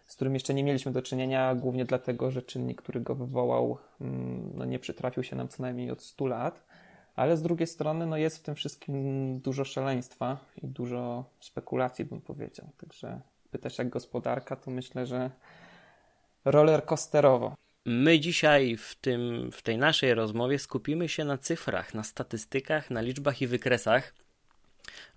z 0.06 0.16
którym 0.16 0.34
jeszcze 0.34 0.54
nie 0.54 0.64
mieliśmy 0.64 0.92
do 0.92 1.02
czynienia, 1.02 1.54
głównie 1.54 1.84
dlatego, 1.84 2.30
że 2.30 2.42
czynnik, 2.42 2.82
który 2.82 3.00
go 3.00 3.14
wywołał, 3.14 3.78
mm, 4.00 4.52
no 4.54 4.64
nie 4.64 4.78
przytrafił 4.78 5.22
się 5.22 5.36
nam 5.36 5.48
co 5.48 5.62
najmniej 5.62 5.90
od 5.90 6.02
100 6.02 6.26
lat, 6.26 6.64
ale 7.16 7.36
z 7.36 7.42
drugiej 7.42 7.66
strony 7.66 8.06
no 8.06 8.16
jest 8.16 8.38
w 8.38 8.42
tym 8.42 8.54
wszystkim 8.54 9.38
dużo 9.40 9.64
szaleństwa 9.64 10.38
i 10.62 10.68
dużo 10.68 11.24
spekulacji, 11.40 12.04
bym 12.04 12.20
powiedział. 12.20 12.66
Także 12.80 13.20
pytasz 13.50 13.78
jak 13.78 13.88
gospodarka, 13.88 14.56
to 14.56 14.70
myślę, 14.70 15.06
że 15.06 15.30
roller 16.44 16.84
coasterowo. 16.84 17.54
My 17.84 18.20
dzisiaj 18.20 18.76
w, 18.76 18.94
tym, 18.94 19.50
w 19.52 19.62
tej 19.62 19.78
naszej 19.78 20.14
rozmowie 20.14 20.58
skupimy 20.58 21.08
się 21.08 21.24
na 21.24 21.38
cyfrach, 21.38 21.94
na 21.94 22.04
statystykach, 22.04 22.90
na 22.90 23.00
liczbach 23.00 23.42
i 23.42 23.46
wykresach, 23.46 24.14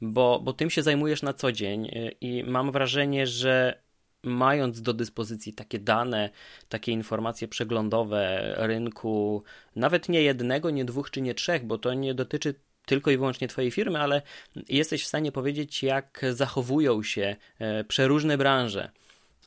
bo, 0.01 0.39
bo 0.43 0.53
tym 0.53 0.70
się 0.70 0.84
zajmujesz 0.84 1.22
na 1.22 1.34
co 1.34 1.51
dzień 1.51 1.86
y, 1.86 2.16
i 2.22 2.43
mam 2.43 2.72
wrażenie, 2.72 3.28
że 3.28 3.80
mając 4.24 4.82
do 4.82 4.93
dyspozycji 4.93 5.53
takie 5.53 5.80
dane, 5.80 6.30
takie 6.70 6.91
informacje 6.91 7.47
przeglądowe 7.47 8.53
rynku, 8.57 9.43
nawet 9.76 10.09
nie 10.09 10.22
jednego, 10.22 10.70
nie 10.70 10.86
dwóch 10.86 11.11
czy 11.11 11.22
nie 11.22 11.34
trzech, 11.34 11.66
bo 11.66 11.78
to 11.78 11.93
nie 11.93 12.13
dotyczy 12.13 12.55
tylko 12.86 13.11
i 13.11 13.18
wyłącznie 13.18 13.47
Twojej 13.47 13.72
firmy, 13.72 13.99
ale 13.99 14.22
jesteś 14.70 15.03
w 15.03 15.07
stanie 15.07 15.32
powiedzieć, 15.32 15.84
jak 15.84 16.22
zachowują 16.32 17.03
się 17.03 17.36
e, 17.59 17.84
przeróżne 17.84 18.38
branże. 18.38 18.91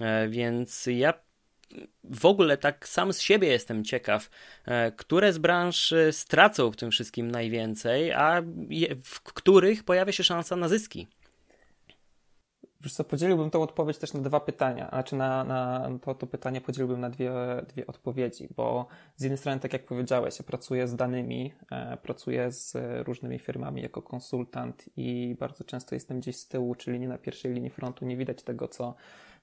E, 0.01 0.29
więc 0.29 0.87
ja 0.87 1.15
w 2.05 2.27
ogóle 2.27 2.57
tak 2.57 2.89
sam 2.89 3.13
z 3.13 3.21
siebie 3.21 3.49
jestem 3.49 3.85
ciekaw, 3.85 4.31
e, 4.65 4.93
które 4.93 5.33
z 5.33 5.39
branż 5.39 5.95
stracą 6.11 6.71
w 6.71 6.77
tym 6.77 6.91
wszystkim 6.91 7.31
najwięcej, 7.31 8.13
a 8.13 8.43
w 9.05 9.21
których 9.21 9.85
pojawia 9.85 10.13
się 10.13 10.25
szansa 10.25 10.57
na 10.57 10.69
zyski. 10.69 11.07
Wiesz 12.81 12.93
co, 12.93 13.05
podzieliłbym 13.05 13.51
tą 13.51 13.63
odpowiedź 13.63 13.99
też 13.99 14.15
na 14.15 14.21
dwa 14.21 14.41
pytania, 14.41 14.89
znaczy 14.89 15.17
na, 15.17 15.45
na 15.45 15.91
to, 16.03 16.15
to 16.15 16.27
pytanie 16.27 16.61
podzieliłbym 16.61 17.01
na 17.01 17.11
dwie, 17.11 17.33
dwie 17.69 17.87
odpowiedzi, 17.87 18.49
bo 18.57 18.87
z 19.17 19.23
jednej 19.23 19.39
strony, 19.39 19.61
tak 19.61 19.73
jak 19.73 19.85
powiedziałeś, 19.85 20.39
ja 20.39 20.45
pracuję 20.45 20.89
z 20.89 20.97
danymi, 20.97 21.53
e, 21.71 21.97
pracuję 21.97 22.53
z 22.53 22.77
różnymi 23.07 23.39
firmami 23.39 23.83
jako 23.83 24.03
konsultant 24.03 24.85
i 24.97 25.37
bardzo 25.41 25.65
często 25.65 25.95
jestem 25.95 26.21
gdzieś 26.21 26.37
z 26.37 26.49
tyłu, 26.49 26.75
czyli 26.75 27.01
nie 27.01 27.09
na 27.09 27.19
pierwszej 27.19 27.53
linii 27.53 27.71
frontu, 27.71 28.05
nie 28.05 28.17
widać 28.17 28.43
tego, 28.43 28.69
co 28.69 28.95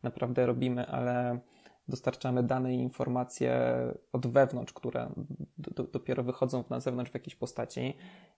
naprawdę 0.03 0.45
robimy, 0.45 0.87
ale 0.87 1.39
dostarczamy 1.87 2.43
dane 2.43 2.75
i 2.75 2.79
informacje 2.79 3.75
od 4.13 4.27
wewnątrz, 4.27 4.73
które 4.73 5.09
do, 5.57 5.83
dopiero 5.83 6.23
wychodzą 6.23 6.63
na 6.69 6.79
zewnątrz 6.79 7.11
w 7.11 7.13
jakiejś 7.13 7.35
postaci. 7.35 7.97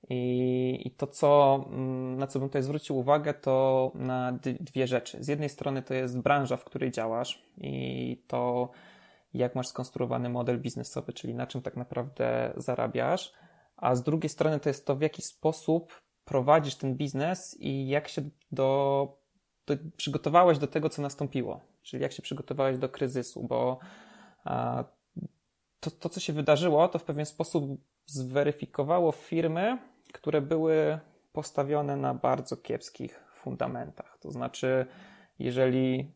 I, 0.09 0.81
I, 0.85 0.91
to, 0.91 1.07
co, 1.07 1.59
mm, 1.69 2.17
na 2.17 2.27
co 2.27 2.39
bym 2.39 2.49
tutaj 2.49 2.63
zwrócił 2.63 2.97
uwagę, 2.97 3.33
to 3.33 3.91
na 3.95 4.39
dwie 4.59 4.87
rzeczy. 4.87 5.23
Z 5.23 5.27
jednej 5.27 5.49
strony 5.49 5.81
to 5.81 5.93
jest 5.93 6.19
branża, 6.19 6.57
w 6.57 6.63
której 6.63 6.91
działasz 6.91 7.43
i 7.57 8.23
to, 8.27 8.69
jak 9.33 9.55
masz 9.55 9.67
skonstruowany 9.67 10.29
model 10.29 10.61
biznesowy, 10.61 11.13
czyli 11.13 11.35
na 11.35 11.47
czym 11.47 11.61
tak 11.61 11.77
naprawdę 11.77 12.53
zarabiasz, 12.57 13.33
a 13.77 13.95
z 13.95 14.03
drugiej 14.03 14.29
strony 14.29 14.59
to 14.59 14.69
jest 14.69 14.85
to, 14.85 14.95
w 14.95 15.01
jaki 15.01 15.21
sposób 15.21 16.01
prowadzisz 16.25 16.75
ten 16.75 16.95
biznes 16.95 17.57
i 17.59 17.87
jak 17.87 18.07
się 18.07 18.21
do, 18.51 19.17
do 19.67 19.73
przygotowałeś 19.97 20.57
do 20.57 20.67
tego, 20.67 20.89
co 20.89 21.01
nastąpiło 21.01 21.61
czyli 21.87 22.03
jak 22.03 22.11
się 22.11 22.21
przygotowałeś 22.21 22.77
do 22.77 22.89
kryzysu, 22.89 23.43
bo 23.43 23.79
to, 25.79 25.91
to, 25.91 26.09
co 26.09 26.19
się 26.19 26.33
wydarzyło, 26.33 26.87
to 26.87 26.99
w 26.99 27.03
pewien 27.03 27.25
sposób 27.25 27.81
zweryfikowało 28.05 29.11
firmy, 29.11 29.77
które 30.13 30.41
były 30.41 30.99
postawione 31.31 31.95
na 31.95 32.13
bardzo 32.13 32.57
kiepskich 32.57 33.23
fundamentach. 33.33 34.17
To 34.19 34.31
znaczy, 34.31 34.85
jeżeli 35.39 36.11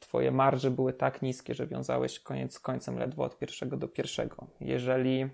Twoje 0.00 0.30
marże 0.30 0.70
były 0.70 0.92
tak 0.92 1.22
niskie, 1.22 1.54
że 1.54 1.66
wiązałeś 1.66 2.20
koniec 2.20 2.54
z 2.54 2.60
końcem 2.60 2.98
ledwo 2.98 3.24
od 3.24 3.38
pierwszego 3.38 3.76
do 3.76 3.88
pierwszego, 3.88 4.46
jeżeli 4.60 5.28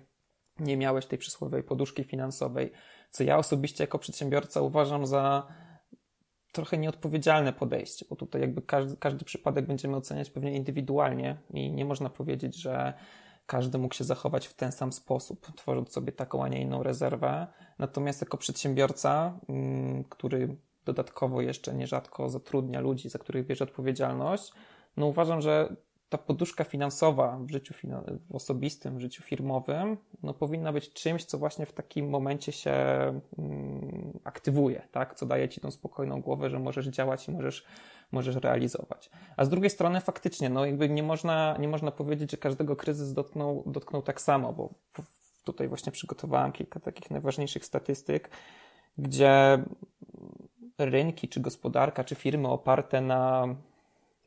nie 0.59 0.77
miałeś 0.77 1.05
tej 1.05 1.17
przysłowiowej 1.17 1.63
poduszki 1.63 2.03
finansowej, 2.03 2.71
co 3.11 3.23
ja 3.23 3.37
osobiście 3.37 3.83
jako 3.83 3.99
przedsiębiorca 3.99 4.61
uważam 4.61 5.07
za 5.07 5.47
trochę 6.57 6.77
nieodpowiedzialne 6.77 7.53
podejście, 7.53 8.05
bo 8.09 8.15
tutaj 8.15 8.41
jakby 8.41 8.61
każdy, 8.61 8.97
każdy 8.97 9.25
przypadek 9.25 9.65
będziemy 9.65 9.97
oceniać 9.97 10.29
pewnie 10.29 10.55
indywidualnie 10.55 11.37
i 11.53 11.71
nie 11.71 11.85
można 11.85 12.09
powiedzieć, 12.09 12.55
że 12.55 12.93
każdy 13.45 13.77
mógł 13.77 13.95
się 13.95 14.03
zachować 14.03 14.47
w 14.47 14.53
ten 14.53 14.71
sam 14.71 14.93
sposób, 14.93 15.47
tworząc 15.55 15.91
sobie 15.91 16.11
taką, 16.11 16.43
a 16.43 16.47
nie 16.47 16.61
inną 16.61 16.83
rezerwę. 16.83 17.47
Natomiast 17.79 18.21
jako 18.21 18.37
przedsiębiorca, 18.37 19.39
mm, 19.49 20.03
który 20.03 20.55
dodatkowo 20.85 21.41
jeszcze 21.41 21.73
nierzadko 21.73 22.29
zatrudnia 22.29 22.79
ludzi, 22.79 23.09
za 23.09 23.19
których 23.19 23.45
bierze 23.45 23.63
odpowiedzialność, 23.63 24.53
no 24.97 25.05
uważam, 25.05 25.41
że 25.41 25.75
ta 26.09 26.17
poduszka 26.17 26.63
finansowa 26.63 27.37
w 27.41 27.51
życiu 27.51 27.73
w 28.29 28.35
osobistym, 28.35 28.97
w 28.97 28.99
życiu 28.99 29.23
firmowym, 29.23 29.97
no 30.23 30.33
powinna 30.33 30.73
być 30.73 30.93
czymś, 30.93 31.25
co 31.25 31.37
właśnie 31.37 31.65
w 31.65 31.73
takim 31.73 32.09
momencie 32.09 32.51
się 32.51 32.71
mm, 33.37 34.19
aktywuje, 34.23 34.87
tak? 34.91 35.15
co 35.15 35.25
daje 35.25 35.49
ci 35.49 35.61
tą 35.61 35.71
spokojną 35.71 36.21
głowę, 36.21 36.49
że 36.49 36.59
możesz 36.59 36.87
działać 36.87 37.27
i 37.27 37.31
możesz, 37.31 37.65
możesz 38.11 38.35
realizować. 38.35 39.09
A 39.37 39.45
z 39.45 39.49
drugiej 39.49 39.69
strony 39.69 40.01
faktycznie, 40.01 40.49
no 40.49 40.65
jakby 40.65 40.89
nie 40.89 41.03
można, 41.03 41.57
nie 41.59 41.67
można 41.67 41.91
powiedzieć, 41.91 42.31
że 42.31 42.37
każdego 42.37 42.75
kryzys 42.75 43.13
dotknął, 43.13 43.63
dotknął 43.65 44.01
tak 44.01 44.21
samo, 44.21 44.53
bo 44.53 44.73
tutaj 45.43 45.67
właśnie 45.67 45.91
przygotowałem 45.91 46.51
kilka 46.51 46.79
takich 46.79 47.11
najważniejszych 47.11 47.65
statystyk, 47.65 48.29
gdzie 48.97 49.63
rynki, 50.77 51.27
czy 51.27 51.39
gospodarka, 51.39 52.03
czy 52.03 52.15
firmy 52.15 52.47
oparte 52.47 53.01
na 53.01 53.47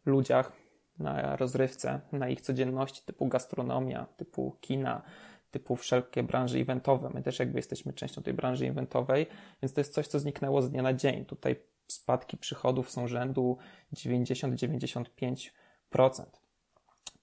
ludziach, 0.06 0.59
na 1.00 1.36
rozrywce, 1.36 2.00
na 2.12 2.28
ich 2.28 2.40
codzienności, 2.40 3.02
typu 3.06 3.26
gastronomia, 3.26 4.06
typu 4.16 4.56
kina, 4.60 5.02
typu 5.50 5.76
wszelkie 5.76 6.22
branże 6.22 6.58
eventowe. 6.58 7.10
My 7.14 7.22
też 7.22 7.38
jakby 7.38 7.58
jesteśmy 7.58 7.92
częścią 7.92 8.22
tej 8.22 8.34
branży 8.34 8.68
eventowej, 8.68 9.26
więc 9.62 9.72
to 9.72 9.80
jest 9.80 9.94
coś, 9.94 10.06
co 10.06 10.18
zniknęło 10.18 10.62
z 10.62 10.70
dnia 10.70 10.82
na 10.82 10.94
dzień. 10.94 11.24
Tutaj 11.24 11.56
spadki 11.88 12.36
przychodów 12.36 12.90
są 12.90 13.08
rzędu 13.08 13.58
90-95%. 13.94 15.50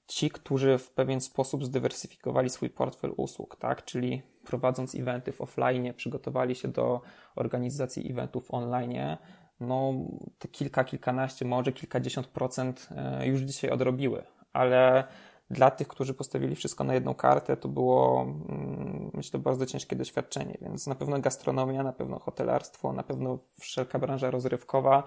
Ci, 0.07 0.30
którzy 0.30 0.78
w 0.78 0.91
pewien 0.91 1.21
sposób 1.21 1.65
zdywersyfikowali 1.65 2.49
swój 2.49 2.69
portfel 2.69 3.13
usług, 3.17 3.55
tak, 3.55 3.86
czyli 3.86 4.21
prowadząc 4.45 4.95
eventy 4.95 5.32
w 5.32 5.41
offline, 5.41 5.93
przygotowali 5.93 6.55
się 6.55 6.67
do 6.67 7.01
organizacji 7.36 8.11
eventów 8.11 8.53
online, 8.53 9.17
no 9.60 9.93
te 10.39 10.47
kilka, 10.47 10.84
kilkanaście, 10.84 11.45
może 11.45 11.72
kilkadziesiąt 11.72 12.28
procent 12.28 12.89
e, 12.95 13.28
już 13.28 13.41
dzisiaj 13.41 13.70
odrobiły, 13.70 14.24
ale 14.53 15.03
dla 15.49 15.72
tych, 15.72 15.88
którzy 15.88 16.14
postawili 16.14 16.55
wszystko 16.55 16.84
na 16.84 16.93
jedną 16.93 17.14
kartę, 17.14 17.58
to 17.58 17.70
było, 17.70 18.22
mm, 18.22 19.12
myślę, 19.14 19.39
bardzo 19.39 19.66
ciężkie 19.66 19.95
doświadczenie, 19.95 20.58
więc 20.62 20.88
na 20.88 20.95
pewno 20.95 21.20
gastronomia, 21.20 21.84
na 21.84 21.93
pewno 21.93 22.20
hotelarstwo, 22.20 22.93
na 22.93 23.03
pewno 23.03 23.39
wszelka 23.60 23.99
branża 23.99 24.32
rozrywkowa, 24.32 25.03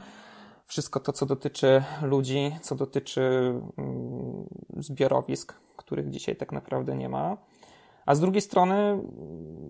wszystko 0.66 1.01
to, 1.01 1.12
co 1.12 1.26
dotyczy 1.26 1.82
ludzi, 2.03 2.57
co 2.62 2.74
dotyczy 2.74 3.55
mm, 3.78 4.46
zbiorowisk, 4.76 5.55
których 5.76 6.11
dzisiaj 6.11 6.36
tak 6.36 6.53
naprawdę 6.53 6.96
nie 6.96 7.09
ma. 7.09 7.36
A 8.07 8.14
z 8.14 8.20
drugiej 8.20 8.42
strony 8.42 9.03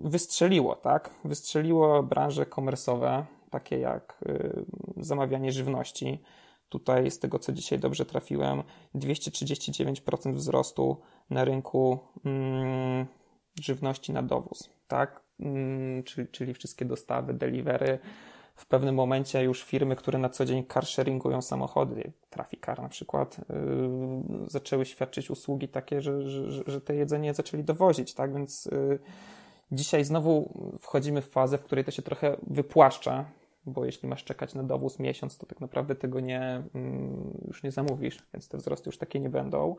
wystrzeliło, 0.04 0.76
tak? 0.76 1.10
Wystrzeliło 1.24 2.02
branże 2.02 2.46
komersowe, 2.46 3.24
takie 3.50 3.78
jak 3.78 4.18
y, 4.28 4.64
zamawianie 4.96 5.52
żywności. 5.52 6.22
Tutaj, 6.68 7.10
z 7.10 7.18
tego 7.18 7.38
co 7.38 7.52
dzisiaj 7.52 7.78
dobrze 7.78 8.06
trafiłem, 8.06 8.62
239% 8.94 10.34
wzrostu 10.34 10.96
na 11.30 11.44
rynku 11.44 11.98
mm, 12.24 13.06
żywności 13.60 14.12
na 14.12 14.22
dowóz, 14.22 14.70
tak? 14.88 15.20
Mm, 15.40 16.02
czyli, 16.02 16.28
czyli 16.28 16.54
wszystkie 16.54 16.84
dostawy, 16.84 17.34
delivery. 17.34 17.98
W 18.54 18.66
pewnym 18.66 18.94
momencie 18.94 19.42
już 19.42 19.62
firmy, 19.62 19.96
które 19.96 20.18
na 20.18 20.28
co 20.28 20.44
dzień 20.44 20.64
carsharingują 20.72 21.42
samochody, 21.42 22.12
Trafikar 22.30 22.82
na 22.82 22.88
przykład, 22.88 23.38
yy, 23.38 24.48
zaczęły 24.50 24.86
świadczyć 24.86 25.30
usługi 25.30 25.68
takie, 25.68 26.00
że, 26.00 26.28
że, 26.28 26.62
że 26.66 26.80
te 26.80 26.94
jedzenie 26.94 27.34
zaczęli 27.34 27.64
dowozić, 27.64 28.14
tak? 28.14 28.34
Więc 28.34 28.64
yy, 28.64 28.98
dzisiaj 29.72 30.04
znowu 30.04 30.52
wchodzimy 30.80 31.22
w 31.22 31.28
fazę, 31.28 31.58
w 31.58 31.64
której 31.64 31.84
to 31.84 31.90
się 31.90 32.02
trochę 32.02 32.36
wypłaszcza, 32.42 33.24
bo 33.66 33.84
jeśli 33.84 34.08
masz 34.08 34.24
czekać 34.24 34.54
na 34.54 34.62
dowóz 34.62 34.98
miesiąc, 34.98 35.38
to 35.38 35.46
tak 35.46 35.60
naprawdę 35.60 35.94
tego 35.94 36.20
nie, 36.20 36.62
mm, 36.74 37.40
już 37.46 37.62
nie 37.62 37.72
zamówisz, 37.72 38.18
więc 38.34 38.48
te 38.48 38.58
wzrosty 38.58 38.88
już 38.88 38.98
takie 38.98 39.20
nie 39.20 39.30
będą. 39.30 39.76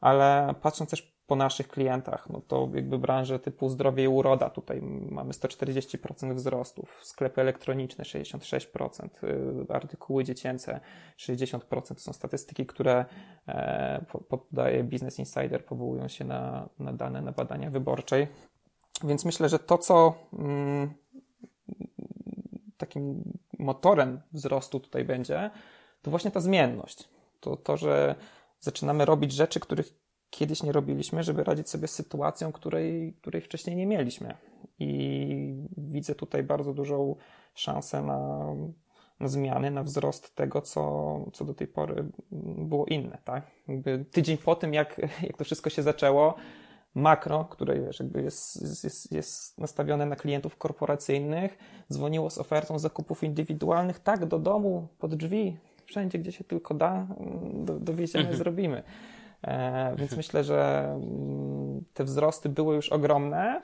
Ale 0.00 0.54
patrząc 0.62 0.90
też 0.90 1.18
po 1.26 1.36
naszych 1.36 1.68
klientach, 1.68 2.28
no 2.30 2.40
to 2.40 2.68
jakby 2.74 2.98
branże 2.98 3.38
typu 3.38 3.68
zdrowie 3.68 4.04
i 4.04 4.08
uroda, 4.08 4.50
tutaj 4.50 4.80
mamy 5.10 5.32
140% 5.32 6.34
wzrostów, 6.34 7.00
sklepy 7.02 7.40
elektroniczne 7.40 8.04
66%, 8.04 9.24
y, 9.24 9.74
artykuły 9.74 10.24
dziecięce 10.24 10.80
60%. 11.16 11.94
To 11.94 12.00
są 12.00 12.12
statystyki, 12.12 12.66
które 12.66 13.04
e, 13.48 14.04
podaje 14.28 14.84
Business 14.84 15.18
Insider, 15.18 15.64
powołują 15.64 16.08
się 16.08 16.24
na, 16.24 16.68
na 16.78 16.92
dane 16.92 17.22
na 17.22 17.32
badania 17.32 17.70
wyborczej. 17.70 18.28
Więc 19.04 19.24
myślę, 19.24 19.48
że 19.48 19.58
to, 19.58 19.78
co 19.78 20.14
mm, 20.32 20.94
takim 22.78 23.32
motorem 23.58 24.20
wzrostu 24.32 24.80
tutaj 24.80 25.04
będzie, 25.04 25.50
to 26.02 26.10
właśnie 26.10 26.30
ta 26.30 26.40
zmienność. 26.40 27.08
To, 27.40 27.56
to, 27.56 27.76
że 27.76 28.14
zaczynamy 28.60 29.04
robić 29.04 29.32
rzeczy, 29.32 29.60
których 29.60 29.94
kiedyś 30.30 30.62
nie 30.62 30.72
robiliśmy, 30.72 31.22
żeby 31.22 31.44
radzić 31.44 31.70
sobie 31.70 31.88
z 31.88 31.94
sytuacją, 31.94 32.52
której, 32.52 33.12
której 33.20 33.42
wcześniej 33.42 33.76
nie 33.76 33.86
mieliśmy. 33.86 34.36
I 34.78 35.66
widzę 35.76 36.14
tutaj 36.14 36.42
bardzo 36.42 36.74
dużą 36.74 37.16
szansę 37.54 38.02
na, 38.02 38.54
na 39.20 39.28
zmiany, 39.28 39.70
na 39.70 39.82
wzrost 39.82 40.34
tego, 40.34 40.62
co, 40.62 41.20
co 41.32 41.44
do 41.44 41.54
tej 41.54 41.66
pory 41.66 42.04
było 42.58 42.86
inne. 42.86 43.18
Tak? 43.24 43.50
Jakby 43.68 44.04
tydzień 44.04 44.38
po 44.38 44.56
tym, 44.56 44.74
jak, 44.74 44.98
jak 45.28 45.36
to 45.36 45.44
wszystko 45.44 45.70
się 45.70 45.82
zaczęło, 45.82 46.34
makro, 46.98 47.44
które 47.44 47.80
wiesz, 47.80 48.00
jakby 48.00 48.22
jest, 48.22 48.62
jest, 48.84 49.12
jest 49.12 49.58
nastawione 49.58 50.06
na 50.06 50.16
klientów 50.16 50.56
korporacyjnych, 50.56 51.58
dzwoniło 51.92 52.30
z 52.30 52.38
ofertą 52.38 52.78
zakupów 52.78 53.24
indywidualnych, 53.24 53.98
tak, 53.98 54.26
do 54.26 54.38
domu, 54.38 54.88
pod 54.98 55.14
drzwi, 55.14 55.56
wszędzie, 55.86 56.18
gdzie 56.18 56.32
się 56.32 56.44
tylko 56.44 56.74
da, 56.74 57.06
do, 57.54 57.80
dowieziemy, 57.80 58.24
mhm. 58.24 58.38
zrobimy. 58.38 58.82
E, 59.42 59.96
więc 59.96 60.16
myślę, 60.16 60.44
że 60.44 60.90
mm, 60.94 61.84
te 61.94 62.04
wzrosty 62.04 62.48
były 62.48 62.74
już 62.74 62.88
ogromne, 62.88 63.62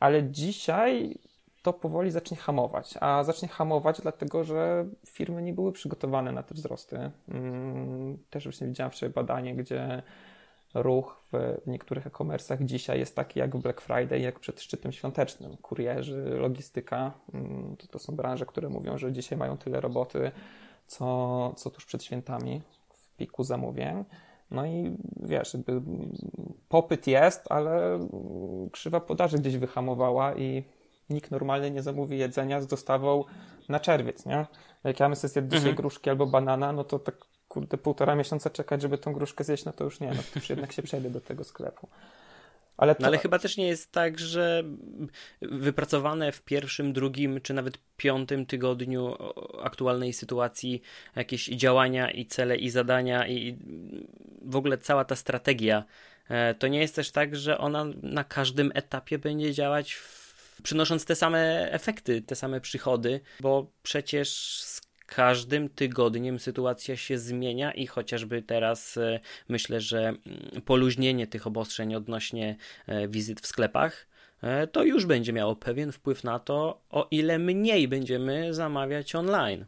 ale 0.00 0.30
dzisiaj 0.30 1.18
to 1.62 1.72
powoli 1.72 2.10
zacznie 2.10 2.36
hamować. 2.36 2.94
A 3.00 3.24
zacznie 3.24 3.48
hamować, 3.48 4.00
dlatego 4.00 4.44
że 4.44 4.86
firmy 5.06 5.42
nie 5.42 5.52
były 5.52 5.72
przygotowane 5.72 6.32
na 6.32 6.42
te 6.42 6.54
wzrosty. 6.54 7.10
Mm, 7.28 8.18
też 8.30 8.44
właśnie 8.44 8.66
widziałem 8.66 8.90
wczoraj 8.90 9.12
badanie, 9.12 9.54
gdzie 9.54 10.02
ruch 10.82 11.22
w, 11.32 11.58
niektórych 11.66 12.06
e-commerce'ach 12.06 12.64
dzisiaj 12.64 12.98
jest 12.98 13.16
taki 13.16 13.38
jak 13.38 13.56
w 13.56 13.62
Black 13.62 13.80
Friday, 13.80 14.20
jak 14.20 14.40
przed 14.40 14.60
szczytem 14.60 14.92
świątecznym. 14.92 15.56
Kurierzy, 15.56 16.36
logistyka, 16.38 17.12
mm, 17.34 17.76
to, 17.76 17.86
to 17.86 17.98
są 17.98 18.16
branże, 18.16 18.46
które 18.46 18.68
mówią, 18.68 18.98
że 18.98 19.12
dzisiaj 19.12 19.38
mają 19.38 19.56
tyle 19.56 19.80
roboty, 19.80 20.30
co, 20.86 21.52
co 21.56 21.70
tuż 21.70 21.86
przed 21.86 22.04
świętami 22.04 22.62
w 22.90 23.16
piku 23.16 23.44
zamówień. 23.44 24.04
No 24.50 24.66
i 24.66 24.96
wiesz, 25.16 25.54
jakby 25.54 25.82
popyt 26.68 27.06
jest, 27.06 27.52
ale 27.52 27.98
krzywa 28.72 29.00
podaży 29.00 29.38
gdzieś 29.38 29.56
wyhamowała 29.56 30.34
i 30.34 30.64
nikt 31.10 31.30
normalnie 31.30 31.70
nie 31.70 31.82
zamówi 31.82 32.18
jedzenia 32.18 32.60
z 32.60 32.66
dostawą 32.66 33.24
na 33.68 33.80
czerwiec, 33.80 34.26
nie? 34.26 34.46
Jak 34.84 35.00
ja 35.00 35.08
myślę 35.08 35.28
zjeść 35.28 35.46
dzisiaj 35.46 35.58
mhm. 35.58 35.76
gruszki 35.76 36.10
albo 36.10 36.26
banana, 36.26 36.72
no 36.72 36.84
to 36.84 36.98
tak 36.98 37.16
kurde 37.56 37.78
półtora 37.78 38.14
miesiąca 38.14 38.50
czekać, 38.50 38.82
żeby 38.82 38.98
tą 38.98 39.12
gruszkę 39.12 39.44
zjeść, 39.44 39.64
no 39.64 39.72
to 39.72 39.84
już 39.84 40.00
nie, 40.00 40.08
no 40.08 40.14
to 40.14 40.38
już 40.38 40.50
jednak 40.50 40.72
się 40.72 40.82
przejdę 40.82 41.10
do 41.10 41.20
tego 41.20 41.44
sklepu. 41.44 41.88
Ale, 42.76 42.94
to... 42.94 43.02
no 43.02 43.08
ale 43.08 43.18
chyba 43.18 43.38
też 43.38 43.56
nie 43.56 43.66
jest 43.66 43.92
tak, 43.92 44.18
że 44.18 44.62
wypracowane 45.42 46.32
w 46.32 46.42
pierwszym, 46.42 46.92
drugim 46.92 47.40
czy 47.40 47.54
nawet 47.54 47.78
piątym 47.96 48.46
tygodniu 48.46 49.16
aktualnej 49.62 50.12
sytuacji 50.12 50.82
jakieś 51.16 51.46
działania 51.46 52.10
i 52.10 52.26
cele 52.26 52.56
i 52.56 52.70
zadania 52.70 53.28
i 53.28 53.58
w 54.42 54.56
ogóle 54.56 54.78
cała 54.78 55.04
ta 55.04 55.16
strategia 55.16 55.84
e, 56.28 56.54
to 56.54 56.68
nie 56.68 56.80
jest 56.80 56.94
też 56.94 57.10
tak, 57.10 57.36
że 57.36 57.58
ona 57.58 57.84
na 58.02 58.24
każdym 58.24 58.72
etapie 58.74 59.18
będzie 59.18 59.52
działać 59.52 59.94
w, 59.94 60.62
przynosząc 60.62 61.04
te 61.04 61.14
same 61.14 61.72
efekty, 61.72 62.22
te 62.22 62.34
same 62.34 62.60
przychody, 62.60 63.20
bo 63.40 63.66
przecież 63.82 64.60
każdym 65.06 65.68
tygodniem 65.68 66.38
sytuacja 66.38 66.96
się 66.96 67.18
zmienia 67.18 67.72
i 67.72 67.86
chociażby 67.86 68.42
teraz 68.42 68.96
e, 68.96 69.20
myślę, 69.48 69.80
że 69.80 70.08
mm, 70.08 70.18
poluźnienie 70.64 71.26
tych 71.26 71.46
obostrzeń 71.46 71.94
odnośnie 71.94 72.56
e, 72.86 73.08
wizyt 73.08 73.40
w 73.40 73.46
sklepach 73.46 74.06
e, 74.42 74.66
to 74.66 74.84
już 74.84 75.06
będzie 75.06 75.32
miało 75.32 75.56
pewien 75.56 75.92
wpływ 75.92 76.24
na 76.24 76.38
to, 76.38 76.80
o 76.90 77.06
ile 77.10 77.38
mniej 77.38 77.88
będziemy 77.88 78.54
zamawiać 78.54 79.14
online. 79.14 79.64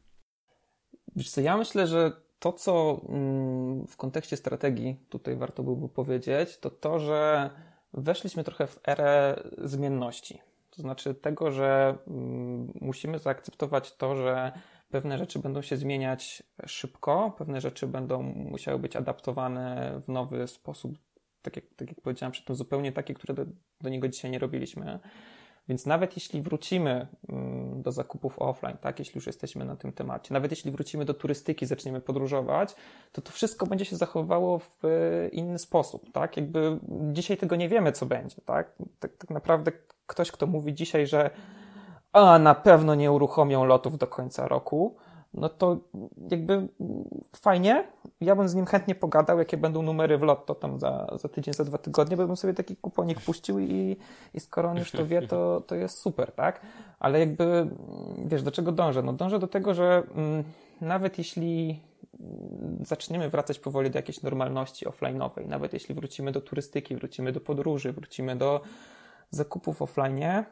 Wiesz 1.17 1.31
co, 1.31 1.41
ja 1.41 1.57
myślę, 1.57 1.87
że 1.87 2.13
to, 2.39 2.53
co 2.53 3.01
mm, 3.09 3.87
w 3.87 3.97
kontekście 3.97 4.37
strategii 4.37 4.97
tutaj 5.09 5.37
warto 5.37 5.63
byłoby 5.63 5.89
powiedzieć, 5.89 6.59
to 6.59 6.71
to, 6.71 6.99
że 6.99 7.51
weszliśmy 7.93 8.45
trochę 8.45 8.67
w 8.67 8.81
erę 8.89 9.43
zmienności. 9.59 10.41
To 10.71 10.83
znaczy 10.83 11.15
tego, 11.15 11.51
że 11.51 11.99
mm, 12.07 12.73
musimy 12.81 13.19
zaakceptować 13.19 13.97
to, 13.97 14.17
że 14.17 14.53
Pewne 14.91 15.19
rzeczy 15.19 15.39
będą 15.39 15.63
się 15.63 15.77
zmieniać 15.77 16.43
szybko, 16.67 17.35
pewne 17.39 17.61
rzeczy 17.61 17.87
będą 17.87 18.23
musiały 18.23 18.79
być 18.79 18.97
adaptowane 18.97 19.93
w 20.05 20.09
nowy 20.09 20.47
sposób, 20.47 20.99
tak 21.43 21.57
jak, 21.57 21.65
tak 21.77 21.89
jak 21.89 22.01
powiedziałem 22.01 22.33
przedtem, 22.33 22.57
zupełnie 22.57 22.93
takie, 22.93 23.15
które 23.15 23.35
do, 23.35 23.45
do 23.81 23.89
niego 23.89 24.09
dzisiaj 24.09 24.31
nie 24.31 24.39
robiliśmy. 24.39 24.99
Więc 25.69 25.87
nawet 25.87 26.17
jeśli 26.17 26.43
wrócimy 26.43 27.07
mm, 27.29 27.83
do 27.83 27.93
zakupów 27.93 28.39
offline, 28.39 28.77
tak, 28.81 28.99
jeśli 28.99 29.15
już 29.15 29.27
jesteśmy 29.27 29.65
na 29.65 29.77
tym 29.77 29.93
temacie, 29.93 30.35
nawet 30.35 30.51
jeśli 30.51 30.71
wrócimy 30.71 31.05
do 31.05 31.15
turystyki, 31.15 31.67
zaczniemy 31.67 32.01
podróżować, 32.01 32.75
to 33.13 33.23
to 33.23 33.33
wszystko 33.33 33.67
będzie 33.67 33.85
się 33.85 33.97
zachowywało 33.97 34.59
w 34.59 34.83
inny 35.33 35.59
sposób, 35.59 36.13
tak? 36.13 36.37
Jakby 36.37 36.79
dzisiaj 37.13 37.37
tego 37.37 37.57
nie 37.57 37.69
wiemy, 37.69 37.93
co 37.93 38.07
będzie, 38.07 38.37
tak? 38.45 38.73
Tak, 39.01 39.17
tak 39.17 39.31
naprawdę 39.31 39.73
ktoś, 40.07 40.31
kto 40.31 40.47
mówi 40.47 40.75
dzisiaj, 40.75 41.07
że 41.07 41.31
a 42.27 42.39
na 42.39 42.55
pewno 42.55 42.95
nie 42.95 43.13
uruchomią 43.13 43.65
lotów 43.65 43.99
do 43.99 44.07
końca 44.07 44.49
roku, 44.49 44.97
no 45.35 45.49
to 45.49 45.77
jakby 46.31 46.69
fajnie. 47.37 47.85
Ja 48.21 48.37
bym 48.37 48.49
z 48.49 48.55
nim 48.55 48.67
chętnie 48.67 48.95
pogadał, 48.95 49.39
jakie 49.39 49.57
będą 49.57 49.83
numery 49.83 50.19
w 50.19 50.23
lotto 50.23 50.55
tam 50.55 50.79
za, 50.79 51.07
za 51.13 51.29
tydzień, 51.29 51.55
za 51.55 51.65
dwa 51.65 51.79
tygodnie, 51.79 52.17
bo 52.17 52.27
bym 52.27 52.37
sobie 52.37 52.55
taki 52.55 52.77
kuponik 52.77 53.21
puścił 53.21 53.59
i, 53.59 53.97
i 54.35 54.41
skoro 54.41 54.71
on 54.71 54.77
już 54.77 54.91
to 54.91 55.07
wie, 55.07 55.23
to, 55.23 55.63
to 55.67 55.75
jest 55.75 55.99
super, 55.99 56.33
tak? 56.33 56.61
Ale 57.01 57.21
jakby, 57.21 57.67
wiesz, 58.25 58.43
do 58.43 58.51
czego 58.51 58.73
dążę? 58.73 59.03
No 59.03 59.13
dążę 59.13 59.39
do 59.39 59.49
tego, 59.49 59.75
że 59.75 60.03
mm, 60.15 60.45
nawet 60.81 61.19
jeśli 61.19 61.81
zaczniemy 62.83 63.29
wracać 63.31 63.59
powoli 63.59 63.91
do 63.91 63.99
jakiejś 63.99 64.23
normalności 64.23 64.87
offline'owej, 64.87 65.49
nawet 65.49 65.73
jeśli 65.73 65.95
wrócimy 65.95 66.33
do 66.33 66.41
turystyki, 66.41 66.97
wrócimy 66.97 67.33
do 67.33 67.41
podróży, 67.41 67.93
wrócimy 67.93 68.37
do 68.37 68.61
zakupów 69.31 69.83
offline, 69.83 70.45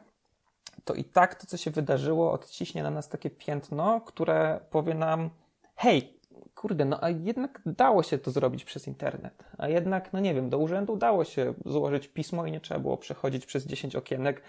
to 0.85 0.93
i 0.93 1.03
tak 1.03 1.35
to, 1.35 1.47
co 1.47 1.57
się 1.57 1.71
wydarzyło, 1.71 2.31
odciśnie 2.31 2.83
na 2.83 2.91
nas 2.91 3.09
takie 3.09 3.29
piętno, 3.29 4.01
które 4.01 4.59
powie 4.69 4.93
nam: 4.93 5.29
hej, 5.75 6.17
kurde, 6.55 6.85
no 6.85 7.03
a 7.03 7.09
jednak 7.09 7.61
dało 7.65 8.03
się 8.03 8.17
to 8.17 8.31
zrobić 8.31 8.65
przez 8.65 8.87
internet. 8.87 9.43
A 9.57 9.67
jednak, 9.67 10.13
no 10.13 10.19
nie 10.19 10.33
wiem, 10.33 10.49
do 10.49 10.57
urzędu 10.57 10.97
dało 10.97 11.23
się 11.23 11.53
złożyć 11.65 12.07
pismo 12.07 12.45
i 12.45 12.51
nie 12.51 12.59
trzeba 12.59 12.79
było 12.79 12.97
przechodzić 12.97 13.45
przez 13.45 13.65
10 13.65 13.95
okienek, 13.95 14.41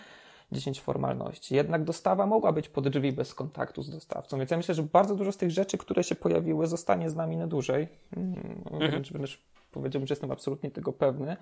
10 0.53 0.81
formalności. 0.81 1.55
Jednak 1.55 1.85
dostawa 1.85 2.26
mogła 2.26 2.53
być 2.53 2.68
pod 2.68 2.89
drzwi 2.89 3.12
bez 3.12 3.35
kontaktu 3.35 3.83
z 3.83 3.91
dostawcą. 3.91 4.39
Więc 4.39 4.51
ja 4.51 4.57
myślę, 4.57 4.74
że 4.74 4.83
bardzo 4.83 5.14
dużo 5.14 5.33
z 5.33 5.37
tych 5.37 5.51
rzeczy, 5.51 5.79
które 5.79 6.05
się 6.05 6.14
pojawiły, 6.14 6.66
zostanie 6.66 7.11
z 7.11 7.16
nami 7.16 7.37
na 7.37 7.47
dłużej. 7.47 7.89
Hmm, 8.14 8.62
mhm. 8.70 9.03
Wręcz, 9.03 9.43
powiedziałbym, 9.72 10.07
że 10.07 10.12
jestem 10.12 10.31
absolutnie 10.31 10.70
tego 10.70 10.93
pewny 10.93 11.37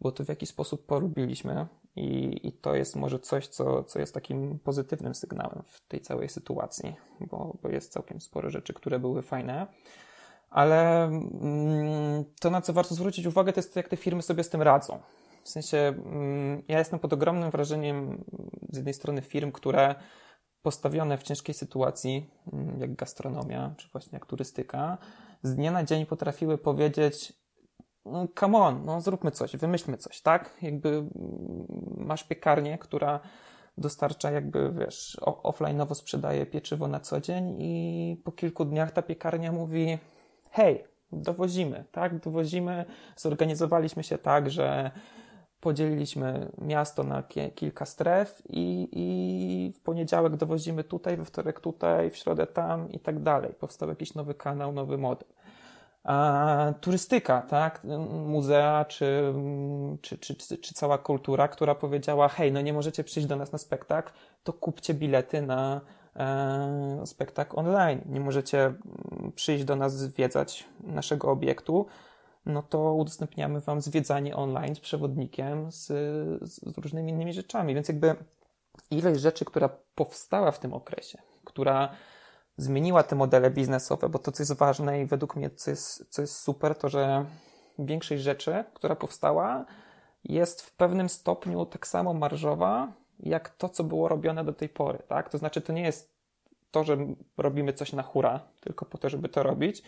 bo 0.00 0.12
to 0.12 0.24
w 0.24 0.28
jakiś 0.28 0.48
sposób 0.48 0.86
porobiliśmy 0.86 1.66
i, 1.96 2.40
i 2.48 2.52
to 2.52 2.74
jest 2.74 2.96
może 2.96 3.18
coś, 3.18 3.48
co, 3.48 3.84
co 3.84 3.98
jest 3.98 4.14
takim 4.14 4.58
pozytywnym 4.58 5.14
sygnałem 5.14 5.62
w 5.66 5.80
tej 5.88 6.00
całej 6.00 6.28
sytuacji, 6.28 6.96
bo, 7.20 7.56
bo 7.62 7.68
jest 7.68 7.92
całkiem 7.92 8.20
sporo 8.20 8.50
rzeczy, 8.50 8.74
które 8.74 8.98
były 8.98 9.22
fajne. 9.22 9.66
Ale 10.50 11.04
mm, 11.04 12.24
to, 12.40 12.50
na 12.50 12.60
co 12.60 12.72
warto 12.72 12.94
zwrócić 12.94 13.26
uwagę, 13.26 13.52
to 13.52 13.58
jest 13.58 13.74
to, 13.74 13.78
jak 13.78 13.88
te 13.88 13.96
firmy 13.96 14.22
sobie 14.22 14.44
z 14.44 14.50
tym 14.50 14.62
radzą. 14.62 14.98
W 15.42 15.48
sensie, 15.48 15.78
mm, 15.78 16.62
ja 16.68 16.78
jestem 16.78 16.98
pod 16.98 17.12
ogromnym 17.12 17.50
wrażeniem 17.50 18.24
z 18.68 18.76
jednej 18.76 18.94
strony 18.94 19.22
firm, 19.22 19.52
które 19.52 19.94
postawione 20.62 21.18
w 21.18 21.22
ciężkiej 21.22 21.54
sytuacji, 21.54 22.30
mm, 22.52 22.80
jak 22.80 22.94
gastronomia, 22.94 23.74
czy 23.76 23.88
właśnie 23.92 24.16
jak 24.16 24.26
turystyka, 24.26 24.98
z 25.42 25.54
dnia 25.54 25.70
na 25.70 25.84
dzień 25.84 26.06
potrafiły 26.06 26.58
powiedzieć: 26.58 27.32
come 28.34 28.58
on, 28.58 28.84
no 28.84 29.00
zróbmy 29.00 29.30
coś, 29.30 29.56
wymyślmy 29.56 29.96
coś, 29.96 30.20
tak? 30.20 30.50
Jakby 30.62 31.04
masz 31.96 32.24
piekarnię, 32.24 32.78
która 32.78 33.20
dostarcza 33.78 34.30
jakby, 34.30 34.70
wiesz, 34.72 35.16
offline'owo 35.22 35.94
sprzedaje 35.94 36.46
pieczywo 36.46 36.88
na 36.88 37.00
co 37.00 37.20
dzień 37.20 37.56
i 37.58 38.16
po 38.24 38.32
kilku 38.32 38.64
dniach 38.64 38.92
ta 38.92 39.02
piekarnia 39.02 39.52
mówi 39.52 39.98
hej, 40.50 40.84
dowozimy, 41.12 41.84
tak? 41.92 42.20
Dowozimy, 42.20 42.84
zorganizowaliśmy 43.16 44.04
się 44.04 44.18
tak, 44.18 44.50
że 44.50 44.90
podzieliliśmy 45.60 46.52
miasto 46.58 47.04
na 47.04 47.22
kilka 47.54 47.86
stref 47.86 48.42
i, 48.48 48.88
i 48.92 49.72
w 49.72 49.80
poniedziałek 49.80 50.36
dowozimy 50.36 50.84
tutaj, 50.84 51.16
we 51.16 51.24
wtorek 51.24 51.60
tutaj, 51.60 52.10
w 52.10 52.16
środę 52.16 52.46
tam 52.46 52.92
i 52.92 53.00
tak 53.00 53.22
dalej. 53.22 53.52
Powstał 53.60 53.88
jakiś 53.88 54.14
nowy 54.14 54.34
kanał, 54.34 54.72
nowy 54.72 54.98
model 54.98 55.28
turystyka, 56.80 57.42
tak? 57.42 57.84
Muzea 58.26 58.84
czy, 58.84 59.34
czy, 60.02 60.18
czy, 60.18 60.34
czy, 60.34 60.58
czy 60.58 60.74
cała 60.74 60.98
kultura, 60.98 61.48
która 61.48 61.74
powiedziała: 61.74 62.28
Hej, 62.28 62.52
no 62.52 62.60
nie 62.60 62.72
możecie 62.72 63.04
przyjść 63.04 63.28
do 63.28 63.36
nas 63.36 63.52
na 63.52 63.58
spektakl, 63.58 64.12
to 64.44 64.52
kupcie 64.52 64.94
bilety 64.94 65.42
na 65.42 65.80
e, 66.16 67.02
spektakl 67.06 67.58
online. 67.58 68.00
Nie 68.06 68.20
możecie 68.20 68.64
mm, 68.64 69.32
przyjść 69.34 69.64
do 69.64 69.76
nas 69.76 69.96
zwiedzać 69.96 70.68
naszego 70.80 71.30
obiektu, 71.30 71.86
no 72.46 72.62
to 72.62 72.94
udostępniamy 72.94 73.60
Wam 73.60 73.80
zwiedzanie 73.80 74.36
online 74.36 74.74
z 74.74 74.80
przewodnikiem, 74.80 75.72
z, 75.72 75.86
z 76.42 76.78
różnymi 76.78 77.12
innymi 77.12 77.32
rzeczami. 77.32 77.74
Więc 77.74 77.88
jakby 77.88 78.16
ilość 78.90 79.20
rzeczy, 79.20 79.44
która 79.44 79.68
powstała 79.94 80.50
w 80.50 80.58
tym 80.58 80.74
okresie, 80.74 81.18
która 81.44 81.88
zmieniła 82.56 83.02
te 83.02 83.16
modele 83.16 83.50
biznesowe, 83.50 84.08
bo 84.08 84.18
to, 84.18 84.32
co 84.32 84.42
jest 84.42 84.52
ważne 84.52 85.00
i 85.00 85.06
według 85.06 85.36
mnie, 85.36 85.50
co 85.50 85.70
jest, 85.70 86.06
co 86.10 86.22
jest 86.22 86.36
super, 86.36 86.78
to 86.78 86.88
że 86.88 87.24
większość 87.78 88.22
rzeczy, 88.22 88.64
która 88.74 88.96
powstała, 88.96 89.64
jest 90.24 90.62
w 90.62 90.76
pewnym 90.76 91.08
stopniu 91.08 91.66
tak 91.66 91.86
samo 91.86 92.14
marżowa, 92.14 92.92
jak 93.20 93.48
to, 93.48 93.68
co 93.68 93.84
było 93.84 94.08
robione 94.08 94.44
do 94.44 94.52
tej 94.52 94.68
pory, 94.68 94.98
tak? 95.08 95.28
To 95.28 95.38
znaczy, 95.38 95.60
to 95.60 95.72
nie 95.72 95.82
jest 95.82 96.16
to, 96.70 96.84
że 96.84 96.96
robimy 97.36 97.72
coś 97.72 97.92
na 97.92 98.02
hura, 98.02 98.40
tylko 98.60 98.84
po 98.84 98.98
to, 98.98 99.08
żeby 99.08 99.28
to 99.28 99.42
robić, 99.42 99.82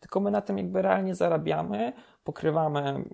tylko 0.00 0.20
my 0.20 0.30
na 0.30 0.40
tym 0.40 0.58
jakby 0.58 0.82
realnie 0.82 1.14
zarabiamy, 1.14 1.92
pokrywamy 2.24 2.80
mm, 2.80 3.08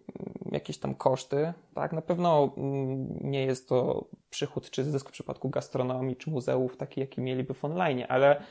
jakieś 0.52 0.78
tam 0.78 0.94
koszty, 0.94 1.52
tak? 1.74 1.92
Na 1.92 2.02
pewno 2.02 2.50
mm, 2.56 3.18
nie 3.20 3.44
jest 3.44 3.68
to 3.68 4.04
przychód 4.30 4.70
czy 4.70 4.84
zysk 4.84 5.08
w 5.08 5.12
przypadku 5.12 5.48
gastronomii 5.48 6.16
czy 6.16 6.30
muzeów 6.30 6.76
taki, 6.76 7.00
jaki 7.00 7.20
mieliby 7.20 7.54
w 7.54 7.64
online, 7.64 8.04
ale 8.08 8.42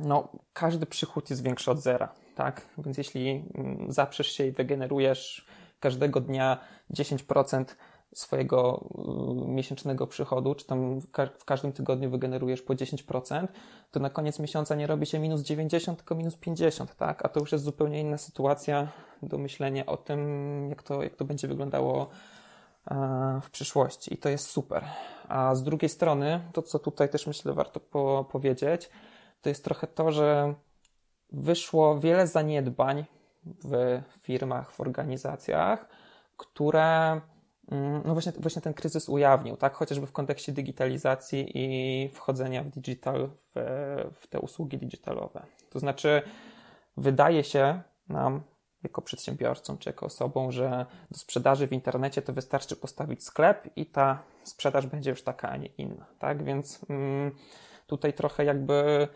no, 0.00 0.28
każdy 0.52 0.86
przychód 0.86 1.30
jest 1.30 1.42
większy 1.42 1.70
od 1.70 1.78
zera, 1.78 2.14
tak? 2.34 2.66
Więc 2.78 2.98
jeśli 2.98 3.44
mm, 3.54 3.92
zaprzesz 3.92 4.32
się 4.32 4.46
i 4.46 4.52
wygenerujesz 4.52 5.46
każdego 5.80 6.20
dnia 6.20 6.58
10% 6.94 7.64
swojego 8.14 8.88
y, 9.46 9.48
miesięcznego 9.48 10.06
przychodu, 10.06 10.54
czy 10.54 10.66
tam 10.66 11.00
w 11.38 11.44
każdym 11.44 11.72
tygodniu 11.72 12.10
wygenerujesz 12.10 12.62
po 12.62 12.74
10%, 12.74 13.48
to 13.90 14.00
na 14.00 14.10
koniec 14.10 14.38
miesiąca 14.38 14.74
nie 14.74 14.86
robi 14.86 15.06
się 15.06 15.18
minus 15.18 15.42
90, 15.42 15.98
tylko 15.98 16.14
minus 16.14 16.36
50, 16.36 16.96
tak? 16.96 17.24
A 17.24 17.28
to 17.28 17.40
już 17.40 17.52
jest 17.52 17.64
zupełnie 17.64 18.00
inna 18.00 18.18
sytuacja 18.18 18.88
do 19.22 19.38
myślenia 19.38 19.86
o 19.86 19.96
tym, 19.96 20.20
jak 20.70 20.82
to, 20.82 21.02
jak 21.02 21.16
to 21.16 21.24
będzie 21.24 21.48
wyglądało 21.48 22.10
w 23.42 23.50
przyszłości. 23.50 24.14
I 24.14 24.16
to 24.16 24.28
jest 24.28 24.46
super. 24.46 24.84
A 25.28 25.54
z 25.54 25.62
drugiej 25.62 25.88
strony, 25.88 26.40
to 26.52 26.62
co 26.62 26.78
tutaj 26.78 27.08
też 27.08 27.26
myślę 27.26 27.52
warto 27.52 27.80
po 27.80 28.26
powiedzieć, 28.30 28.90
to 29.42 29.48
jest 29.48 29.64
trochę 29.64 29.86
to, 29.86 30.12
że 30.12 30.54
wyszło 31.32 32.00
wiele 32.00 32.26
zaniedbań 32.26 33.04
w 33.64 34.02
firmach, 34.20 34.72
w 34.72 34.80
organizacjach, 34.80 35.88
które 36.36 37.20
mm, 37.70 38.02
no 38.04 38.12
właśnie, 38.12 38.32
właśnie 38.38 38.62
ten 38.62 38.74
kryzys 38.74 39.08
ujawnił, 39.08 39.56
tak? 39.56 39.74
Chociażby 39.74 40.06
w 40.06 40.12
kontekście 40.12 40.52
digitalizacji 40.52 41.50
i 41.54 42.08
wchodzenia 42.08 42.62
w 42.62 42.68
digital, 42.68 43.28
w, 43.28 43.52
w 44.20 44.26
te 44.26 44.40
usługi 44.40 44.78
digitalowe. 44.78 45.46
To 45.70 45.78
znaczy, 45.78 46.22
wydaje 46.96 47.44
się 47.44 47.82
nam, 48.08 48.42
jako 48.82 49.02
przedsiębiorcom 49.02 49.78
czy 49.78 49.88
jako 49.88 50.06
osobom, 50.06 50.52
że 50.52 50.86
do 51.10 51.18
sprzedaży 51.18 51.66
w 51.66 51.72
internecie 51.72 52.22
to 52.22 52.32
wystarczy 52.32 52.76
postawić 52.76 53.24
sklep 53.24 53.68
i 53.76 53.86
ta 53.86 54.22
sprzedaż 54.44 54.86
będzie 54.86 55.10
już 55.10 55.22
taka, 55.22 55.48
a 55.48 55.56
nie 55.56 55.68
inna, 55.78 56.06
tak? 56.18 56.42
Więc 56.42 56.80
mm, 56.90 57.30
tutaj 57.86 58.12
trochę 58.12 58.44
jakby 58.44 59.08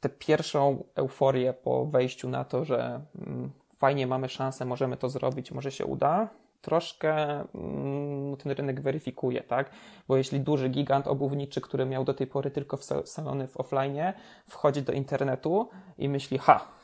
tę 0.00 0.08
pierwszą 0.08 0.84
euforię 0.94 1.52
po 1.52 1.86
wejściu 1.86 2.28
na 2.28 2.44
to, 2.44 2.64
że 2.64 3.00
mm, 3.18 3.50
fajnie 3.76 4.06
mamy 4.06 4.28
szansę, 4.28 4.64
możemy 4.64 4.96
to 4.96 5.08
zrobić, 5.08 5.52
może 5.52 5.72
się 5.72 5.84
uda, 5.84 6.28
troszkę 6.62 7.44
mm, 7.54 8.36
ten 8.36 8.52
rynek 8.52 8.80
weryfikuje, 8.80 9.42
tak? 9.42 9.70
Bo 10.08 10.16
jeśli 10.16 10.40
duży 10.40 10.68
gigant 10.68 11.06
obuwniczy, 11.06 11.60
który 11.60 11.86
miał 11.86 12.04
do 12.04 12.14
tej 12.14 12.26
pory 12.26 12.50
tylko 12.50 12.78
salony 13.04 13.48
w 13.48 13.56
offline, 13.56 14.12
wchodzi 14.48 14.82
do 14.82 14.92
internetu 14.92 15.68
i 15.98 16.08
myśli, 16.08 16.38
ha, 16.38 16.77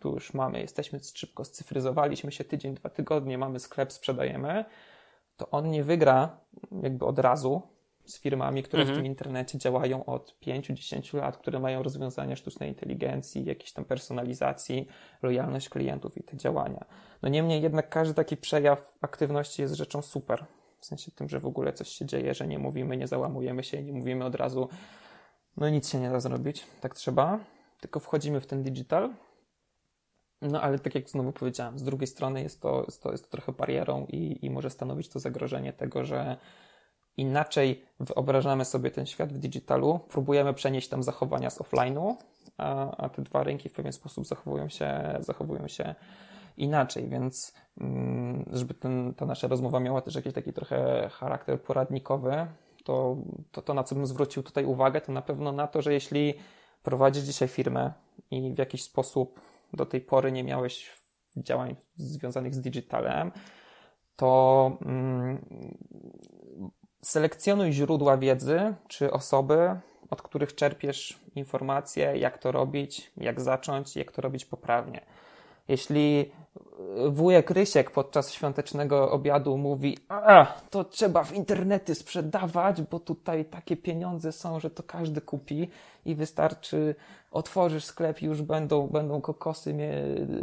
tu 0.00 0.14
już 0.14 0.34
mamy, 0.34 0.60
jesteśmy 0.60 1.00
szybko 1.14 1.44
scyfryzowaliśmy 1.44 2.32
się 2.32 2.44
tydzień, 2.44 2.74
dwa 2.74 2.90
tygodnie, 2.90 3.38
mamy 3.38 3.60
sklep, 3.60 3.92
sprzedajemy, 3.92 4.64
to 5.36 5.50
on 5.50 5.70
nie 5.70 5.84
wygra 5.84 6.40
jakby 6.82 7.04
od 7.04 7.18
razu, 7.18 7.62
z 8.08 8.20
firmami, 8.20 8.62
które 8.62 8.82
mhm. 8.82 8.96
w 8.96 8.98
tym 8.98 9.06
internecie 9.06 9.58
działają 9.58 10.04
od 10.04 10.36
5-10 10.42 11.16
lat, 11.16 11.36
które 11.36 11.60
mają 11.60 11.82
rozwiązania 11.82 12.36
sztucznej 12.36 12.68
inteligencji, 12.68 13.44
jakiejś 13.44 13.72
tam 13.72 13.84
personalizacji, 13.84 14.88
lojalność 15.22 15.68
klientów 15.68 16.18
i 16.18 16.22
te 16.22 16.36
działania. 16.36 16.84
No 17.22 17.28
niemniej 17.28 17.62
jednak 17.62 17.88
każdy 17.88 18.14
taki 18.14 18.36
przejaw 18.36 18.98
aktywności 19.00 19.62
jest 19.62 19.74
rzeczą 19.74 20.02
super. 20.02 20.44
W 20.78 20.86
sensie 20.86 21.10
tym, 21.10 21.28
że 21.28 21.40
w 21.40 21.46
ogóle 21.46 21.72
coś 21.72 21.88
się 21.88 22.06
dzieje, 22.06 22.34
że 22.34 22.46
nie 22.46 22.58
mówimy, 22.58 22.96
nie 22.96 23.06
załamujemy 23.06 23.64
się, 23.64 23.82
nie 23.82 23.92
mówimy 23.92 24.24
od 24.24 24.34
razu, 24.34 24.68
no 25.56 25.68
nic 25.68 25.90
się 25.90 26.00
nie 26.00 26.10
da 26.10 26.20
zrobić, 26.20 26.66
tak 26.80 26.94
trzeba, 26.94 27.38
tylko 27.80 28.00
wchodzimy 28.00 28.40
w 28.40 28.46
ten 28.46 28.62
digital. 28.62 29.10
No 30.42 30.62
ale 30.62 30.78
tak 30.78 30.94
jak 30.94 31.10
znowu 31.10 31.32
powiedziałem, 31.32 31.78
z 31.78 31.82
drugiej 31.82 32.06
strony 32.06 32.42
jest 32.42 32.62
to, 32.62 32.82
jest 32.86 33.02
to, 33.02 33.12
jest 33.12 33.24
to 33.24 33.30
trochę 33.30 33.52
barierą 33.52 34.06
i, 34.08 34.46
i 34.46 34.50
może 34.50 34.70
stanowić 34.70 35.08
to 35.08 35.20
zagrożenie 35.20 35.72
tego, 35.72 36.04
że 36.04 36.36
inaczej 37.16 37.84
wyobrażamy 38.00 38.64
sobie 38.64 38.90
ten 38.90 39.06
świat 39.06 39.32
w 39.32 39.38
digitalu, 39.38 40.00
próbujemy 40.08 40.54
przenieść 40.54 40.88
tam 40.88 41.02
zachowania 41.02 41.50
z 41.50 41.58
offline'u, 41.58 42.14
a, 42.56 42.96
a 42.96 43.08
te 43.08 43.22
dwa 43.22 43.42
rynki 43.42 43.68
w 43.68 43.72
pewien 43.72 43.92
sposób 43.92 44.26
zachowują 44.26 44.68
się, 44.68 45.16
zachowują 45.20 45.68
się 45.68 45.94
inaczej, 46.56 47.08
więc 47.08 47.54
mm, 47.80 48.44
żeby 48.52 48.74
ten, 48.74 49.14
ta 49.14 49.26
nasza 49.26 49.48
rozmowa 49.48 49.80
miała 49.80 50.00
też 50.00 50.14
jakiś 50.14 50.32
taki 50.32 50.52
trochę 50.52 51.08
charakter 51.12 51.62
poradnikowy, 51.62 52.46
to, 52.84 53.16
to, 53.52 53.62
to 53.62 53.74
na 53.74 53.84
co 53.84 53.94
bym 53.94 54.06
zwrócił 54.06 54.42
tutaj 54.42 54.64
uwagę, 54.64 55.00
to 55.00 55.12
na 55.12 55.22
pewno 55.22 55.52
na 55.52 55.66
to, 55.66 55.82
że 55.82 55.92
jeśli 55.92 56.34
prowadzisz 56.82 57.24
dzisiaj 57.24 57.48
firmę 57.48 57.92
i 58.30 58.52
w 58.54 58.58
jakiś 58.58 58.82
sposób 58.82 59.40
do 59.72 59.86
tej 59.86 60.00
pory 60.00 60.32
nie 60.32 60.44
miałeś 60.44 60.90
działań 61.36 61.76
związanych 61.96 62.54
z 62.54 62.60
digitalem, 62.60 63.32
to 64.16 64.78
mm, 64.82 65.44
selekcjonuj 67.02 67.72
źródła 67.72 68.16
wiedzy 68.16 68.74
czy 68.88 69.12
osoby, 69.12 69.80
od 70.10 70.22
których 70.22 70.54
czerpiesz 70.54 71.20
informacje, 71.34 72.16
jak 72.16 72.38
to 72.38 72.52
robić, 72.52 73.12
jak 73.16 73.40
zacząć, 73.40 73.96
jak 73.96 74.12
to 74.12 74.22
robić 74.22 74.44
poprawnie. 74.44 75.06
Jeśli 75.68 76.30
wujek 77.08 77.50
Rysiek 77.50 77.90
podczas 77.90 78.32
świątecznego 78.32 79.10
obiadu 79.10 79.58
mówi, 79.58 79.98
a 80.08 80.46
to 80.70 80.84
trzeba 80.84 81.24
w 81.24 81.32
internety 81.32 81.94
sprzedawać, 81.94 82.82
bo 82.82 83.00
tutaj 83.00 83.44
takie 83.44 83.76
pieniądze 83.76 84.32
są, 84.32 84.60
że 84.60 84.70
to 84.70 84.82
każdy 84.82 85.20
kupi 85.20 85.70
i 86.04 86.14
wystarczy 86.14 86.94
otworzysz 87.30 87.84
sklep 87.84 88.22
i 88.22 88.26
już 88.26 88.42
będą, 88.42 88.86
będą 88.86 89.20
kokosy 89.20 89.74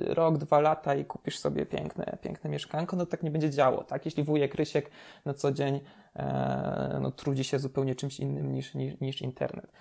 rok, 0.07 0.37
dwa 0.37 0.59
lata 0.59 0.95
i 0.95 1.05
kupisz 1.05 1.39
sobie 1.39 1.65
piękne, 1.65 2.17
piękne 2.21 2.49
mieszkanko, 2.49 2.95
no 2.95 3.05
tak 3.05 3.23
nie 3.23 3.31
będzie 3.31 3.49
działo, 3.49 3.83
tak? 3.83 4.05
Jeśli 4.05 4.23
wujek 4.23 4.55
Rysiek 4.55 4.89
na 5.25 5.33
co 5.33 5.51
dzień 5.51 5.79
e, 6.15 6.99
no, 7.01 7.11
trudzi 7.11 7.43
się 7.43 7.59
zupełnie 7.59 7.95
czymś 7.95 8.19
innym 8.19 8.51
niż, 8.51 8.73
niż, 8.73 8.99
niż 8.99 9.21
internet. 9.21 9.71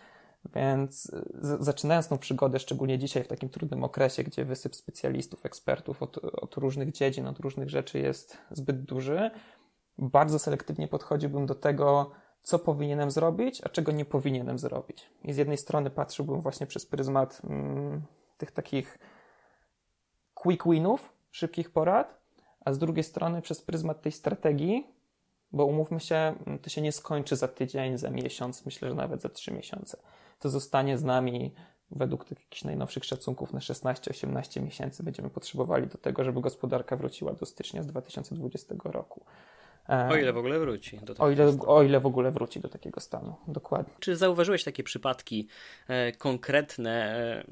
Więc 0.54 1.10
zaczynając 1.42 2.08
tą 2.08 2.18
przygodę, 2.18 2.58
szczególnie 2.58 2.98
dzisiaj 2.98 3.24
w 3.24 3.28
takim 3.28 3.48
trudnym 3.48 3.84
okresie, 3.84 4.24
gdzie 4.24 4.44
wysyp 4.44 4.74
specjalistów, 4.74 5.46
ekspertów 5.46 6.02
od, 6.02 6.18
od 6.18 6.54
różnych 6.56 6.92
dziedzin, 6.92 7.26
od 7.26 7.38
różnych 7.38 7.70
rzeczy 7.70 7.98
jest 7.98 8.38
zbyt 8.50 8.84
duży, 8.84 9.30
bardzo 9.98 10.38
selektywnie 10.38 10.88
podchodziłbym 10.88 11.46
do 11.46 11.54
tego, 11.54 12.10
co 12.42 12.58
powinienem 12.58 13.10
zrobić, 13.10 13.62
a 13.64 13.68
czego 13.68 13.92
nie 13.92 14.04
powinienem 14.04 14.58
zrobić. 14.58 15.10
I 15.22 15.32
z 15.32 15.36
jednej 15.36 15.56
strony 15.56 15.90
patrzyłbym 15.90 16.40
właśnie 16.40 16.66
przez 16.66 16.86
pryzmat 16.86 17.40
mm, 17.44 18.02
tych 18.38 18.50
takich 18.50 18.98
quick 20.34 20.64
winów, 20.68 21.12
szybkich 21.30 21.70
porad, 21.70 22.20
a 22.64 22.72
z 22.72 22.78
drugiej 22.78 23.04
strony 23.04 23.42
przez 23.42 23.62
pryzmat 23.62 24.02
tej 24.02 24.12
strategii, 24.12 24.86
bo 25.52 25.64
umówmy 25.66 26.00
się, 26.00 26.34
to 26.62 26.70
się 26.70 26.82
nie 26.82 26.92
skończy 26.92 27.36
za 27.36 27.48
tydzień, 27.48 27.98
za 27.98 28.10
miesiąc, 28.10 28.66
myślę, 28.66 28.88
że 28.88 28.94
nawet 28.94 29.22
za 29.22 29.28
trzy 29.28 29.52
miesiące 29.52 29.98
to 30.38 30.50
zostanie 30.50 30.98
z 30.98 31.04
nami 31.04 31.54
według 31.90 32.24
tych 32.24 32.40
jakichś 32.40 32.64
najnowszych 32.64 33.04
szacunków 33.04 33.52
na 33.52 33.60
16-18 33.60 34.62
miesięcy 34.62 35.02
będziemy 35.02 35.30
potrzebowali 35.30 35.86
do 35.86 35.98
tego, 35.98 36.24
żeby 36.24 36.40
gospodarka 36.40 36.96
wróciła 36.96 37.32
do 37.32 37.46
stycznia 37.46 37.82
z 37.82 37.86
2020 37.86 38.74
roku. 38.84 39.24
E, 39.88 40.08
o 40.08 40.16
ile 40.16 40.32
w 40.32 40.36
ogóle 40.36 40.58
wróci. 40.58 40.98
Do 40.98 41.14
o, 41.18 41.30
ile, 41.30 41.56
o 41.66 41.82
ile 41.82 42.00
w 42.00 42.06
ogóle 42.06 42.30
wróci 42.30 42.60
do 42.60 42.68
takiego 42.68 43.00
stanu, 43.00 43.36
dokładnie. 43.48 43.94
Czy 44.00 44.16
zauważyłeś 44.16 44.64
takie 44.64 44.82
przypadki 44.82 45.48
e, 45.88 46.12
konkretne, 46.12 47.16
e, 47.16 47.44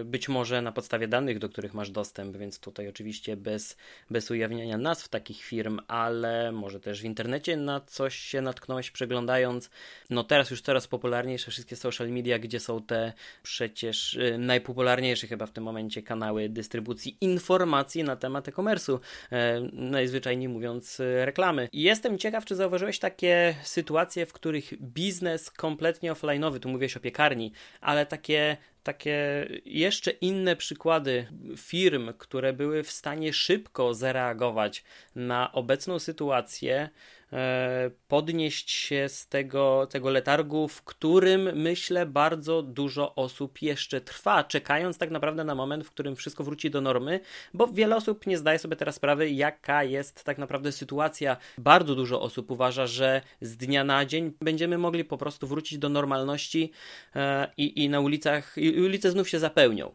e, 0.00 0.04
być 0.04 0.28
może 0.28 0.62
na 0.62 0.72
podstawie 0.72 1.08
danych, 1.08 1.38
do 1.38 1.48
których 1.48 1.74
masz 1.74 1.90
dostęp, 1.90 2.36
więc 2.36 2.60
tutaj 2.60 2.88
oczywiście 2.88 3.36
bez, 3.36 3.76
bez 4.10 4.30
ujawniania 4.30 4.78
nazw 4.78 5.08
takich 5.08 5.42
firm, 5.42 5.80
ale 5.88 6.52
może 6.52 6.80
też 6.80 7.02
w 7.02 7.04
internecie 7.04 7.56
na 7.56 7.80
coś 7.80 8.14
się 8.14 8.40
natknąłeś 8.40 8.90
przeglądając. 8.90 9.70
No 10.10 10.24
teraz 10.24 10.50
już 10.50 10.62
coraz 10.62 10.86
popularniejsze 10.86 11.50
wszystkie 11.50 11.76
social 11.76 12.10
media, 12.10 12.38
gdzie 12.38 12.60
są 12.60 12.82
te 12.82 13.12
przecież 13.42 14.16
e, 14.16 14.38
najpopularniejsze 14.38 15.26
chyba 15.26 15.46
w 15.46 15.52
tym 15.52 15.64
momencie 15.64 16.02
kanały 16.02 16.48
dystrybucji 16.48 17.16
informacji 17.20 18.04
na 18.04 18.16
temat 18.16 18.48
e-commerce'u. 18.48 18.98
E, 19.32 19.60
najzwyczajniej 19.72 20.48
mówiąc, 20.48 21.00
reklamy. 21.00 21.33
I 21.72 21.82
jestem 21.82 22.18
ciekaw, 22.18 22.44
czy 22.44 22.54
zauważyłeś 22.56 22.98
takie 22.98 23.54
sytuacje, 23.62 24.26
w 24.26 24.32
których 24.32 24.82
biznes 24.82 25.50
kompletnie 25.50 26.12
offline'owy, 26.12 26.58
tu 26.58 26.68
mówiłeś 26.68 26.96
o 26.96 27.00
piekarni, 27.00 27.52
ale 27.80 28.06
takie 28.06 28.56
takie 28.84 29.48
jeszcze 29.64 30.10
inne 30.10 30.56
przykłady 30.56 31.26
firm, 31.56 32.12
które 32.18 32.52
były 32.52 32.82
w 32.82 32.90
stanie 32.90 33.32
szybko 33.32 33.94
zareagować 33.94 34.84
na 35.14 35.52
obecną 35.52 35.98
sytuację, 35.98 36.90
E, 37.34 37.90
podnieść 38.08 38.70
się 38.70 39.08
z 39.08 39.28
tego, 39.28 39.86
tego 39.90 40.10
letargu, 40.10 40.68
w 40.68 40.82
którym 40.82 41.42
myślę 41.54 42.06
bardzo 42.06 42.62
dużo 42.62 43.14
osób 43.14 43.62
jeszcze 43.62 44.00
trwa, 44.00 44.44
czekając 44.44 44.98
tak 44.98 45.10
naprawdę 45.10 45.44
na 45.44 45.54
moment, 45.54 45.86
w 45.86 45.90
którym 45.90 46.16
wszystko 46.16 46.44
wróci 46.44 46.70
do 46.70 46.80
normy, 46.80 47.20
bo 47.54 47.66
wiele 47.66 47.96
osób 47.96 48.26
nie 48.26 48.38
zdaje 48.38 48.58
sobie 48.58 48.76
teraz 48.76 48.94
sprawy, 48.94 49.30
jaka 49.30 49.84
jest 49.84 50.24
tak 50.24 50.38
naprawdę 50.38 50.72
sytuacja. 50.72 51.36
Bardzo 51.58 51.94
dużo 51.94 52.22
osób 52.22 52.50
uważa, 52.50 52.86
że 52.86 53.20
z 53.40 53.56
dnia 53.56 53.84
na 53.84 54.04
dzień 54.04 54.32
będziemy 54.40 54.78
mogli 54.78 55.04
po 55.04 55.18
prostu 55.18 55.46
wrócić 55.46 55.78
do 55.78 55.88
normalności 55.88 56.72
e, 57.16 57.50
i, 57.56 57.84
i 57.84 57.88
na 57.88 58.00
ulicach, 58.00 58.58
ulice 58.82 59.10
znów 59.10 59.28
się 59.28 59.38
zapełnią. 59.38 59.94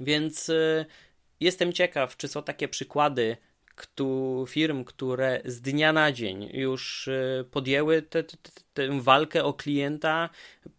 Więc 0.00 0.48
e, 0.48 0.84
jestem 1.40 1.72
ciekaw, 1.72 2.16
czy 2.16 2.28
są 2.28 2.42
takie 2.42 2.68
przykłady 2.68 3.36
firm, 4.48 4.84
które 4.84 5.40
z 5.44 5.60
dnia 5.60 5.92
na 5.92 6.12
dzień 6.12 6.50
już 6.52 7.08
y, 7.08 7.44
podjęły 7.50 8.02
tę 8.02 9.00
walkę 9.00 9.44
o 9.44 9.54
klienta 9.54 10.30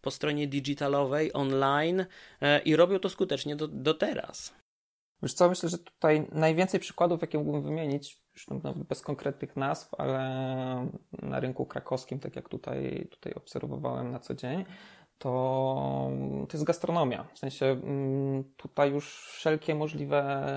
po 0.01 0.11
stronie 0.11 0.47
digitalowej, 0.47 1.34
online 1.34 2.05
e, 2.41 2.59
i 2.59 2.75
robią 2.75 2.99
to 2.99 3.09
skutecznie 3.09 3.55
do, 3.55 3.67
do 3.67 3.93
teraz. 3.93 4.55
Wiesz 5.23 5.34
co, 5.34 5.49
myślę, 5.49 5.69
że 5.69 5.78
tutaj 5.78 6.28
najwięcej 6.32 6.80
przykładów, 6.80 7.21
jakie 7.21 7.38
mógłbym 7.38 7.63
wymienić, 7.63 8.21
już 8.34 8.47
no, 8.47 8.73
bez 8.73 9.01
konkretnych 9.01 9.55
nazw, 9.55 9.93
ale 9.93 10.19
na 11.21 11.39
rynku 11.39 11.65
krakowskim, 11.65 12.19
tak 12.19 12.36
jak 12.36 12.49
tutaj, 12.49 13.07
tutaj 13.11 13.34
obserwowałem 13.34 14.11
na 14.11 14.19
co 14.19 14.34
dzień, 14.34 14.65
to, 15.20 16.11
to 16.49 16.57
jest 16.57 16.63
gastronomia. 16.63 17.26
W 17.34 17.39
sensie 17.39 17.65
mm, 17.65 18.43
tutaj 18.57 18.91
już 18.91 19.15
wszelkie 19.15 19.76
możliwe 19.76 20.47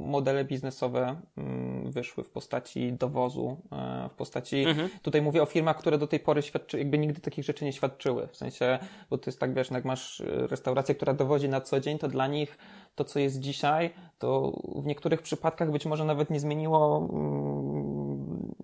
modele 0.00 0.44
biznesowe 0.44 1.20
mm, 1.36 1.90
wyszły 1.90 2.24
w 2.24 2.30
postaci 2.30 2.92
dowozu, 2.92 3.56
e, 3.72 4.08
w 4.08 4.14
postaci, 4.14 4.64
mhm. 4.64 4.88
tutaj 5.02 5.22
mówię 5.22 5.42
o 5.42 5.46
firmach, 5.46 5.76
które 5.78 5.98
do 5.98 6.06
tej 6.06 6.20
pory 6.20 6.42
świadczy, 6.42 6.78
jakby 6.78 6.98
nigdy 6.98 7.20
takich 7.20 7.44
rzeczy 7.44 7.64
nie 7.64 7.72
świadczyły. 7.72 8.26
W 8.26 8.36
sensie, 8.36 8.78
bo 9.10 9.18
to 9.18 9.30
jest 9.30 9.40
tak, 9.40 9.54
wiesz, 9.54 9.70
no 9.70 9.76
jak 9.76 9.84
masz 9.84 10.22
restaurację, 10.26 10.94
która 10.94 11.14
dowozi 11.14 11.48
na 11.48 11.60
co 11.60 11.80
dzień, 11.80 11.98
to 11.98 12.08
dla 12.08 12.26
nich 12.26 12.58
to, 12.94 13.04
co 13.04 13.18
jest 13.18 13.40
dzisiaj, 13.40 13.90
to 14.18 14.52
w 14.76 14.86
niektórych 14.86 15.22
przypadkach 15.22 15.70
być 15.70 15.86
może 15.86 16.04
nawet 16.04 16.30
nie 16.30 16.40
zmieniło 16.40 17.08
mm, 17.12 18.54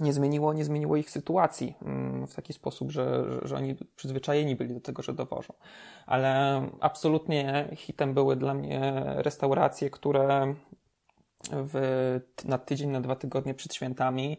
nie 0.00 0.12
zmieniło, 0.12 0.52
nie 0.52 0.64
zmieniło 0.64 0.96
ich 0.96 1.10
sytuacji 1.10 1.74
mm, 1.82 2.26
w 2.26 2.34
taki 2.34 2.52
sposób, 2.52 2.90
że, 2.92 3.24
że, 3.42 3.56
oni 3.56 3.76
przyzwyczajeni 3.96 4.56
byli 4.56 4.74
do 4.74 4.80
tego, 4.80 5.02
że 5.02 5.12
dowożą. 5.12 5.54
Ale 6.06 6.62
absolutnie 6.80 7.68
hitem 7.76 8.14
były 8.14 8.36
dla 8.36 8.54
mnie 8.54 9.02
restauracje, 9.06 9.90
które 9.90 10.54
w, 11.50 12.20
na 12.44 12.58
tydzień, 12.58 12.90
na 12.90 13.00
dwa 13.00 13.16
tygodnie 13.16 13.54
przed 13.54 13.74
świętami 13.74 14.38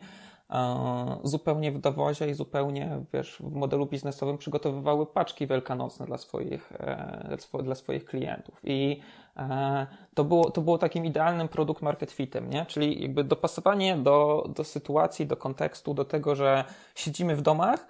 zupełnie 1.23 1.71
w 1.71 1.79
dowozie 1.79 2.29
i 2.29 2.33
zupełnie 2.33 3.03
wiesz, 3.13 3.37
w 3.39 3.55
modelu 3.55 3.85
biznesowym 3.85 4.37
przygotowywały 4.37 5.05
paczki 5.05 5.47
wielkanocne 5.47 6.05
dla 6.05 6.17
swoich, 6.17 6.71
e, 6.71 7.37
dla 7.63 7.75
swoich 7.75 8.05
klientów. 8.05 8.61
I 8.63 9.01
e, 9.37 9.87
to 10.13 10.23
było, 10.23 10.51
to 10.51 10.61
było 10.61 10.77
takim 10.77 11.05
idealnym 11.05 11.47
produkt 11.47 11.81
market 11.81 12.11
fitem, 12.11 12.49
nie? 12.49 12.65
czyli 12.65 13.01
jakby 13.01 13.23
dopasowanie 13.23 13.97
do, 13.97 14.49
do 14.55 14.63
sytuacji, 14.63 15.27
do 15.27 15.37
kontekstu, 15.37 15.93
do 15.93 16.05
tego, 16.05 16.35
że 16.35 16.63
siedzimy 16.95 17.35
w 17.35 17.41
domach, 17.41 17.87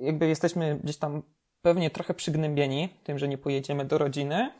jakby 0.00 0.28
jesteśmy 0.28 0.80
gdzieś 0.84 0.96
tam 0.96 1.22
pewnie 1.62 1.90
trochę 1.90 2.14
przygnębieni 2.14 2.88
tym, 3.04 3.18
że 3.18 3.28
nie 3.28 3.38
pojedziemy 3.38 3.84
do 3.84 3.98
rodziny, 3.98 4.50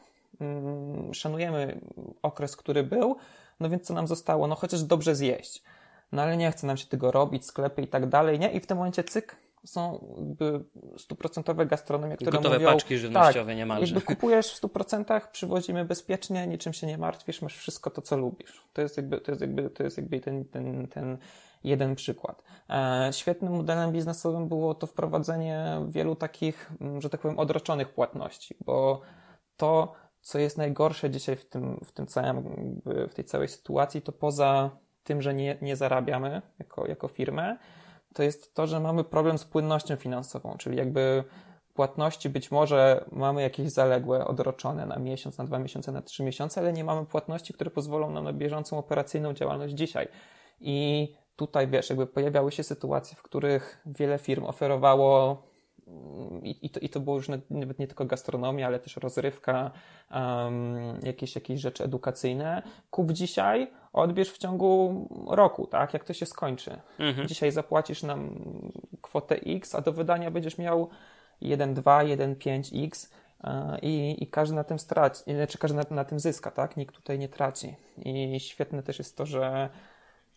mm, 0.40 1.14
szanujemy 1.14 1.80
okres, 2.22 2.56
który 2.56 2.82
był, 2.82 3.16
no 3.60 3.68
więc 3.68 3.86
co 3.86 3.94
nam 3.94 4.06
zostało? 4.06 4.46
No 4.46 4.54
chociaż 4.54 4.82
dobrze 4.82 5.14
zjeść 5.14 5.62
no 6.12 6.22
ale 6.22 6.36
nie 6.36 6.52
chce 6.52 6.66
nam 6.66 6.76
się 6.76 6.86
tego 6.86 7.10
robić, 7.10 7.46
sklepy 7.46 7.82
i 7.82 7.88
tak 7.88 8.08
dalej, 8.08 8.38
nie? 8.38 8.52
I 8.52 8.60
w 8.60 8.66
tym 8.66 8.76
momencie 8.76 9.04
cyk, 9.04 9.36
są 9.64 10.14
jakby 10.18 10.64
stuprocentowe 10.98 11.66
gastronomie, 11.66 12.16
które 12.16 12.30
Gotowe 12.30 12.54
mówią... 12.54 12.72
paczki 12.72 12.98
żywnościowe 12.98 13.50
tak, 13.50 13.56
niemalże. 13.56 13.94
jakby 13.94 14.14
kupujesz 14.14 14.52
w 14.52 14.56
stu 14.56 14.68
procentach, 14.68 15.30
przywozimy 15.30 15.84
bezpiecznie, 15.84 16.46
niczym 16.46 16.72
się 16.72 16.86
nie 16.86 16.98
martwisz, 16.98 17.42
masz 17.42 17.56
wszystko 17.56 17.90
to, 17.90 18.02
co 18.02 18.16
lubisz. 18.16 18.64
To 18.72 18.82
jest 18.82 18.96
jakby, 18.96 19.20
to 19.20 19.32
jest 19.32 19.40
jakby, 19.40 19.70
to 19.70 19.82
jest 19.82 19.96
jakby 19.96 20.20
ten, 20.20 20.44
ten, 20.44 20.88
ten 20.88 21.18
jeden 21.64 21.94
przykład. 21.94 22.42
E, 22.70 23.10
świetnym 23.12 23.52
modelem 23.52 23.92
biznesowym 23.92 24.48
było 24.48 24.74
to 24.74 24.86
wprowadzenie 24.86 25.80
wielu 25.88 26.16
takich, 26.16 26.72
że 26.98 27.10
tak 27.10 27.20
powiem, 27.20 27.38
odroczonych 27.38 27.88
płatności, 27.88 28.56
bo 28.60 29.00
to, 29.56 29.92
co 30.20 30.38
jest 30.38 30.58
najgorsze 30.58 31.10
dzisiaj 31.10 31.36
w 31.36 31.48
tym, 31.48 31.80
w 31.84 31.92
tym 31.92 32.06
całym, 32.06 32.44
w 33.08 33.14
tej 33.14 33.24
całej 33.24 33.48
sytuacji, 33.48 34.02
to 34.02 34.12
poza 34.12 34.70
tym, 35.08 35.22
że 35.22 35.34
nie, 35.34 35.56
nie 35.62 35.76
zarabiamy 35.76 36.42
jako, 36.58 36.86
jako 36.86 37.08
firmę, 37.08 37.56
to 38.14 38.22
jest 38.22 38.54
to, 38.54 38.66
że 38.66 38.80
mamy 38.80 39.04
problem 39.04 39.38
z 39.38 39.44
płynnością 39.44 39.96
finansową, 39.96 40.56
czyli 40.58 40.76
jakby 40.76 41.24
płatności 41.74 42.28
być 42.28 42.50
może 42.50 43.04
mamy 43.12 43.42
jakieś 43.42 43.70
zaległe, 43.70 44.24
odroczone 44.24 44.86
na 44.86 44.98
miesiąc, 44.98 45.38
na 45.38 45.44
dwa 45.44 45.58
miesiące, 45.58 45.92
na 45.92 46.02
trzy 46.02 46.22
miesiące, 46.22 46.60
ale 46.60 46.72
nie 46.72 46.84
mamy 46.84 47.06
płatności, 47.06 47.54
które 47.54 47.70
pozwolą 47.70 48.10
nam 48.10 48.24
na 48.24 48.32
bieżącą 48.32 48.78
operacyjną 48.78 49.32
działalność 49.32 49.74
dzisiaj. 49.74 50.08
I 50.60 51.08
tutaj 51.36 51.68
wiesz, 51.68 51.90
jakby 51.90 52.06
pojawiały 52.06 52.52
się 52.52 52.62
sytuacje, 52.62 53.16
w 53.16 53.22
których 53.22 53.82
wiele 53.86 54.18
firm 54.18 54.44
oferowało 54.44 55.42
i, 56.42 56.66
i, 56.66 56.70
to, 56.70 56.80
i 56.80 56.88
to 56.88 57.00
było 57.00 57.16
już 57.16 57.28
nawet 57.50 57.78
nie 57.78 57.86
tylko 57.86 58.04
gastronomia, 58.04 58.66
ale 58.66 58.78
też 58.78 58.96
rozrywka, 58.96 59.70
um, 60.10 61.00
jakieś, 61.02 61.34
jakieś 61.34 61.60
rzeczy 61.60 61.84
edukacyjne. 61.84 62.62
Kup 62.90 63.12
dzisiaj, 63.12 63.70
odbierz 63.92 64.30
w 64.30 64.38
ciągu 64.38 65.08
roku, 65.30 65.66
tak? 65.66 65.94
Jak 65.94 66.04
to 66.04 66.12
się 66.12 66.26
skończy. 66.26 66.78
Mhm. 66.98 67.28
Dzisiaj 67.28 67.52
zapłacisz 67.52 68.02
nam 68.02 68.34
kwotę 69.02 69.36
X, 69.46 69.74
a 69.74 69.80
do 69.80 69.92
wydania 69.92 70.30
będziesz 70.30 70.58
miał 70.58 70.90
1,2, 71.42 71.82
1,5X 72.16 73.12
e, 73.44 73.78
i, 73.82 74.22
i 74.22 74.26
każdy 74.26 74.54
na 74.56 74.64
tym 74.64 74.78
straci, 74.78 75.22
znaczy 75.34 75.58
każdy 75.58 75.76
na, 75.76 75.84
na 75.90 76.04
tym 76.04 76.20
zyska, 76.20 76.50
tak? 76.50 76.76
Nikt 76.76 76.94
tutaj 76.94 77.18
nie 77.18 77.28
traci. 77.28 77.74
I 77.98 78.40
świetne 78.40 78.82
też 78.82 78.98
jest 78.98 79.16
to, 79.16 79.26
że 79.26 79.68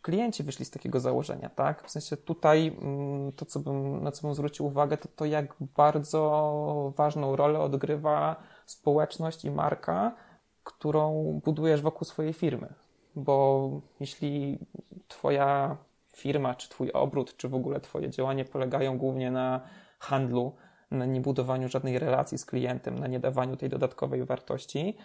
klienci 0.01 0.43
wyszli 0.43 0.65
z 0.65 0.71
takiego 0.71 0.99
założenia, 0.99 1.49
tak? 1.49 1.87
W 1.87 1.89
sensie 1.89 2.17
tutaj 2.17 2.77
mm, 2.81 3.31
to, 3.31 3.45
co 3.45 3.59
bym, 3.59 4.03
na 4.03 4.11
co 4.11 4.27
bym 4.27 4.35
zwrócił 4.35 4.65
uwagę, 4.65 4.97
to 4.97 5.07
to, 5.15 5.25
jak 5.25 5.55
bardzo 5.59 6.93
ważną 6.97 7.35
rolę 7.35 7.59
odgrywa 7.59 8.35
społeczność 8.65 9.45
i 9.45 9.51
marka, 9.51 10.15
którą 10.63 11.23
budujesz 11.45 11.81
wokół 11.81 12.05
swojej 12.05 12.33
firmy. 12.33 12.73
Bo 13.15 13.69
jeśli 13.99 14.59
twoja 15.07 15.77
firma, 16.15 16.55
czy 16.55 16.69
twój 16.69 16.91
obrót, 16.91 17.37
czy 17.37 17.49
w 17.49 17.55
ogóle 17.55 17.79
twoje 17.79 18.09
działanie 18.09 18.45
polegają 18.45 18.97
głównie 18.97 19.31
na 19.31 19.61
handlu, 19.99 20.55
na 20.91 21.05
niebudowaniu 21.05 21.69
żadnej 21.69 21.99
relacji 21.99 22.37
z 22.37 22.45
klientem, 22.45 22.99
na 22.99 23.07
niedawaniu 23.07 23.57
tej 23.57 23.69
dodatkowej 23.69 24.25
wartości, 24.25 24.97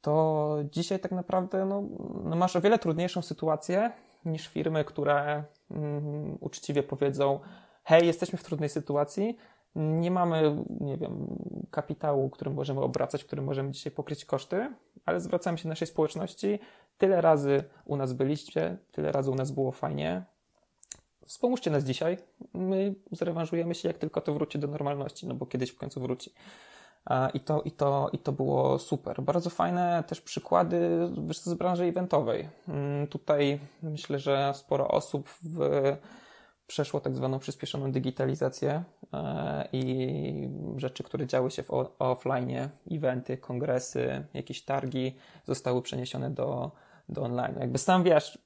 to 0.00 0.56
dzisiaj 0.70 1.00
tak 1.00 1.12
naprawdę 1.12 1.64
no, 1.64 1.82
no 2.24 2.36
masz 2.36 2.56
o 2.56 2.60
wiele 2.60 2.78
trudniejszą 2.78 3.22
sytuację 3.22 3.92
niż 4.24 4.48
firmy, 4.48 4.84
które 4.84 5.44
um, 5.70 6.38
uczciwie 6.40 6.82
powiedzą: 6.82 7.40
Hej, 7.84 8.06
jesteśmy 8.06 8.38
w 8.38 8.44
trudnej 8.44 8.68
sytuacji, 8.68 9.36
nie 9.74 10.10
mamy, 10.10 10.64
nie 10.80 10.96
wiem, 10.96 11.38
kapitału, 11.70 12.30
którym 12.30 12.54
możemy 12.54 12.80
obracać, 12.80 13.24
którym 13.24 13.44
możemy 13.44 13.70
dzisiaj 13.70 13.92
pokryć 13.92 14.24
koszty, 14.24 14.74
ale 15.06 15.20
zwracamy 15.20 15.58
się 15.58 15.62
do 15.62 15.68
naszej 15.68 15.88
społeczności. 15.88 16.58
Tyle 16.98 17.20
razy 17.20 17.64
u 17.84 17.96
nas 17.96 18.12
byliście, 18.12 18.78
tyle 18.92 19.12
razy 19.12 19.30
u 19.30 19.34
nas 19.34 19.50
było 19.50 19.72
fajnie. 19.72 20.24
Wspomóżcie 21.24 21.70
nas 21.70 21.84
dzisiaj. 21.84 22.18
My 22.54 22.94
zrewanżujemy 23.12 23.74
się, 23.74 23.88
jak 23.88 23.98
tylko 23.98 24.20
to 24.20 24.34
wróci 24.34 24.58
do 24.58 24.68
normalności, 24.68 25.26
no 25.26 25.34
bo 25.34 25.46
kiedyś 25.46 25.70
w 25.70 25.76
końcu 25.76 26.00
wróci. 26.00 26.30
I 27.34 27.40
to, 27.40 27.62
i, 27.62 27.70
to, 27.70 28.10
I 28.12 28.18
to 28.18 28.32
było 28.32 28.78
super. 28.78 29.22
Bardzo 29.22 29.50
fajne 29.50 30.04
też 30.06 30.20
przykłady 30.20 31.08
z 31.30 31.54
branży 31.54 31.84
eventowej. 31.84 32.48
Mm, 32.68 33.06
tutaj 33.06 33.60
myślę, 33.82 34.18
że 34.18 34.52
sporo 34.54 34.88
osób 34.88 35.28
w, 35.42 35.58
przeszło 36.66 37.00
tak 37.00 37.16
zwaną 37.16 37.38
przyspieszoną 37.38 37.92
digitalizację 37.92 38.84
e, 39.12 39.68
i 39.72 40.48
rzeczy, 40.76 41.02
które 41.02 41.26
działy 41.26 41.50
się 41.50 41.62
w 41.62 41.70
offline, 41.98 42.68
eventy, 42.90 43.36
kongresy, 43.36 44.26
jakieś 44.34 44.64
targi 44.64 45.16
zostały 45.44 45.82
przeniesione 45.82 46.30
do, 46.30 46.70
do 47.08 47.22
online. 47.22 47.54
Jakby 47.60 47.78
sam 47.78 48.02
wiesz 48.02 48.38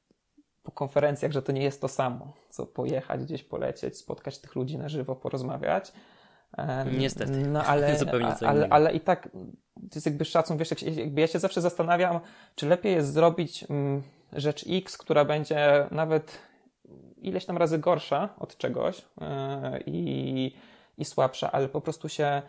po 0.62 0.72
konferencjach, 0.72 1.32
że 1.32 1.42
to 1.42 1.52
nie 1.52 1.62
jest 1.62 1.80
to 1.80 1.88
samo, 1.88 2.32
co 2.50 2.66
pojechać 2.66 3.24
gdzieś, 3.24 3.44
polecieć, 3.44 3.96
spotkać 3.96 4.38
tych 4.38 4.54
ludzi 4.54 4.78
na 4.78 4.88
żywo, 4.88 5.16
porozmawiać 5.16 5.92
Niestety. 6.99 7.32
No 7.32 7.64
ale, 7.64 7.99
Zupełnie 7.99 8.34
co 8.34 8.49
ale, 8.49 8.68
ale 8.70 8.92
i 8.92 9.01
tak 9.01 9.28
to 9.74 9.94
jest 9.94 10.07
jakby 10.07 10.24
szacun, 10.24 10.57
wiesz, 10.57 10.82
jakby 10.82 11.20
ja 11.20 11.26
się 11.26 11.38
zawsze 11.38 11.61
zastanawiam, 11.61 12.20
czy 12.55 12.68
lepiej 12.68 12.94
jest 12.94 13.12
zrobić 13.12 13.64
mm, 13.70 14.03
rzecz 14.32 14.64
X, 14.68 14.99
która 14.99 15.24
będzie 15.24 15.86
nawet 15.90 16.38
ileś 17.16 17.44
tam 17.44 17.57
razy 17.57 17.78
gorsza 17.78 18.34
od 18.38 18.57
czegoś 18.57 18.99
yy, 18.99 19.26
i, 19.86 20.55
i 20.99 21.05
słabsza, 21.05 21.53
ale 21.53 21.68
po 21.68 21.80
prostu 21.80 22.09
się 22.09 22.42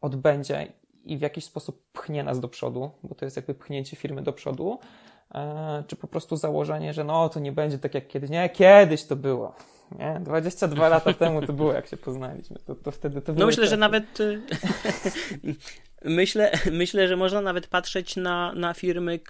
odbędzie 0.00 0.72
i 1.04 1.18
w 1.18 1.20
jakiś 1.20 1.44
sposób 1.44 1.92
pchnie 1.92 2.24
nas 2.24 2.40
do 2.40 2.48
przodu, 2.48 2.90
bo 3.02 3.14
to 3.14 3.24
jest 3.24 3.36
jakby 3.36 3.54
pchnięcie 3.54 3.96
firmy 3.96 4.22
do 4.22 4.32
przodu, 4.32 4.78
czy 5.86 5.96
po 5.96 6.06
prostu 6.06 6.36
założenie, 6.36 6.92
że 6.92 7.04
no 7.04 7.28
to 7.28 7.40
nie 7.40 7.52
będzie 7.52 7.78
tak 7.78 7.94
jak 7.94 8.08
kiedyś. 8.08 8.30
Nie, 8.30 8.48
kiedyś 8.48 9.04
to 9.04 9.16
było 9.16 9.54
nie? 9.98 10.20
22 10.20 10.88
lata 10.88 11.12
temu 11.12 11.42
to 11.42 11.52
było, 11.52 11.72
jak 11.72 11.86
się 11.86 11.96
poznaliśmy. 11.96 12.58
To, 12.66 12.74
to 12.74 12.90
wtedy 12.90 13.22
to 13.22 13.32
No 13.32 13.46
myślę, 13.46 13.66
że 13.66 13.76
nawet 13.76 14.20
y, 14.20 14.42
myślę, 16.06 16.52
myślę, 16.72 17.08
że 17.08 17.16
można 17.16 17.40
nawet 17.40 17.66
patrzeć 17.66 18.16
na, 18.16 18.52
na 18.52 18.74
firmy, 18.74 19.20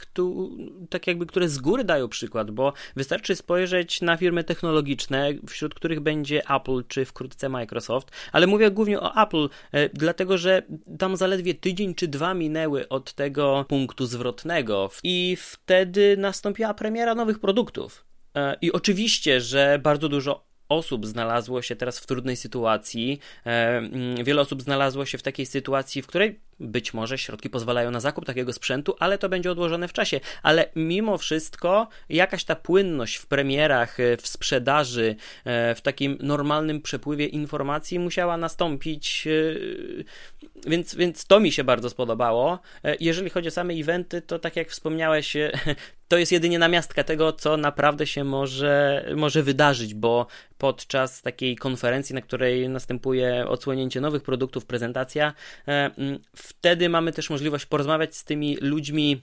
tak 0.90 1.06
jakby, 1.06 1.26
które 1.26 1.48
z 1.48 1.58
góry 1.58 1.84
dają 1.84 2.08
przykład, 2.08 2.50
bo 2.50 2.72
wystarczy 2.96 3.36
spojrzeć 3.36 4.00
na 4.00 4.16
firmy 4.16 4.44
technologiczne, 4.44 5.28
wśród 5.48 5.74
których 5.74 6.00
będzie 6.00 6.42
Apple 6.50 6.84
czy 6.88 7.04
wkrótce 7.04 7.48
Microsoft, 7.48 8.10
ale 8.32 8.46
mówię 8.46 8.70
głównie 8.70 9.00
o 9.00 9.22
Apple, 9.22 9.48
e, 9.72 9.88
dlatego 9.88 10.38
że 10.38 10.62
tam 10.98 11.16
zaledwie 11.16 11.54
tydzień 11.54 11.94
czy 11.94 12.08
dwa 12.08 12.34
minęły 12.34 12.88
od 12.88 13.12
tego 13.12 13.64
punktu 13.68 14.06
zwrotnego 14.06 14.90
i 15.02 15.36
wtedy 15.40 16.16
nastąpiła 16.16 16.74
premiera 16.74 17.14
nowych 17.14 17.38
produktów. 17.38 18.04
E, 18.36 18.56
I 18.60 18.72
oczywiście, 18.72 19.40
że 19.40 19.80
bardzo 19.82 20.08
dużo 20.08 20.46
osób 20.68 21.06
znalazło 21.06 21.62
się 21.62 21.76
teraz 21.76 21.98
w 21.98 22.06
trudnej 22.06 22.36
sytuacji. 22.36 23.20
E, 23.46 23.76
mm, 23.76 24.24
wiele 24.24 24.40
osób 24.40 24.62
znalazło 24.62 25.06
się 25.06 25.18
w 25.18 25.22
takiej 25.22 25.46
sytuacji, 25.46 26.02
w 26.02 26.06
której 26.06 26.40
być 26.60 26.94
może 26.94 27.18
środki 27.18 27.50
pozwalają 27.50 27.90
na 27.90 28.00
zakup 28.00 28.24
takiego 28.24 28.52
sprzętu, 28.52 28.96
ale 28.98 29.18
to 29.18 29.28
będzie 29.28 29.50
odłożone 29.50 29.88
w 29.88 29.92
czasie. 29.92 30.20
Ale 30.42 30.68
mimo 30.76 31.18
wszystko 31.18 31.88
jakaś 32.08 32.44
ta 32.44 32.56
płynność 32.56 33.16
w 33.16 33.26
premierach, 33.26 34.00
e, 34.00 34.16
w 34.16 34.26
sprzedaży, 34.26 35.16
e, 35.44 35.74
w 35.74 35.80
takim 35.80 36.18
normalnym 36.20 36.82
przepływie 36.82 37.26
informacji 37.26 37.98
musiała 37.98 38.36
nastąpić, 38.36 39.26
e, 39.26 40.70
więc, 40.70 40.94
więc 40.94 41.26
to 41.26 41.40
mi 41.40 41.52
się 41.52 41.64
bardzo 41.64 41.90
spodobało. 41.90 42.58
Jeżeli 43.00 43.30
chodzi 43.30 43.48
o 43.48 43.50
same 43.50 43.74
eventy, 43.74 44.22
to 44.22 44.38
tak 44.38 44.56
jak 44.56 44.70
wspomniałeś, 44.70 45.36
to 46.08 46.18
jest 46.18 46.32
jedynie 46.32 46.58
namiastka 46.58 47.04
tego, 47.04 47.32
co 47.32 47.56
naprawdę 47.56 48.06
się 48.06 48.24
może, 48.24 49.04
może 49.16 49.42
wydarzyć, 49.42 49.94
bo 49.94 50.26
podczas 50.58 51.22
takiej 51.22 51.56
konferencji, 51.56 52.14
na 52.14 52.20
której 52.20 52.68
następuje 52.68 53.48
odsłonięcie 53.48 54.00
nowych 54.00 54.22
produktów, 54.22 54.66
prezentacja, 54.66 55.34
wtedy 56.46 56.88
mamy 56.88 57.12
też 57.12 57.30
możliwość 57.30 57.66
porozmawiać 57.66 58.16
z 58.16 58.24
tymi 58.24 58.56
ludźmi 58.56 59.22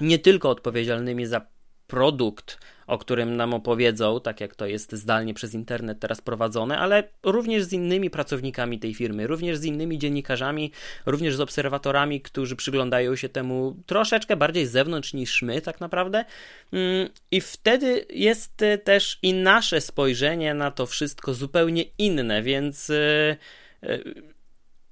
nie 0.00 0.18
tylko 0.18 0.50
odpowiedzialnymi 0.50 1.26
za 1.26 1.46
produkt, 1.88 2.58
o 2.86 2.98
którym 2.98 3.36
nam 3.36 3.54
opowiedzą, 3.54 4.20
tak 4.20 4.40
jak 4.40 4.54
to 4.54 4.66
jest 4.66 4.92
zdalnie 4.92 5.34
przez 5.34 5.54
internet 5.54 6.00
teraz 6.00 6.20
prowadzone, 6.20 6.78
ale 6.78 7.08
również 7.22 7.64
z 7.64 7.72
innymi 7.72 8.10
pracownikami 8.10 8.78
tej 8.78 8.94
firmy, 8.94 9.26
również 9.26 9.58
z 9.58 9.64
innymi 9.64 9.98
dziennikarzami, 9.98 10.72
również 11.06 11.36
z 11.36 11.40
obserwatorami, 11.40 12.20
którzy 12.20 12.56
przyglądają 12.56 13.16
się 13.16 13.28
temu 13.28 13.76
troszeczkę 13.86 14.36
bardziej 14.36 14.66
z 14.66 14.70
zewnątrz 14.70 15.14
niż 15.14 15.42
my, 15.42 15.60
tak 15.60 15.80
naprawdę. 15.80 16.24
Mm, 16.72 17.08
I 17.30 17.40
wtedy 17.40 18.06
jest 18.10 18.62
e, 18.62 18.78
też 18.78 19.18
i 19.22 19.34
nasze 19.34 19.80
spojrzenie 19.80 20.54
na 20.54 20.70
to 20.70 20.86
wszystko 20.86 21.34
zupełnie 21.34 21.84
inne, 21.98 22.42
więc 22.42 22.90
e, 22.90 23.36
e, 23.82 23.98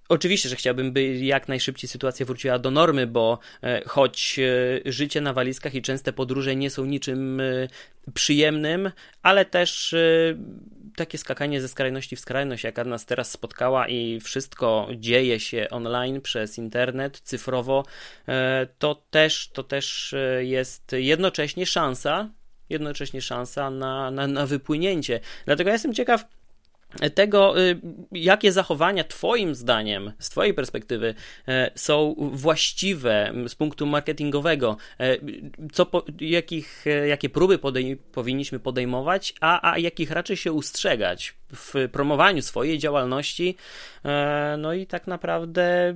Oczywiście, 0.09 0.49
że 0.49 0.57
chciałbym, 0.57 0.93
by 0.93 1.17
jak 1.17 1.49
najszybciej 1.49 1.89
sytuacja 1.89 2.27
wróciła 2.27 2.59
do 2.59 2.71
normy, 2.71 3.07
bo 3.07 3.39
e, 3.63 3.83
choć 3.87 4.39
e, 4.39 4.93
życie 4.93 5.21
na 5.21 5.33
walizkach 5.33 5.75
i 5.75 5.83
częste 5.83 6.13
podróże 6.13 6.57
nie 6.57 6.71
są 6.71 6.85
niczym 6.85 7.41
e, 7.41 7.69
przyjemnym, 8.15 8.91
ale 9.23 9.45
też 9.45 9.95
takie 10.97 11.19
skakanie 11.19 11.61
ze 11.61 11.69
skrajności 11.69 12.17
w 12.17 12.21
skrajność, 12.21 12.65
jaka 12.65 12.85
nas 12.85 13.07
teraz 13.07 13.31
spotkała 13.31 13.89
i 13.89 14.21
wszystko 14.21 14.89
dzieje 14.97 15.41
się 15.41 15.67
online 15.71 16.21
przez 16.21 16.59
internet, 16.59 17.21
cyfrowo, 17.21 17.85
to 18.79 19.03
też, 19.11 19.51
to 19.53 19.63
też 19.63 20.15
jest 20.39 20.93
jednocześnie 20.93 21.67
szansa, 21.67 22.31
jednocześnie 22.71 23.23
szansa 23.23 23.71
na, 23.71 24.11
na, 24.11 24.27
na 24.27 24.47
wypłynięcie. 24.47 25.21
Dlatego 25.47 25.69
ja 25.69 25.75
jestem 25.75 25.95
ciekaw, 25.95 26.25
tego, 27.15 27.61
y, 27.61 27.81
jakie 28.13 28.53
zachowania 28.53 29.05
Twoim 29.05 29.55
zdaniem, 29.55 30.13
z 30.19 30.31
Twojej 30.31 30.55
perspektywy, 30.55 31.15
e, 31.49 31.71
są 31.75 32.15
właściwe 32.19 33.33
z 33.49 33.55
punktu 33.55 33.87
marketingowego, 33.87 34.77
e, 35.01 35.17
co, 35.73 35.87
jakich, 36.21 36.87
e, 36.87 37.09
jakie 37.09 37.29
próby 37.29 37.59
powinniśmy 38.13 38.59
podejmować, 38.59 39.35
a, 39.41 39.73
a 39.73 39.79
jakich 39.79 40.11
raczej 40.11 40.37
się 40.37 40.53
ustrzegać 40.53 41.35
w 41.53 41.89
promowaniu 41.93 42.43
swojej 42.43 42.79
działalności, 42.79 43.57
no 44.59 44.73
i 44.73 44.87
tak 44.87 45.07
naprawdę 45.07 45.95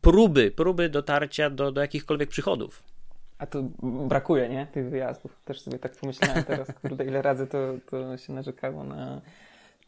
próby, 0.00 0.50
próby 0.50 0.88
dotarcia 0.88 1.50
do, 1.50 1.72
do 1.72 1.80
jakichkolwiek 1.80 2.28
przychodów. 2.28 2.82
A 3.38 3.46
tu 3.46 3.72
brakuje, 3.82 4.48
nie? 4.48 4.66
Tych 4.66 4.90
wyjazdów. 4.90 5.36
Też 5.44 5.60
sobie 5.60 5.78
tak 5.78 5.92
pomyślałem 5.92 6.44
teraz, 6.44 6.68
kurde, 6.82 7.04
ile 7.04 7.22
razy 7.22 7.46
to, 7.46 7.58
to 7.90 8.16
się 8.16 8.32
narzekało 8.32 8.84
na 8.84 9.20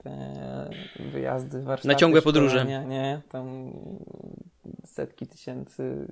te 0.07 1.03
wyjazdy, 1.13 1.63
warsztaty, 1.63 1.89
Na 1.89 1.95
ciągłe 1.95 2.23
podróże. 2.23 2.65
Nie, 2.65 3.21
tam 3.29 3.73
setki 4.85 5.27
tysięcy, 5.27 6.07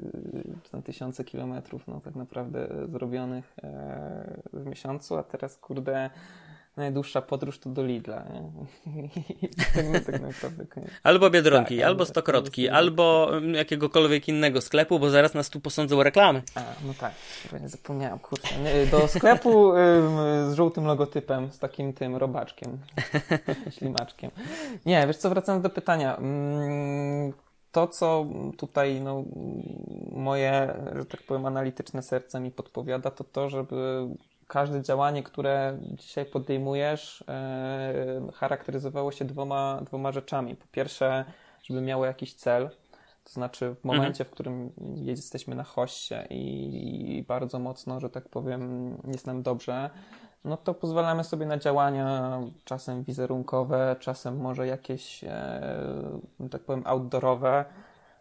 czy 0.62 0.70
tam 0.70 0.82
tysiące 0.82 1.24
kilometrów, 1.24 1.86
no 1.88 2.00
tak 2.00 2.14
naprawdę 2.14 2.68
zrobionych 2.88 3.54
e, 3.62 4.40
w 4.52 4.66
miesiącu, 4.66 5.16
a 5.16 5.22
teraz 5.22 5.56
kurde 5.56 6.10
najdłuższa 6.76 7.22
podróż 7.22 7.58
to 7.58 7.70
do 7.70 7.84
Lidla. 7.84 8.24
tak, 9.74 10.04
tak 10.06 10.20
naprawdę 10.20 10.64
Albo 11.02 11.30
Biedronki, 11.30 11.76
tak, 11.76 11.86
albo 11.86 12.06
Stokrotki, 12.06 12.68
albo 12.68 13.36
mm, 13.36 13.54
jakiegokolwiek 13.54 14.28
innego 14.28 14.60
sklepu, 14.60 14.98
bo 14.98 15.10
zaraz 15.10 15.34
nas 15.34 15.50
tu 15.50 15.60
posądzą 15.60 16.02
reklamy. 16.02 16.42
A, 16.54 16.60
no 16.84 16.94
tak, 17.00 17.12
nie 17.60 17.68
zapomniałem, 17.68 18.18
kurczę. 18.18 18.54
Do 18.90 19.08
sklepu 19.08 19.72
z 20.48 20.54
żółtym 20.54 20.84
logotypem, 20.84 21.52
z 21.52 21.58
takim 21.58 21.92
tym 21.92 22.16
robaczkiem, 22.16 22.78
ślimaczkiem. 23.78 24.30
Nie, 24.86 25.06
wiesz 25.06 25.16
co, 25.16 25.30
wracając 25.30 25.62
do 25.62 25.70
pytania. 25.70 26.16
Mm, 26.16 27.32
to, 27.72 27.88
co 27.88 28.26
tutaj 28.56 29.00
no, 29.00 29.24
moje, 30.12 30.74
że 30.96 31.06
tak 31.06 31.22
powiem, 31.22 31.46
analityczne 31.46 32.02
serce 32.02 32.40
mi 32.40 32.50
podpowiada, 32.50 33.10
to 33.10 33.24
to, 33.24 33.48
żeby 33.48 34.08
każde 34.46 34.82
działanie, 34.82 35.22
które 35.22 35.78
dzisiaj 35.82 36.26
podejmujesz, 36.26 37.24
e, 37.28 38.32
charakteryzowało 38.34 39.12
się 39.12 39.24
dwoma, 39.24 39.80
dwoma 39.82 40.12
rzeczami. 40.12 40.56
Po 40.56 40.66
pierwsze, 40.72 41.24
żeby 41.62 41.80
miało 41.80 42.06
jakiś 42.06 42.34
cel, 42.34 42.70
to 43.24 43.32
znaczy 43.32 43.74
w 43.74 43.84
momencie, 43.84 44.24
mhm. 44.24 44.24
w 44.24 44.30
którym 44.30 44.72
jesteśmy 44.94 45.54
na 45.54 45.64
hoście 45.64 46.26
i 46.30 47.24
bardzo 47.28 47.58
mocno, 47.58 48.00
że 48.00 48.10
tak 48.10 48.28
powiem, 48.28 48.94
jest 49.06 49.26
nam 49.26 49.42
dobrze, 49.42 49.90
no 50.44 50.56
to 50.56 50.74
pozwalamy 50.74 51.24
sobie 51.24 51.46
na 51.46 51.58
działania 51.58 52.38
czasem 52.64 53.02
wizerunkowe, 53.02 53.96
czasem 54.00 54.36
może 54.36 54.66
jakieś, 54.66 55.24
e, 55.24 56.20
tak 56.50 56.62
powiem, 56.62 56.82
outdoorowe, 56.86 57.64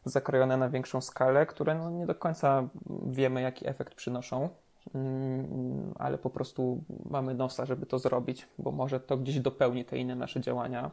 zakrojone 0.05 0.57
na 0.57 0.69
większą 0.69 1.01
skalę, 1.01 1.45
które 1.45 1.75
no 1.75 1.91
nie 1.91 2.05
do 2.05 2.15
końca 2.15 2.67
wiemy, 3.05 3.41
jaki 3.41 3.69
efekt 3.69 3.95
przynoszą. 3.95 4.49
Mm, 4.95 5.93
ale 5.99 6.17
po 6.17 6.29
prostu 6.29 6.83
mamy 7.09 7.33
nosa, 7.33 7.65
żeby 7.65 7.85
to 7.85 7.99
zrobić, 7.99 8.47
bo 8.57 8.71
może 8.71 8.99
to 8.99 9.17
gdzieś 9.17 9.39
dopełni 9.39 9.85
te 9.85 9.97
inne 9.97 10.15
nasze 10.15 10.41
działania. 10.41 10.91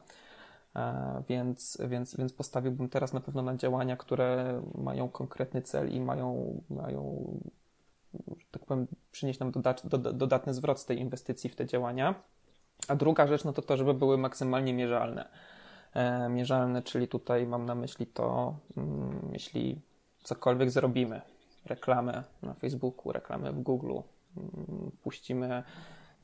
E, 0.77 1.23
więc, 1.29 1.79
więc, 1.89 2.17
więc 2.17 2.33
postawiłbym 2.33 2.89
teraz 2.89 3.13
na 3.13 3.21
pewno 3.21 3.43
na 3.43 3.57
działania, 3.57 3.97
które 3.97 4.63
mają 4.75 5.09
konkretny 5.09 5.63
cel 5.63 5.91
i 5.91 6.01
mają, 6.01 6.61
mają 6.71 7.25
że 8.15 8.47
tak 8.51 8.65
powiem, 8.65 8.87
przynieść 9.13 9.41
nam 9.41 9.53
dodatny 10.13 10.55
zwrot 10.55 10.81
z 10.81 10.85
tej 10.85 11.01
inwestycji 11.01 11.51
w 11.51 11.57
te 11.57 11.67
działania. 11.67 12.15
A 12.89 12.97
druga 12.97 13.27
rzecz, 13.27 13.45
no 13.45 13.53
to 13.53 13.63
to, 13.63 13.77
żeby 13.77 13.95
były 13.95 14.19
maksymalnie 14.19 14.75
mierzalne. 14.75 15.29
E, 15.95 16.29
mierzalne, 16.29 16.83
czyli 16.83 17.09
tutaj 17.09 17.47
mam 17.47 17.67
na 17.67 17.75
myśli 17.75 18.07
to, 18.07 18.57
mm, 18.77 19.31
jeśli 19.33 19.81
cokolwiek 20.23 20.71
zrobimy, 20.71 21.21
reklamę 21.71 22.25
na 22.43 22.55
Facebooku, 22.55 23.13
reklamę 23.13 23.53
w 23.53 23.63
Google, 23.63 23.99
mm, 24.37 24.91
puścimy 25.03 25.63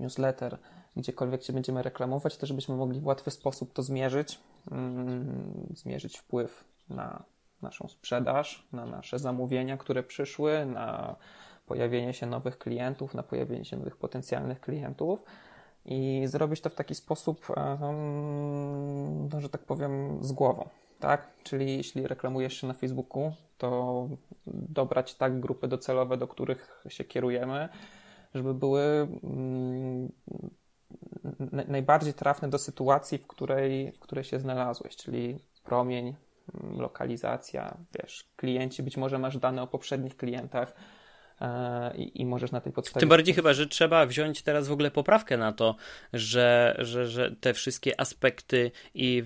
newsletter, 0.01 0.59
gdziekolwiek 0.97 1.43
się 1.43 1.53
będziemy 1.53 1.83
reklamować, 1.83 2.37
to 2.37 2.47
żebyśmy 2.47 2.77
mogli 2.77 3.01
w 3.01 3.07
łatwy 3.07 3.31
sposób 3.31 3.73
to 3.73 3.83
zmierzyć, 3.83 4.39
mm, 4.71 5.67
zmierzyć 5.75 6.19
wpływ 6.19 6.65
na 6.89 7.23
naszą 7.63 7.89
sprzedaż, 7.89 8.69
na 8.73 8.87
nasze 8.87 9.19
zamówienia, 9.19 9.77
które 9.77 10.03
przyszły, 10.03 10.67
na 10.67 11.17
pojawienie 11.67 12.15
się 12.15 12.27
nowych 12.27 12.59
klientów, 12.59 13.15
na 13.15 13.23
pojawienie 13.23 13.65
się 13.65 13.77
nowych 13.77 13.97
potencjalnych 13.97 14.61
klientów 14.61 15.23
i 15.85 16.23
zrobić 16.27 16.61
to 16.61 16.71
w 16.71 16.75
taki 16.75 16.95
sposób, 16.95 17.47
no, 19.33 19.41
że 19.41 19.49
tak 19.49 19.61
powiem, 19.65 20.19
z 20.25 20.33
głową 20.33 20.69
tak? 21.01 21.29
Czyli 21.43 21.77
jeśli 21.77 22.07
reklamujesz 22.07 22.61
się 22.61 22.67
na 22.67 22.75
Facebooku, 22.75 23.33
to 23.59 24.09
dobrać 24.47 25.15
tak 25.15 25.41
grupy 25.41 25.69
docelowe, 25.69 26.17
do 26.17 26.29
których 26.29 26.85
się 26.89 27.05
kierujemy, 27.05 27.69
żeby 28.35 28.55
były 28.55 29.09
mm, 29.23 30.13
najbardziej 31.69 32.15
trafne 32.15 32.49
do 32.49 32.59
sytuacji, 32.59 33.19
w 33.19 33.27
której, 33.27 33.93
w 33.93 33.99
której 33.99 34.25
się 34.25 34.41
znalazłeś, 34.41 34.97
czyli 34.97 35.39
promień, 35.65 36.15
lokalizacja, 36.77 37.77
wiesz, 37.99 38.25
klienci, 38.37 38.83
być 38.83 38.97
może 38.97 39.19
masz 39.19 39.39
dane 39.39 39.63
o 39.63 39.67
poprzednich 39.67 40.17
klientach, 40.17 40.75
i, 41.95 42.21
i 42.21 42.27
możesz 42.27 42.53
na 42.53 42.61
tej 42.61 42.73
podstawie. 42.73 43.01
Tym 43.01 43.09
bardziej 43.09 43.35
chyba, 43.35 43.53
że 43.53 43.67
trzeba 43.67 44.07
wziąć 44.07 44.43
teraz 44.43 44.69
w 44.69 44.73
ogóle 44.73 44.91
poprawkę 44.91 45.37
na 45.37 45.53
to, 45.53 45.77
że, 46.13 46.77
że, 46.79 47.07
że 47.07 47.37
te 47.37 47.55
wszystkie 47.55 48.01
aspekty 48.01 48.71
i 48.95 49.23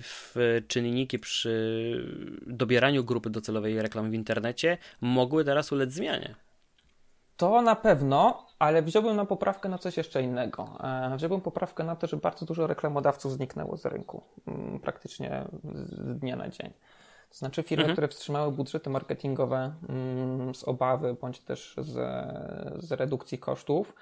czynniki 0.67 1.19
przy 1.19 2.31
dobieraniu 2.47 3.03
grupy 3.03 3.29
docelowej 3.29 3.81
reklam 3.81 4.11
w 4.11 4.13
internecie 4.13 4.77
mogły 5.01 5.45
teraz 5.45 5.71
ulec 5.71 5.91
zmianie. 5.91 6.35
To 7.37 7.61
na 7.61 7.75
pewno, 7.75 8.47
ale 8.59 8.81
wziąłbym 8.81 9.15
na 9.15 9.25
poprawkę 9.25 9.69
na 9.69 9.77
coś 9.77 9.97
jeszcze 9.97 10.21
innego. 10.21 10.77
E, 10.83 11.17
wziąłbym 11.17 11.41
poprawkę 11.41 11.83
na 11.83 11.95
to, 11.95 12.07
że 12.07 12.17
bardzo 12.17 12.45
dużo 12.45 12.67
reklamodawców 12.67 13.31
zniknęło 13.31 13.77
z 13.77 13.85
rynku 13.85 14.23
mm, 14.47 14.79
praktycznie 14.79 15.45
z 15.73 16.19
dnia 16.19 16.35
na 16.35 16.49
dzień. 16.49 16.73
To 17.31 17.37
znaczy 17.37 17.63
firmy, 17.63 17.83
mhm. 17.83 17.95
które 17.95 18.07
wstrzymały 18.07 18.51
budżety 18.51 18.89
marketingowe 18.89 19.73
mm, 19.89 20.55
z 20.55 20.63
obawy 20.63 21.13
bądź 21.13 21.39
też 21.39 21.75
z, 21.77 21.93
z 22.83 22.91
redukcji 22.91 23.37
kosztów. 23.37 23.95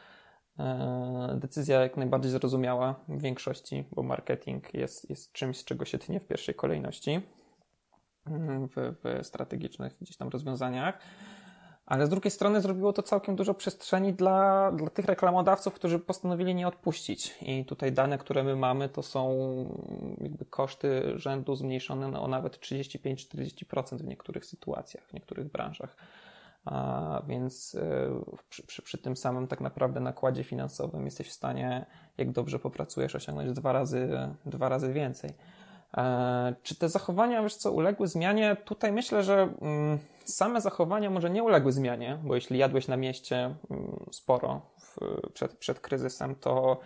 E, 0.59 1.37
decyzja 1.39 1.81
jak 1.81 1.97
najbardziej 1.97 2.31
zrozumiała 2.31 2.95
w 3.07 3.21
większości, 3.21 3.83
bo 3.91 4.03
marketing 4.03 4.73
jest, 4.73 5.09
jest 5.09 5.31
czymś, 5.31 5.57
z 5.57 5.63
czego 5.65 5.85
się 5.85 5.97
tnie 5.97 6.19
w 6.19 6.27
pierwszej 6.27 6.55
kolejności. 6.55 7.21
mm, 8.27 8.67
w, 8.67 8.73
w 8.75 9.25
strategicznych 9.25 9.97
gdzieś 10.01 10.17
tam 10.17 10.29
rozwiązaniach. 10.29 10.99
Ale 11.89 12.05
z 12.05 12.09
drugiej 12.09 12.31
strony 12.31 12.61
zrobiło 12.61 12.93
to 12.93 13.03
całkiem 13.03 13.35
dużo 13.35 13.53
przestrzeni 13.53 14.13
dla, 14.13 14.71
dla 14.71 14.89
tych 14.89 15.05
reklamodawców, 15.05 15.73
którzy 15.73 15.99
postanowili 15.99 16.55
nie 16.55 16.67
odpuścić. 16.67 17.37
I 17.41 17.65
tutaj 17.65 17.91
dane, 17.91 18.17
które 18.17 18.43
my 18.43 18.55
mamy, 18.55 18.89
to 18.89 19.03
są 19.03 19.29
jakby 20.21 20.45
koszty 20.45 21.13
rzędu 21.15 21.55
zmniejszone 21.55 22.19
o 22.19 22.27
nawet 22.27 22.57
35-40% 22.57 23.97
w 23.97 24.07
niektórych 24.07 24.45
sytuacjach, 24.45 25.03
w 25.07 25.13
niektórych 25.13 25.51
branżach. 25.51 25.95
A 26.65 27.21
więc 27.27 27.75
e, 27.75 28.09
przy, 28.49 28.63
przy, 28.67 28.81
przy, 28.81 28.97
tym 28.97 29.15
samym 29.15 29.47
tak 29.47 29.61
naprawdę 29.61 29.99
nakładzie 29.99 30.43
finansowym 30.43 31.05
jesteś 31.05 31.27
w 31.27 31.33
stanie, 31.33 31.85
jak 32.17 32.31
dobrze 32.31 32.59
popracujesz, 32.59 33.15
osiągnąć 33.15 33.51
dwa 33.51 33.73
razy, 33.73 34.09
dwa 34.45 34.69
razy 34.69 34.93
więcej. 34.93 35.29
E, 35.97 36.55
czy 36.63 36.75
te 36.75 36.89
zachowania, 36.89 37.43
wiesz 37.43 37.55
co, 37.55 37.71
uległy 37.71 38.07
zmianie? 38.07 38.57
Tutaj 38.65 38.91
myślę, 38.91 39.23
że 39.23 39.53
mm, 39.61 39.99
same 40.25 40.61
zachowania 40.61 41.09
może 41.09 41.29
nie 41.29 41.43
uległy 41.43 41.71
zmianie, 41.71 42.19
bo 42.23 42.35
jeśli 42.35 42.57
jadłeś 42.57 42.87
na 42.87 42.97
mieście 42.97 43.55
mm, 43.69 44.05
sporo 44.11 44.61
w, 44.79 44.97
przed, 45.33 45.57
przed 45.57 45.79
kryzysem, 45.79 46.35
to 46.35 46.79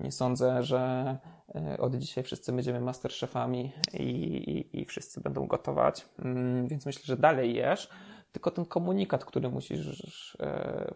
nie 0.00 0.12
sądzę, 0.12 0.62
że 0.62 1.16
e, 1.54 1.78
od 1.78 1.94
dzisiaj 1.94 2.24
wszyscy 2.24 2.52
będziemy 2.52 2.80
masterchefami 2.80 3.72
i, 3.92 4.02
i, 4.02 4.80
i 4.80 4.84
wszyscy 4.84 5.20
będą 5.20 5.46
gotować, 5.46 6.06
mm, 6.18 6.68
więc 6.68 6.86
myślę, 6.86 7.02
że 7.04 7.16
dalej 7.16 7.54
jesz, 7.54 7.88
tylko 8.32 8.50
ten 8.50 8.64
komunikat, 8.64 9.24
który 9.24 9.48
musisz 9.48 10.36
e, 10.40 10.94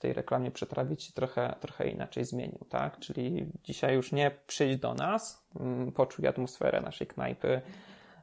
tej 0.00 0.12
reklamie 0.12 0.50
przetrawić 0.50 1.02
się 1.02 1.12
trochę, 1.12 1.54
trochę 1.60 1.88
inaczej 1.88 2.24
zmienił, 2.24 2.58
tak? 2.68 2.98
Czyli 2.98 3.46
dzisiaj 3.64 3.94
już 3.94 4.12
nie 4.12 4.30
przyjdź 4.46 4.80
do 4.80 4.94
nas, 4.94 5.44
mm, 5.60 5.92
poczuj 5.92 6.26
atmosferę 6.26 6.80
naszej 6.80 7.06
knajpy, 7.06 7.60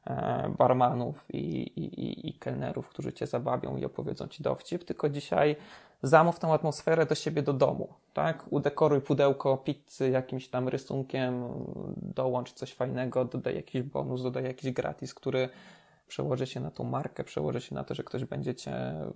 e, 0.07 0.53
barmanów 0.57 1.25
i, 1.33 1.61
i, 1.61 2.29
i 2.29 2.33
kelnerów, 2.33 2.89
którzy 2.89 3.13
cię 3.13 3.27
zabawią 3.27 3.77
i 3.77 3.85
opowiedzą 3.85 4.27
ci 4.27 4.43
dowcip, 4.43 4.83
tylko 4.83 5.09
dzisiaj 5.09 5.55
zamów 6.01 6.39
tę 6.39 6.47
atmosferę 6.47 7.05
do 7.05 7.15
siebie 7.15 7.41
do 7.41 7.53
domu, 7.53 7.93
tak? 8.13 8.45
Udekoruj 8.49 9.01
pudełko 9.01 9.57
pizzy 9.57 10.09
jakimś 10.09 10.47
tam 10.47 10.67
rysunkiem, 10.67 11.43
dołącz 11.97 12.53
coś 12.53 12.73
fajnego, 12.73 13.25
dodaj 13.25 13.55
jakiś 13.55 13.81
bonus, 13.81 14.23
dodaj 14.23 14.43
jakiś 14.43 14.71
gratis, 14.71 15.13
który 15.13 15.49
przełoży 16.07 16.47
się 16.47 16.59
na 16.59 16.71
tą 16.71 16.83
markę, 16.83 17.23
przełoży 17.23 17.61
się 17.61 17.75
na 17.75 17.83
to, 17.83 17.95
że 17.95 18.03
ktoś 18.03 18.25
będzie 18.25 18.55
cię 18.55 19.01
y, 19.01 19.11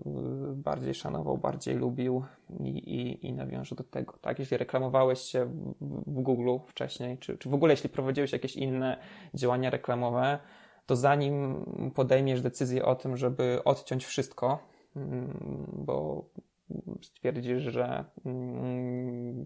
bardziej 0.56 0.94
szanował, 0.94 1.38
bardziej 1.38 1.76
lubił 1.76 2.24
i, 2.60 2.70
i, 2.70 3.28
i 3.28 3.34
nawiąże 3.34 3.76
do 3.76 3.84
tego. 3.84 4.14
Tak? 4.22 4.40
Jeśli 4.40 4.58
reklamowałeś 4.58 5.20
się 5.20 5.46
w, 6.08 6.22
Google 6.22 6.58
wcześniej, 6.68 7.18
czy, 7.18 7.38
czy 7.38 7.50
w 7.50 7.54
ogóle 7.54 7.74
jeśli 7.74 7.90
prowadziłeś 7.90 8.32
jakieś 8.32 8.56
inne 8.56 8.98
działania 9.34 9.70
reklamowe, 9.70 10.40
to 10.86 10.96
zanim 10.96 11.66
podejmiesz 11.96 12.42
decyzję 12.42 12.86
o 12.86 12.96
tym, 12.96 13.18
żeby 13.18 13.62
odciąć 13.66 14.06
wszystko, 14.06 14.60
mm, 14.96 15.68
bo 15.74 16.26
stwierdzisz, 17.02 17.64
że 17.64 18.06
mm, 18.26 19.46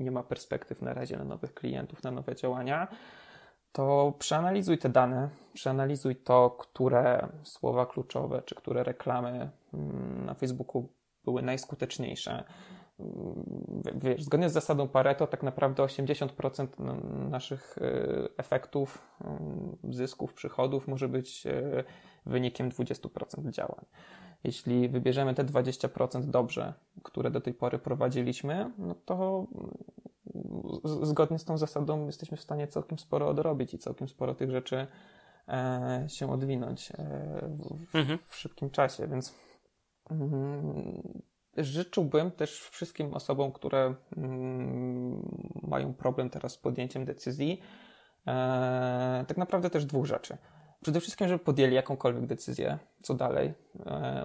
nie 0.00 0.10
ma 0.10 0.22
perspektyw 0.22 0.82
na 0.82 0.94
razie 0.94 1.16
na 1.16 1.24
nowych 1.24 1.54
klientów, 1.54 2.02
na 2.02 2.10
nowe 2.10 2.34
działania, 2.34 2.88
to 3.74 4.12
przeanalizuj 4.18 4.78
te 4.78 4.88
dane, 4.88 5.28
przeanalizuj 5.54 6.16
to, 6.16 6.50
które 6.50 7.28
słowa 7.42 7.86
kluczowe 7.86 8.42
czy 8.42 8.54
które 8.54 8.84
reklamy 8.84 9.50
mm, 9.74 10.24
na 10.26 10.34
Facebooku 10.34 10.88
były 11.24 11.42
najskuteczniejsze. 11.42 12.44
Mm, 13.00 13.82
wiesz, 13.94 14.22
zgodnie 14.22 14.50
z 14.50 14.52
zasadą 14.52 14.88
Pareto, 14.88 15.26
tak 15.26 15.42
naprawdę 15.42 15.82
80% 15.82 16.66
naszych 17.30 17.78
y, 17.78 18.28
efektów, 18.36 18.98
mm, 19.24 19.76
zysków, 19.90 20.34
przychodów 20.34 20.88
może 20.88 21.08
być 21.08 21.46
y, 21.46 21.84
wynikiem 22.26 22.70
20% 22.70 23.50
działań. 23.50 23.84
Jeśli 24.44 24.88
wybierzemy 24.88 25.34
te 25.34 25.44
20% 25.44 26.30
dobrze, 26.30 26.72
które 27.02 27.30
do 27.30 27.40
tej 27.40 27.54
pory 27.54 27.78
prowadziliśmy, 27.78 28.70
no 28.78 28.94
to 29.04 29.46
zgodnie 30.84 31.38
z 31.38 31.44
tą 31.44 31.58
zasadą 31.58 32.06
jesteśmy 32.06 32.36
w 32.36 32.40
stanie 32.40 32.68
całkiem 32.68 32.98
sporo 32.98 33.28
odrobić 33.28 33.74
i 33.74 33.78
całkiem 33.78 34.08
sporo 34.08 34.34
tych 34.34 34.50
rzeczy 34.50 34.86
e, 35.48 36.06
się 36.08 36.32
odwinąć 36.32 36.90
e, 36.90 36.94
w, 37.92 37.96
mhm. 37.96 38.18
w, 38.26 38.36
szybkim 38.36 38.70
czasie, 38.70 39.08
więc 39.08 39.34
mm, 40.10 41.22
życzyłbym 41.56 42.30
też 42.30 42.60
wszystkim 42.60 43.14
osobom, 43.14 43.52
które 43.52 43.94
mm, 44.16 45.22
mają 45.62 45.94
problem 45.94 46.30
teraz 46.30 46.52
z 46.52 46.58
podjęciem 46.58 47.04
decyzji, 47.04 47.60
e, 48.26 49.24
tak 49.28 49.36
naprawdę 49.36 49.70
też 49.70 49.84
dwóch 49.84 50.06
rzeczy. 50.06 50.36
Przede 50.82 51.00
wszystkim, 51.00 51.28
żeby 51.28 51.44
podjęli 51.44 51.74
jakąkolwiek 51.74 52.26
decyzję, 52.26 52.78
co 53.02 53.14
dalej, 53.14 53.54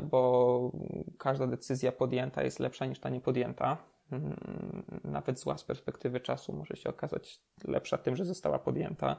bo 0.03 0.71
każda 1.17 1.47
decyzja 1.47 1.91
podjęta 1.91 2.43
jest 2.43 2.59
lepsza 2.59 2.85
niż 2.85 2.99
ta 2.99 3.09
niepodjęta. 3.09 3.77
Mm, 4.11 4.83
nawet 5.03 5.39
zła 5.39 5.57
z 5.57 5.63
perspektywy 5.63 6.19
czasu 6.19 6.53
może 6.53 6.75
się 6.75 6.89
okazać 6.89 7.41
lepsza 7.63 7.97
tym, 7.97 8.15
że 8.15 8.25
została 8.25 8.59
podjęta 8.59 9.15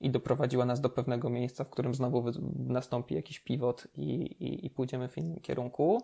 i 0.00 0.10
doprowadziła 0.10 0.64
nas 0.64 0.80
do 0.80 0.90
pewnego 0.90 1.30
miejsca, 1.30 1.64
w 1.64 1.70
którym 1.70 1.94
znowu 1.94 2.24
nastąpi 2.56 3.14
jakiś 3.14 3.40
pivot 3.40 3.86
i, 3.94 4.10
i, 4.22 4.66
i 4.66 4.70
pójdziemy 4.70 5.08
w 5.08 5.18
innym 5.18 5.40
kierunku. 5.40 6.02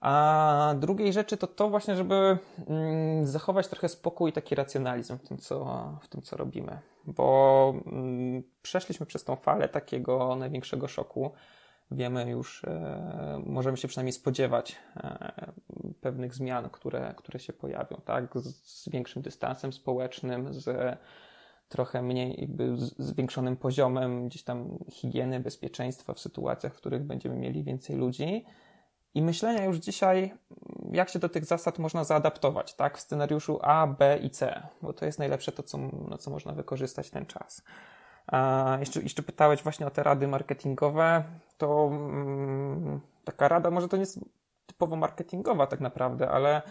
A 0.00 0.74
drugiej 0.78 1.12
rzeczy 1.12 1.36
to 1.36 1.46
to 1.46 1.70
właśnie, 1.70 1.96
żeby 1.96 2.38
mm, 2.68 3.26
zachować 3.26 3.68
trochę 3.68 3.88
spokój 3.88 4.30
i 4.30 4.32
taki 4.32 4.54
racjonalizm 4.54 5.18
w 5.18 5.22
tym, 5.22 5.38
co, 5.38 5.88
w 6.02 6.08
tym, 6.08 6.22
co 6.22 6.36
robimy. 6.36 6.78
Bo 7.06 7.74
mm, 7.86 8.42
przeszliśmy 8.62 9.06
przez 9.06 9.24
tą 9.24 9.36
falę 9.36 9.68
takiego 9.68 10.36
największego 10.36 10.88
szoku 10.88 11.32
wiemy 11.94 12.30
już, 12.30 12.64
e, 12.64 13.42
możemy 13.46 13.76
się 13.76 13.88
przynajmniej 13.88 14.12
spodziewać 14.12 14.76
e, 14.96 15.52
pewnych 16.00 16.34
zmian, 16.34 16.70
które, 16.70 17.14
które 17.16 17.38
się 17.38 17.52
pojawią, 17.52 18.00
tak? 18.04 18.30
Z, 18.34 18.82
z 18.82 18.88
większym 18.88 19.22
dystansem 19.22 19.72
społecznym, 19.72 20.54
z 20.54 20.98
trochę 21.68 22.02
mniej, 22.02 22.40
jakby 22.40 22.76
zwiększonym 22.98 23.56
poziomem 23.56 24.28
gdzieś 24.28 24.42
tam 24.42 24.78
higieny, 24.90 25.40
bezpieczeństwa 25.40 26.14
w 26.14 26.20
sytuacjach, 26.20 26.74
w 26.74 26.76
których 26.76 27.02
będziemy 27.02 27.36
mieli 27.36 27.64
więcej 27.64 27.96
ludzi. 27.96 28.44
I 29.14 29.22
myślenia 29.22 29.64
już 29.64 29.76
dzisiaj, 29.76 30.34
jak 30.92 31.08
się 31.08 31.18
do 31.18 31.28
tych 31.28 31.44
zasad 31.44 31.78
można 31.78 32.04
zaadaptować, 32.04 32.74
tak? 32.74 32.98
W 32.98 33.00
scenariuszu 33.00 33.58
A, 33.62 33.86
B 33.86 34.18
i 34.22 34.30
C, 34.30 34.62
bo 34.82 34.92
to 34.92 35.06
jest 35.06 35.18
najlepsze 35.18 35.52
to, 35.52 35.62
co, 35.62 35.78
co 36.18 36.30
można 36.30 36.52
wykorzystać 36.52 37.10
ten 37.10 37.26
czas. 37.26 37.62
A 38.26 38.76
jeszcze, 38.80 39.02
jeszcze 39.02 39.22
pytałeś 39.22 39.62
właśnie 39.62 39.86
o 39.86 39.90
te 39.90 40.02
rady 40.02 40.28
marketingowe, 40.28 41.24
to 41.58 41.88
mm, 41.92 43.00
taka 43.24 43.48
rada 43.48 43.70
może 43.70 43.88
to 43.88 43.96
nie 43.96 44.00
jest 44.00 44.20
typowo 44.66 44.96
marketingowa 44.96 45.66
tak 45.66 45.80
naprawdę, 45.80 46.30
ale 46.30 46.62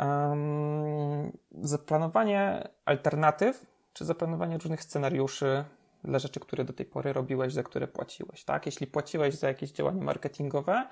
um, 0.00 1.32
zaplanowanie 1.62 2.68
alternatyw, 2.84 3.66
czy 3.92 4.04
zaplanowanie 4.04 4.58
różnych 4.58 4.82
scenariuszy 4.82 5.64
dla 6.04 6.18
rzeczy, 6.18 6.40
które 6.40 6.64
do 6.64 6.72
tej 6.72 6.86
pory 6.86 7.12
robiłeś, 7.12 7.52
za 7.52 7.62
które 7.62 7.88
płaciłeś, 7.88 8.44
tak? 8.44 8.66
Jeśli 8.66 8.86
płaciłeś 8.86 9.34
za 9.34 9.48
jakieś 9.48 9.72
działanie 9.72 10.02
marketingowe, 10.02 10.88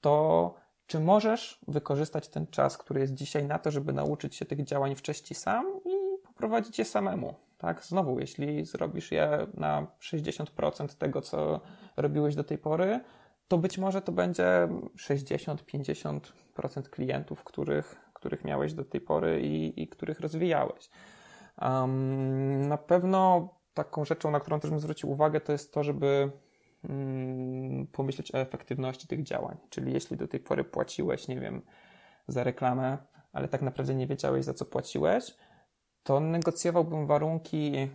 to 0.00 0.54
czy 0.86 1.00
możesz 1.00 1.60
wykorzystać 1.68 2.28
ten 2.28 2.46
czas, 2.46 2.78
który 2.78 3.00
jest 3.00 3.14
dzisiaj 3.14 3.46
na 3.46 3.58
to, 3.58 3.70
żeby 3.70 3.92
nauczyć 3.92 4.36
się 4.36 4.44
tych 4.44 4.64
działań 4.64 4.94
wcześniej 4.94 5.36
sam 5.36 5.80
i 5.84 6.22
poprowadzić 6.26 6.78
je 6.78 6.84
samemu? 6.84 7.34
Tak, 7.60 7.84
znowu, 7.84 8.20
jeśli 8.20 8.64
zrobisz 8.64 9.12
je 9.12 9.46
na 9.54 9.86
60% 10.00 10.88
tego, 10.88 11.20
co 11.20 11.60
robiłeś 11.96 12.34
do 12.34 12.44
tej 12.44 12.58
pory, 12.58 13.00
to 13.48 13.58
być 13.58 13.78
może 13.78 14.02
to 14.02 14.12
będzie 14.12 14.68
60-50% 14.96 16.82
klientów, 16.90 17.44
których, 17.44 18.10
których 18.14 18.44
miałeś 18.44 18.74
do 18.74 18.84
tej 18.84 19.00
pory 19.00 19.40
i, 19.42 19.82
i 19.82 19.88
których 19.88 20.20
rozwijałeś. 20.20 20.90
Um, 21.62 22.68
na 22.68 22.78
pewno 22.78 23.48
taką 23.74 24.04
rzeczą, 24.04 24.30
na 24.30 24.40
którą 24.40 24.60
też 24.60 24.70
bym 24.70 24.80
zwrócił 24.80 25.10
uwagę, 25.10 25.40
to 25.40 25.52
jest 25.52 25.74
to, 25.74 25.84
żeby 25.84 26.30
um, 26.88 27.86
pomyśleć 27.92 28.34
o 28.34 28.38
efektywności 28.38 29.06
tych 29.06 29.22
działań. 29.22 29.56
Czyli 29.70 29.92
jeśli 29.92 30.16
do 30.16 30.28
tej 30.28 30.40
pory 30.40 30.64
płaciłeś, 30.64 31.28
nie 31.28 31.40
wiem, 31.40 31.62
za 32.28 32.44
reklamę, 32.44 32.98
ale 33.32 33.48
tak 33.48 33.62
naprawdę 33.62 33.94
nie 33.94 34.06
wiedziałeś, 34.06 34.44
za 34.44 34.54
co 34.54 34.64
płaciłeś, 34.64 35.36
to 36.02 36.20
negocjowałbym 36.20 37.06
warunki 37.06 37.88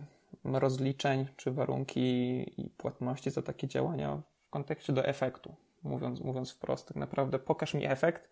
rozliczeń 0.44 1.26
czy 1.36 1.50
warunki 1.50 2.70
płatności 2.76 3.30
za 3.30 3.42
takie 3.42 3.68
działania 3.68 4.22
w 4.46 4.50
kontekście 4.50 4.92
do 4.92 5.04
efektu. 5.04 5.54
Mówiąc, 5.82 6.20
mówiąc 6.20 6.50
wprost, 6.52 6.88
tak 6.88 6.96
naprawdę 6.96 7.38
pokaż 7.38 7.74
mi 7.74 7.86
efekt 7.86 8.30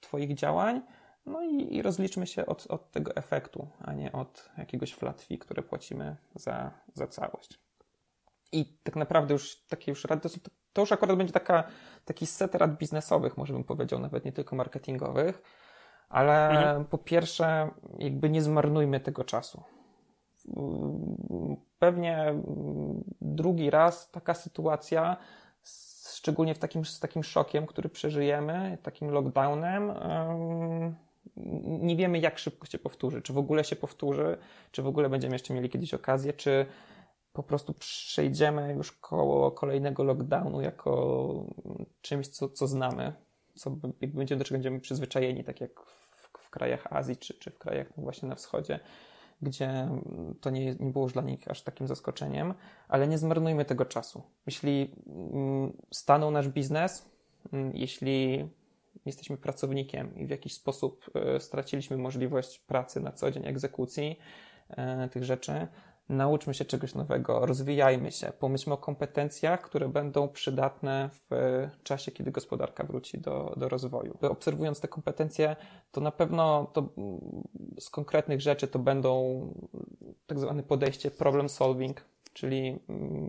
Twoich 0.00 0.34
działań, 0.34 0.82
no 1.26 1.42
i, 1.42 1.74
i 1.76 1.82
rozliczmy 1.82 2.26
się 2.26 2.46
od, 2.46 2.66
od 2.66 2.90
tego 2.90 3.16
efektu, 3.16 3.68
a 3.80 3.92
nie 3.92 4.12
od 4.12 4.50
jakiegoś 4.58 4.94
flat 4.94 5.22
fee, 5.22 5.38
które 5.38 5.62
płacimy 5.62 6.16
za, 6.34 6.70
za 6.94 7.06
całość. 7.06 7.60
I 8.52 8.78
tak 8.82 8.96
naprawdę 8.96 9.34
już 9.34 9.66
takie 9.68 9.92
już 9.92 10.04
rady, 10.04 10.30
to, 10.30 10.38
to 10.72 10.80
już 10.80 10.92
akurat 10.92 11.16
będzie 11.16 11.32
taka, 11.32 11.64
taki 12.04 12.26
set 12.26 12.54
rad 12.54 12.78
biznesowych, 12.78 13.36
może 13.36 13.52
bym 13.52 13.64
powiedział, 13.64 14.00
nawet 14.00 14.24
nie 14.24 14.32
tylko 14.32 14.56
marketingowych, 14.56 15.42
ale 16.08 16.48
mhm. 16.48 16.84
po 16.84 16.98
pierwsze, 16.98 17.70
jakby 17.98 18.30
nie 18.30 18.42
zmarnujmy 18.42 19.00
tego 19.00 19.24
czasu. 19.24 19.62
pewnie 21.78 22.34
drugi 23.20 23.70
raz 23.70 24.10
taka 24.10 24.34
sytuacja, 24.34 25.16
szczególnie 26.12 26.54
w 26.54 26.58
takim, 26.58 26.84
z 26.84 27.00
takim 27.00 27.24
szokiem, 27.24 27.66
który 27.66 27.88
przeżyjemy, 27.88 28.78
takim 28.82 29.10
lockdownem, 29.10 29.92
nie 31.64 31.96
wiemy, 31.96 32.18
jak 32.18 32.38
szybko 32.38 32.66
się 32.66 32.78
powtórzy. 32.78 33.22
Czy 33.22 33.32
w 33.32 33.38
ogóle 33.38 33.64
się 33.64 33.76
powtórzy, 33.76 34.38
czy 34.70 34.82
w 34.82 34.86
ogóle 34.86 35.08
będziemy 35.08 35.34
jeszcze 35.34 35.54
mieli 35.54 35.70
kiedyś 35.70 35.94
okazję, 35.94 36.32
czy 36.32 36.66
po 37.32 37.42
prostu 37.42 37.74
przejdziemy 37.74 38.72
już 38.72 38.92
koło 38.92 39.50
kolejnego 39.50 40.04
lockdownu 40.04 40.60
jako 40.60 41.44
czymś, 42.00 42.28
co, 42.28 42.48
co 42.48 42.66
znamy, 42.66 43.12
co 43.56 43.70
będziemy, 44.14 44.38
do 44.38 44.44
czego 44.44 44.54
będziemy 44.54 44.80
przyzwyczajeni, 44.80 45.44
tak 45.44 45.60
jak 45.60 45.80
w, 45.80 46.28
w 46.38 46.50
krajach 46.50 46.92
Azji, 46.92 47.16
czy, 47.16 47.34
czy 47.34 47.50
w 47.50 47.58
krajach 47.58 47.92
właśnie 47.96 48.28
na 48.28 48.34
wschodzie, 48.34 48.80
gdzie 49.42 49.88
to 50.40 50.50
nie, 50.50 50.74
nie 50.74 50.90
było 50.90 51.04
już 51.04 51.12
dla 51.12 51.22
nich 51.22 51.50
aż 51.50 51.62
takim 51.62 51.86
zaskoczeniem, 51.86 52.54
ale 52.88 53.08
nie 53.08 53.18
zmarnujmy 53.18 53.64
tego 53.64 53.84
czasu. 53.84 54.22
Jeśli 54.46 54.94
mm, 55.06 55.72
stanął 55.92 56.30
nasz 56.30 56.48
biznes, 56.48 57.10
mm, 57.52 57.70
jeśli 57.74 58.48
jesteśmy 59.06 59.36
pracownikiem 59.36 60.16
i 60.16 60.26
w 60.26 60.30
jakiś 60.30 60.54
sposób 60.54 61.10
e, 61.14 61.40
straciliśmy 61.40 61.96
możliwość 61.96 62.58
pracy 62.58 63.00
na 63.00 63.12
co 63.12 63.30
dzień, 63.30 63.46
egzekucji 63.46 64.18
e, 64.68 65.08
tych 65.08 65.24
rzeczy, 65.24 65.68
nauczmy 66.08 66.54
się 66.54 66.64
czegoś 66.64 66.94
nowego, 66.94 67.46
rozwijajmy 67.46 68.12
się, 68.12 68.32
pomyślmy 68.38 68.74
o 68.74 68.78
kompetencjach, 68.78 69.60
które 69.62 69.88
będą 69.88 70.28
przydatne 70.28 71.10
w 71.30 71.70
czasie, 71.82 72.12
kiedy 72.12 72.30
gospodarka 72.30 72.84
wróci 72.84 73.18
do, 73.18 73.54
do 73.56 73.68
rozwoju. 73.68 74.18
Obserwując 74.22 74.80
te 74.80 74.88
kompetencje, 74.88 75.56
to 75.92 76.00
na 76.00 76.10
pewno 76.10 76.70
to 76.72 76.88
z 77.80 77.90
konkretnych 77.90 78.40
rzeczy 78.40 78.68
to 78.68 78.78
będą 78.78 79.40
tak 80.26 80.38
zwane 80.38 80.62
podejście 80.62 81.10
problem 81.10 81.48
solving, 81.48 82.04
czyli 82.32 82.78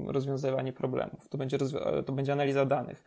rozwiązywanie 0.08 0.74
problemów. 0.74 1.30
To 1.30 1.38
będzie, 1.38 1.58
to 2.06 2.14
będzie 2.14 2.34
analiza 2.34 2.66
danych 2.66 3.04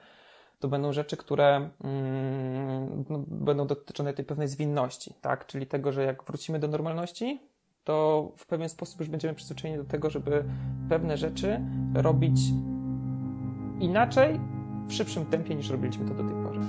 to 0.61 0.69
będą 0.69 0.93
rzeczy, 0.93 1.17
które 1.17 1.71
mm, 1.85 3.05
no, 3.09 3.25
będą 3.27 3.67
dotyczące 3.67 4.13
tej 4.13 4.25
pewnej 4.25 4.49
zwinności, 4.49 5.15
tak? 5.21 5.47
Czyli 5.47 5.67
tego, 5.67 5.93
że 5.93 6.05
jak 6.05 6.25
wrócimy 6.25 6.59
do 6.59 6.69
normalności, 6.69 7.41
to 7.91 8.33
w 8.37 8.47
pewien 8.47 8.69
sposób 8.69 9.01
już 9.01 9.09
będziemy 9.09 9.35
przyzwyczajeni 9.35 9.83
do 9.83 9.89
tego, 9.89 10.11
żeby 10.11 10.45
pewne 10.89 11.17
rzeczy 11.17 11.61
robić 11.95 12.41
inaczej, 13.81 14.41
w 14.89 14.93
szybszym 14.93 15.27
tempie 15.27 15.55
niż 15.55 15.71
robiliśmy 15.71 16.09
to 16.09 16.15
do 16.15 16.25
tej 16.25 16.43
pory. 16.45 16.61